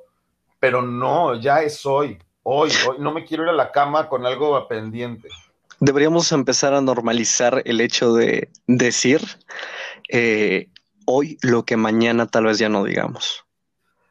pero 0.60 0.80
no, 0.80 1.34
ya 1.34 1.62
es 1.62 1.84
hoy. 1.84 2.18
Hoy, 2.44 2.70
hoy. 2.88 2.96
No 3.00 3.12
me 3.12 3.24
quiero 3.24 3.42
ir 3.42 3.50
a 3.50 3.54
la 3.54 3.72
cama 3.72 4.08
con 4.08 4.24
algo 4.24 4.66
pendiente. 4.68 5.28
Deberíamos 5.80 6.30
empezar 6.32 6.74
a 6.74 6.80
normalizar 6.80 7.62
el 7.64 7.80
hecho 7.80 8.12
de 8.12 8.50
decir, 8.66 9.20
eh, 10.08 10.68
hoy 11.06 11.38
lo 11.42 11.64
que 11.64 11.76
mañana 11.76 12.26
tal 12.26 12.44
vez 12.44 12.58
ya 12.58 12.68
no 12.68 12.84
digamos. 12.84 13.44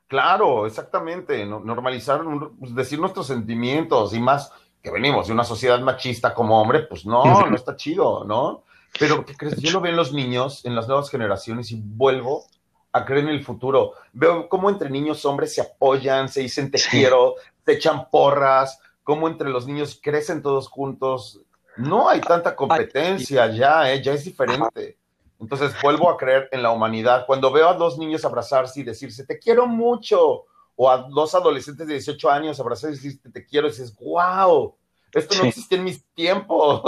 Claro, 0.07 0.65
exactamente. 0.65 1.45
Normalizar, 1.45 2.21
decir 2.59 2.99
nuestros 2.99 3.27
sentimientos 3.27 4.13
y 4.15 4.19
más 4.19 4.51
que 4.81 4.91
venimos 4.91 5.27
de 5.27 5.33
una 5.33 5.43
sociedad 5.43 5.79
machista 5.81 6.33
como 6.33 6.59
hombre, 6.59 6.81
pues 6.81 7.05
no, 7.05 7.23
no 7.49 7.55
está 7.55 7.75
chido, 7.75 8.25
¿no? 8.25 8.63
Pero 8.97 9.23
¿qué 9.23 9.35
crees? 9.35 9.57
Yo 9.57 9.71
lo 9.71 9.81
veo 9.81 9.91
en 9.91 9.97
los 9.97 10.11
niños, 10.11 10.65
en 10.65 10.75
las 10.75 10.87
nuevas 10.87 11.11
generaciones 11.11 11.71
y 11.71 11.79
vuelvo 11.79 12.45
a 12.91 13.05
creer 13.05 13.25
en 13.25 13.29
el 13.29 13.43
futuro. 13.43 13.93
Veo 14.13 14.49
cómo 14.49 14.69
entre 14.69 14.89
niños 14.89 15.23
hombres 15.25 15.53
se 15.53 15.61
apoyan, 15.61 16.27
se 16.27 16.41
dicen 16.41 16.71
te 16.71 16.79
quiero, 16.89 17.35
te 17.63 17.73
echan 17.73 18.09
porras, 18.09 18.79
cómo 19.03 19.27
entre 19.27 19.49
los 19.49 19.67
niños 19.67 19.99
crecen 20.01 20.41
todos 20.41 20.67
juntos. 20.67 21.41
No 21.79 22.09
hay 22.09 22.21
tanta 22.21 22.55
competencia 22.55 23.47
ya, 23.47 23.91
¿eh? 23.91 24.01
ya 24.01 24.13
es 24.13 24.23
diferente. 24.25 24.97
Entonces 25.39 25.73
vuelvo 25.81 26.09
a 26.09 26.17
creer 26.17 26.49
en 26.51 26.61
la 26.61 26.71
humanidad. 26.71 27.25
Cuando 27.25 27.51
veo 27.51 27.69
a 27.69 27.73
dos 27.73 27.97
niños 27.97 28.25
abrazarse 28.25 28.81
y 28.81 28.83
decirse, 28.83 29.25
te 29.25 29.39
quiero 29.39 29.65
mucho, 29.67 30.45
o 30.75 30.89
a 30.89 30.97
dos 31.09 31.33
adolescentes 31.35 31.87
de 31.87 31.93
18 31.93 32.29
años 32.29 32.59
abrazarse 32.59 32.93
y 32.93 33.09
decirse, 33.09 33.29
te 33.29 33.45
quiero, 33.45 33.67
y 33.67 33.71
dices, 33.71 33.95
wow, 33.99 34.75
esto 35.13 35.35
no 35.35 35.41
Sí. 35.43 35.47
existía 35.47 35.77
en 35.77 35.83
mis 35.85 36.05
tiempos. 36.13 36.81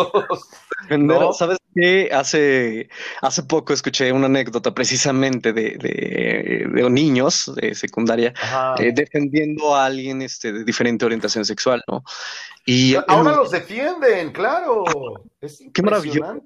¿No? 0.97 1.33
¿Sabes 1.33 1.57
qué? 1.75 2.09
Hace, 2.11 2.89
hace 3.21 3.43
poco 3.43 3.73
escuché 3.73 4.11
una 4.11 4.25
anécdota 4.25 4.73
precisamente 4.73 5.53
de, 5.53 5.77
de- 5.77 6.67
de 6.71 6.89
niños 6.89 7.51
de 7.55 7.73
secundaria 7.75 8.33
eh, 8.79 8.91
defendiendo 8.93 9.75
a 9.75 9.85
alguien 9.85 10.21
este, 10.21 10.51
de 10.51 10.63
diferente 10.63 11.05
orientación 11.05 11.45
sexual, 11.45 11.83
¿no? 11.87 12.03
Y 12.65 12.95
Ahora 13.07 13.31
eh, 13.31 13.35
los 13.37 13.51
defienden, 13.51 14.31
claro. 14.31 14.83
Es 15.39 15.63
Qué 15.73 15.81
maravilloso. 15.81 16.41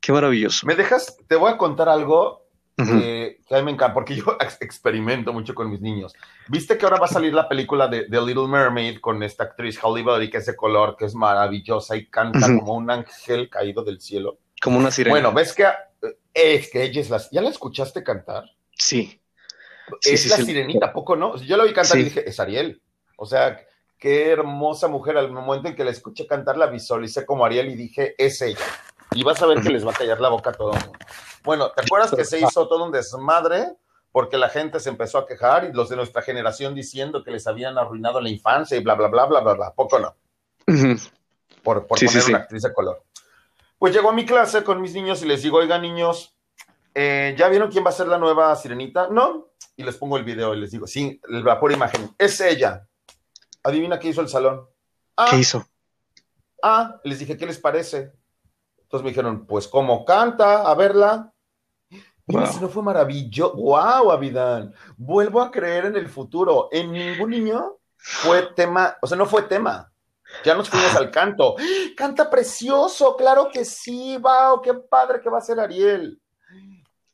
qué 0.00 0.12
maravilloso. 0.12 0.66
¿Me 0.66 0.74
dejas? 0.74 1.16
Te 1.28 1.36
voy 1.36 1.52
a 1.52 1.56
contar 1.56 1.88
algo 1.88 2.41
Que, 2.76 3.40
que 3.46 3.54
a 3.54 3.58
mí 3.58 3.64
me 3.64 3.70
encanta, 3.72 3.94
porque 3.94 4.16
yo 4.16 4.24
ex- 4.40 4.60
experimento 4.60 5.32
mucho 5.32 5.54
con 5.54 5.70
mis 5.70 5.80
niños. 5.80 6.14
¿Viste 6.48 6.76
que 6.78 6.84
ahora 6.84 6.98
va 6.98 7.06
a 7.06 7.08
salir 7.08 7.32
la 7.34 7.48
película 7.48 7.86
de, 7.86 8.06
de 8.06 8.20
Little 8.26 8.48
Mermaid 8.48 8.98
con 9.00 9.22
esta 9.22 9.44
actriz 9.44 9.78
Halle 9.82 10.02
Berry, 10.02 10.30
que 10.30 10.38
es 10.38 10.46
de 10.46 10.56
color, 10.56 10.96
que 10.96 11.04
es 11.04 11.14
maravillosa 11.14 11.96
y 11.96 12.06
canta 12.06 12.40
como 12.46 12.74
un 12.74 12.90
ángel 12.90 13.48
caído 13.50 13.84
del 13.84 14.00
cielo? 14.00 14.38
Como 14.60 14.78
una 14.78 14.90
sirena. 14.90 15.12
Bueno, 15.14 15.32
ves 15.32 15.52
que 15.52 15.64
eh, 15.64 16.14
es 16.32 16.70
que 16.70 16.82
ella 16.82 17.00
es 17.00 17.10
la... 17.10 17.20
¿Ya 17.30 17.42
la 17.42 17.50
escuchaste 17.50 18.02
cantar? 18.02 18.44
sí. 18.72 19.18
Sí, 20.00 20.14
es 20.14 20.22
sí, 20.22 20.28
la 20.30 20.36
sí. 20.36 20.44
sirenita, 20.44 20.86
¿a 20.86 20.92
poco 20.92 21.16
no? 21.16 21.36
Yo 21.36 21.56
la 21.56 21.64
vi 21.64 21.72
cantar 21.74 21.98
y 21.98 22.04
dije, 22.04 22.26
es 22.26 22.38
Ariel. 22.40 22.80
O 23.16 23.26
sea, 23.26 23.60
qué 23.98 24.30
hermosa 24.30 24.88
mujer. 24.88 25.18
Al 25.18 25.30
momento 25.30 25.68
en 25.68 25.74
que 25.74 25.84
la 25.84 25.90
escuché 25.90 26.26
cantar, 26.26 26.56
la 26.56 26.68
visualicé 26.68 27.26
como 27.26 27.44
Ariel 27.44 27.68
y 27.68 27.74
dije, 27.74 28.14
es 28.16 28.40
ella. 28.40 28.64
Y 29.14 29.22
vas 29.24 29.40
a 29.42 29.46
ver 29.46 29.60
que 29.60 29.70
les 29.70 29.86
va 29.86 29.90
a 29.90 29.94
callar 29.94 30.20
la 30.20 30.28
boca 30.28 30.50
a 30.50 30.52
todo 30.52 30.72
el 30.72 30.80
mundo. 30.80 30.98
Bueno, 31.44 31.70
¿te 31.70 31.82
acuerdas 31.82 32.14
que 32.14 32.24
se 32.24 32.40
hizo 32.40 32.68
todo 32.68 32.84
un 32.84 32.92
desmadre? 32.92 33.76
Porque 34.10 34.36
la 34.36 34.48
gente 34.48 34.78
se 34.80 34.90
empezó 34.90 35.18
a 35.18 35.26
quejar 35.26 35.64
y 35.64 35.72
los 35.72 35.88
de 35.88 35.96
nuestra 35.96 36.22
generación 36.22 36.74
diciendo 36.74 37.24
que 37.24 37.30
les 37.30 37.46
habían 37.46 37.78
arruinado 37.78 38.20
la 38.20 38.28
infancia 38.28 38.76
y 38.76 38.80
bla, 38.82 38.94
bla, 38.94 39.08
bla, 39.08 39.24
bla, 39.26 39.40
bla, 39.40 39.54
bla. 39.54 39.66
¿A 39.68 39.72
Poco 39.74 39.98
no, 39.98 40.14
por, 41.62 41.86
por 41.86 41.98
Sí, 41.98 42.06
poner 42.06 42.22
sí. 42.22 42.30
una 42.30 42.38
actriz 42.40 42.62
de 42.62 42.72
color. 42.72 43.02
Pues 43.78 43.94
llego 43.94 44.10
a 44.10 44.12
mi 44.12 44.24
clase 44.26 44.62
con 44.62 44.80
mis 44.80 44.94
niños 44.94 45.22
y 45.22 45.26
les 45.26 45.42
digo, 45.42 45.58
oigan, 45.58 45.82
niños, 45.82 46.36
eh, 46.94 47.34
¿ya 47.38 47.48
vieron 47.48 47.70
quién 47.70 47.84
va 47.84 47.88
a 47.88 47.92
ser 47.92 48.06
la 48.06 48.18
nueva 48.18 48.54
sirenita? 48.54 49.08
No. 49.08 49.48
Y 49.76 49.82
les 49.82 49.96
pongo 49.96 50.16
el 50.18 50.24
video 50.24 50.54
y 50.54 50.60
les 50.60 50.70
digo, 50.70 50.86
sí, 50.86 51.20
la 51.28 51.58
pura 51.58 51.74
imagen. 51.74 52.14
Es 52.18 52.40
ella. 52.40 52.86
Adivina 53.64 53.98
qué 53.98 54.08
hizo 54.08 54.20
el 54.20 54.28
salón. 54.28 54.68
Ah, 55.16 55.28
¿Qué 55.30 55.38
hizo? 55.38 55.66
ah, 56.62 57.00
les 57.04 57.18
dije, 57.18 57.36
¿qué 57.36 57.46
les 57.46 57.58
parece? 57.58 58.12
Entonces 58.92 59.04
me 59.04 59.10
dijeron, 59.12 59.46
pues, 59.46 59.66
¿cómo 59.68 60.04
canta? 60.04 60.70
A 60.70 60.74
verla. 60.74 61.32
Wow. 62.26 62.46
si 62.46 62.60
no 62.60 62.68
fue 62.68 62.82
maravilloso. 62.82 63.54
¡Wow, 63.54 64.12
Avidán! 64.12 64.74
Vuelvo 64.98 65.40
a 65.40 65.50
creer 65.50 65.86
en 65.86 65.96
el 65.96 66.08
futuro. 66.10 66.68
En 66.70 66.92
ningún 66.92 67.30
niño 67.30 67.78
fue 67.96 68.42
tema, 68.54 68.98
o 69.00 69.06
sea, 69.06 69.16
no 69.16 69.24
fue 69.24 69.44
tema. 69.44 69.90
Ya 70.44 70.54
nos 70.54 70.68
fuimos 70.68 70.94
al 70.94 71.10
canto. 71.10 71.56
Canta 71.96 72.28
precioso, 72.28 73.16
claro 73.16 73.48
que 73.50 73.64
sí, 73.64 74.18
wow, 74.18 74.60
qué 74.60 74.74
padre 74.74 75.22
que 75.22 75.30
va 75.30 75.38
a 75.38 75.40
ser 75.40 75.58
Ariel. 75.58 76.20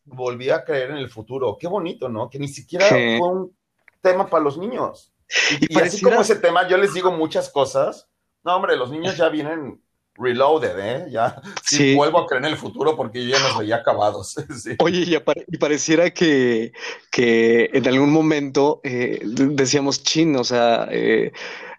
Volví 0.02 0.50
a 0.50 0.64
creer 0.64 0.90
en 0.90 0.96
el 0.96 1.08
futuro. 1.08 1.56
Qué 1.56 1.68
bonito, 1.68 2.08
¿no? 2.08 2.28
Que 2.28 2.40
ni 2.40 2.48
siquiera 2.48 2.86
fue 2.86 3.20
un 3.20 3.56
tema 4.00 4.26
para 4.26 4.42
los 4.42 4.58
niños. 4.58 5.12
Y, 5.60 5.72
Y 5.72 5.78
y 5.78 5.80
así 5.80 6.02
como 6.02 6.22
ese 6.22 6.34
tema, 6.34 6.66
yo 6.66 6.76
les 6.76 6.92
digo 6.92 7.12
muchas 7.12 7.48
cosas. 7.48 8.08
No, 8.42 8.56
hombre, 8.56 8.76
los 8.76 8.90
niños 8.90 9.16
ya 9.16 9.28
vienen 9.28 9.80
reloaded, 10.18 10.78
¿eh? 10.78 11.06
Ya 11.10 11.40
sí, 11.64 11.76
Sí. 11.76 11.94
vuelvo 11.94 12.18
a 12.20 12.26
creer 12.26 12.44
en 12.44 12.50
el 12.52 12.56
futuro 12.56 12.96
porque 12.96 13.24
yo 13.24 13.36
ya 13.36 13.42
los 13.48 13.58
veía 13.58 13.76
acabados. 13.76 14.34
Sí. 14.62 14.76
Oye, 14.80 15.00
y, 15.06 15.14
apare- 15.14 15.44
y 15.46 15.56
pareciera 15.58 16.10
que, 16.10 16.72
que 17.10 17.70
en 17.72 17.86
algún 17.86 18.10
momento 18.12 18.80
eh, 18.84 19.20
decíamos 19.22 20.02
chin, 20.02 20.34
o 20.36 20.44
sea, 20.44 20.88
eh, 20.90 21.32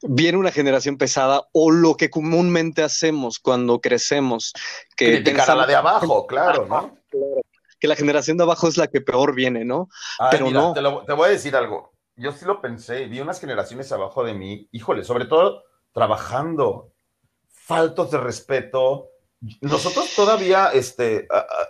viene 0.03 0.37
una 0.37 0.51
generación 0.51 0.97
pesada 0.97 1.47
o 1.51 1.71
lo 1.71 1.95
que 1.95 2.09
comúnmente 2.09 2.83
hacemos 2.83 3.39
cuando 3.39 3.81
crecemos, 3.81 4.53
que 4.95 5.15
Criticar 5.21 5.51
a 5.51 5.55
la 5.55 5.65
pensamos 5.65 5.67
de 5.67 5.75
abajo, 5.75 6.27
claro, 6.27 6.65
¿no? 6.67 6.95
que 7.81 7.87
la 7.87 7.95
generación 7.95 8.35
de 8.37 8.43
abajo 8.43 8.67
es 8.67 8.75
la 8.75 8.87
que 8.87 8.99
peor 8.99 9.33
viene, 9.33 9.63
¿no? 9.63 9.87
Ay, 10.19 10.27
Pero 10.31 10.45
mira, 10.47 10.59
no. 10.59 10.73
Te, 10.73 10.81
lo- 10.81 11.03
te 11.05 11.13
voy 11.13 11.27
a 11.27 11.31
decir 11.31 11.55
algo. 11.55 11.93
Yo 12.17 12.33
sí 12.33 12.43
lo 12.43 12.59
pensé, 12.59 13.05
vi 13.05 13.21
unas 13.21 13.39
generaciones 13.39 13.89
abajo 13.93 14.25
de 14.25 14.33
mí, 14.33 14.67
híjole, 14.73 15.05
sobre 15.05 15.23
todo 15.25 15.63
trabajando, 15.93 16.91
faltos 17.69 18.09
de 18.09 18.17
respeto. 18.17 19.11
Nosotros 19.61 20.09
todavía 20.15 20.71
este, 20.73 21.27
a- 21.29 21.37
a- 21.37 21.67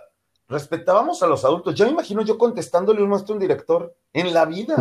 respetábamos 0.48 1.22
a 1.22 1.26
los 1.26 1.44
adultos. 1.44 1.74
Ya 1.74 1.84
me 1.84 1.92
imagino 1.92 2.22
yo 2.22 2.38
contestándole 2.38 3.02
un 3.02 3.10
maestro, 3.10 3.34
un 3.34 3.40
director, 3.40 3.94
en 4.14 4.32
la 4.32 4.46
vida. 4.46 4.76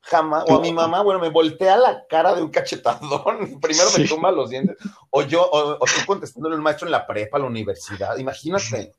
Jamás, 0.00 0.44
o 0.48 0.56
a 0.56 0.60
mi 0.60 0.72
mamá, 0.72 1.02
bueno, 1.02 1.20
me 1.20 1.28
voltea 1.30 1.76
la 1.76 2.06
cara 2.08 2.34
de 2.34 2.42
un 2.42 2.50
cachetadón. 2.50 3.58
Primero 3.60 3.88
me 3.96 4.06
tumba 4.08 4.30
los 4.32 4.48
dientes. 4.50 4.76
O 5.10 5.22
yo, 5.22 5.42
o, 5.42 5.72
o 5.74 5.84
tú 5.84 6.06
contestándole 6.06 6.54
a 6.54 6.58
un 6.58 6.64
maestro 6.64 6.86
en 6.88 6.92
la 6.92 7.06
prepa, 7.06 7.38
la 7.38 7.44
universidad. 7.46 8.16
Imagínate. 8.16 8.94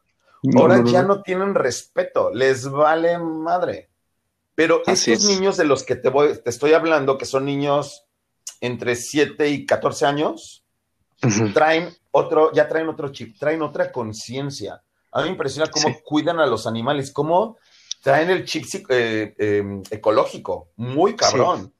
Ahora 0.58 0.84
ya 0.86 1.02
no 1.02 1.24
tienen 1.24 1.56
respeto, 1.56 2.30
les 2.32 2.70
vale 2.70 3.18
madre. 3.18 3.90
Pero 4.54 4.82
Así 4.86 5.12
estos 5.12 5.30
es. 5.30 5.36
niños 5.36 5.58
de 5.58 5.66
los 5.66 5.82
que 5.84 5.96
te, 5.96 6.10
voy, 6.10 6.38
te 6.44 6.50
estoy 6.52 6.74
hablando, 6.74 7.18
que 7.18 7.26
son 7.26 7.46
niños 7.46 8.06
entre 8.62 8.96
7 8.96 9.50
y 9.50 9.66
14 9.66 10.06
años, 10.06 10.64
Traen 11.54 11.90
otro, 12.12 12.52
ya 12.54 12.68
traen 12.68 12.90
otro 12.90 13.10
chip, 13.10 13.38
traen 13.40 13.62
otra 13.62 13.92
conciencia. 13.92 14.82
A 15.12 15.20
mí 15.20 15.26
me 15.26 15.32
impresiona 15.32 15.72
cómo 15.72 15.90
Sí. 15.90 16.00
cuidan 16.06 16.40
a 16.40 16.46
los 16.46 16.68
animales, 16.68 17.12
cómo 17.12 17.58
traen 18.04 18.30
el 18.30 18.46
chip 18.46 18.66
eh, 18.90 19.34
eh, 19.38 19.82
ecológico, 19.90 20.70
muy 20.76 21.16
cabrón. 21.16 21.74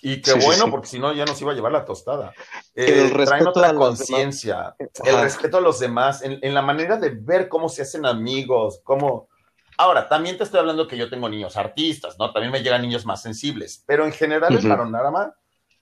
Y 0.00 0.20
qué 0.20 0.32
Sí, 0.32 0.38
bueno, 0.40 0.70
porque 0.70 0.86
si 0.88 0.98
no 0.98 1.12
ya 1.12 1.24
nos 1.24 1.40
iba 1.40 1.52
a 1.52 1.54
llevar 1.54 1.72
la 1.72 1.84
tostada. 1.84 2.34
El 2.74 2.86
Eh, 2.86 3.08
traen 3.08 3.16
respeto 3.16 3.50
otra 3.50 3.74
conciencia, 3.74 4.76
el 4.78 5.20
respeto 5.22 5.56
a 5.56 5.60
los 5.60 5.78
demás, 5.80 6.22
en, 6.22 6.38
en 6.42 6.54
la 6.54 6.62
manera 6.62 6.96
de 6.96 7.10
ver 7.10 7.48
cómo 7.48 7.68
se 7.68 7.82
hacen 7.82 8.06
amigos, 8.06 8.80
cómo... 8.84 9.28
Ahora, 9.78 10.08
también 10.08 10.38
te 10.38 10.44
estoy 10.44 10.60
hablando 10.60 10.86
que 10.86 10.96
yo 10.96 11.10
tengo 11.10 11.28
niños 11.28 11.56
artistas, 11.56 12.16
¿no? 12.18 12.32
También 12.32 12.52
me 12.52 12.62
llegan 12.62 12.82
niños 12.82 13.04
más 13.04 13.22
sensibles, 13.22 13.82
pero 13.86 14.04
en 14.04 14.12
general 14.12 14.52
el 14.54 14.60
Ujú. 14.60 14.68
panorama 14.68 15.34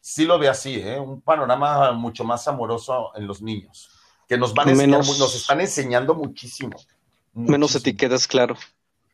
sí 0.07 0.27
lo 0.27 0.39
ve 0.39 0.49
así, 0.51 0.75
¿eh? 0.75 1.01
Un 1.01 1.23
panorama 1.23 1.93
mucho 1.93 2.25
más 2.25 2.47
amoroso 2.47 3.11
en 3.17 3.27
los 3.27 3.41
niños, 3.41 3.89
que 4.29 4.37
nos 4.37 4.53
van 4.53 4.69
enseñar 4.69 5.01
Menos- 5.01 5.19
nos 5.19 5.35
están 5.35 5.63
enseñando 5.63 6.15
muchísimo. 6.15 6.77
Menos 7.33 7.75
etiquetas, 7.75 8.29
claro. 8.29 8.55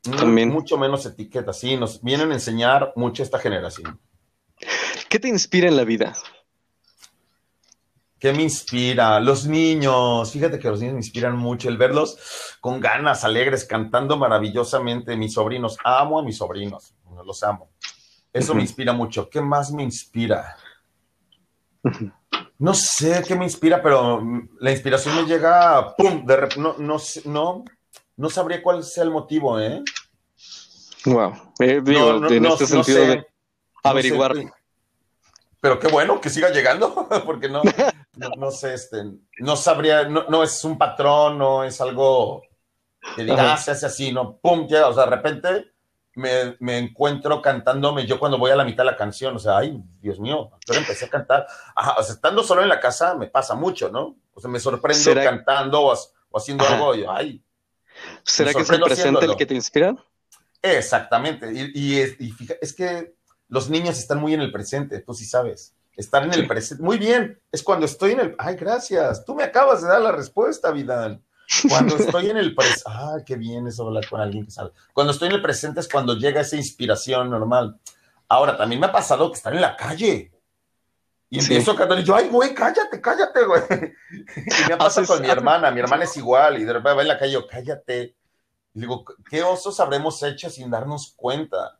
Mu- 0.06 0.16
también. 0.16 0.48
Mucho 0.50 0.76
menos 0.76 1.06
etiquetas, 1.06 1.60
sí, 1.60 1.76
nos 1.76 2.02
vienen 2.02 2.32
a 2.32 2.34
enseñar 2.34 2.92
mucho 2.96 3.22
esta 3.22 3.38
generación. 3.38 4.00
¿Qué 5.08 5.20
te 5.20 5.28
inspira 5.28 5.68
en 5.68 5.76
la 5.76 5.84
vida? 5.84 6.16
¿Qué 8.18 8.32
me 8.32 8.42
inspira? 8.42 9.20
Los 9.20 9.46
niños. 9.46 10.32
Fíjate 10.32 10.58
que 10.58 10.68
los 10.68 10.80
niños 10.80 10.94
me 10.94 11.00
inspiran 11.00 11.36
mucho. 11.36 11.68
El 11.68 11.78
verlos 11.78 12.18
con 12.60 12.80
ganas, 12.80 13.24
alegres, 13.24 13.64
cantando 13.64 14.16
maravillosamente. 14.18 15.16
Mis 15.16 15.32
sobrinos. 15.34 15.78
Amo 15.84 16.18
a 16.18 16.22
mis 16.22 16.36
sobrinos. 16.36 16.92
Los 17.24 17.42
amo. 17.42 17.70
Eso 18.32 18.54
me 18.54 18.60
inspira 18.60 18.92
mucho. 18.92 19.30
¿Qué 19.30 19.40
más 19.40 19.70
me 19.72 19.82
inspira? 19.82 20.56
No 22.58 22.74
sé 22.74 23.22
qué 23.26 23.34
me 23.34 23.44
inspira, 23.44 23.82
pero 23.82 24.22
la 24.60 24.70
inspiración 24.70 25.16
me 25.16 25.24
llega, 25.24 25.94
¡pum! 25.96 26.26
De 26.26 26.36
rep- 26.38 26.56
no, 26.56 26.74
no, 26.78 26.96
no, 27.24 27.64
no 28.16 28.30
sabría 28.30 28.62
cuál 28.62 28.84
sea 28.84 29.04
el 29.04 29.10
motivo, 29.10 29.58
¿eh? 29.58 29.82
Wow. 31.06 31.54
Eh, 31.58 31.80
digo, 31.82 32.12
No, 32.14 32.20
no, 32.20 32.28
en 32.28 32.44
este 32.46 32.66
sentido 32.66 32.98
sé. 32.98 33.06
de 33.06 33.26
averiguar. 33.82 34.36
sé, 34.36 34.52
pero 35.60 35.78
qué 35.78 35.88
bueno 35.88 36.20
que 36.20 36.28
siga 36.30 36.50
llegando, 36.50 37.08
porque 37.26 37.48
no, 37.48 37.62
no, 38.36 38.50
sé, 38.50 38.74
este, 38.74 39.04
no 39.38 39.56
sabría, 39.56 40.06
no, 40.08 40.24
no 40.28 40.42
es 40.42 40.62
un 40.64 40.76
patrón, 40.76 41.38
no 41.38 41.64
es 41.64 41.80
algo 41.80 42.42
que 43.16 43.24
diga, 43.24 43.54
ah, 43.54 43.56
se 43.56 43.70
hace 43.70 43.86
así, 43.86 44.12
no, 44.12 44.36
pum, 44.36 44.66
llega, 44.66 44.88
o 44.88 44.92
sea, 44.92 45.04
de 45.04 45.10
repente 45.10 45.72
me, 46.20 46.56
me 46.60 46.78
encuentro 46.78 47.42
cantándome 47.42 48.06
yo 48.06 48.18
cuando 48.20 48.38
voy 48.38 48.50
a 48.52 48.56
la 48.56 48.64
mitad 48.64 48.84
de 48.84 48.90
la 48.92 48.96
canción, 48.96 49.34
o 49.34 49.38
sea, 49.38 49.58
ay, 49.58 49.82
Dios 50.00 50.20
mío, 50.20 50.50
pero 50.66 50.78
empecé 50.78 51.06
a 51.06 51.08
cantar, 51.08 51.46
Ajá, 51.74 51.96
o 51.98 52.02
sea, 52.02 52.14
estando 52.14 52.44
solo 52.44 52.62
en 52.62 52.68
la 52.68 52.78
casa 52.78 53.14
me 53.16 53.26
pasa 53.26 53.54
mucho, 53.54 53.88
¿no? 53.90 54.16
O 54.34 54.40
sea, 54.40 54.48
me 54.50 54.60
sorprendo 54.60 55.02
¿Será- 55.02 55.24
cantando 55.24 55.80
o, 55.80 55.92
ha- 55.92 55.98
o 56.30 56.38
haciendo 56.38 56.64
Ajá. 56.64 56.74
algo, 56.74 56.94
y, 56.94 57.04
ay, 57.08 57.42
¿Será 58.22 58.52
que 58.54 58.60
es 58.62 58.70
el 58.70 58.80
presente 58.80 59.24
el 59.26 59.36
que 59.36 59.46
te 59.46 59.54
inspira? 59.54 59.94
Exactamente. 60.62 61.52
Y, 61.52 61.70
y 61.74 62.00
es, 62.00 62.16
y 62.20 62.30
fija- 62.32 62.54
es 62.60 62.72
que 62.72 63.14
los 63.48 63.68
niños 63.68 63.98
están 63.98 64.18
muy 64.20 64.34
en 64.34 64.40
el 64.40 64.52
presente, 64.52 65.00
tú 65.00 65.14
sí 65.14 65.24
sabes. 65.24 65.74
Están 65.96 66.24
en 66.24 66.32
Sí. 66.34 66.40
el 66.40 66.46
presente. 66.46 66.82
Muy 66.82 66.98
bien. 66.98 67.38
Es 67.52 67.62
cuando 67.62 67.84
estoy 67.84 68.12
en 68.12 68.20
el. 68.20 68.34
Ay, 68.38 68.54
gracias. 68.56 69.24
Tú 69.24 69.34
me 69.34 69.42
acabas 69.42 69.82
de 69.82 69.88
dar 69.88 70.00
la 70.00 70.12
respuesta, 70.12 70.70
Vidal. 70.70 71.20
Cuando 71.68 71.96
estoy 71.98 72.30
en 72.30 72.36
el 72.36 72.54
presente. 72.54 72.82
Ay, 72.86 73.22
qué 73.26 73.36
bien 73.36 73.66
eso 73.66 73.86
hablar 73.86 74.08
con 74.08 74.20
alguien 74.20 74.44
que 74.44 74.50
sabe. 74.50 74.70
Cuando 74.92 75.12
estoy 75.12 75.28
en 75.28 75.34
el 75.34 75.42
presente 75.42 75.80
es 75.80 75.88
cuando 75.88 76.14
llega 76.14 76.40
esa 76.40 76.56
inspiración 76.56 77.30
normal. 77.30 77.78
Ahora, 78.28 78.56
también 78.56 78.80
me 78.80 78.86
ha 78.86 78.92
pasado 78.92 79.30
que 79.30 79.36
estar 79.36 79.52
en 79.54 79.60
la 79.60 79.76
calle. 79.76 80.32
Y 81.28 81.40
Sí. 81.40 81.52
empiezo 81.54 81.72
a 81.72 81.76
cantar 81.76 81.98
y 82.00 82.04
yo, 82.04 82.14
ay, 82.16 82.28
güey, 82.28 82.54
cállate, 82.54 83.00
cállate, 83.00 83.44
güey. 83.44 83.62
Y 84.10 84.68
me 84.70 84.76
pasa 84.76 85.00
Haces- 85.00 85.06
con 85.08 85.22
mi 85.22 85.28
hermana. 85.28 85.70
Mi 85.70 85.80
hermana 85.80 86.04
es 86.04 86.16
igual. 86.16 86.58
Y 86.60 86.64
de 86.64 86.72
repente 86.72 86.94
va 86.96 87.02
en 87.02 87.08
la 87.08 87.18
calle 87.18 87.32
yo, 87.32 87.46
cállate. 87.46 88.16
Y 88.74 88.80
digo, 88.80 89.04
¿qué 89.28 89.42
osos 89.42 89.78
habremos 89.80 90.22
hecho 90.22 90.48
sin 90.50 90.70
darnos 90.70 91.12
cuenta? 91.16 91.78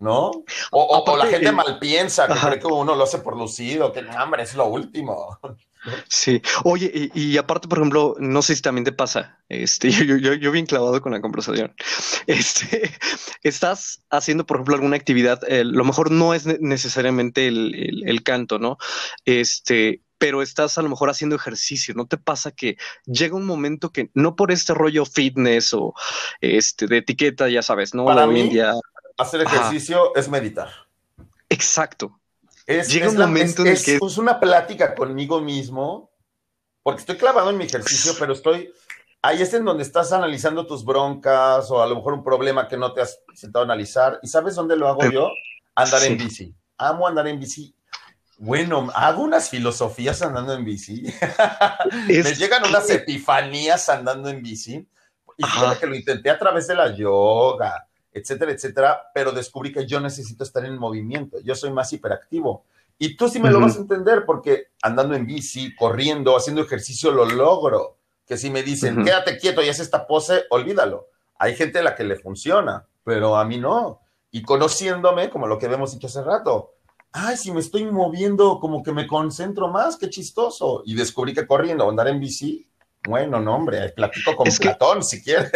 ¿No? 0.00 0.32
O, 0.72 1.16
la 1.16 1.26
gente 1.26 1.52
mal 1.52 1.78
piensa, 1.78 2.26
que 2.26 2.34
cree 2.34 2.58
que 2.58 2.66
uno 2.66 2.94
lo 2.96 3.04
hace 3.04 3.18
por 3.18 3.36
lucido, 3.36 3.92
que 3.92 4.00
hambre 4.16 4.42
es 4.42 4.54
lo 4.54 4.66
último. 4.66 5.38
Sí, 6.08 6.40
oye, 6.64 7.10
y, 7.14 7.36
aparte, 7.36 7.68
por 7.68 7.78
ejemplo, 7.78 8.16
no 8.18 8.42
sé 8.42 8.56
si 8.56 8.62
también 8.62 8.84
te 8.84 8.92
pasa, 8.92 9.38
este, 9.48 9.90
yo, 9.90 10.16
yo, 10.16 10.34
yo 10.34 10.52
bien 10.52 10.66
clavado 10.66 11.00
con 11.00 11.12
la 11.12 11.20
conversación, 11.20 11.74
este, 12.26 12.90
estás 13.42 14.02
haciendo, 14.10 14.46
por 14.46 14.56
ejemplo, 14.56 14.74
alguna 14.74 14.96
actividad, 14.96 15.40
lo 15.48 15.84
mejor 15.84 16.10
no 16.10 16.34
es 16.34 16.46
necesariamente 16.60 17.48
el, 17.48 18.02
el, 18.06 18.22
canto, 18.22 18.58
¿no? 18.58 18.78
Este, 19.24 20.00
pero 20.18 20.40
estás 20.40 20.78
a 20.78 20.82
lo 20.82 20.88
mejor 20.88 21.10
haciendo 21.10 21.36
ejercicio, 21.36 21.94
¿no 21.94 22.06
te 22.06 22.16
pasa 22.16 22.50
que 22.52 22.76
llega 23.04 23.36
un 23.36 23.44
momento 23.44 23.90
que 23.90 24.10
no 24.14 24.36
por 24.36 24.52
este 24.52 24.72
rollo 24.72 25.04
fitness 25.04 25.74
o 25.74 25.94
este 26.40 26.86
de 26.86 26.98
etiqueta, 26.98 27.48
ya 27.48 27.62
sabes, 27.62 27.94
¿no? 27.94 28.06
Para 28.06 28.26
mí, 28.26 28.50
hacer 29.18 29.42
ejercicio 29.42 30.14
es 30.16 30.28
meditar. 30.28 30.70
Exacto. 31.48 32.18
Es, 32.66 32.88
Llega 32.88 33.10
un 33.10 33.16
momento 33.16 33.62
en 33.62 33.68
el 33.68 33.82
que 33.82 33.96
es 33.96 34.18
una 34.18 34.40
plática 34.40 34.94
conmigo 34.94 35.40
mismo, 35.40 36.10
porque 36.82 37.00
estoy 37.00 37.16
clavado 37.16 37.50
en 37.50 37.58
mi 37.58 37.64
ejercicio, 37.64 38.12
pero 38.18 38.32
estoy 38.32 38.72
ahí 39.24 39.40
es 39.40 39.54
en 39.54 39.64
donde 39.64 39.82
estás 39.82 40.12
analizando 40.12 40.66
tus 40.66 40.84
broncas 40.84 41.70
o 41.70 41.82
a 41.82 41.86
lo 41.86 41.96
mejor 41.96 42.12
un 42.12 42.22
problema 42.22 42.68
que 42.68 42.76
no 42.76 42.92
te 42.92 43.00
has 43.00 43.20
sentado 43.32 43.62
a 43.62 43.66
analizar. 43.66 44.20
¿Y 44.22 44.28
sabes 44.28 44.54
dónde 44.54 44.76
lo 44.76 44.86
hago 44.86 45.10
yo? 45.10 45.30
Andar 45.74 46.04
en 46.04 46.18
bici. 46.18 46.54
Amo 46.76 47.08
andar 47.08 47.26
en 47.26 47.40
bici. 47.40 47.74
Bueno, 48.36 48.90
hago 48.94 49.22
unas 49.22 49.48
filosofías 49.48 50.20
andando 50.20 50.52
en 50.52 50.64
bici. 50.64 51.04
Me 52.06 52.34
llegan 52.34 52.66
unas 52.68 52.90
epifanías 52.90 53.88
andando 53.88 54.28
en 54.28 54.42
bici. 54.42 54.86
Y 55.38 55.44
fíjate 55.44 55.80
que 55.80 55.86
lo 55.86 55.94
intenté 55.94 56.28
a 56.28 56.38
través 56.38 56.66
de 56.66 56.74
la 56.74 56.94
yoga, 56.94 57.83
etcétera, 58.14 58.52
etcétera, 58.52 59.10
pero 59.12 59.32
descubrí 59.32 59.72
que 59.72 59.86
yo 59.86 60.00
necesito 60.00 60.44
estar 60.44 60.64
en 60.64 60.78
movimiento, 60.78 61.40
yo 61.40 61.54
soy 61.54 61.72
más 61.72 61.92
hiperactivo. 61.92 62.64
Y 62.96 63.16
tú 63.16 63.28
sí 63.28 63.40
me 63.40 63.50
lo 63.50 63.60
vas 63.60 63.76
a 63.76 63.80
entender 63.80 64.24
porque 64.24 64.68
andando 64.80 65.14
en 65.16 65.26
bici, 65.26 65.74
corriendo, 65.74 66.36
haciendo 66.36 66.62
ejercicio, 66.62 67.10
lo 67.10 67.24
logro. 67.26 67.98
Que 68.24 68.36
si 68.38 68.50
me 68.50 68.62
dicen, 68.62 69.04
quédate 69.04 69.36
quieto 69.36 69.62
y 69.62 69.68
haz 69.68 69.80
esta 69.80 70.06
pose, 70.06 70.44
olvídalo. 70.50 71.08
Hay 71.38 71.56
gente 71.56 71.80
a 71.80 71.82
la 71.82 71.96
que 71.96 72.04
le 72.04 72.16
funciona, 72.16 72.86
pero 73.02 73.36
a 73.36 73.44
mí 73.44 73.58
no. 73.58 74.00
Y 74.30 74.42
conociéndome, 74.42 75.28
como 75.28 75.46
lo 75.46 75.58
que 75.58 75.66
hemos 75.66 75.92
dicho 75.92 76.06
hace 76.06 76.22
rato, 76.22 76.74
ay, 77.12 77.36
si 77.36 77.52
me 77.52 77.60
estoy 77.60 77.84
moviendo, 77.84 78.60
como 78.60 78.82
que 78.82 78.92
me 78.92 79.06
concentro 79.06 79.68
más, 79.68 79.96
qué 79.96 80.08
chistoso. 80.08 80.82
Y 80.86 80.94
descubrí 80.94 81.34
que 81.34 81.46
corriendo, 81.46 81.88
andar 81.88 82.08
en 82.08 82.20
bici, 82.20 82.66
bueno, 83.06 83.40
no, 83.40 83.56
hombre, 83.56 83.90
platico 83.90 84.34
con 84.36 84.48
Platón 84.48 85.02
si 85.02 85.22
quieres. 85.22 85.50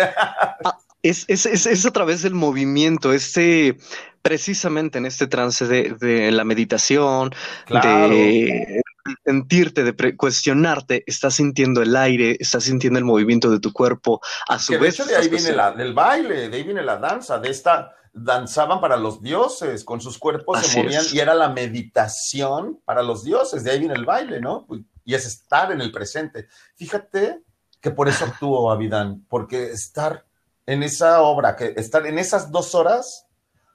Ah, 0.98 1.00
es, 1.02 1.24
es, 1.28 1.66
es, 1.66 1.86
otra 1.86 2.04
vez 2.04 2.24
el 2.24 2.34
movimiento, 2.34 3.12
este, 3.12 3.76
precisamente 4.22 4.98
en 4.98 5.06
este 5.06 5.26
trance 5.26 5.66
de, 5.66 6.30
la 6.32 6.44
meditación, 6.44 7.30
de 7.70 8.82
sentirte, 9.24 9.84
de 9.84 10.16
cuestionarte, 10.16 11.04
estás 11.06 11.34
sintiendo 11.34 11.82
el 11.82 11.96
aire, 11.96 12.36
estás 12.40 12.64
sintiendo 12.64 12.98
el 12.98 13.04
movimiento 13.04 13.50
de 13.50 13.60
tu 13.60 13.72
cuerpo, 13.72 14.20
a 14.48 14.58
su 14.58 14.78
vez. 14.78 14.98
De, 14.98 15.04
de 15.04 15.16
ahí 15.16 15.28
viene 15.28 15.52
la, 15.52 15.72
del 15.72 15.94
baile, 15.94 16.48
de 16.48 16.56
ahí 16.56 16.62
viene 16.62 16.82
la 16.82 16.96
danza, 16.96 17.38
de 17.38 17.50
esta, 17.50 17.94
danzaban 18.12 18.80
para 18.80 18.96
los 18.96 19.22
dioses, 19.22 19.84
con 19.84 20.00
sus 20.00 20.18
cuerpos 20.18 20.60
se 20.60 20.82
movían 20.82 21.04
y 21.12 21.18
era 21.20 21.34
la 21.34 21.48
meditación 21.48 22.80
para 22.84 23.02
los 23.02 23.24
dioses, 23.24 23.64
de 23.64 23.70
ahí 23.70 23.78
viene 23.78 23.94
el 23.94 24.04
baile, 24.04 24.40
¿no? 24.40 24.66
Y 25.04 25.14
es 25.14 25.24
estar 25.24 25.72
en 25.72 25.80
el 25.80 25.92
presente. 25.92 26.48
Fíjate 26.74 27.42
que 27.80 27.90
por 27.92 28.08
eso 28.08 28.24
actúo, 28.24 28.70
Avidán, 28.70 29.24
porque 29.28 29.70
estar 29.70 30.27
en 30.68 30.82
esa 30.82 31.22
obra, 31.22 31.56
que 31.56 31.72
estar 31.78 32.06
en 32.06 32.18
esas 32.18 32.52
dos 32.52 32.74
horas, 32.74 33.26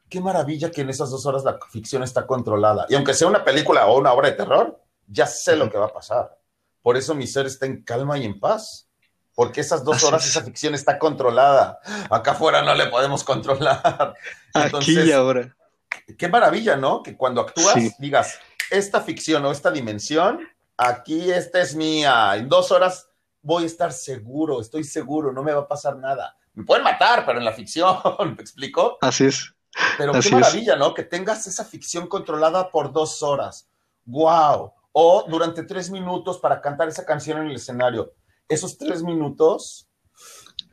qué 0.09 0.21
maravilla 0.21 0.69
que 0.69 0.81
en 0.81 0.91
esas 0.91 1.09
dos 1.09 1.25
horas 1.25 1.43
la 1.43 1.57
ficción 1.71 2.03
está 2.03 2.27
controlada. 2.27 2.85
Y 2.87 2.93
aunque 2.93 3.15
sea 3.15 3.27
una 3.27 3.43
película 3.43 3.87
o 3.87 3.97
una 3.97 4.13
obra 4.13 4.29
de 4.29 4.35
terror, 4.35 4.79
ya 5.07 5.25
sé 5.25 5.55
lo 5.55 5.71
que 5.71 5.79
va 5.79 5.87
a 5.87 5.91
pasar. 5.93 6.37
Por 6.83 6.95
eso 6.95 7.15
mi 7.15 7.25
ser 7.25 7.47
está 7.47 7.65
en 7.65 7.83
calma 7.83 8.19
y 8.19 8.25
en 8.25 8.39
paz. 8.39 8.87
Porque 9.33 9.61
esas 9.61 9.83
dos 9.83 10.03
horas 10.03 10.23
esa 10.27 10.43
ficción 10.43 10.75
está 10.75 10.99
controlada. 10.99 11.79
Acá 12.11 12.33
afuera 12.33 12.61
no 12.61 12.75
le 12.75 12.85
podemos 12.85 13.23
controlar. 13.23 14.13
Aquí 14.53 14.99
y 14.99 15.11
ahora. 15.11 15.55
Qué 16.15 16.27
maravilla, 16.27 16.75
¿no? 16.75 17.01
Que 17.01 17.17
cuando 17.17 17.41
actúas 17.41 17.75
digas, 17.97 18.37
esta 18.69 19.01
ficción 19.01 19.43
o 19.45 19.51
esta 19.51 19.71
dimensión, 19.71 20.47
aquí 20.77 21.31
esta 21.31 21.59
es 21.59 21.73
mía. 21.73 22.35
En 22.35 22.47
dos 22.47 22.71
horas 22.71 23.07
voy 23.41 23.63
a 23.63 23.65
estar 23.65 23.91
seguro, 23.91 24.61
estoy 24.61 24.83
seguro, 24.83 25.33
no 25.33 25.41
me 25.41 25.53
va 25.53 25.61
a 25.61 25.67
pasar 25.67 25.97
nada 25.97 26.37
me 26.53 26.63
pueden 26.63 26.83
matar, 26.83 27.25
pero 27.25 27.39
en 27.39 27.45
la 27.45 27.53
ficción, 27.53 27.97
¿me 28.19 28.41
explico? 28.41 28.97
Así 29.01 29.25
es. 29.25 29.53
Pero 29.97 30.13
qué 30.13 30.29
maravilla, 30.29 30.75
¿no? 30.75 30.93
Que 30.93 31.03
tengas 31.03 31.47
esa 31.47 31.65
ficción 31.65 32.07
controlada 32.07 32.69
por 32.69 32.91
dos 32.91 33.23
horas. 33.23 33.67
¡Wow! 34.05 34.71
O 34.91 35.25
durante 35.27 35.63
tres 35.63 35.89
minutos 35.89 36.37
para 36.37 36.61
cantar 36.61 36.87
esa 36.87 37.05
canción 37.05 37.39
en 37.39 37.47
el 37.47 37.55
escenario. 37.55 38.13
Esos 38.47 38.77
tres 38.77 39.01
minutos 39.01 39.87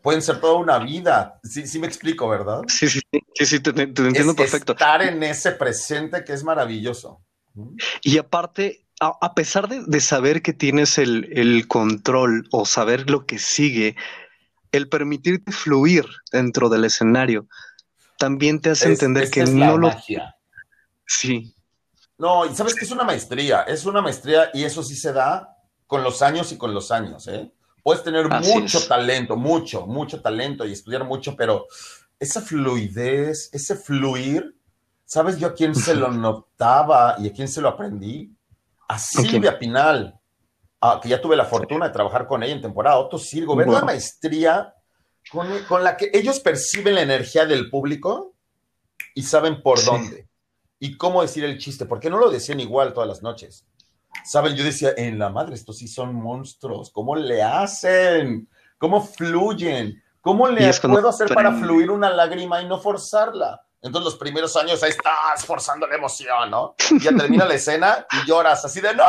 pueden 0.02 0.20
ser 0.20 0.40
toda 0.40 0.54
una 0.54 0.78
vida. 0.78 1.40
Sí, 1.42 1.66
sí 1.66 1.78
me 1.78 1.86
explico, 1.86 2.28
¿verdad? 2.28 2.60
Sí, 2.68 2.88
sí, 2.88 3.00
sí, 3.34 3.46
sí 3.46 3.60
te, 3.60 3.70
entiendo 3.70 4.34
perfecto. 4.34 4.72
Estar 4.72 5.02
en 5.02 5.22
ese 5.22 5.52
presente 5.52 6.22
que 6.24 6.34
es 6.34 6.44
maravilloso. 6.44 7.22
Y 8.02 8.18
aparte, 8.18 8.86
a, 9.00 9.34
pesar 9.34 9.68
de, 9.68 10.00
saber 10.00 10.42
que 10.42 10.52
tienes 10.52 10.98
el, 10.98 11.30
el, 11.32 11.66
control 11.66 12.46
o 12.50 12.66
saber 12.66 13.10
lo 13.10 13.26
que 13.26 13.38
sigue, 13.38 13.96
el 14.72 14.88
permitirte 14.88 15.52
fluir 15.52 16.06
dentro 16.32 16.68
del 16.68 16.84
escenario 16.84 17.46
también 18.20 18.60
te 18.60 18.70
hace 18.70 18.88
entender 18.88 19.30
que 19.30 19.44
no 19.44 19.78
lo. 19.78 19.90
Sí. 21.06 21.54
No, 22.18 22.44
y 22.44 22.54
sabes 22.54 22.74
que 22.74 22.84
es 22.84 22.90
una 22.90 23.02
maestría, 23.02 23.62
es 23.62 23.86
una 23.86 24.02
maestría 24.02 24.50
y 24.52 24.64
eso 24.64 24.82
sí 24.82 24.94
se 24.94 25.14
da 25.14 25.56
con 25.86 26.04
los 26.04 26.20
años 26.20 26.52
y 26.52 26.58
con 26.58 26.74
los 26.74 26.90
años, 26.90 27.26
¿eh? 27.28 27.50
Puedes 27.82 28.04
tener 28.04 28.28
mucho 28.28 28.86
talento, 28.86 29.36
mucho, 29.36 29.86
mucho 29.86 30.20
talento 30.20 30.66
y 30.66 30.72
estudiar 30.72 31.04
mucho, 31.04 31.34
pero 31.34 31.66
esa 32.18 32.42
fluidez, 32.42 33.48
ese 33.54 33.74
fluir, 33.74 34.54
¿sabes 35.06 35.38
yo 35.38 35.48
a 35.48 35.54
quién 35.54 35.74
se 35.74 35.94
lo 35.94 36.12
notaba 36.12 37.16
y 37.18 37.28
a 37.28 37.32
quién 37.32 37.48
se 37.48 37.62
lo 37.62 37.70
aprendí? 37.70 38.36
A 38.86 38.98
Silvia 38.98 39.58
Pinal. 39.58 40.19
Ah, 40.80 40.98
que 41.02 41.10
ya 41.10 41.20
tuve 41.20 41.36
la 41.36 41.44
fortuna 41.44 41.86
de 41.86 41.92
trabajar 41.92 42.26
con 42.26 42.42
ella 42.42 42.54
en 42.54 42.62
temporada, 42.62 42.98
Otto 42.98 43.18
Sirgo, 43.18 43.54
ver 43.54 43.68
la 43.68 43.82
maestría 43.82 44.74
con, 45.30 45.84
la 45.84 45.96
que 45.96 46.10
ellos 46.12 46.40
perciben 46.40 46.94
la 46.94 47.02
energía 47.02 47.44
del 47.44 47.68
público 47.68 48.34
y 49.14 49.22
saben 49.22 49.62
por 49.62 49.84
dónde 49.84 50.28
y 50.78 50.96
cómo 50.96 51.20
decir 51.20 51.44
el 51.44 51.58
chiste, 51.58 51.84
porque 51.84 52.08
no 52.08 52.18
lo 52.18 52.30
decían 52.30 52.58
igual 52.58 52.94
todas 52.94 53.08
las 53.08 53.22
noches. 53.22 53.66
Saben, 54.24 54.56
yo 54.56 54.64
decía, 54.64 54.92
en 54.96 55.18
la 55.18 55.28
madre, 55.28 55.54
estos 55.54 55.78
sí 55.78 55.86
son 55.86 56.14
monstruos, 56.14 56.90
¿cómo 56.90 57.14
le 57.14 57.42
hacen? 57.42 58.48
¿Cómo 58.78 59.04
fluyen? 59.04 60.02
¿Cómo 60.22 60.48
le 60.48 60.72
puedo 60.72 61.08
hacer 61.08 61.32
para 61.34 61.52
fluir 61.52 61.90
una 61.90 62.10
lágrima 62.10 62.62
y 62.62 62.66
no 62.66 62.80
forzarla? 62.80 63.62
Entonces 63.82 64.04
los 64.04 64.16
primeros 64.16 64.54
años 64.56 64.82
ahí 64.82 64.90
estás 64.90 65.44
forzando 65.46 65.86
la 65.86 65.94
emoción, 65.94 66.50
¿no? 66.50 66.74
Y 66.90 67.00
ya 67.00 67.14
termina 67.16 67.46
la 67.46 67.54
escena 67.54 68.06
y 68.10 68.28
lloras 68.28 68.64
así 68.64 68.80
de, 68.80 68.94
no, 68.94 69.04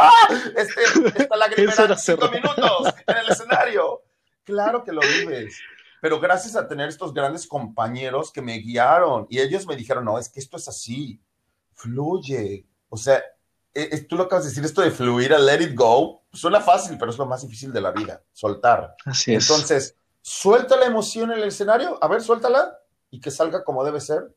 este, 0.56 0.82
esta 1.16 1.36
lágrima 1.36 1.74
era 1.74 1.98
cinco 1.98 2.30
minutos 2.30 2.94
en 3.06 3.18
el 3.18 3.30
escenario. 3.30 4.02
Claro 4.44 4.84
que 4.84 4.94
lo 4.94 5.02
vives. 5.02 5.60
Pero 6.00 6.20
gracias 6.20 6.56
a 6.56 6.68
tener 6.68 6.90
estos 6.90 7.14
grandes 7.14 7.46
compañeros 7.46 8.32
que 8.32 8.42
me 8.42 8.58
guiaron 8.58 9.28
y 9.30 9.40
ellos 9.40 9.68
me 9.68 9.76
dijeron, 9.76 10.06
no, 10.06 10.18
es 10.18 10.30
que 10.30 10.40
esto 10.40 10.58
es 10.58 10.68
así, 10.68 11.22
fluye. 11.74 12.66
O 12.90 12.98
sea, 12.98 13.22
e, 13.74 13.90
e, 13.92 14.02
tú 14.02 14.16
lo 14.16 14.24
acabas 14.24 14.46
de 14.46 14.50
decir, 14.50 14.64
esto 14.64 14.82
de 14.82 14.92
fluir 14.92 15.34
a 15.34 15.38
let 15.38 15.62
it 15.62 15.76
go, 15.76 16.24
suena 16.32 16.60
fácil, 16.60 16.98
pero 16.98 17.12
es 17.12 17.18
lo 17.18 17.26
más 17.26 17.42
difícil 17.42 17.72
de 17.72 17.82
la 17.82 17.92
vida, 17.92 18.24
soltar. 18.32 18.96
Así 19.06 19.34
es. 19.34 19.44
Entonces, 19.50 19.96
suelta 20.22 20.76
la 20.78 20.86
emoción 20.86 21.32
en 21.32 21.40
el 21.40 21.50
escenario, 21.50 22.00
a 22.02 22.08
ver, 22.08 22.22
suéltala 22.22 22.81
y 23.12 23.20
que 23.20 23.30
salga 23.30 23.64
como 23.64 23.84
debe 23.84 24.02
ser 24.02 24.34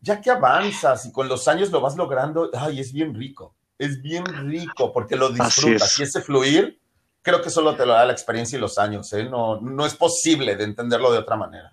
ya 0.00 0.20
que 0.20 0.30
avanzas 0.30 1.06
y 1.06 1.12
con 1.12 1.28
los 1.28 1.46
años 1.48 1.70
lo 1.70 1.80
vas 1.80 1.96
logrando, 1.96 2.50
ay, 2.54 2.80
es 2.80 2.92
bien 2.92 3.14
rico, 3.14 3.54
es 3.78 4.02
bien 4.02 4.24
rico 4.24 4.92
porque 4.92 5.16
lo 5.16 5.30
disfrutas 5.30 5.98
y 5.98 6.02
ese 6.02 6.20
fluir, 6.20 6.80
creo 7.22 7.42
que 7.42 7.50
solo 7.50 7.76
te 7.76 7.86
lo 7.86 7.92
da 7.92 8.04
la 8.04 8.12
experiencia 8.12 8.56
y 8.56 8.60
los 8.60 8.78
años, 8.78 9.12
¿eh? 9.12 9.24
no, 9.24 9.60
no 9.60 9.86
es 9.86 9.94
posible 9.94 10.56
de 10.56 10.64
entenderlo 10.64 11.12
de 11.12 11.18
otra 11.18 11.36
manera. 11.36 11.72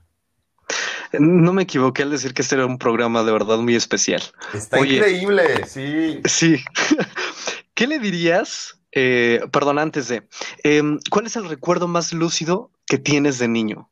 No 1.19 1.53
me 1.53 1.64
equivoqué 1.64 2.01
al 2.01 2.10
decir 2.10 2.34
que 2.34 2.41
este 2.41 2.55
era 2.55 2.65
un 2.65 2.80
programa 2.80 3.23
de 3.23 3.31
verdad 3.31 3.60
muy 3.60 3.76
especial. 3.76 4.23
Está 4.51 4.80
increíble, 4.80 5.68
sí. 5.68 6.22
Sí. 6.26 6.64
¿Qué 7.76 7.85
le 7.85 7.99
dirías? 7.99 8.80
Eh, 8.91 9.41
perdón, 9.51 9.77
antes 9.77 10.07
de, 10.07 10.27
em, 10.64 10.99
¿cuál 11.11 11.27
es 11.27 11.35
el 11.35 11.47
recuerdo 11.47 11.88
más 11.88 12.14
lúcido 12.14 12.72
que 12.88 12.97
tienes 12.97 13.38
de 13.38 13.47
niño? 13.47 13.91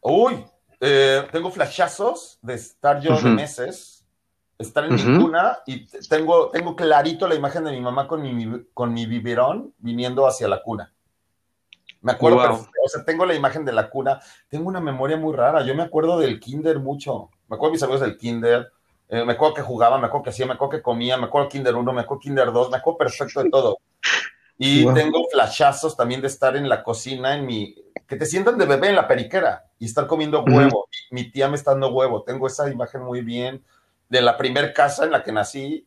Uy, 0.00 0.46
eh, 0.80 1.26
tengo 1.32 1.50
flashazos 1.50 2.38
de 2.42 2.54
estar 2.54 3.00
yo 3.00 3.14
de 3.20 3.30
meses, 3.30 4.06
estar 4.58 4.84
en 4.84 4.94
mi 4.94 5.02
cuna 5.18 5.58
y 5.66 5.86
tengo, 6.08 6.50
tengo 6.50 6.74
clarito 6.76 7.26
la 7.28 7.34
imagen 7.34 7.64
de 7.64 7.72
mi 7.72 7.80
mamá 7.80 8.06
con 8.08 8.22
mi, 8.22 8.64
con 8.74 8.92
mi 8.92 9.06
biberón 9.06 9.72
viniendo 9.78 10.26
hacia 10.26 10.48
la 10.48 10.62
cuna. 10.62 10.92
Me 12.00 12.12
acuerdo, 12.12 12.38
Wow. 12.38 12.66
o 12.84 12.88
sea, 12.88 13.04
tengo 13.04 13.26
la 13.26 13.34
imagen 13.34 13.64
de 13.64 13.72
la 13.72 13.90
cuna. 13.90 14.20
Tengo 14.48 14.68
una 14.68 14.80
memoria 14.80 15.16
muy 15.16 15.34
rara. 15.34 15.62
Yo 15.64 15.74
me 15.74 15.82
acuerdo 15.82 16.18
del 16.18 16.38
kinder 16.38 16.78
mucho. 16.78 17.28
Me 17.48 17.56
acuerdo 17.56 17.70
de 17.70 17.72
mis 17.72 17.82
amigos 17.82 18.00
del 18.02 18.16
kinder. 18.16 18.70
eh, 19.08 19.24
me 19.24 19.32
acuerdo 19.32 19.54
que 19.54 19.62
jugaba, 19.62 19.98
me 19.98 20.06
acuerdo 20.06 20.24
que 20.24 20.30
hacía, 20.30 20.44
me 20.46 20.52
acuerdo 20.52 20.70
que 20.76 20.82
comía, 20.82 21.16
me 21.16 21.24
acuerdo 21.24 21.48
kinder 21.48 21.74
1, 21.74 21.92
me 21.94 22.02
acuerdo 22.02 22.20
kinder 22.20 22.52
2, 22.52 22.70
me 22.70 22.76
acuerdo 22.76 22.98
perfecto 22.98 23.42
de 23.42 23.48
todo. 23.50 23.78
Y 24.58 24.84
Wow. 24.84 24.94
tengo 24.94 25.28
flashazos 25.30 25.96
también 25.96 26.20
de 26.20 26.26
estar 26.26 26.56
en 26.56 26.68
la 26.68 26.82
cocina, 26.82 27.34
en 27.36 27.46
mi... 27.46 27.76
Que 28.06 28.16
te 28.16 28.26
sientan 28.26 28.58
de 28.58 28.66
bebé 28.66 28.88
en 28.88 28.96
la 28.96 29.06
periquera 29.06 29.66
y 29.78 29.84
estar 29.84 30.06
comiendo 30.06 30.42
huevo. 30.42 30.88
Mi, 31.10 31.22
mi 31.22 31.30
tía 31.30 31.48
me 31.48 31.56
está 31.56 31.72
dando 31.72 31.90
huevo. 31.92 32.22
Tengo 32.24 32.46
esa 32.46 32.68
imagen 32.70 33.02
muy 33.02 33.20
bien. 33.20 33.62
De 34.08 34.20
la 34.22 34.36
primer 34.36 34.72
casa 34.72 35.04
en 35.04 35.12
la 35.12 35.22
que 35.22 35.30
nací, 35.30 35.86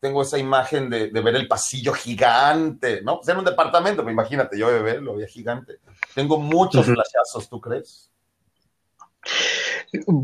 tengo 0.00 0.22
esa 0.22 0.38
imagen 0.38 0.88
de, 0.88 1.10
de 1.10 1.20
ver 1.20 1.36
el 1.36 1.46
pasillo 1.46 1.92
gigante, 1.92 3.02
¿no? 3.02 3.16
Pues 3.16 3.28
era 3.28 3.38
un 3.38 3.44
departamento, 3.44 4.02
pero 4.02 4.12
imagínate, 4.12 4.58
yo 4.58 4.68
bebé 4.68 5.00
lo 5.00 5.14
veía 5.16 5.28
gigante. 5.28 5.78
Tengo 6.14 6.38
muchos 6.38 6.86
flashazos, 6.86 7.48
¿tú 7.48 7.60
crees? 7.60 8.10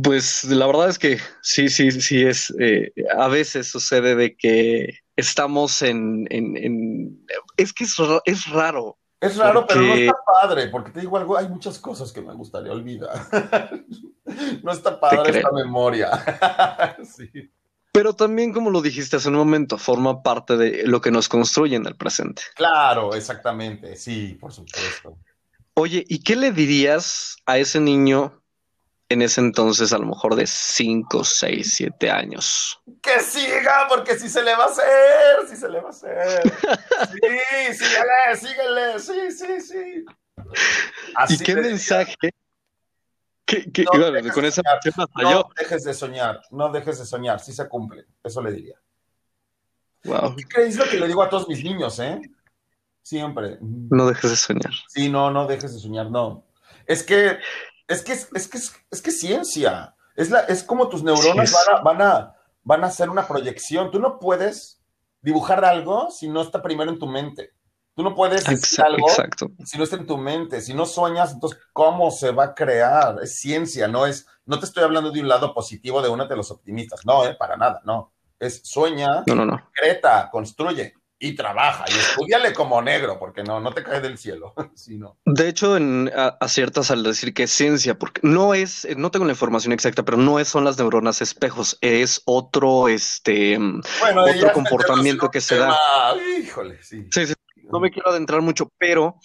Pues 0.02 0.44
la 0.44 0.66
verdad 0.66 0.88
es 0.88 0.98
que 0.98 1.18
sí, 1.42 1.68
sí, 1.68 1.90
sí 1.90 2.22
es. 2.22 2.52
eh, 2.58 2.92
a 3.16 3.28
veces 3.28 3.68
sucede 3.70 4.14
de 4.14 4.36
que 4.36 5.00
estamos 5.16 5.82
en, 5.82 6.26
en- 6.30 6.56
en- 6.56 7.26
es 7.56 7.72
que 7.72 7.84
es, 7.84 7.96
es 8.24 8.48
raro. 8.50 8.98
Es 9.20 9.36
raro, 9.36 9.66
pero 9.66 9.80
no 9.80 9.94
está 9.94 10.16
padre, 10.26 10.68
porque 10.68 10.90
te 10.90 11.00
digo 11.00 11.16
algo, 11.16 11.38
hay 11.38 11.48
muchas 11.48 11.78
cosas 11.78 12.12
que 12.12 12.20
me 12.20 12.34
gustaría 12.34 12.72
olvidar. 12.72 13.10
no 14.62 14.70
está 14.70 15.00
padre 15.00 15.38
esta 15.38 15.50
memoria. 15.50 16.10
sí. 17.16 17.50
Pero 17.90 18.12
también, 18.12 18.52
como 18.52 18.70
lo 18.70 18.82
dijiste 18.82 19.16
hace 19.16 19.28
un 19.28 19.36
momento, 19.36 19.78
forma 19.78 20.22
parte 20.22 20.56
de 20.56 20.86
lo 20.86 21.00
que 21.00 21.10
nos 21.10 21.28
construye 21.28 21.76
en 21.76 21.86
el 21.86 21.96
presente. 21.96 22.42
Claro, 22.56 23.14
exactamente, 23.14 23.96
sí, 23.96 24.36
por 24.38 24.52
supuesto. 24.52 25.16
Oye, 25.74 26.04
¿y 26.06 26.22
qué 26.22 26.36
le 26.36 26.52
dirías 26.52 27.36
a 27.46 27.56
ese 27.58 27.80
niño 27.80 28.42
en 29.14 29.22
ese 29.22 29.40
entonces, 29.40 29.92
a 29.92 29.98
lo 29.98 30.06
mejor 30.06 30.34
de 30.36 30.46
5, 30.46 31.24
6, 31.24 31.74
7 31.76 32.10
años? 32.10 32.80
Que 33.02 33.20
siga, 33.20 33.86
porque 33.88 34.18
si 34.18 34.28
se 34.28 34.42
le 34.42 34.54
va 34.54 34.64
a 34.64 34.68
hacer, 34.68 35.48
si 35.48 35.56
se 35.56 35.68
le 35.68 35.80
va 35.80 35.88
a 35.88 35.90
hacer. 35.90 36.42
Sí, 37.12 37.74
síguele, 37.74 38.36
síguele, 38.36 38.98
sí, 39.00 39.30
sí, 39.32 39.60
sí. 39.60 40.04
Así 41.16 41.34
¿Y 41.34 41.38
qué 41.38 41.54
mensaje? 41.56 42.14
¿Qué- 43.46 43.70
qué- 43.72 43.84
No 43.84 43.90
bueno, 43.92 44.12
dejes 44.12 44.32
con 44.32 44.42
de 44.42 44.48
esa 44.48 44.62
No 45.16 45.30
yo. 45.30 45.48
dejes 45.58 45.84
de 45.84 45.94
soñar, 45.94 46.40
no 46.50 46.70
dejes 46.70 46.98
de 46.98 47.06
soñar, 47.06 47.40
sí 47.40 47.52
se 47.52 47.68
cumple, 47.68 48.04
eso 48.22 48.40
le 48.42 48.52
diría. 48.52 48.76
Wow, 50.04 50.36
¿Qué 50.36 50.44
crees 50.44 50.76
lo 50.76 50.84
que 50.84 50.98
le 50.98 51.06
digo 51.06 51.22
a 51.22 51.28
todos 51.28 51.48
mis 51.48 51.62
niños, 51.64 51.98
eh? 51.98 52.20
Siempre. 53.02 53.58
no 53.60 54.06
dejes 54.06 54.30
de 54.30 54.36
soñar. 54.36 54.72
Sí, 54.88 55.08
no, 55.10 55.30
no 55.30 55.46
dejes 55.46 55.74
de 55.74 55.80
soñar, 55.80 56.10
no. 56.10 56.46
Es 56.86 57.02
que, 57.02 57.38
es 57.88 58.02
que, 58.02 58.12
es, 58.12 58.28
es 58.34 58.48
que, 58.48 58.58
es, 58.58 58.72
es 58.90 59.02
que 59.02 59.10
ciencia. 59.10 59.94
Es, 60.16 60.30
la, 60.30 60.40
es 60.40 60.62
como 60.62 60.88
tus 60.88 61.02
neuronas 61.02 61.50
Sí, 61.50 61.56
van, 61.68 61.76
a, 61.78 61.82
van, 61.82 62.02
a, 62.02 62.34
van 62.62 62.84
a 62.84 62.86
hacer 62.88 63.10
una 63.10 63.26
proyección. 63.26 63.90
Tú 63.90 63.98
no 63.98 64.18
puedes 64.18 64.80
dibujar 65.20 65.64
algo 65.64 66.10
si 66.10 66.28
no 66.28 66.42
está 66.42 66.62
primero 66.62 66.90
en 66.90 66.98
tu 66.98 67.06
mente. 67.06 67.52
Tú 67.96 68.02
no 68.02 68.14
puedes 68.14 68.42
decir 68.44 68.58
Exacto, 68.58 68.92
algo 68.92 69.08
exacto. 69.08 69.50
si 69.64 69.78
no 69.78 69.84
está 69.84 69.96
en 69.96 70.06
tu 70.06 70.18
mente. 70.18 70.60
Si 70.60 70.74
no 70.74 70.84
sueñas, 70.84 71.32
entonces, 71.32 71.60
¿cómo 71.72 72.10
se 72.10 72.32
va 72.32 72.44
a 72.44 72.54
crear? 72.54 73.18
Es 73.22 73.36
ciencia, 73.38 73.86
no 73.86 74.04
es, 74.06 74.26
no 74.46 74.58
te 74.58 74.66
estoy 74.66 74.82
hablando 74.82 75.12
de 75.12 75.20
un 75.20 75.28
lado 75.28 75.54
positivo 75.54 76.02
de 76.02 76.08
uno 76.08 76.26
de 76.26 76.36
los 76.36 76.50
optimistas. 76.50 77.06
No, 77.06 77.24
eh, 77.24 77.34
para 77.38 77.56
nada, 77.56 77.80
no. 77.84 78.12
Es 78.40 78.62
sueña, 78.64 79.22
No, 79.26 79.34
no, 79.36 79.46
no. 79.46 79.70
creta, 79.72 80.28
construye 80.30 80.94
y 81.26 81.34
trabaja 81.34 81.84
y 81.88 81.92
estudiale 81.92 82.52
como 82.52 82.82
negro, 82.82 83.18
porque 83.18 83.42
no, 83.42 83.58
no 83.60 83.72
te 83.72 83.82
cae 83.82 84.00
del 84.00 84.18
cielo. 84.18 84.54
Sí, 84.74 84.96
no. 84.98 85.16
De 85.24 85.48
hecho, 85.48 85.76
en, 85.76 86.10
a- 86.14 86.36
aciertas 86.40 86.90
al 86.90 87.02
decir 87.02 87.32
que 87.32 87.44
es 87.44 87.50
ciencia, 87.50 87.98
porque 87.98 88.20
no 88.24 88.52
es, 88.54 88.86
no 88.96 89.10
tengo 89.10 89.24
la 89.24 89.32
información 89.32 89.72
exacta, 89.72 90.02
pero 90.04 90.18
no 90.18 90.38
es, 90.38 90.48
son 90.48 90.64
las 90.64 90.76
neuronas 90.78 91.22
espejos, 91.22 91.78
es 91.80 92.20
otro, 92.26 92.88
este, 92.88 93.56
Bueno, 93.58 94.24
Otro 94.24 94.52
comportamiento 94.52 95.30
que 95.30 95.40
se 95.40 95.56
da. 95.56 95.76
Híjole, 96.40 96.82
sí. 96.82 97.06
sí, 97.10 97.26
sí, 97.26 97.34
no 97.70 97.80
me 97.80 97.90
quiero 97.90 98.10
adentrar 98.10 98.42
mucho, 98.42 98.68
pero 98.78 99.18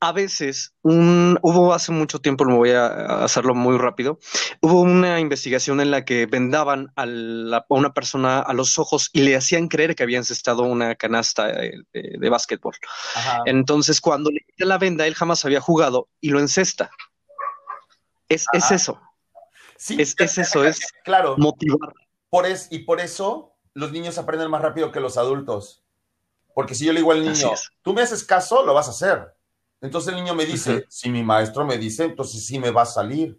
a 0.00 0.12
veces 0.12 0.74
un, 0.82 1.38
hubo 1.42 1.72
hace 1.72 1.90
mucho 1.90 2.18
tiempo, 2.20 2.44
lo 2.44 2.56
voy 2.56 2.70
a 2.70 3.24
hacerlo 3.24 3.54
muy 3.54 3.78
rápido, 3.78 4.18
hubo 4.60 4.80
una 4.82 5.20
investigación 5.20 5.80
en 5.80 5.90
la 5.90 6.04
que 6.04 6.26
vendaban 6.26 6.92
a, 6.96 7.06
la- 7.06 7.58
a 7.58 7.64
una 7.68 7.94
persona 7.94 8.40
a 8.40 8.52
los 8.52 8.78
ojos 8.78 9.08
y 9.12 9.22
le 9.22 9.36
hacían 9.36 9.68
creer 9.68 9.94
que 9.94 10.02
había 10.02 10.18
encestado 10.18 10.62
una 10.64 10.94
canasta 10.96 11.46
de, 11.46 11.82
de 11.92 12.28
básquetbol. 12.28 12.74
Ajá. 13.14 13.42
Entonces, 13.46 14.00
cuando 14.00 14.30
le 14.30 14.40
quita 14.40 14.66
la 14.66 14.78
venda, 14.78 15.06
él 15.06 15.14
jamás 15.14 15.44
había 15.44 15.60
jugado 15.60 16.08
y 16.20 16.30
lo 16.30 16.40
encesta. 16.40 16.90
Es, 18.28 18.46
es 18.52 18.70
eso, 18.70 19.00
Sí, 19.78 19.96
es, 20.00 20.14
es 20.18 20.38
eso, 20.38 20.64
es 20.64 20.80
claro. 21.04 21.36
motivar. 21.38 21.92
Por 22.28 22.44
es, 22.46 22.68
y 22.70 22.80
por 22.80 23.00
eso 23.00 23.54
los 23.74 23.92
niños 23.92 24.18
aprenden 24.18 24.50
más 24.50 24.62
rápido 24.62 24.90
que 24.90 25.00
los 25.00 25.16
adultos. 25.16 25.84
Porque 26.54 26.74
si 26.74 26.86
yo 26.86 26.92
le 26.94 27.00
digo 27.00 27.12
al 27.12 27.22
niño, 27.22 27.50
tú 27.82 27.92
me 27.92 28.00
haces 28.02 28.24
caso, 28.24 28.64
lo 28.64 28.72
vas 28.74 28.88
a 28.88 28.90
hacer. 28.90 29.35
Entonces 29.80 30.12
el 30.12 30.16
niño 30.22 30.34
me 30.34 30.46
dice, 30.46 30.76
Ujú. 30.76 30.84
si 30.88 31.10
mi 31.10 31.22
maestro 31.22 31.64
me 31.64 31.76
dice, 31.78 32.04
entonces 32.04 32.44
sí 32.46 32.58
me 32.58 32.70
va 32.70 32.82
a 32.82 32.86
salir. 32.86 33.36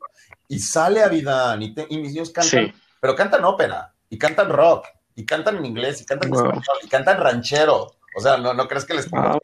Y 0.47 0.59
sale 0.59 1.01
a 1.03 1.07
Vidán, 1.07 1.61
y, 1.61 1.73
te- 1.73 1.87
y 1.89 1.97
mis 1.97 2.13
niños 2.13 2.29
cantan, 2.29 2.67
Sí. 2.67 2.73
pero 3.01 3.15
cantan 3.15 3.43
ópera, 3.45 3.93
y 4.09 4.17
cantan 4.17 4.49
rock, 4.49 4.85
y 5.15 5.25
cantan 5.25 5.57
en 5.57 5.65
inglés, 5.65 6.01
y 6.01 6.05
cantan 6.05 6.29
en 6.29 6.33
Wow. 6.35 6.43
español, 6.45 6.77
y 6.83 6.87
cantan 6.87 7.19
ranchero. 7.19 7.91
O 8.15 8.21
sea, 8.21 8.37
no, 8.37 8.53
no 8.53 8.67
crees 8.67 8.85
que 8.85 8.93
les 8.93 9.07
pongo 9.09 9.29
Wow. 9.29 9.39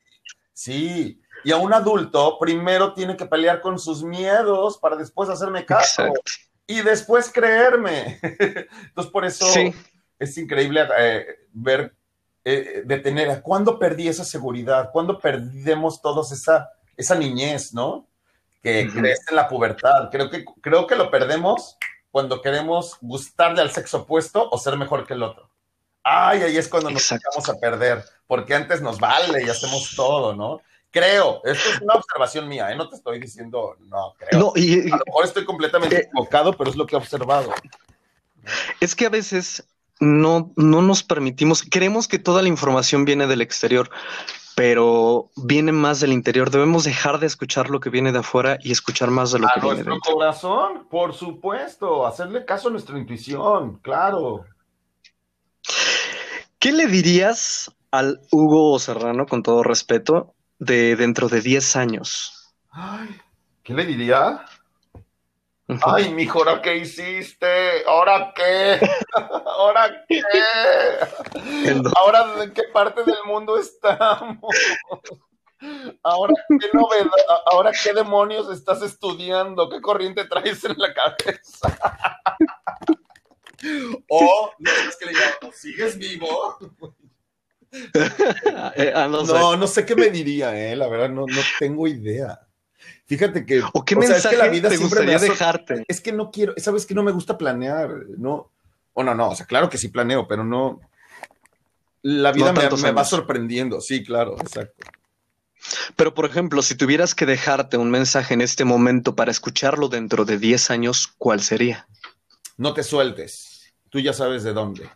Sí, 0.53 1.19
y 1.43 1.51
a 1.51 1.57
un 1.57 1.73
adulto 1.73 2.37
primero 2.39 2.93
tiene 2.93 3.17
que 3.17 3.25
pelear 3.25 3.59
con 3.59 3.79
sus 3.79 4.03
miedos 4.03 4.77
para 4.77 4.95
después 4.95 5.29
hacerme 5.29 5.65
caso 5.65 6.03
Exacto. 6.03 6.21
y 6.67 6.81
después 6.81 7.31
creerme. 7.33 8.19
Entonces, 8.89 9.11
por 9.11 9.25
eso 9.25 9.45
Sí. 9.47 9.73
es 10.19 10.37
increíble 10.37 10.87
eh, 10.97 11.25
ver, 11.53 11.95
eh, 12.45 12.83
detener, 12.85 13.41
¿cuándo 13.41 13.79
perdí 13.79 14.07
esa 14.07 14.23
seguridad? 14.23 14.89
¿Cuándo 14.93 15.17
perdemos 15.19 16.01
todos 16.01 16.31
esa, 16.31 16.69
esa 16.97 17.15
niñez, 17.15 17.73
¿no? 17.73 18.07
Que 18.61 18.85
Ujú. 18.87 18.99
crece 18.99 19.23
en 19.29 19.35
la 19.35 19.47
pubertad. 19.47 20.09
Creo 20.11 20.29
que, 20.29 20.45
creo 20.61 20.87
que 20.87 20.95
lo 20.95 21.11
perdemos 21.11 21.77
cuando 22.11 22.41
queremos 22.41 22.97
gustarle 23.01 23.61
al 23.61 23.71
sexo 23.71 23.99
opuesto 23.99 24.49
o 24.49 24.57
ser 24.57 24.77
mejor 24.77 25.05
que 25.05 25.13
el 25.13 25.23
otro. 25.23 25.49
Ay, 26.03 26.41
ahí 26.43 26.57
es 26.57 26.67
cuando 26.67 26.89
nos 26.91 27.09
vamos 27.09 27.49
a 27.49 27.55
perder, 27.59 28.03
porque 28.27 28.53
antes 28.53 28.81
nos 28.81 28.99
vale 28.99 29.43
y 29.43 29.49
hacemos 29.49 29.93
todo, 29.95 30.35
¿no? 30.35 30.61
Creo, 30.91 31.41
esto 31.43 31.69
es 31.69 31.81
una 31.81 31.95
observación 31.95 32.47
mía, 32.47 32.71
¿eh? 32.71 32.75
no 32.75 32.87
te 32.87 32.97
estoy 32.97 33.19
diciendo, 33.19 33.75
no, 33.87 34.13
creo. 34.19 34.39
No, 34.39 34.53
y, 34.55 34.87
y 34.87 34.91
A 34.91 34.97
lo 34.97 35.03
mejor 35.07 35.25
estoy 35.25 35.43
completamente 35.43 35.95
Eh, 35.95 35.99
equivocado, 36.01 36.55
pero 36.55 36.69
es 36.69 36.75
lo 36.75 36.85
que 36.85 36.95
he 36.95 36.99
observado. 36.99 37.51
es 38.79 38.93
que 38.95 39.05
a 39.07 39.09
veces 39.09 39.63
no, 39.99 40.51
no 40.55 40.81
nos 40.81 41.01
permitimos, 41.03 41.63
creemos 41.63 42.07
que 42.07 42.19
toda 42.19 42.41
la 42.41 42.49
información 42.49 43.05
viene 43.05 43.25
del 43.25 43.41
exterior, 43.41 43.89
pero 44.55 45.29
viene 45.35 45.71
más 45.71 45.99
del 45.99 46.13
interior. 46.13 46.49
Debemos 46.51 46.83
dejar 46.83 47.19
de 47.19 47.27
escuchar 47.27 47.69
lo 47.69 47.79
que 47.79 47.89
viene 47.89 48.11
de 48.11 48.19
afuera 48.19 48.57
y 48.61 48.71
escuchar 48.71 49.09
más 49.09 49.31
de 49.31 49.39
lo 49.39 49.47
A 49.47 49.51
que 49.53 49.59
viene 49.61 49.83
nuestro 49.83 49.93
dentro. 49.93 50.13
corazón, 50.13 50.87
por 50.89 51.13
supuesto, 51.13 52.05
hacerle 52.05 52.45
caso 52.45 52.67
a 52.67 52.71
nuestra 52.71 52.97
intuición, 52.97 53.79
claro. 53.81 54.45
¿Qué 56.59 56.71
le 56.71 56.87
dirías 56.87 57.71
al 57.91 58.21
Hugo 58.31 58.79
Serrano, 58.79 59.25
con 59.25 59.43
todo 59.43 59.63
respeto, 59.63 60.33
de 60.59 60.95
dentro 60.95 61.27
de 61.29 61.41
10 61.41 61.75
años? 61.75 62.53
Ay, 62.71 63.09
¿qué 63.63 63.73
le 63.73 63.85
diría? 63.85 64.45
Ay, 65.81 66.13
mijo, 66.13 66.39
¿ahora 66.39 66.61
qué 66.61 66.77
hiciste? 66.77 67.83
¿Ahora 67.87 68.33
qué? 68.35 68.79
¿Ahora 69.45 70.05
qué? 70.07 70.21
¿Ahora 71.95 72.35
de 72.35 72.53
qué 72.53 72.63
parte 72.73 73.03
del 73.03 73.23
mundo 73.25 73.57
estamos? 73.57 74.55
¿Ahora 76.03 76.33
qué 76.47 76.67
novedad? 76.73 77.09
¿Ahora 77.51 77.71
qué 77.71 77.93
demonios 77.93 78.49
estás 78.49 78.81
estudiando? 78.81 79.69
¿Qué 79.69 79.81
corriente 79.81 80.25
traes 80.25 80.63
en 80.65 80.75
la 80.77 80.93
cabeza? 80.93 82.19
O, 84.09 84.51
no 84.59 84.71
es 84.89 84.97
que 84.97 85.05
le 85.05 85.13
llamo, 85.13 85.53
¿sigues 85.53 85.97
vivo? 85.97 86.57
Eh, 88.75 88.93
ah. 88.95 89.07
No, 89.07 89.55
no 89.55 89.65
sé 89.65 89.83
qué 89.83 89.95
me 89.95 90.11
diría, 90.11 90.55
eh, 90.55 90.75
la 90.75 90.87
verdad, 90.87 91.09
no, 91.09 91.25
no 91.25 91.41
tengo 91.57 91.87
idea. 91.87 92.39
Fíjate 93.13 93.45
que. 93.45 93.61
¿O 93.73 93.85
qué 93.85 93.93
o 93.95 94.01
sea, 94.01 94.07
es 94.07 94.09
mensaje 94.15 94.35
que 94.35 94.41
la 94.43 94.47
vida 94.49 94.69
te 94.69 94.77
siempre 94.77 95.01
gustaría 95.01 95.19
dejarte? 95.19 95.85
Es 95.87 96.01
que 96.01 96.11
no 96.11 96.31
quiero, 96.31 96.55
sabes 96.57 96.87
que 96.87 96.95
no 96.95 97.03
me 97.03 97.11
gusta 97.11 97.37
planear, 97.37 97.91
no. 98.17 98.51
O 98.93 99.03
no, 99.03 99.13
no, 99.13 99.29
o 99.29 99.35
sea, 99.35 99.45
claro 99.45 99.69
que 99.69 99.77
sí 99.77 99.89
planeo, 99.89 100.27
pero 100.27 100.43
no. 100.43 100.81
La 102.01 102.31
vida 102.31 102.51
No 102.51 102.53
me, 102.53 102.81
me 102.81 102.91
va 102.91 103.05
sorprendiendo, 103.05 103.81
sí, 103.81 104.03
claro, 104.03 104.35
exacto. 104.41 104.87
Pero, 105.95 106.15
por 106.15 106.25
ejemplo, 106.25 106.63
si 106.63 106.73
tuvieras 106.75 107.13
que 107.13 107.27
dejarte 107.27 107.77
un 107.77 107.91
mensaje 107.91 108.33
en 108.33 108.41
este 108.41 108.65
momento 108.65 109.15
para 109.15 109.29
escucharlo 109.29 109.89
dentro 109.89 110.25
de 110.25 110.39
10 110.39 110.71
años, 110.71 111.13
¿cuál 111.19 111.41
sería? 111.41 111.87
No 112.57 112.73
te 112.73 112.81
sueltes, 112.81 113.73
tú 113.89 113.99
ya 113.99 114.11
sabes 114.13 114.41
de 114.43 114.53
dónde. 114.53 114.89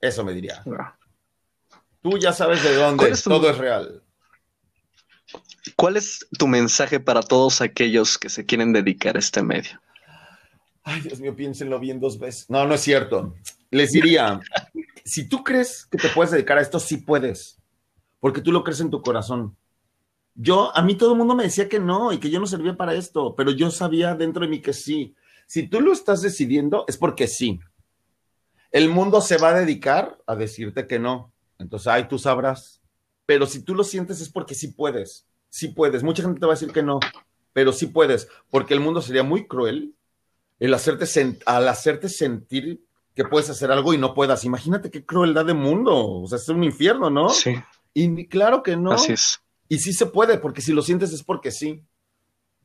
Eso 0.00 0.22
me 0.22 0.34
diría. 0.34 0.62
Tú 2.02 2.18
ya 2.18 2.32
sabes 2.34 2.62
de 2.62 2.74
dónde, 2.76 2.98
¿Cuál 2.98 3.12
es 3.12 3.22
tu- 3.22 3.30
todo 3.30 3.48
es 3.48 3.56
real. 3.56 4.03
¿Cuál 5.76 5.96
es 5.96 6.26
tu 6.38 6.46
mensaje 6.46 7.00
para 7.00 7.22
todos 7.22 7.60
aquellos 7.60 8.18
que 8.18 8.28
se 8.28 8.44
quieren 8.44 8.72
dedicar 8.72 9.16
a 9.16 9.18
este 9.18 9.42
medio? 9.42 9.80
Ay, 10.82 11.00
Dios 11.00 11.18
mío, 11.20 11.34
piénsenlo 11.34 11.80
bien 11.80 11.98
dos 11.98 12.18
veces. 12.18 12.48
No, 12.50 12.66
no 12.66 12.74
es 12.74 12.82
cierto. 12.82 13.34
Les 13.70 13.92
diría, 13.92 14.40
si 15.04 15.28
tú 15.28 15.42
crees 15.42 15.86
que 15.86 15.98
te 15.98 16.08
puedes 16.08 16.30
dedicar 16.30 16.58
a 16.58 16.60
esto, 16.60 16.78
sí 16.78 16.98
puedes, 16.98 17.58
porque 18.20 18.40
tú 18.40 18.52
lo 18.52 18.62
crees 18.62 18.80
en 18.80 18.90
tu 18.90 19.00
corazón. 19.00 19.56
Yo, 20.34 20.76
a 20.76 20.82
mí 20.82 20.94
todo 20.96 21.12
el 21.12 21.18
mundo 21.18 21.34
me 21.34 21.44
decía 21.44 21.68
que 21.68 21.80
no 21.80 22.12
y 22.12 22.18
que 22.18 22.30
yo 22.30 22.38
no 22.38 22.46
servía 22.46 22.76
para 22.76 22.94
esto, 22.94 23.34
pero 23.34 23.50
yo 23.50 23.70
sabía 23.70 24.14
dentro 24.14 24.42
de 24.42 24.48
mí 24.48 24.60
que 24.60 24.72
sí. 24.72 25.14
Si 25.46 25.68
tú 25.68 25.80
lo 25.80 25.92
estás 25.92 26.22
decidiendo, 26.22 26.84
es 26.86 26.96
porque 26.96 27.28
sí. 27.28 27.60
El 28.70 28.88
mundo 28.88 29.20
se 29.20 29.38
va 29.38 29.50
a 29.50 29.60
dedicar 29.60 30.18
a 30.26 30.34
decirte 30.34 30.86
que 30.86 30.98
no. 30.98 31.32
Entonces, 31.58 31.86
ay, 31.86 32.08
tú 32.08 32.18
sabrás. 32.18 32.82
Pero 33.26 33.46
si 33.46 33.62
tú 33.62 33.74
lo 33.74 33.84
sientes, 33.84 34.20
es 34.20 34.28
porque 34.28 34.54
sí 34.54 34.68
puedes. 34.68 35.26
Sí 35.48 35.68
puedes. 35.68 36.02
Mucha 36.02 36.22
gente 36.22 36.40
te 36.40 36.46
va 36.46 36.52
a 36.52 36.56
decir 36.56 36.72
que 36.72 36.82
no, 36.82 37.00
pero 37.52 37.72
sí 37.72 37.86
puedes, 37.86 38.28
porque 38.50 38.74
el 38.74 38.80
mundo 38.80 39.00
sería 39.00 39.22
muy 39.22 39.46
cruel 39.46 39.94
el 40.58 40.74
hacerte 40.74 41.06
al 41.46 41.68
hacerte 41.68 42.08
sentir 42.08 42.84
que 43.14 43.24
puedes 43.24 43.48
hacer 43.50 43.70
algo 43.70 43.94
y 43.94 43.98
no 43.98 44.14
puedas. 44.14 44.44
Imagínate 44.44 44.90
qué 44.90 45.04
crueldad 45.04 45.44
de 45.44 45.54
mundo. 45.54 46.22
O 46.22 46.26
sea, 46.26 46.36
es 46.36 46.48
un 46.48 46.64
infierno, 46.64 47.10
¿no? 47.10 47.28
Sí. 47.28 47.54
Y 47.92 48.26
claro 48.26 48.62
que 48.62 48.76
no. 48.76 48.92
Así 48.92 49.12
es. 49.12 49.40
Y 49.68 49.78
sí 49.78 49.92
se 49.92 50.06
puede, 50.06 50.38
porque 50.38 50.60
si 50.60 50.72
lo 50.72 50.82
sientes 50.82 51.12
es 51.12 51.22
porque 51.22 51.50
sí. 51.50 51.82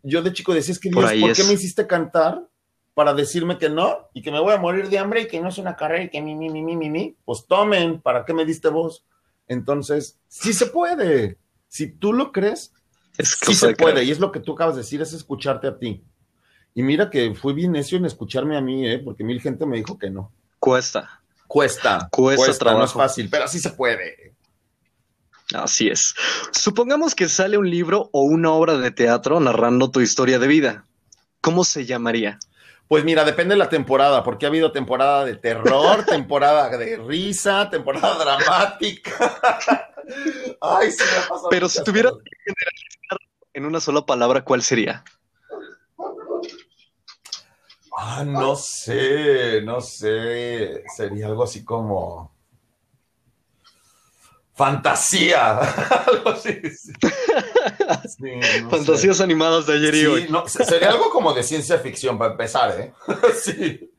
Yo 0.02 0.22
de 0.22 0.34
chico 0.34 0.54
decía, 0.54 0.72
es 0.72 0.80
que 0.80 0.90
Dios, 0.90 1.04
¿por, 1.04 1.34
qué 1.34 1.44
me 1.44 1.54
hiciste 1.54 1.86
cantar 1.86 2.48
para 2.94 3.14
decirme 3.14 3.58
que 3.58 3.70
no? 3.70 4.10
Y 4.14 4.22
que 4.22 4.32
me 4.32 4.40
voy 4.40 4.54
a 4.54 4.58
morir 4.58 4.90
de 4.90 4.98
hambre 4.98 5.22
y 5.22 5.28
que 5.28 5.40
no 5.40 5.50
es 5.50 5.58
una 5.58 5.76
carrera 5.76 6.06
y 6.06 6.10
que 6.10 6.22
mi, 6.22 6.36
mi, 6.36 6.50
mi, 6.50 6.64
mi, 6.64 6.76
mi, 6.76 6.90
mi. 6.90 7.16
Pues 7.26 7.46
tomen, 7.48 8.02
¿para 8.02 8.26
qué 8.26 8.34
me 8.34 8.46
diste 8.46 8.70
vos? 8.70 9.06
Entonces, 9.50 10.18
sí 10.30 10.54
se 10.54 10.68
puede. 10.68 11.38
Si 11.68 11.88
tú 11.88 12.14
lo 12.14 12.32
crees, 12.32 12.72
es 13.18 13.38
sí 13.42 13.54
se 13.54 13.76
puede. 13.76 14.06
Y 14.06 14.12
es 14.12 14.20
lo 14.20 14.32
que 14.32 14.40
tú 14.40 14.54
acabas 14.54 14.76
de 14.76 14.82
decir, 14.82 15.02
es 15.02 15.12
escucharte 15.12 15.68
a 15.68 15.78
ti. 15.78 16.02
Y 16.74 16.84
mira 16.84 17.10
que 17.10 17.36
fui 17.36 17.54
bien 17.54 17.74
necio 17.74 17.98
en 17.98 18.06
escucharme 18.06 18.56
a 18.56 18.62
mí, 18.62 18.88
¿eh? 18.88 19.00
porque 19.00 19.24
mil 19.26 19.42
gente 19.42 19.66
me 19.66 19.78
dijo 19.78 19.98
que 19.98 20.10
no. 20.10 20.32
Cuesta. 20.60 21.22
Cuesta. 21.48 22.08
Cuesta, 22.12 22.54
trabajo. 22.54 22.80
No 22.80 22.86
es 22.86 22.94
fácil, 22.94 23.28
pero 23.30 23.48
sí 23.48 23.60
se 23.60 23.72
puede. 23.72 24.36
Así 25.54 25.90
es. 25.90 26.14
Supongamos 26.52 27.16
que 27.16 27.28
sale 27.28 27.58
un 27.58 27.70
libro 27.70 28.10
o 28.14 28.22
una 28.22 28.52
obra 28.52 28.78
de 28.78 28.92
teatro 28.92 29.40
narrando 29.40 29.90
tu 29.90 30.00
historia 30.00 30.38
de 30.38 30.48
vida. 30.48 30.86
¿Cómo 31.42 31.64
se 31.64 31.86
llamaría? 31.86 32.38
Pues 32.90 33.06
mira, 33.06 33.24
depende 33.24 33.54
de 33.54 33.60
la 33.60 33.70
temporada, 33.70 34.24
porque 34.24 34.48
ha 34.48 34.50
habido 34.50 34.72
temporada 34.72 35.24
de 35.24 35.36
terror, 35.36 36.04
temporada 36.08 36.76
de 36.76 36.98
risa, 36.98 37.70
temporada 37.70 38.18
dramática. 38.18 39.40
Ay, 40.60 40.92
sí 40.92 41.04
me 41.04 41.18
ha 41.20 41.30
pasado 41.30 41.50
Pero 41.52 41.70
si 41.70 41.84
tuviera 41.84 42.10
que 42.10 42.32
generalizar 42.44 43.20
en 43.54 43.66
una 43.66 43.80
sola 43.80 44.04
palabra, 44.04 44.44
¿cuál 44.44 44.64
sería? 44.64 45.04
Ah, 47.96 48.24
no 48.26 48.56
sé, 48.56 49.62
no 49.62 49.82
sé. 49.82 50.84
Sería 50.96 51.28
algo 51.28 51.44
así 51.44 51.64
como 51.64 52.34
fantasía. 54.56 55.60
algo 56.08 56.30
así. 56.30 56.60
Fantasías 58.70 59.22
animadas 59.22 59.68
de 59.68 59.74
ayer 59.74 59.96
y 59.96 60.06
hoy. 60.06 60.30
sería 60.48 60.92
algo 60.92 61.10
como 61.10 61.34
de 61.34 61.44
ciencia 61.44 61.80
ficción 61.80 62.18
para 62.18 62.32
empezar, 62.32 62.80
¿eh? 62.80 62.94
sí. 63.42 63.92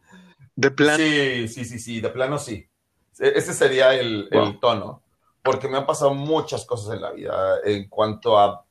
De 0.55 0.71
plano. 0.71 0.99
Sí, 0.99 1.49
sí, 1.49 1.65
sí, 1.65 1.79
sí, 1.79 2.01
de 2.01 2.09
plano 2.11 2.39
sí. 2.39 2.69
E, 3.19 3.33
ese 3.37 3.55
sería 3.55 3.95
el, 3.95 4.29
tono. 4.61 5.03
Porque 5.43 5.69
me 5.69 5.79
han 5.79 5.87
pasado 5.87 6.13
muchas 6.13 6.67
cosas 6.67 6.95
en 6.95 7.03
la 7.03 7.13
vida. 7.13 7.59
En 7.65 7.89
cuanto 7.89 8.39
a. 8.39 8.65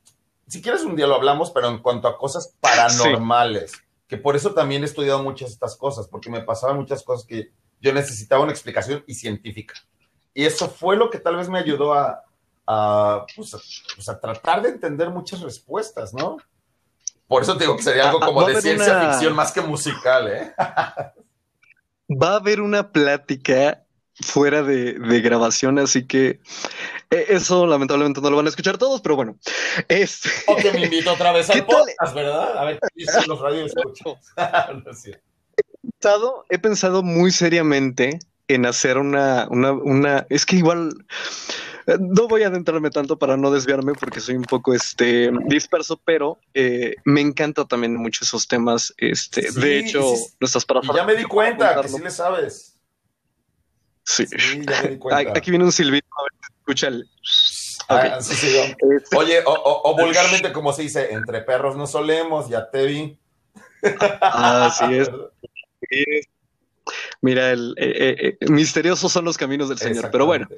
Si 0.46 0.62
quieres, 0.62 0.82
un 0.82 0.96
día 0.96 1.06
lo 1.06 1.16
hablamos, 1.16 1.50
pero 1.50 1.68
en 1.68 1.78
cuanto 1.78 2.08
a 2.08 2.16
cosas 2.16 2.54
paranormales 2.60 3.72
que 4.10 4.18
por 4.18 4.34
eso 4.34 4.52
también 4.52 4.82
he 4.82 4.86
estudiado 4.86 5.22
muchas 5.22 5.50
de 5.50 5.52
estas 5.52 5.76
cosas, 5.76 6.08
porque 6.08 6.30
me 6.30 6.42
pasaban 6.42 6.76
muchas 6.76 7.04
cosas 7.04 7.24
que 7.24 7.52
yo 7.80 7.94
necesitaba 7.94 8.42
una 8.42 8.50
explicación 8.50 9.04
y 9.06 9.14
científica. 9.14 9.74
Y 10.34 10.44
eso 10.44 10.68
fue 10.68 10.96
lo 10.96 11.10
que 11.10 11.20
tal 11.20 11.36
vez 11.36 11.48
me 11.48 11.60
ayudó 11.60 11.94
a, 11.94 12.24
a, 12.72 13.26
pues, 13.34 13.50
pues 13.96 14.20
tratar 14.20 14.62
de 14.62 14.68
entender 14.68 15.10
muchas 15.10 15.40
respuestas, 15.40 16.14
¿no? 16.14 16.36
Por 17.26 17.42
eso 17.42 17.54
digo 17.54 17.76
que 17.76 17.82
sería 17.82 18.08
algo 18.08 18.22
ah, 18.22 18.26
como 18.26 18.46
de 18.46 18.60
ciencia 18.62 19.10
ficción 19.10 19.34
más 19.34 19.50
que 19.50 19.60
musical, 19.60 20.28
¿eh? 20.28 20.54
Va 22.10 22.32
a 22.32 22.36
haber 22.36 22.60
una 22.60 22.92
plática 22.92 23.84
fuera 24.20 24.62
de, 24.62 25.20
grabación, 25.20 25.80
así 25.80 26.06
que 26.06 26.40
eh, 27.10 27.26
eso 27.28 27.66
lamentablemente 27.66 28.20
no 28.20 28.30
lo 28.30 28.36
van 28.36 28.46
a 28.46 28.50
escuchar 28.50 28.78
todos, 28.78 29.00
pero 29.00 29.16
bueno. 29.16 29.36
Este... 29.88 30.28
O 30.46 30.56
que 30.56 30.70
me 30.72 30.84
invito 30.84 31.12
otra 31.12 31.32
vez 31.32 31.50
al 31.50 31.66
podcast, 31.66 32.14
¿verdad? 32.14 32.56
A 32.56 32.64
ver 32.64 32.78
si 32.94 33.28
los 33.28 33.40
radios 33.40 33.72
escuchan. 33.76 34.14
he, 35.56 35.88
pensado, 35.88 36.44
he 36.48 36.58
pensado 36.58 37.02
muy 37.02 37.32
seriamente 37.32 38.18
en 38.54 38.66
hacer 38.66 38.98
una, 38.98 39.46
una, 39.50 39.72
una, 39.72 40.26
es 40.28 40.44
que 40.44 40.56
igual 40.56 40.92
eh, 41.86 41.96
no 41.98 42.28
voy 42.28 42.42
a 42.42 42.48
adentrarme 42.48 42.90
tanto 42.90 43.18
para 43.18 43.36
no 43.36 43.50
desviarme 43.50 43.94
porque 43.94 44.20
soy 44.20 44.36
un 44.36 44.44
poco 44.44 44.74
este 44.74 45.30
disperso, 45.46 46.00
pero 46.04 46.38
eh, 46.54 46.96
me 47.04 47.20
encanta 47.20 47.64
también 47.64 47.96
mucho 47.96 48.24
esos 48.24 48.46
temas. 48.46 48.92
Este, 48.98 49.50
de 49.52 49.78
hecho, 49.78 50.04
nuestras 50.40 50.64
para 50.64 50.80
Ya 50.94 51.04
me 51.04 51.14
di 51.14 51.24
cuenta 51.24 51.80
que 51.80 51.88
sí 51.88 52.00
le 52.02 52.10
sabes. 52.10 52.76
Sí. 54.04 54.26
Aquí 55.34 55.50
viene 55.50 55.64
un 55.64 55.72
silbido, 55.72 56.06
a 56.16 56.22
ver, 56.22 56.32
escucha 56.58 56.88
el. 56.88 57.08
Ah, 57.88 58.18
este. 58.18 59.16
Oye, 59.16 59.42
o, 59.44 59.96
vulgarmente, 59.96 60.52
como 60.52 60.72
se 60.72 60.82
dice, 60.82 61.12
entre 61.12 61.42
perros 61.42 61.76
no 61.76 61.86
solemos, 61.86 62.48
ya 62.48 62.70
te 62.70 62.86
vi. 62.86 63.18
Así 64.20 64.98
es. 64.98 65.10
Mira, 67.22 67.50
el, 67.50 67.74
eh, 67.76 68.36
eh, 68.40 68.50
misteriosos 68.50 69.12
son 69.12 69.24
los 69.24 69.36
caminos 69.36 69.68
del 69.68 69.78
Señor. 69.78 70.10
Pero 70.10 70.26
bueno, 70.26 70.48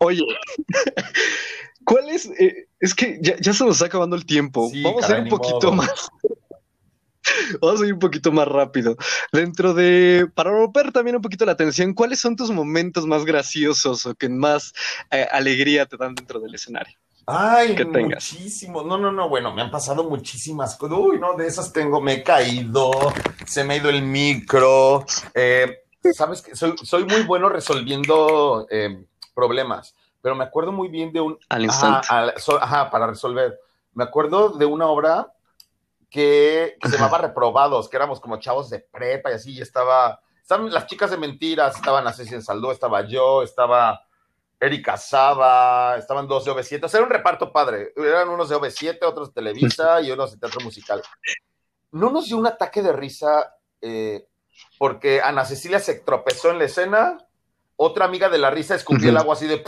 oye, 0.00 0.22
¿cuál 1.84 2.10
es? 2.10 2.26
Eh, 2.38 2.68
es 2.78 2.94
que 2.94 3.18
ya, 3.22 3.36
se 3.40 3.64
nos 3.64 3.76
está 3.76 3.86
acabando 3.86 4.16
el 4.16 4.26
tiempo. 4.26 4.70
Vamos 4.82 5.08
a 5.08 5.16
ir 5.16 5.22
un 5.24 5.28
poquito 5.28 5.72
más. 5.72 6.10
Vamos 7.60 7.82
a 7.82 7.86
ir 7.86 7.94
un 7.94 7.98
poquito 7.98 8.32
más 8.32 8.48
rápido. 8.48 8.96
Dentro 9.32 9.74
de, 9.74 10.26
para 10.34 10.50
romper 10.50 10.92
también 10.92 11.16
un 11.16 11.22
poquito 11.22 11.44
la 11.44 11.52
atención, 11.52 11.94
¿cuáles 11.94 12.20
son 12.20 12.36
tus 12.36 12.50
momentos 12.50 13.06
más 13.06 13.24
graciosos 13.24 14.06
o 14.06 14.14
que 14.14 14.28
más 14.28 14.72
eh, 15.10 15.26
alegría 15.30 15.86
te 15.86 15.96
dan 15.96 16.14
dentro 16.14 16.40
del 16.40 16.54
escenario? 16.54 16.96
Ay, 17.26 17.76
que 17.76 17.84
muchísimo. 17.84 18.82
No, 18.82 18.98
no, 18.98 19.12
no. 19.12 19.28
Bueno, 19.28 19.54
me 19.54 19.62
han 19.62 19.70
pasado 19.70 20.08
muchísimas 20.08 20.76
cosas. 20.76 20.98
Uy, 20.98 21.18
no, 21.20 21.34
de 21.34 21.46
esas 21.46 21.72
tengo. 21.72 22.00
Me 22.00 22.14
he 22.14 22.22
caído, 22.22 22.90
se 23.46 23.62
me 23.62 23.74
ha 23.74 23.76
ido 23.76 23.90
el 23.90 24.02
micro. 24.02 25.04
Eh, 25.34 25.84
Sabes 26.14 26.42
que 26.42 26.56
soy, 26.56 26.74
soy, 26.78 27.04
muy 27.04 27.22
bueno 27.22 27.48
resolviendo 27.48 28.66
eh, 28.70 29.04
problemas, 29.34 29.94
pero 30.22 30.34
me 30.34 30.44
acuerdo 30.44 30.72
muy 30.72 30.88
bien 30.88 31.12
de 31.12 31.20
un. 31.20 31.38
Al 31.48 31.64
instante. 31.64 32.08
ajá, 32.10 32.90
para 32.90 33.06
resolver. 33.06 33.58
Me 33.92 34.04
acuerdo 34.04 34.50
de 34.50 34.66
una 34.66 34.86
obra 34.86 35.32
que, 36.10 36.76
se 36.82 36.90
llamaba 36.90 37.18
Reprobados, 37.18 37.88
que 37.88 37.96
éramos 37.96 38.20
como 38.20 38.38
chavos 38.38 38.68
de 38.68 38.80
prepa 38.80 39.30
y 39.30 39.34
así, 39.34 39.52
y 39.52 39.60
estaba, 39.60 40.20
estaban 40.40 40.70
las 40.70 40.86
chicas 40.86 41.10
de 41.10 41.16
mentiras, 41.16 41.76
estaban 41.76 42.04
en 42.06 42.42
Saldó, 42.42 42.72
estaba 42.72 43.06
yo, 43.06 43.42
estaba 43.42 44.00
Erika 44.58 44.96
Saba, 44.96 45.96
estaban 45.96 46.26
dos 46.26 46.44
de 46.44 46.50
OV7, 46.50 46.84
o 46.84 46.88
sea, 46.88 46.98
era 46.98 47.06
un 47.06 47.12
reparto 47.12 47.52
padre, 47.52 47.92
eran 47.96 48.28
unos 48.28 48.48
de 48.48 48.56
OV7, 48.56 48.98
otros 49.02 49.28
de 49.28 49.34
Televisa 49.34 50.00
y 50.02 50.10
unos 50.10 50.32
de 50.32 50.38
teatro 50.38 50.60
musical. 50.60 51.02
No 51.92 52.10
nos 52.10 52.26
dio 52.26 52.36
un 52.36 52.46
ataque 52.46 52.82
de 52.82 52.92
risa 52.92 53.54
eh, 53.80 54.26
porque 54.78 55.20
Ana 55.22 55.44
Cecilia 55.44 55.78
se 55.78 55.94
tropezó 55.94 56.50
en 56.50 56.58
la 56.58 56.64
escena, 56.64 57.18
otra 57.76 58.04
amiga 58.04 58.28
de 58.28 58.38
la 58.38 58.50
risa 58.50 58.74
escupió 58.74 59.08
el 59.08 59.16
agua 59.16 59.34
así 59.34 59.46
de, 59.46 59.62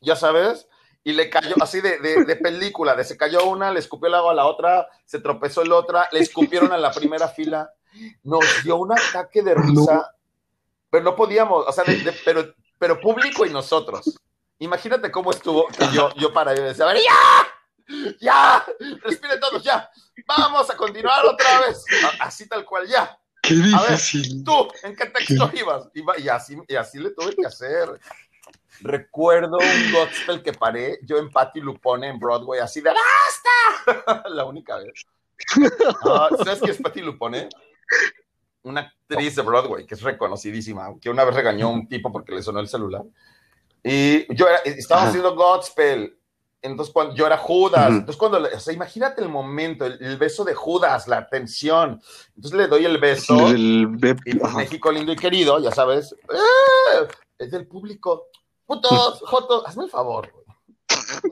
ya 0.00 0.16
sabes, 0.16 0.68
y 1.04 1.12
le 1.12 1.30
cayó 1.30 1.54
así 1.60 1.80
de, 1.80 1.98
de, 1.98 2.36
película, 2.36 2.94
de 2.94 3.04
se 3.04 3.16
cayó 3.16 3.44
una, 3.46 3.70
le 3.70 3.78
escupió 3.78 4.08
el 4.08 4.14
agua 4.14 4.32
a 4.32 4.34
la 4.34 4.46
otra, 4.46 4.88
se 5.04 5.20
tropezó 5.20 5.64
la 5.64 5.76
otra, 5.76 6.08
le 6.12 6.20
escupieron 6.20 6.72
a 6.72 6.76
la 6.76 6.90
primera 6.92 7.28
fila, 7.28 7.72
nos 8.22 8.44
dio 8.62 8.76
un 8.76 8.92
ataque 8.92 9.42
de 9.42 9.54
risa, 9.54 10.14
pero 10.90 11.04
no 11.04 11.16
podíamos, 11.16 11.66
o 11.66 11.72
sea, 11.72 11.84
pero, 12.24 12.54
pero 12.78 13.00
público 13.00 13.46
y 13.46 13.50
nosotros. 13.50 14.18
Imagínate 14.58 15.10
cómo 15.10 15.30
estuvo 15.30 15.66
que 15.68 15.88
yo, 15.92 16.10
yo 16.16 16.32
para 16.32 16.54
yo 16.54 16.62
decía, 16.62 16.84
a 16.84 16.92
ver, 16.92 17.02
ya, 17.02 18.14
ya, 18.20 18.66
respire 19.02 19.38
todos, 19.38 19.62
ya, 19.62 19.90
vamos 20.26 20.68
a 20.68 20.76
continuar 20.76 21.24
otra 21.24 21.60
vez, 21.60 21.84
así 22.20 22.48
tal 22.48 22.64
cual, 22.64 22.86
ya. 22.86 23.18
Qué 23.48 23.54
difícil. 23.54 24.44
tú, 24.44 24.68
¿en 24.82 24.94
qué 24.94 25.06
texto 25.06 25.50
ibas? 25.54 25.88
y, 25.94 26.28
así, 26.28 26.56
y 26.68 26.76
así 26.76 26.98
le 26.98 27.10
tuve 27.10 27.34
que 27.34 27.46
hacer. 27.46 27.98
Recuerdo 28.80 29.58
un 29.58 29.92
gospel 29.92 30.42
que 30.42 30.52
paré 30.52 30.98
yo 31.02 31.18
en 31.18 31.30
Patty 31.30 31.60
Lupone 31.60 32.08
en 32.08 32.18
Broadway, 32.18 32.60
así 32.60 32.80
de 32.80 32.90
¡Basta! 32.90 34.28
La 34.28 34.44
única 34.44 34.76
vez. 34.76 35.06
Ah, 36.04 36.28
¿Sabes 36.36 36.60
qué 36.60 36.70
es 36.72 36.78
Patty 36.78 37.00
Lupone? 37.00 37.48
Una 38.62 38.80
actriz 38.82 39.34
de 39.36 39.42
Broadway 39.42 39.86
que 39.86 39.94
es 39.94 40.02
reconocidísima, 40.02 40.94
que 41.00 41.10
una 41.10 41.24
vez 41.24 41.34
regañó 41.34 41.68
a 41.68 41.70
un 41.70 41.88
tipo 41.88 42.12
porque 42.12 42.34
le 42.34 42.42
sonó 42.42 42.60
el 42.60 42.68
celular. 42.68 43.02
Y 43.82 44.32
yo 44.34 44.46
estaba 44.64 45.04
haciendo 45.04 45.34
gospel 45.34 46.17
Entonces, 46.60 46.92
cuando 46.92 47.14
yo 47.14 47.24
era 47.26 47.36
Judas, 47.38 47.88
entonces 47.90 48.16
cuando, 48.16 48.38
o 48.38 48.60
sea, 48.60 48.74
imagínate 48.74 49.22
el 49.22 49.28
momento, 49.28 49.86
el, 49.86 49.96
el 50.02 50.16
beso 50.16 50.44
de 50.44 50.54
Judas, 50.54 51.06
la 51.06 51.28
tensión. 51.28 52.02
Entonces 52.34 52.58
le 52.58 52.66
doy 52.66 52.84
el 52.84 52.98
beso 52.98 53.48
El 53.48 53.86
beb- 53.88 54.20
y 54.24 54.34
pues. 54.34 54.54
México 54.54 54.90
lindo 54.90 55.12
y 55.12 55.16
querido, 55.16 55.60
ya 55.60 55.70
sabes, 55.70 56.12
¡eh! 56.12 57.08
es 57.38 57.50
del 57.52 57.66
público. 57.68 58.26
Putos, 58.66 59.20
jotos, 59.24 59.64
hazme 59.66 59.84
el 59.84 59.90
favor. 59.90 60.32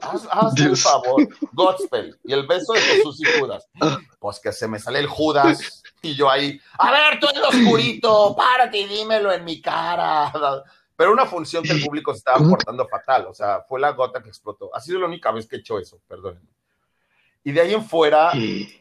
Haz, 0.01 0.27
hazme 0.31 0.65
el 0.67 0.77
favor. 0.77 1.27
Gospel. 1.51 2.17
Y 2.23 2.31
el 2.33 2.47
beso 2.47 2.73
de 2.73 2.79
Jesús 2.79 3.19
y 3.21 3.39
Judas. 3.39 3.67
Ah. 3.81 3.97
Pues 4.19 4.39
que 4.39 4.51
se 4.53 4.67
me 4.67 4.79
sale 4.79 4.99
el 4.99 5.07
Judas 5.07 5.83
y 6.01 6.15
yo 6.15 6.29
ahí, 6.29 6.59
a 6.77 6.91
ver, 6.91 7.19
tú 7.19 7.27
lo 7.35 7.49
oscurito, 7.49 8.35
párate 8.35 8.77
y 8.79 8.85
dímelo 8.87 9.31
en 9.33 9.43
mi 9.43 9.61
cara. 9.61 10.31
Pero 10.97 11.11
una 11.13 11.25
función 11.25 11.63
que 11.63 11.71
el 11.71 11.83
público 11.85 12.11
se 12.11 12.17
estaba 12.17 12.37
¿Cómo? 12.39 12.49
portando 12.49 12.85
fatal, 12.87 13.27
o 13.27 13.33
sea, 13.33 13.61
fue 13.69 13.79
la 13.79 13.91
gota 13.91 14.21
que 14.21 14.29
explotó. 14.29 14.75
Ha 14.75 14.81
sido 14.81 14.99
la 14.99 15.05
única 15.05 15.31
vez 15.31 15.47
que 15.47 15.55
he 15.55 15.59
hecho 15.59 15.79
eso, 15.79 15.99
perdón. 16.07 16.41
Y 17.43 17.51
de 17.53 17.61
ahí 17.61 17.73
en 17.73 17.85
fuera, 17.85 18.31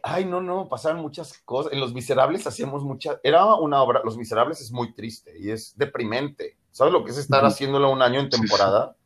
Ay, 0.02 0.24
no, 0.24 0.40
no, 0.40 0.68
pasaron 0.68 1.00
muchas 1.00 1.38
cosas. 1.44 1.72
En 1.72 1.78
Los 1.78 1.92
Miserables 1.94 2.44
hacíamos 2.48 2.82
muchas. 2.82 3.20
Era 3.22 3.44
una 3.54 3.80
obra. 3.80 4.00
Los 4.02 4.16
Miserables 4.16 4.60
es 4.60 4.72
muy 4.72 4.92
triste 4.92 5.38
y 5.38 5.50
es 5.50 5.76
deprimente. 5.78 6.56
¿Sabes 6.72 6.92
lo 6.92 7.04
que 7.04 7.12
es 7.12 7.18
estar 7.18 7.44
haciéndolo 7.44 7.90
un 7.90 8.02
año 8.02 8.18
en 8.18 8.28
temporada? 8.28 8.96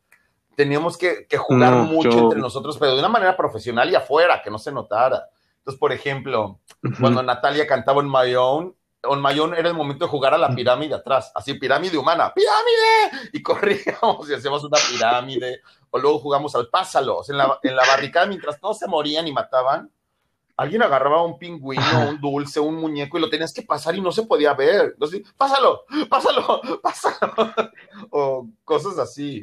Teníamos 0.56 0.96
que, 0.96 1.26
que 1.26 1.36
jugar 1.36 1.72
No, 1.72 1.84
mucho 1.84 2.10
yo- 2.10 2.18
entre 2.20 2.40
nosotros, 2.40 2.78
pero 2.78 2.92
de 2.94 3.00
una 3.00 3.08
manera 3.08 3.36
profesional 3.36 3.90
y 3.90 3.94
afuera, 3.96 4.40
que 4.42 4.50
no 4.50 4.58
se 4.58 4.72
notara. 4.72 5.28
Entonces, 5.58 5.78
por 5.78 5.92
ejemplo, 5.92 6.58
cuando 6.98 7.22
Natalia 7.22 7.66
cantaba 7.66 8.00
en 8.00 8.08
My 8.08 8.34
Own, 8.36 8.74
On 9.02 9.24
Own 9.24 9.54
era 9.54 9.68
el 9.68 9.74
momento 9.74 10.04
de 10.04 10.10
jugar 10.10 10.34
a 10.34 10.38
la 10.38 10.54
pirámide 10.54 10.94
atrás, 10.94 11.32
así 11.34 11.54
pirámide 11.54 11.96
humana, 11.96 12.32
¡pirámide! 12.34 13.30
Y 13.32 13.42
corríamos 13.42 14.28
y 14.28 14.34
hacíamos 14.34 14.62
una 14.64 14.78
pirámide, 14.90 15.62
o 15.90 15.98
luego 15.98 16.18
jugamos 16.18 16.54
al 16.54 16.68
pásalo, 16.68 17.18
o 17.18 17.24
sea, 17.24 17.32
en 17.32 17.38
la, 17.38 17.58
en 17.62 17.76
la 17.76 17.86
barricada 17.86 18.26
mientras 18.26 18.60
todos 18.60 18.78
se 18.78 18.86
morían 18.86 19.26
y 19.26 19.32
mataban, 19.32 19.90
alguien 20.60 20.82
agarraba 20.82 21.24
un 21.24 21.38
pingüino, 21.38 22.08
un 22.08 22.20
dulce, 22.20 22.60
un 22.60 22.76
muñeco 22.76 23.16
y 23.16 23.20
lo 23.22 23.30
tenías 23.30 23.54
que 23.54 23.62
pasar 23.62 23.94
y 23.94 24.00
no 24.02 24.12
se 24.12 24.24
podía 24.24 24.52
ver. 24.52 24.90
Entonces, 24.92 25.22
pásalo, 25.36 25.84
pásalo, 26.08 26.60
pásalo, 26.82 27.52
o 28.10 28.46
cosas 28.64 28.98
así. 28.98 29.40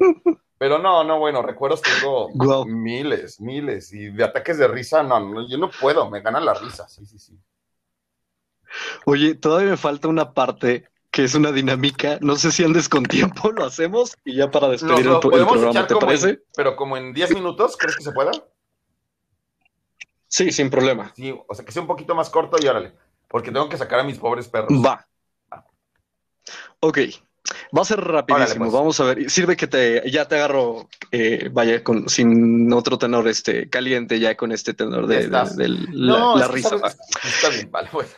Pero 0.60 0.78
no, 0.78 1.04
no, 1.04 1.20
bueno, 1.20 1.42
recuerdos 1.42 1.82
tengo 1.82 2.30
miles, 2.66 3.40
miles, 3.40 3.94
y 3.94 4.10
de 4.10 4.24
ataques 4.24 4.58
de 4.58 4.68
risa, 4.68 5.04
no, 5.04 5.20
no, 5.20 5.48
yo 5.48 5.58
no 5.58 5.70
puedo, 5.70 6.10
me 6.10 6.22
gana 6.22 6.40
la 6.40 6.54
risa, 6.54 6.88
sí, 6.88 7.06
sí, 7.06 7.20
sí. 7.20 7.40
Oye, 9.06 9.36
todavía 9.36 9.72
me 9.72 9.78
falta 9.78 10.08
una 10.08 10.34
parte 10.34 10.90
que 11.12 11.24
es 11.24 11.36
una 11.36 11.52
dinámica. 11.52 12.20
No 12.22 12.36
sé 12.36 12.52
si 12.52 12.64
andes 12.64 12.90
con 12.90 13.04
tiempo, 13.04 13.52
lo 13.52 13.66
hacemos 13.66 14.16
y 14.24 14.36
ya 14.36 14.52
para 14.52 14.68
despedir 14.70 15.06
lo 15.06 15.22
el, 15.22 15.40
el 15.40 15.48
programa, 15.48 15.88
¿te 15.88 15.94
como 15.94 16.06
parece? 16.06 16.30
en, 16.30 16.44
pero 16.56 16.76
como 16.76 16.98
en 16.98 17.14
10 17.14 17.34
minutos, 17.34 17.76
¿crees 17.78 17.96
que 17.96 18.04
se 18.04 18.12
pueda? 18.12 18.32
Sí, 20.28 20.52
sin 20.52 20.70
problema. 20.70 21.14
Sí, 21.16 21.34
o 21.48 21.56
sea, 21.56 21.66
que 21.66 21.72
sea 21.72 21.82
un 21.82 21.88
poquito 21.88 22.14
más 22.14 22.30
corto 22.30 22.58
y 22.62 22.68
órale, 22.68 22.94
porque 23.28 23.52
tengo 23.52 23.70
que 23.70 23.78
sacar 23.78 24.00
a 24.00 24.04
mis 24.04 24.20
pobres 24.20 24.48
perros. 24.48 24.74
Va. 24.74 25.08
Ok. 26.80 27.00
Va 27.76 27.82
a 27.82 27.86
ser 27.86 28.00
rapidísimo. 28.02 28.44
Órale, 28.46 28.60
pues. 28.60 28.72
Vamos 28.72 29.00
a 29.00 29.04
ver. 29.06 29.30
Sirve 29.30 29.56
que 29.56 29.68
te 29.68 30.10
ya 30.12 30.28
te 30.28 30.36
agarro, 30.36 30.90
eh, 31.12 31.50
vaya, 31.52 31.84
con 31.84 32.10
sin 32.10 32.72
otro 32.74 32.98
tenor 32.98 33.28
este 33.28 33.70
caliente, 33.70 34.20
ya 34.20 34.36
con 34.36 34.52
este 34.52 34.74
tenor 34.74 35.08
de, 35.08 35.20
estás. 35.22 35.56
de- 35.56 35.64
de 35.64 35.70
la, 35.92 36.18
No, 36.20 36.48
risa. 36.50 36.76
Está 37.24 37.50
bien, 37.50 37.70
vale, 37.72 37.90
pues. 37.92 38.14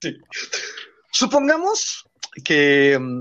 Sí. 0.00 0.16
Supongamos 1.10 2.04
que 2.44 2.98
mm, 3.00 3.20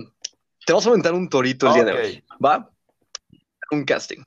te 0.65 0.73
vas 0.73 0.85
a 0.85 0.89
aventar 0.89 1.13
un 1.13 1.29
torito 1.29 1.67
el 1.67 1.73
día 1.73 1.85
de 1.85 1.93
hoy, 1.93 2.23
¿va? 2.43 2.69
Un 3.71 3.85
casting. 3.85 4.23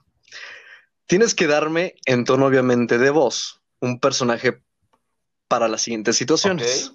Tienes 1.07 1.35
que 1.35 1.47
darme, 1.47 1.95
en 2.07 2.25
tono 2.25 2.47
obviamente 2.47 2.99
de 2.99 3.11
voz, 3.11 3.61
un 3.81 4.01
personaje 4.01 4.63
para 5.49 5.69
las 5.69 5.83
siguientes 5.83 6.17
situaciones. 6.17 6.93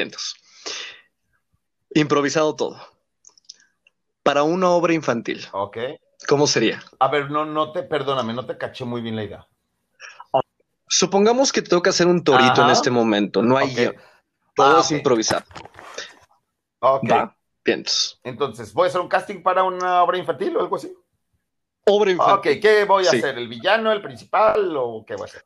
Entonces. 0.00 0.34
Improvisado 1.94 2.56
todo. 2.56 2.80
Para 4.22 4.44
una 4.44 4.70
obra 4.70 4.94
infantil, 4.94 5.46
Ok. 5.52 5.76
¿cómo 6.28 6.46
sería? 6.46 6.82
A 7.00 7.08
ver, 7.08 7.30
no, 7.30 7.44
no 7.44 7.72
te, 7.72 7.82
perdóname, 7.82 8.32
no 8.32 8.46
te 8.46 8.56
caché 8.56 8.84
muy 8.84 9.02
bien 9.02 9.16
la 9.16 9.24
idea. 9.24 9.48
Supongamos 10.88 11.52
que 11.52 11.62
te 11.62 11.70
toca 11.70 11.90
hacer 11.90 12.06
un 12.06 12.22
torito 12.22 12.60
Ajá. 12.60 12.64
en 12.64 12.70
este 12.70 12.90
momento, 12.90 13.42
no 13.42 13.56
hay 13.56 13.74
guion, 13.74 13.96
todo 14.54 14.76
Ah, 14.76 14.80
es 14.80 14.90
improvisado. 14.90 15.44
Ok. 16.80 17.10
¿Va? 17.10 17.36
Bien, 17.64 17.78
entonces. 17.78 18.20
Entonces, 18.24 18.72
¿voy 18.74 18.84
a 18.86 18.88
hacer 18.88 19.00
un 19.00 19.08
casting 19.08 19.42
para 19.42 19.62
una 19.62 20.02
obra 20.02 20.18
infantil 20.18 20.56
o 20.56 20.60
algo 20.60 20.76
así? 20.76 20.92
Obra 21.86 22.10
infantil. 22.10 22.52
Ok, 22.56 22.60
¿qué 22.60 22.84
voy 22.84 23.06
a 23.06 23.10
Sí. 23.10 23.18
hacer? 23.18 23.38
¿El 23.38 23.48
villano, 23.48 23.90
el 23.90 24.02
principal 24.02 24.76
o 24.76 25.04
qué 25.06 25.14
voy 25.16 25.22
a 25.22 25.26
hacer? 25.26 25.44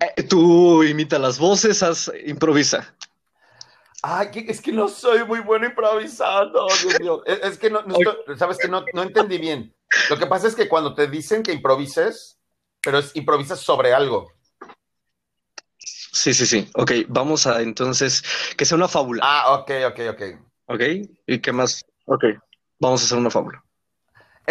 Eh, 0.00 0.22
Tú 0.22 0.82
imita 0.82 1.18
las 1.18 1.38
voces, 1.38 1.82
haz, 1.82 2.10
improvisa. 2.26 2.94
Ay, 4.02 4.28
es 4.48 4.60
que 4.62 4.72
no 4.72 4.88
soy 4.88 5.24
muy 5.24 5.40
bueno 5.40 5.66
improvisando, 5.66 6.66
Dios 6.82 6.98
mío. 7.00 7.22
Es, 7.26 7.38
es 7.42 7.58
que 7.58 7.68
no, 7.68 7.82
no 7.82 7.94
estoy- 7.94 8.38
sabes 8.38 8.58
que 8.58 8.68
no, 8.68 8.84
no 8.94 9.02
entendí 9.02 9.36
bien. 9.38 9.74
Lo 10.08 10.16
que 10.18 10.26
pasa 10.26 10.46
es 10.48 10.54
que 10.54 10.68
cuando 10.68 10.94
te 10.94 11.06
dicen 11.06 11.42
que 11.42 11.52
improvises, 11.52 12.38
pero 12.80 12.98
es 12.98 13.14
improvisas 13.14 13.60
sobre 13.60 13.92
algo. 13.92 14.32
Sí, 15.78 16.32
sí, 16.32 16.46
sí. 16.46 16.68
Ok, 16.74 16.92
vamos 17.08 17.46
a 17.46 17.60
entonces 17.60 18.22
que 18.56 18.64
sea 18.64 18.76
una 18.76 18.88
fábula. 18.88 19.22
Ah, 19.24 19.52
ok, 19.54 19.70
ok, 19.88 20.00
ok. 20.10 20.22
Ok, 20.66 20.80
¿y 21.26 21.38
qué 21.40 21.52
más? 21.52 21.84
Ok, 22.06 22.24
vamos 22.78 23.02
a 23.02 23.04
hacer 23.04 23.18
una 23.18 23.30
fábula. 23.30 23.62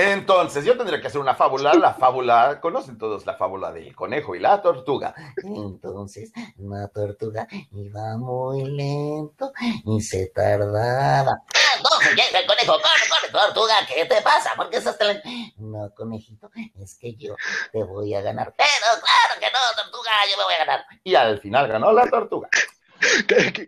Entonces, 0.01 0.63
yo 0.63 0.77
tendría 0.77 1.01
que 1.01 1.07
hacer 1.07 1.19
una 1.19 1.35
fábula. 1.35 1.73
La 1.73 1.93
fábula, 1.93 2.59
conocen 2.61 2.97
todos 2.97 3.25
la 3.25 3.35
fábula 3.35 3.71
del 3.71 3.93
conejo 3.93 4.33
y 4.33 4.39
la 4.39 4.61
tortuga. 4.61 5.13
Entonces, 5.43 6.31
la 6.57 6.87
tortuga 6.87 7.47
iba 7.71 8.17
muy 8.17 8.63
lento 8.63 9.51
y 9.85 9.99
se 10.01 10.27
tardaba. 10.27 11.31
¡Ah, 11.31 11.81
no! 11.83 12.09
¡Llega 12.11 12.39
el 12.39 12.47
conejo! 12.47 12.73
¡Corre, 12.73 13.09
corre, 13.09 13.31
tortuga! 13.31 13.75
¿Qué 13.87 14.05
te 14.05 14.21
pasa? 14.21 14.51
¿Por 14.55 14.69
qué 14.69 14.77
estás 14.77 14.97
tan 14.97 15.09
lento? 15.09 15.29
No, 15.57 15.93
conejito, 15.93 16.49
es 16.79 16.97
que 16.97 17.15
yo 17.15 17.35
te 17.73 17.83
voy 17.83 18.13
a 18.15 18.21
ganar. 18.21 18.53
Pero 18.57 19.01
claro 19.01 19.39
que 19.39 19.47
no, 19.47 19.83
tortuga, 19.83 20.11
yo 20.31 20.37
me 20.37 20.43
voy 20.45 20.53
a 20.53 20.65
ganar. 20.65 20.85
Y 21.03 21.15
al 21.15 21.39
final 21.39 21.67
ganó 21.67 21.91
la 21.91 22.09
tortuga. 22.09 22.47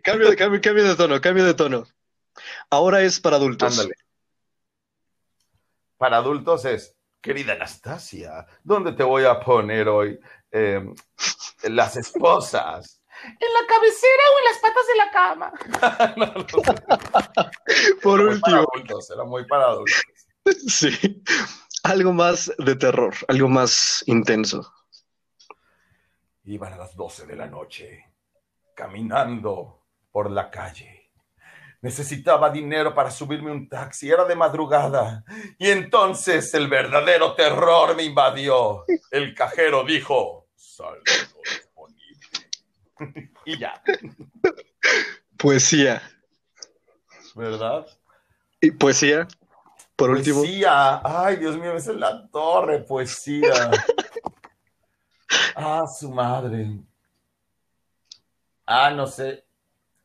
Cambio, 0.02 0.34
cambio 0.36 0.84
de 0.84 0.96
tono, 0.96 1.20
cambio 1.20 1.44
de 1.44 1.54
tono. 1.54 1.84
Ahora 2.70 3.02
es 3.02 3.20
para 3.20 3.36
adultos. 3.36 3.78
Ándale. 3.78 3.94
Para 6.02 6.16
adultos 6.16 6.64
es, 6.64 6.98
querida 7.20 7.52
Anastasia, 7.52 8.44
¿dónde 8.64 8.90
te 8.90 9.04
voy 9.04 9.24
a 9.24 9.38
poner 9.38 9.88
hoy 9.88 10.18
eh, 10.50 10.84
las 11.62 11.96
esposas? 11.96 13.04
¿En 13.22 13.52
la 13.54 13.66
cabecera 13.68 14.22
o 14.26 14.38
en 14.40 14.44
las 14.50 14.58
patas 14.58 14.86
de 14.88 14.96
la 14.96 15.10
cama? 15.12 15.52
No, 16.16 16.26
no. 16.26 16.46
Por 18.02 18.20
Era 18.20 18.30
muy 18.32 18.40
para 18.40 18.60
último, 18.62 18.68
adultos, 18.74 19.10
era 19.12 19.22
muy 19.22 19.46
para 19.46 19.64
adultos. 19.66 20.02
sí. 20.66 21.22
Algo 21.84 22.12
más 22.12 22.52
de 22.58 22.74
terror, 22.74 23.14
algo 23.28 23.48
más 23.48 24.02
intenso. 24.06 24.74
Iban 26.42 26.72
a 26.72 26.78
las 26.78 26.96
12 26.96 27.26
de 27.26 27.36
la 27.36 27.46
noche, 27.46 28.12
caminando 28.74 29.84
por 30.10 30.32
la 30.32 30.50
calle. 30.50 31.01
Necesitaba 31.82 32.48
dinero 32.48 32.94
para 32.94 33.10
subirme 33.10 33.50
un 33.50 33.68
taxi, 33.68 34.10
era 34.10 34.24
de 34.24 34.36
madrugada. 34.36 35.24
Y 35.58 35.68
entonces 35.68 36.54
el 36.54 36.68
verdadero 36.68 37.34
terror 37.34 37.94
me 37.96 38.04
invadió. 38.04 38.84
El 39.10 39.34
cajero 39.34 39.84
dijo, 39.84 40.46
saldo 40.54 41.02
disponible. 41.44 43.30
y 43.44 43.58
ya, 43.58 43.82
Poesía. 45.36 46.00
¿verdad? 47.34 47.86
Y 48.60 48.70
poesía, 48.70 49.26
por 49.96 50.10
último. 50.10 50.40
Poesía. 50.40 51.00
Ay, 51.02 51.36
Dios 51.36 51.56
mío, 51.56 51.74
esa 51.74 51.92
es 51.92 51.98
la 51.98 52.28
torre, 52.28 52.80
poesía. 52.80 53.70
Ah, 55.54 55.86
su 55.86 56.10
madre. 56.10 56.78
Ah, 58.66 58.90
no 58.90 59.06
sé. 59.06 59.44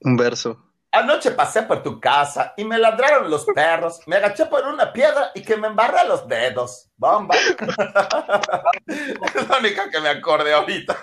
Un 0.01 0.15
verso. 0.15 0.66
Anoche 0.98 1.30
pasé 1.32 1.61
por 1.61 1.84
tu 1.84 1.99
casa 1.99 2.56
y 2.57 2.65
me 2.65 2.80
ladraron 2.80 3.30
los 3.30 3.45
perros. 3.45 3.99
Me 4.07 4.15
agaché 4.15 4.48
por 4.48 4.65
una 4.65 4.91
piedra 4.91 5.32
y 5.36 5.44
que 5.44 5.56
me 5.56 5.68
embarra 5.68 6.03
los 6.03 6.28
dedos. 6.28 6.90
Bomba. 6.98 7.36
es 8.88 9.48
la 9.48 9.57
única 9.60 9.91
que 9.91 9.99
me 9.99 10.10
acordé 10.10 10.53
ahorita. 10.53 10.98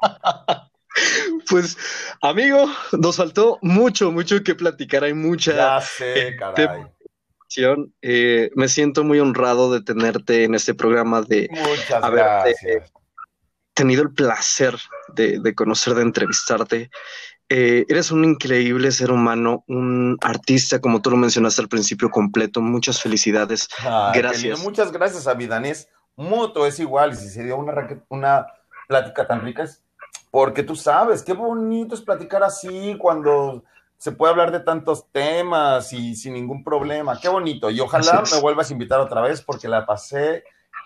Pues, 1.50 1.76
amigo, 2.22 2.66
nos 2.92 3.16
faltó 3.16 3.58
mucho, 3.62 4.12
mucho 4.12 4.40
que 4.44 4.54
platicar. 4.54 5.02
Hay 5.02 5.12
mucha 5.12 5.52
ya 5.52 5.80
sé, 5.80 6.36
caray. 6.36 6.86
acción. 7.40 7.92
Eh, 8.00 8.50
me 8.54 8.68
siento 8.68 9.02
muy 9.02 9.18
honrado 9.18 9.72
de 9.72 9.82
tenerte 9.82 10.44
en 10.44 10.54
este 10.54 10.72
programa, 10.72 11.22
de 11.22 11.48
Muchas 11.50 12.10
gracias. 12.10 12.92
tenido 13.74 14.02
el 14.04 14.12
placer 14.12 14.76
de, 15.14 15.40
de 15.40 15.54
conocer, 15.56 15.94
de 15.94 16.02
entrevistarte. 16.02 16.90
Eh, 17.56 17.86
eres 17.88 18.10
un 18.10 18.24
increíble 18.24 18.90
ser 18.90 19.12
humano, 19.12 19.62
un 19.68 20.18
artista, 20.22 20.80
como 20.80 21.00
tú 21.00 21.10
lo 21.10 21.16
mencionaste 21.16 21.62
al 21.62 21.68
principio, 21.68 22.10
completo. 22.10 22.60
Muchas 22.60 23.00
felicidades. 23.00 23.68
Gracias. 24.12 24.58
Muchas 24.58 24.90
gracias 24.90 25.28
a. 25.28 25.36
Mutuo 26.16 26.66
es 26.66 26.80
igual, 26.80 27.12
y 27.12 27.16
si 27.16 27.28
se 27.28 27.44
dio 27.44 27.56
una, 27.56 27.74
una 28.08 28.46
plática 28.88 29.24
tan 29.28 29.42
rica 29.42 29.62
es 29.62 29.84
porque 30.32 30.64
tú 30.64 30.74
sabes, 30.74 31.22
qué 31.22 31.32
bonito 31.32 31.94
es 31.94 32.00
platicar 32.00 32.42
así 32.42 32.96
cuando 32.98 33.62
se 33.98 34.10
puede 34.10 34.32
hablar 34.32 34.50
de 34.50 34.58
tantos 34.58 35.06
temas 35.12 35.92
y 35.92 36.16
sin 36.16 36.34
ningún 36.34 36.64
problema. 36.64 37.20
Qué 37.20 37.28
bonito. 37.28 37.70
Y 37.70 37.78
ojalá 37.78 38.24
me 38.32 38.40
vuelvas 38.40 38.68
a 38.68 38.72
invitar 38.72 38.98
otra 38.98 39.20
vez 39.20 39.42
porque 39.42 39.68
la 39.68 39.86
pasé 39.86 40.42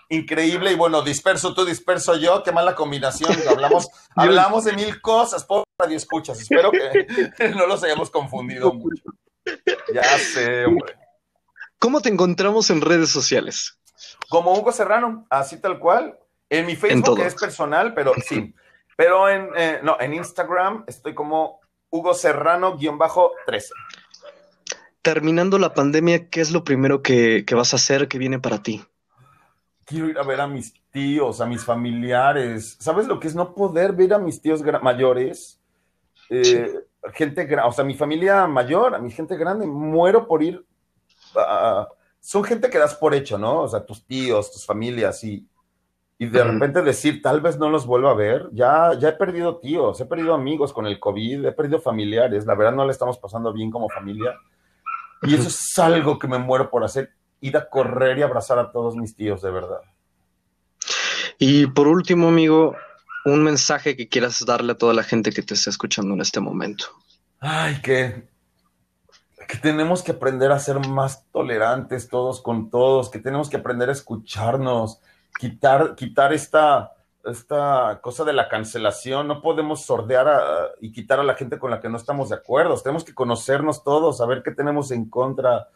increíble. 0.09 0.71
Y 0.71 0.75
bueno, 0.75 1.01
disperso 1.01 1.53
tú, 1.53 1.65
disperso 1.65 2.15
yo. 2.17 2.43
Qué 2.43 2.51
mala 2.51 2.75
combinación. 2.75 3.31
Hablamos, 3.49 3.87
hablamos 4.15 4.65
de 4.65 4.73
mil 4.73 5.01
cosas. 5.01 5.43
Por 5.43 5.63
radio 5.77 5.97
escuchas. 5.97 6.41
Espero 6.41 6.71
que 6.71 7.07
no 7.55 7.67
los 7.67 7.83
hayamos 7.83 8.09
confundido 8.09 8.73
mucho. 8.73 9.03
Ya 9.93 10.03
sé, 10.17 10.65
hombre. 10.65 10.95
¿Cómo 11.79 12.01
te 12.01 12.09
encontramos 12.09 12.69
en 12.69 12.81
redes 12.81 13.09
sociales? 13.09 13.77
Como 14.27 14.53
Hugo 14.53 14.71
Serrano, 14.71 15.25
así 15.29 15.61
tal 15.61 15.79
cual. 15.79 16.19
En 16.49 16.65
mi 16.65 16.75
Facebook 16.75 17.19
es 17.21 17.35
personal, 17.35 17.93
pero 17.93 18.13
sí. 18.27 18.53
Pero 18.97 19.29
en, 19.29 19.49
eh, 19.55 19.79
no, 19.81 19.97
en 19.99 20.13
Instagram 20.13 20.83
estoy 20.87 21.13
como 21.15 21.61
Hugo 21.89 22.13
Serrano-13. 22.13 23.69
Terminando 25.01 25.57
la 25.57 25.73
pandemia, 25.73 26.29
¿qué 26.29 26.41
es 26.41 26.51
lo 26.51 26.63
primero 26.63 27.01
que, 27.01 27.45
que 27.45 27.55
vas 27.55 27.73
a 27.73 27.77
hacer 27.77 28.07
que 28.07 28.17
viene 28.17 28.39
para 28.39 28.61
ti? 28.61 28.83
Quiero 29.89 30.07
ir 30.07 30.19
a 30.19 30.23
ver 30.23 30.39
a 30.39 30.47
mis 30.47 30.73
tíos, 30.91 31.41
a 31.41 31.47
mis 31.47 31.65
familiares. 31.65 32.77
¿Sabes 32.79 33.07
lo 33.07 33.19
que 33.19 33.27
es 33.27 33.35
no 33.35 33.55
poder 33.55 33.93
ver 33.93 34.13
a 34.13 34.19
mis 34.19 34.39
tíos 34.41 34.61
mayores? 34.83 35.59
Eh, 36.29 36.71
Gente 37.13 37.45
grande, 37.45 37.69
o 37.69 37.71
sea, 37.71 37.83
mi 37.85 37.95
familia 37.95 38.45
mayor, 38.45 38.93
a 38.93 38.99
mi 38.99 39.09
gente 39.09 39.35
grande, 39.37 39.65
muero 39.65 40.27
por 40.27 40.43
ir. 40.43 40.63
a- 41.35 41.87
son 42.19 42.43
gente 42.43 42.69
que 42.69 42.77
das 42.77 42.93
por 42.95 43.13
hecho, 43.15 43.37
¿no? 43.37 43.61
O 43.61 43.67
sea, 43.67 43.85
tus 43.85 44.05
tíos, 44.05 44.51
tus 44.51 44.65
familias, 44.65 45.23
y, 45.23 45.47
y 46.17 46.25
de 46.27 46.41
Ujú. 46.43 46.51
repente 46.53 46.81
decir, 46.81 47.21
tal 47.21 47.39
vez 47.41 47.57
no 47.57 47.69
los 47.69 47.85
vuelva 47.85 48.11
a 48.11 48.15
ver. 48.15 48.49
Ya, 48.51 48.93
ya 48.99 49.09
he 49.09 49.13
perdido 49.13 49.57
tíos, 49.59 50.01
he 50.01 50.05
perdido 50.05 50.33
amigos 50.33 50.73
con 50.73 50.85
el 50.85 50.99
COVID, 50.99 51.45
he 51.45 51.51
perdido 51.53 51.79
familiares. 51.79 52.45
La 52.45 52.55
verdad, 52.55 52.73
no 52.73 52.85
le 52.85 52.91
estamos 52.91 53.17
pasando 53.17 53.53
bien 53.53 53.71
como 53.71 53.89
familia. 53.89 54.35
Y 55.23 55.35
eso 55.35 55.47
es 55.49 55.79
algo 55.79 56.19
que 56.19 56.27
me 56.27 56.37
muero 56.37 56.69
por 56.69 56.83
hacer, 56.83 57.11
ir 57.41 57.57
a 57.57 57.69
correr 57.69 58.17
y 58.17 58.21
abrazar 58.21 58.59
a 58.59 58.71
todos 58.71 58.95
mis 58.95 59.15
tíos, 59.15 59.41
de 59.41 59.51
verdad. 59.51 59.81
Y 61.37 61.67
por 61.67 61.87
último, 61.87 62.27
amigo, 62.27 62.75
un 63.25 63.43
mensaje 63.43 63.95
que 63.95 64.09
quieras 64.09 64.45
darle 64.45 64.73
a 64.73 64.77
toda 64.77 64.93
la 64.93 65.03
gente 65.03 65.31
que 65.31 65.41
te 65.41 65.53
está 65.53 65.69
escuchando 65.69 66.13
en 66.13 66.21
este 66.21 66.39
momento. 66.39 66.85
Ay, 67.39 67.81
que, 67.81 68.27
que 69.47 69.57
tenemos 69.57 70.03
que 70.03 70.11
aprender 70.11 70.51
a 70.51 70.59
ser 70.59 70.79
más 70.87 71.25
tolerantes 71.31 72.09
todos 72.09 72.41
con 72.41 72.69
todos, 72.69 73.09
que 73.09 73.19
tenemos 73.19 73.49
que 73.49 73.57
aprender 73.57 73.89
a 73.89 73.93
escucharnos, 73.93 74.99
quitar, 75.39 75.95
quitar 75.95 76.33
esta, 76.33 76.91
esta 77.23 77.99
cosa 78.01 78.25
de 78.25 78.33
la 78.33 78.49
cancelación. 78.49 79.27
No 79.27 79.41
podemos 79.41 79.85
sordear 79.85 80.27
a- 80.27 80.67
y 80.81 80.91
quitar 80.91 81.19
a 81.19 81.23
la 81.23 81.35
gente 81.35 81.57
con 81.57 81.71
la 81.71 81.79
que 81.79 81.89
no 81.89 81.97
estamos 81.97 82.29
de 82.29 82.35
acuerdo. 82.35 82.75
Tenemos 82.81 83.05
que 83.05 83.13
conocernos 83.15 83.83
todos, 83.83 84.17
saber 84.17 84.43
qué 84.43 84.51
tenemos 84.51 84.91
en 84.91 85.09
contra. 85.09 85.69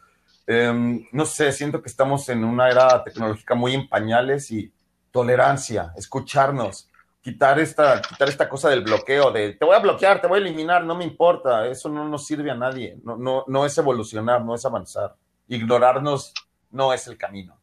Em, 0.45 1.07
no 1.11 1.25
sé, 1.25 1.51
siento 1.51 1.81
que 1.81 1.89
estamos 1.89 2.27
en 2.29 2.43
una 2.43 2.69
era 2.69 3.03
tecnológica 3.03 3.55
muy 3.55 3.73
en 3.73 3.87
pañales 3.87 4.51
y 4.51 4.71
tolerancia, 5.11 5.93
escucharnos 5.95 6.89
quitar 7.23 7.57
esta, 7.57 8.01
quitar 8.01 8.27
esta 8.27 8.49
cosa 8.49 8.69
del 8.69 8.83
bloqueo, 8.83 9.31
de 9.31 9.53
te 9.53 9.63
voy 9.63 9.75
a 9.75 9.79
bloquear, 9.79 10.19
te 10.19 10.27
voy 10.27 10.39
a 10.39 10.41
eliminar, 10.41 10.83
no 10.83 10.93
me 10.93 11.05
importa, 11.05 11.65
eso 11.67 11.87
no 11.87 12.07
nos 12.07 12.27
sirve 12.27 12.51
a 12.51 12.55
nadie, 12.55 12.97
no, 13.03 13.15
no, 13.15 13.45
no 13.47 13.65
es 13.65 13.77
evolucionar, 13.77 14.43
no 14.43 14.53
es 14.53 14.65
avanzar. 14.65 15.15
Ignorarnos 15.47 16.33
no 16.69 16.91
es 16.91 17.07
el 17.07 17.17
camino. 17.17 17.57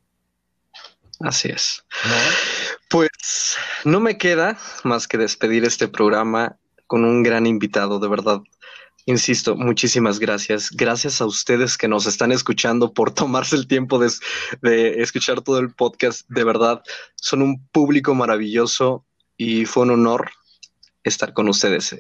Así 1.20 1.50
es. 1.50 1.84
¿no? 2.06 2.14
Pues 2.88 3.58
no 3.84 4.00
me 4.00 4.16
queda 4.16 4.56
más 4.82 5.06
que 5.06 5.18
despedir 5.18 5.64
este 5.64 5.88
programa 5.88 6.56
con 6.86 7.04
un 7.04 7.22
gran 7.22 7.46
invitado, 7.46 7.98
de 7.98 8.08
verdad. 8.08 8.40
Insisto, 9.10 9.56
muchísimas 9.56 10.20
gracias. 10.20 10.70
Gracias 10.70 11.20
a 11.20 11.26
ustedes 11.26 11.76
que 11.76 11.88
nos 11.88 12.06
están 12.06 12.30
escuchando 12.30 12.94
por 12.94 13.12
tomarse 13.14 13.56
el 13.56 13.66
tiempo 13.66 13.98
de, 13.98 14.08
de 14.62 15.02
escuchar 15.02 15.40
todo 15.40 15.58
el 15.58 15.74
podcast. 15.74 16.28
De 16.28 16.44
verdad, 16.44 16.80
son 17.16 17.42
un 17.42 17.66
público 17.72 18.14
maravilloso 18.14 19.04
y 19.36 19.64
fue 19.64 19.82
un 19.82 19.90
honor 19.90 20.30
estar 21.02 21.32
con 21.32 21.48
ustedes. 21.48 21.96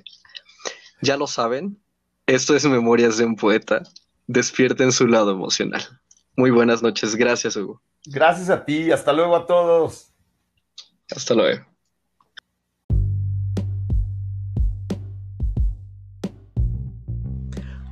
Ya 1.02 1.16
lo 1.16 1.26
saben, 1.26 1.82
esto 2.26 2.54
es 2.54 2.64
Memorias 2.64 3.16
de 3.16 3.24
un 3.24 3.34
Poeta. 3.34 3.82
Despierten 4.28 4.92
su 4.92 5.08
lado 5.08 5.32
emocional. 5.32 5.82
Muy 6.36 6.52
buenas 6.52 6.80
noches. 6.80 7.16
Gracias, 7.16 7.56
Hugo. 7.56 7.82
Gracias 8.06 8.50
a 8.50 8.64
ti, 8.64 8.92
hasta 8.92 9.12
luego 9.12 9.34
a 9.34 9.46
todos. 9.46 10.12
Hasta 11.10 11.34
luego. 11.34 11.69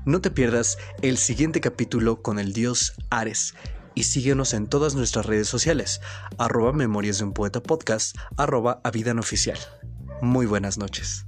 No 0.08 0.22
te 0.22 0.30
pierdas 0.30 0.78
el 1.02 1.18
siguiente 1.18 1.60
capítulo 1.60 2.22
con 2.22 2.38
el 2.38 2.54
dios 2.54 2.94
Ares 3.10 3.54
y 3.94 4.04
síguenos 4.04 4.54
en 4.54 4.66
todas 4.66 4.94
nuestras 4.94 5.26
redes 5.26 5.48
sociales, 5.48 6.00
arroba 6.38 6.72
memorias 6.72 7.18
de 7.18 7.24
un 7.24 7.34
poeta 7.34 7.62
podcast, 7.62 8.16
arroba 8.38 8.80
oficial. 9.18 9.58
Muy 10.22 10.46
buenas 10.46 10.78
noches. 10.78 11.27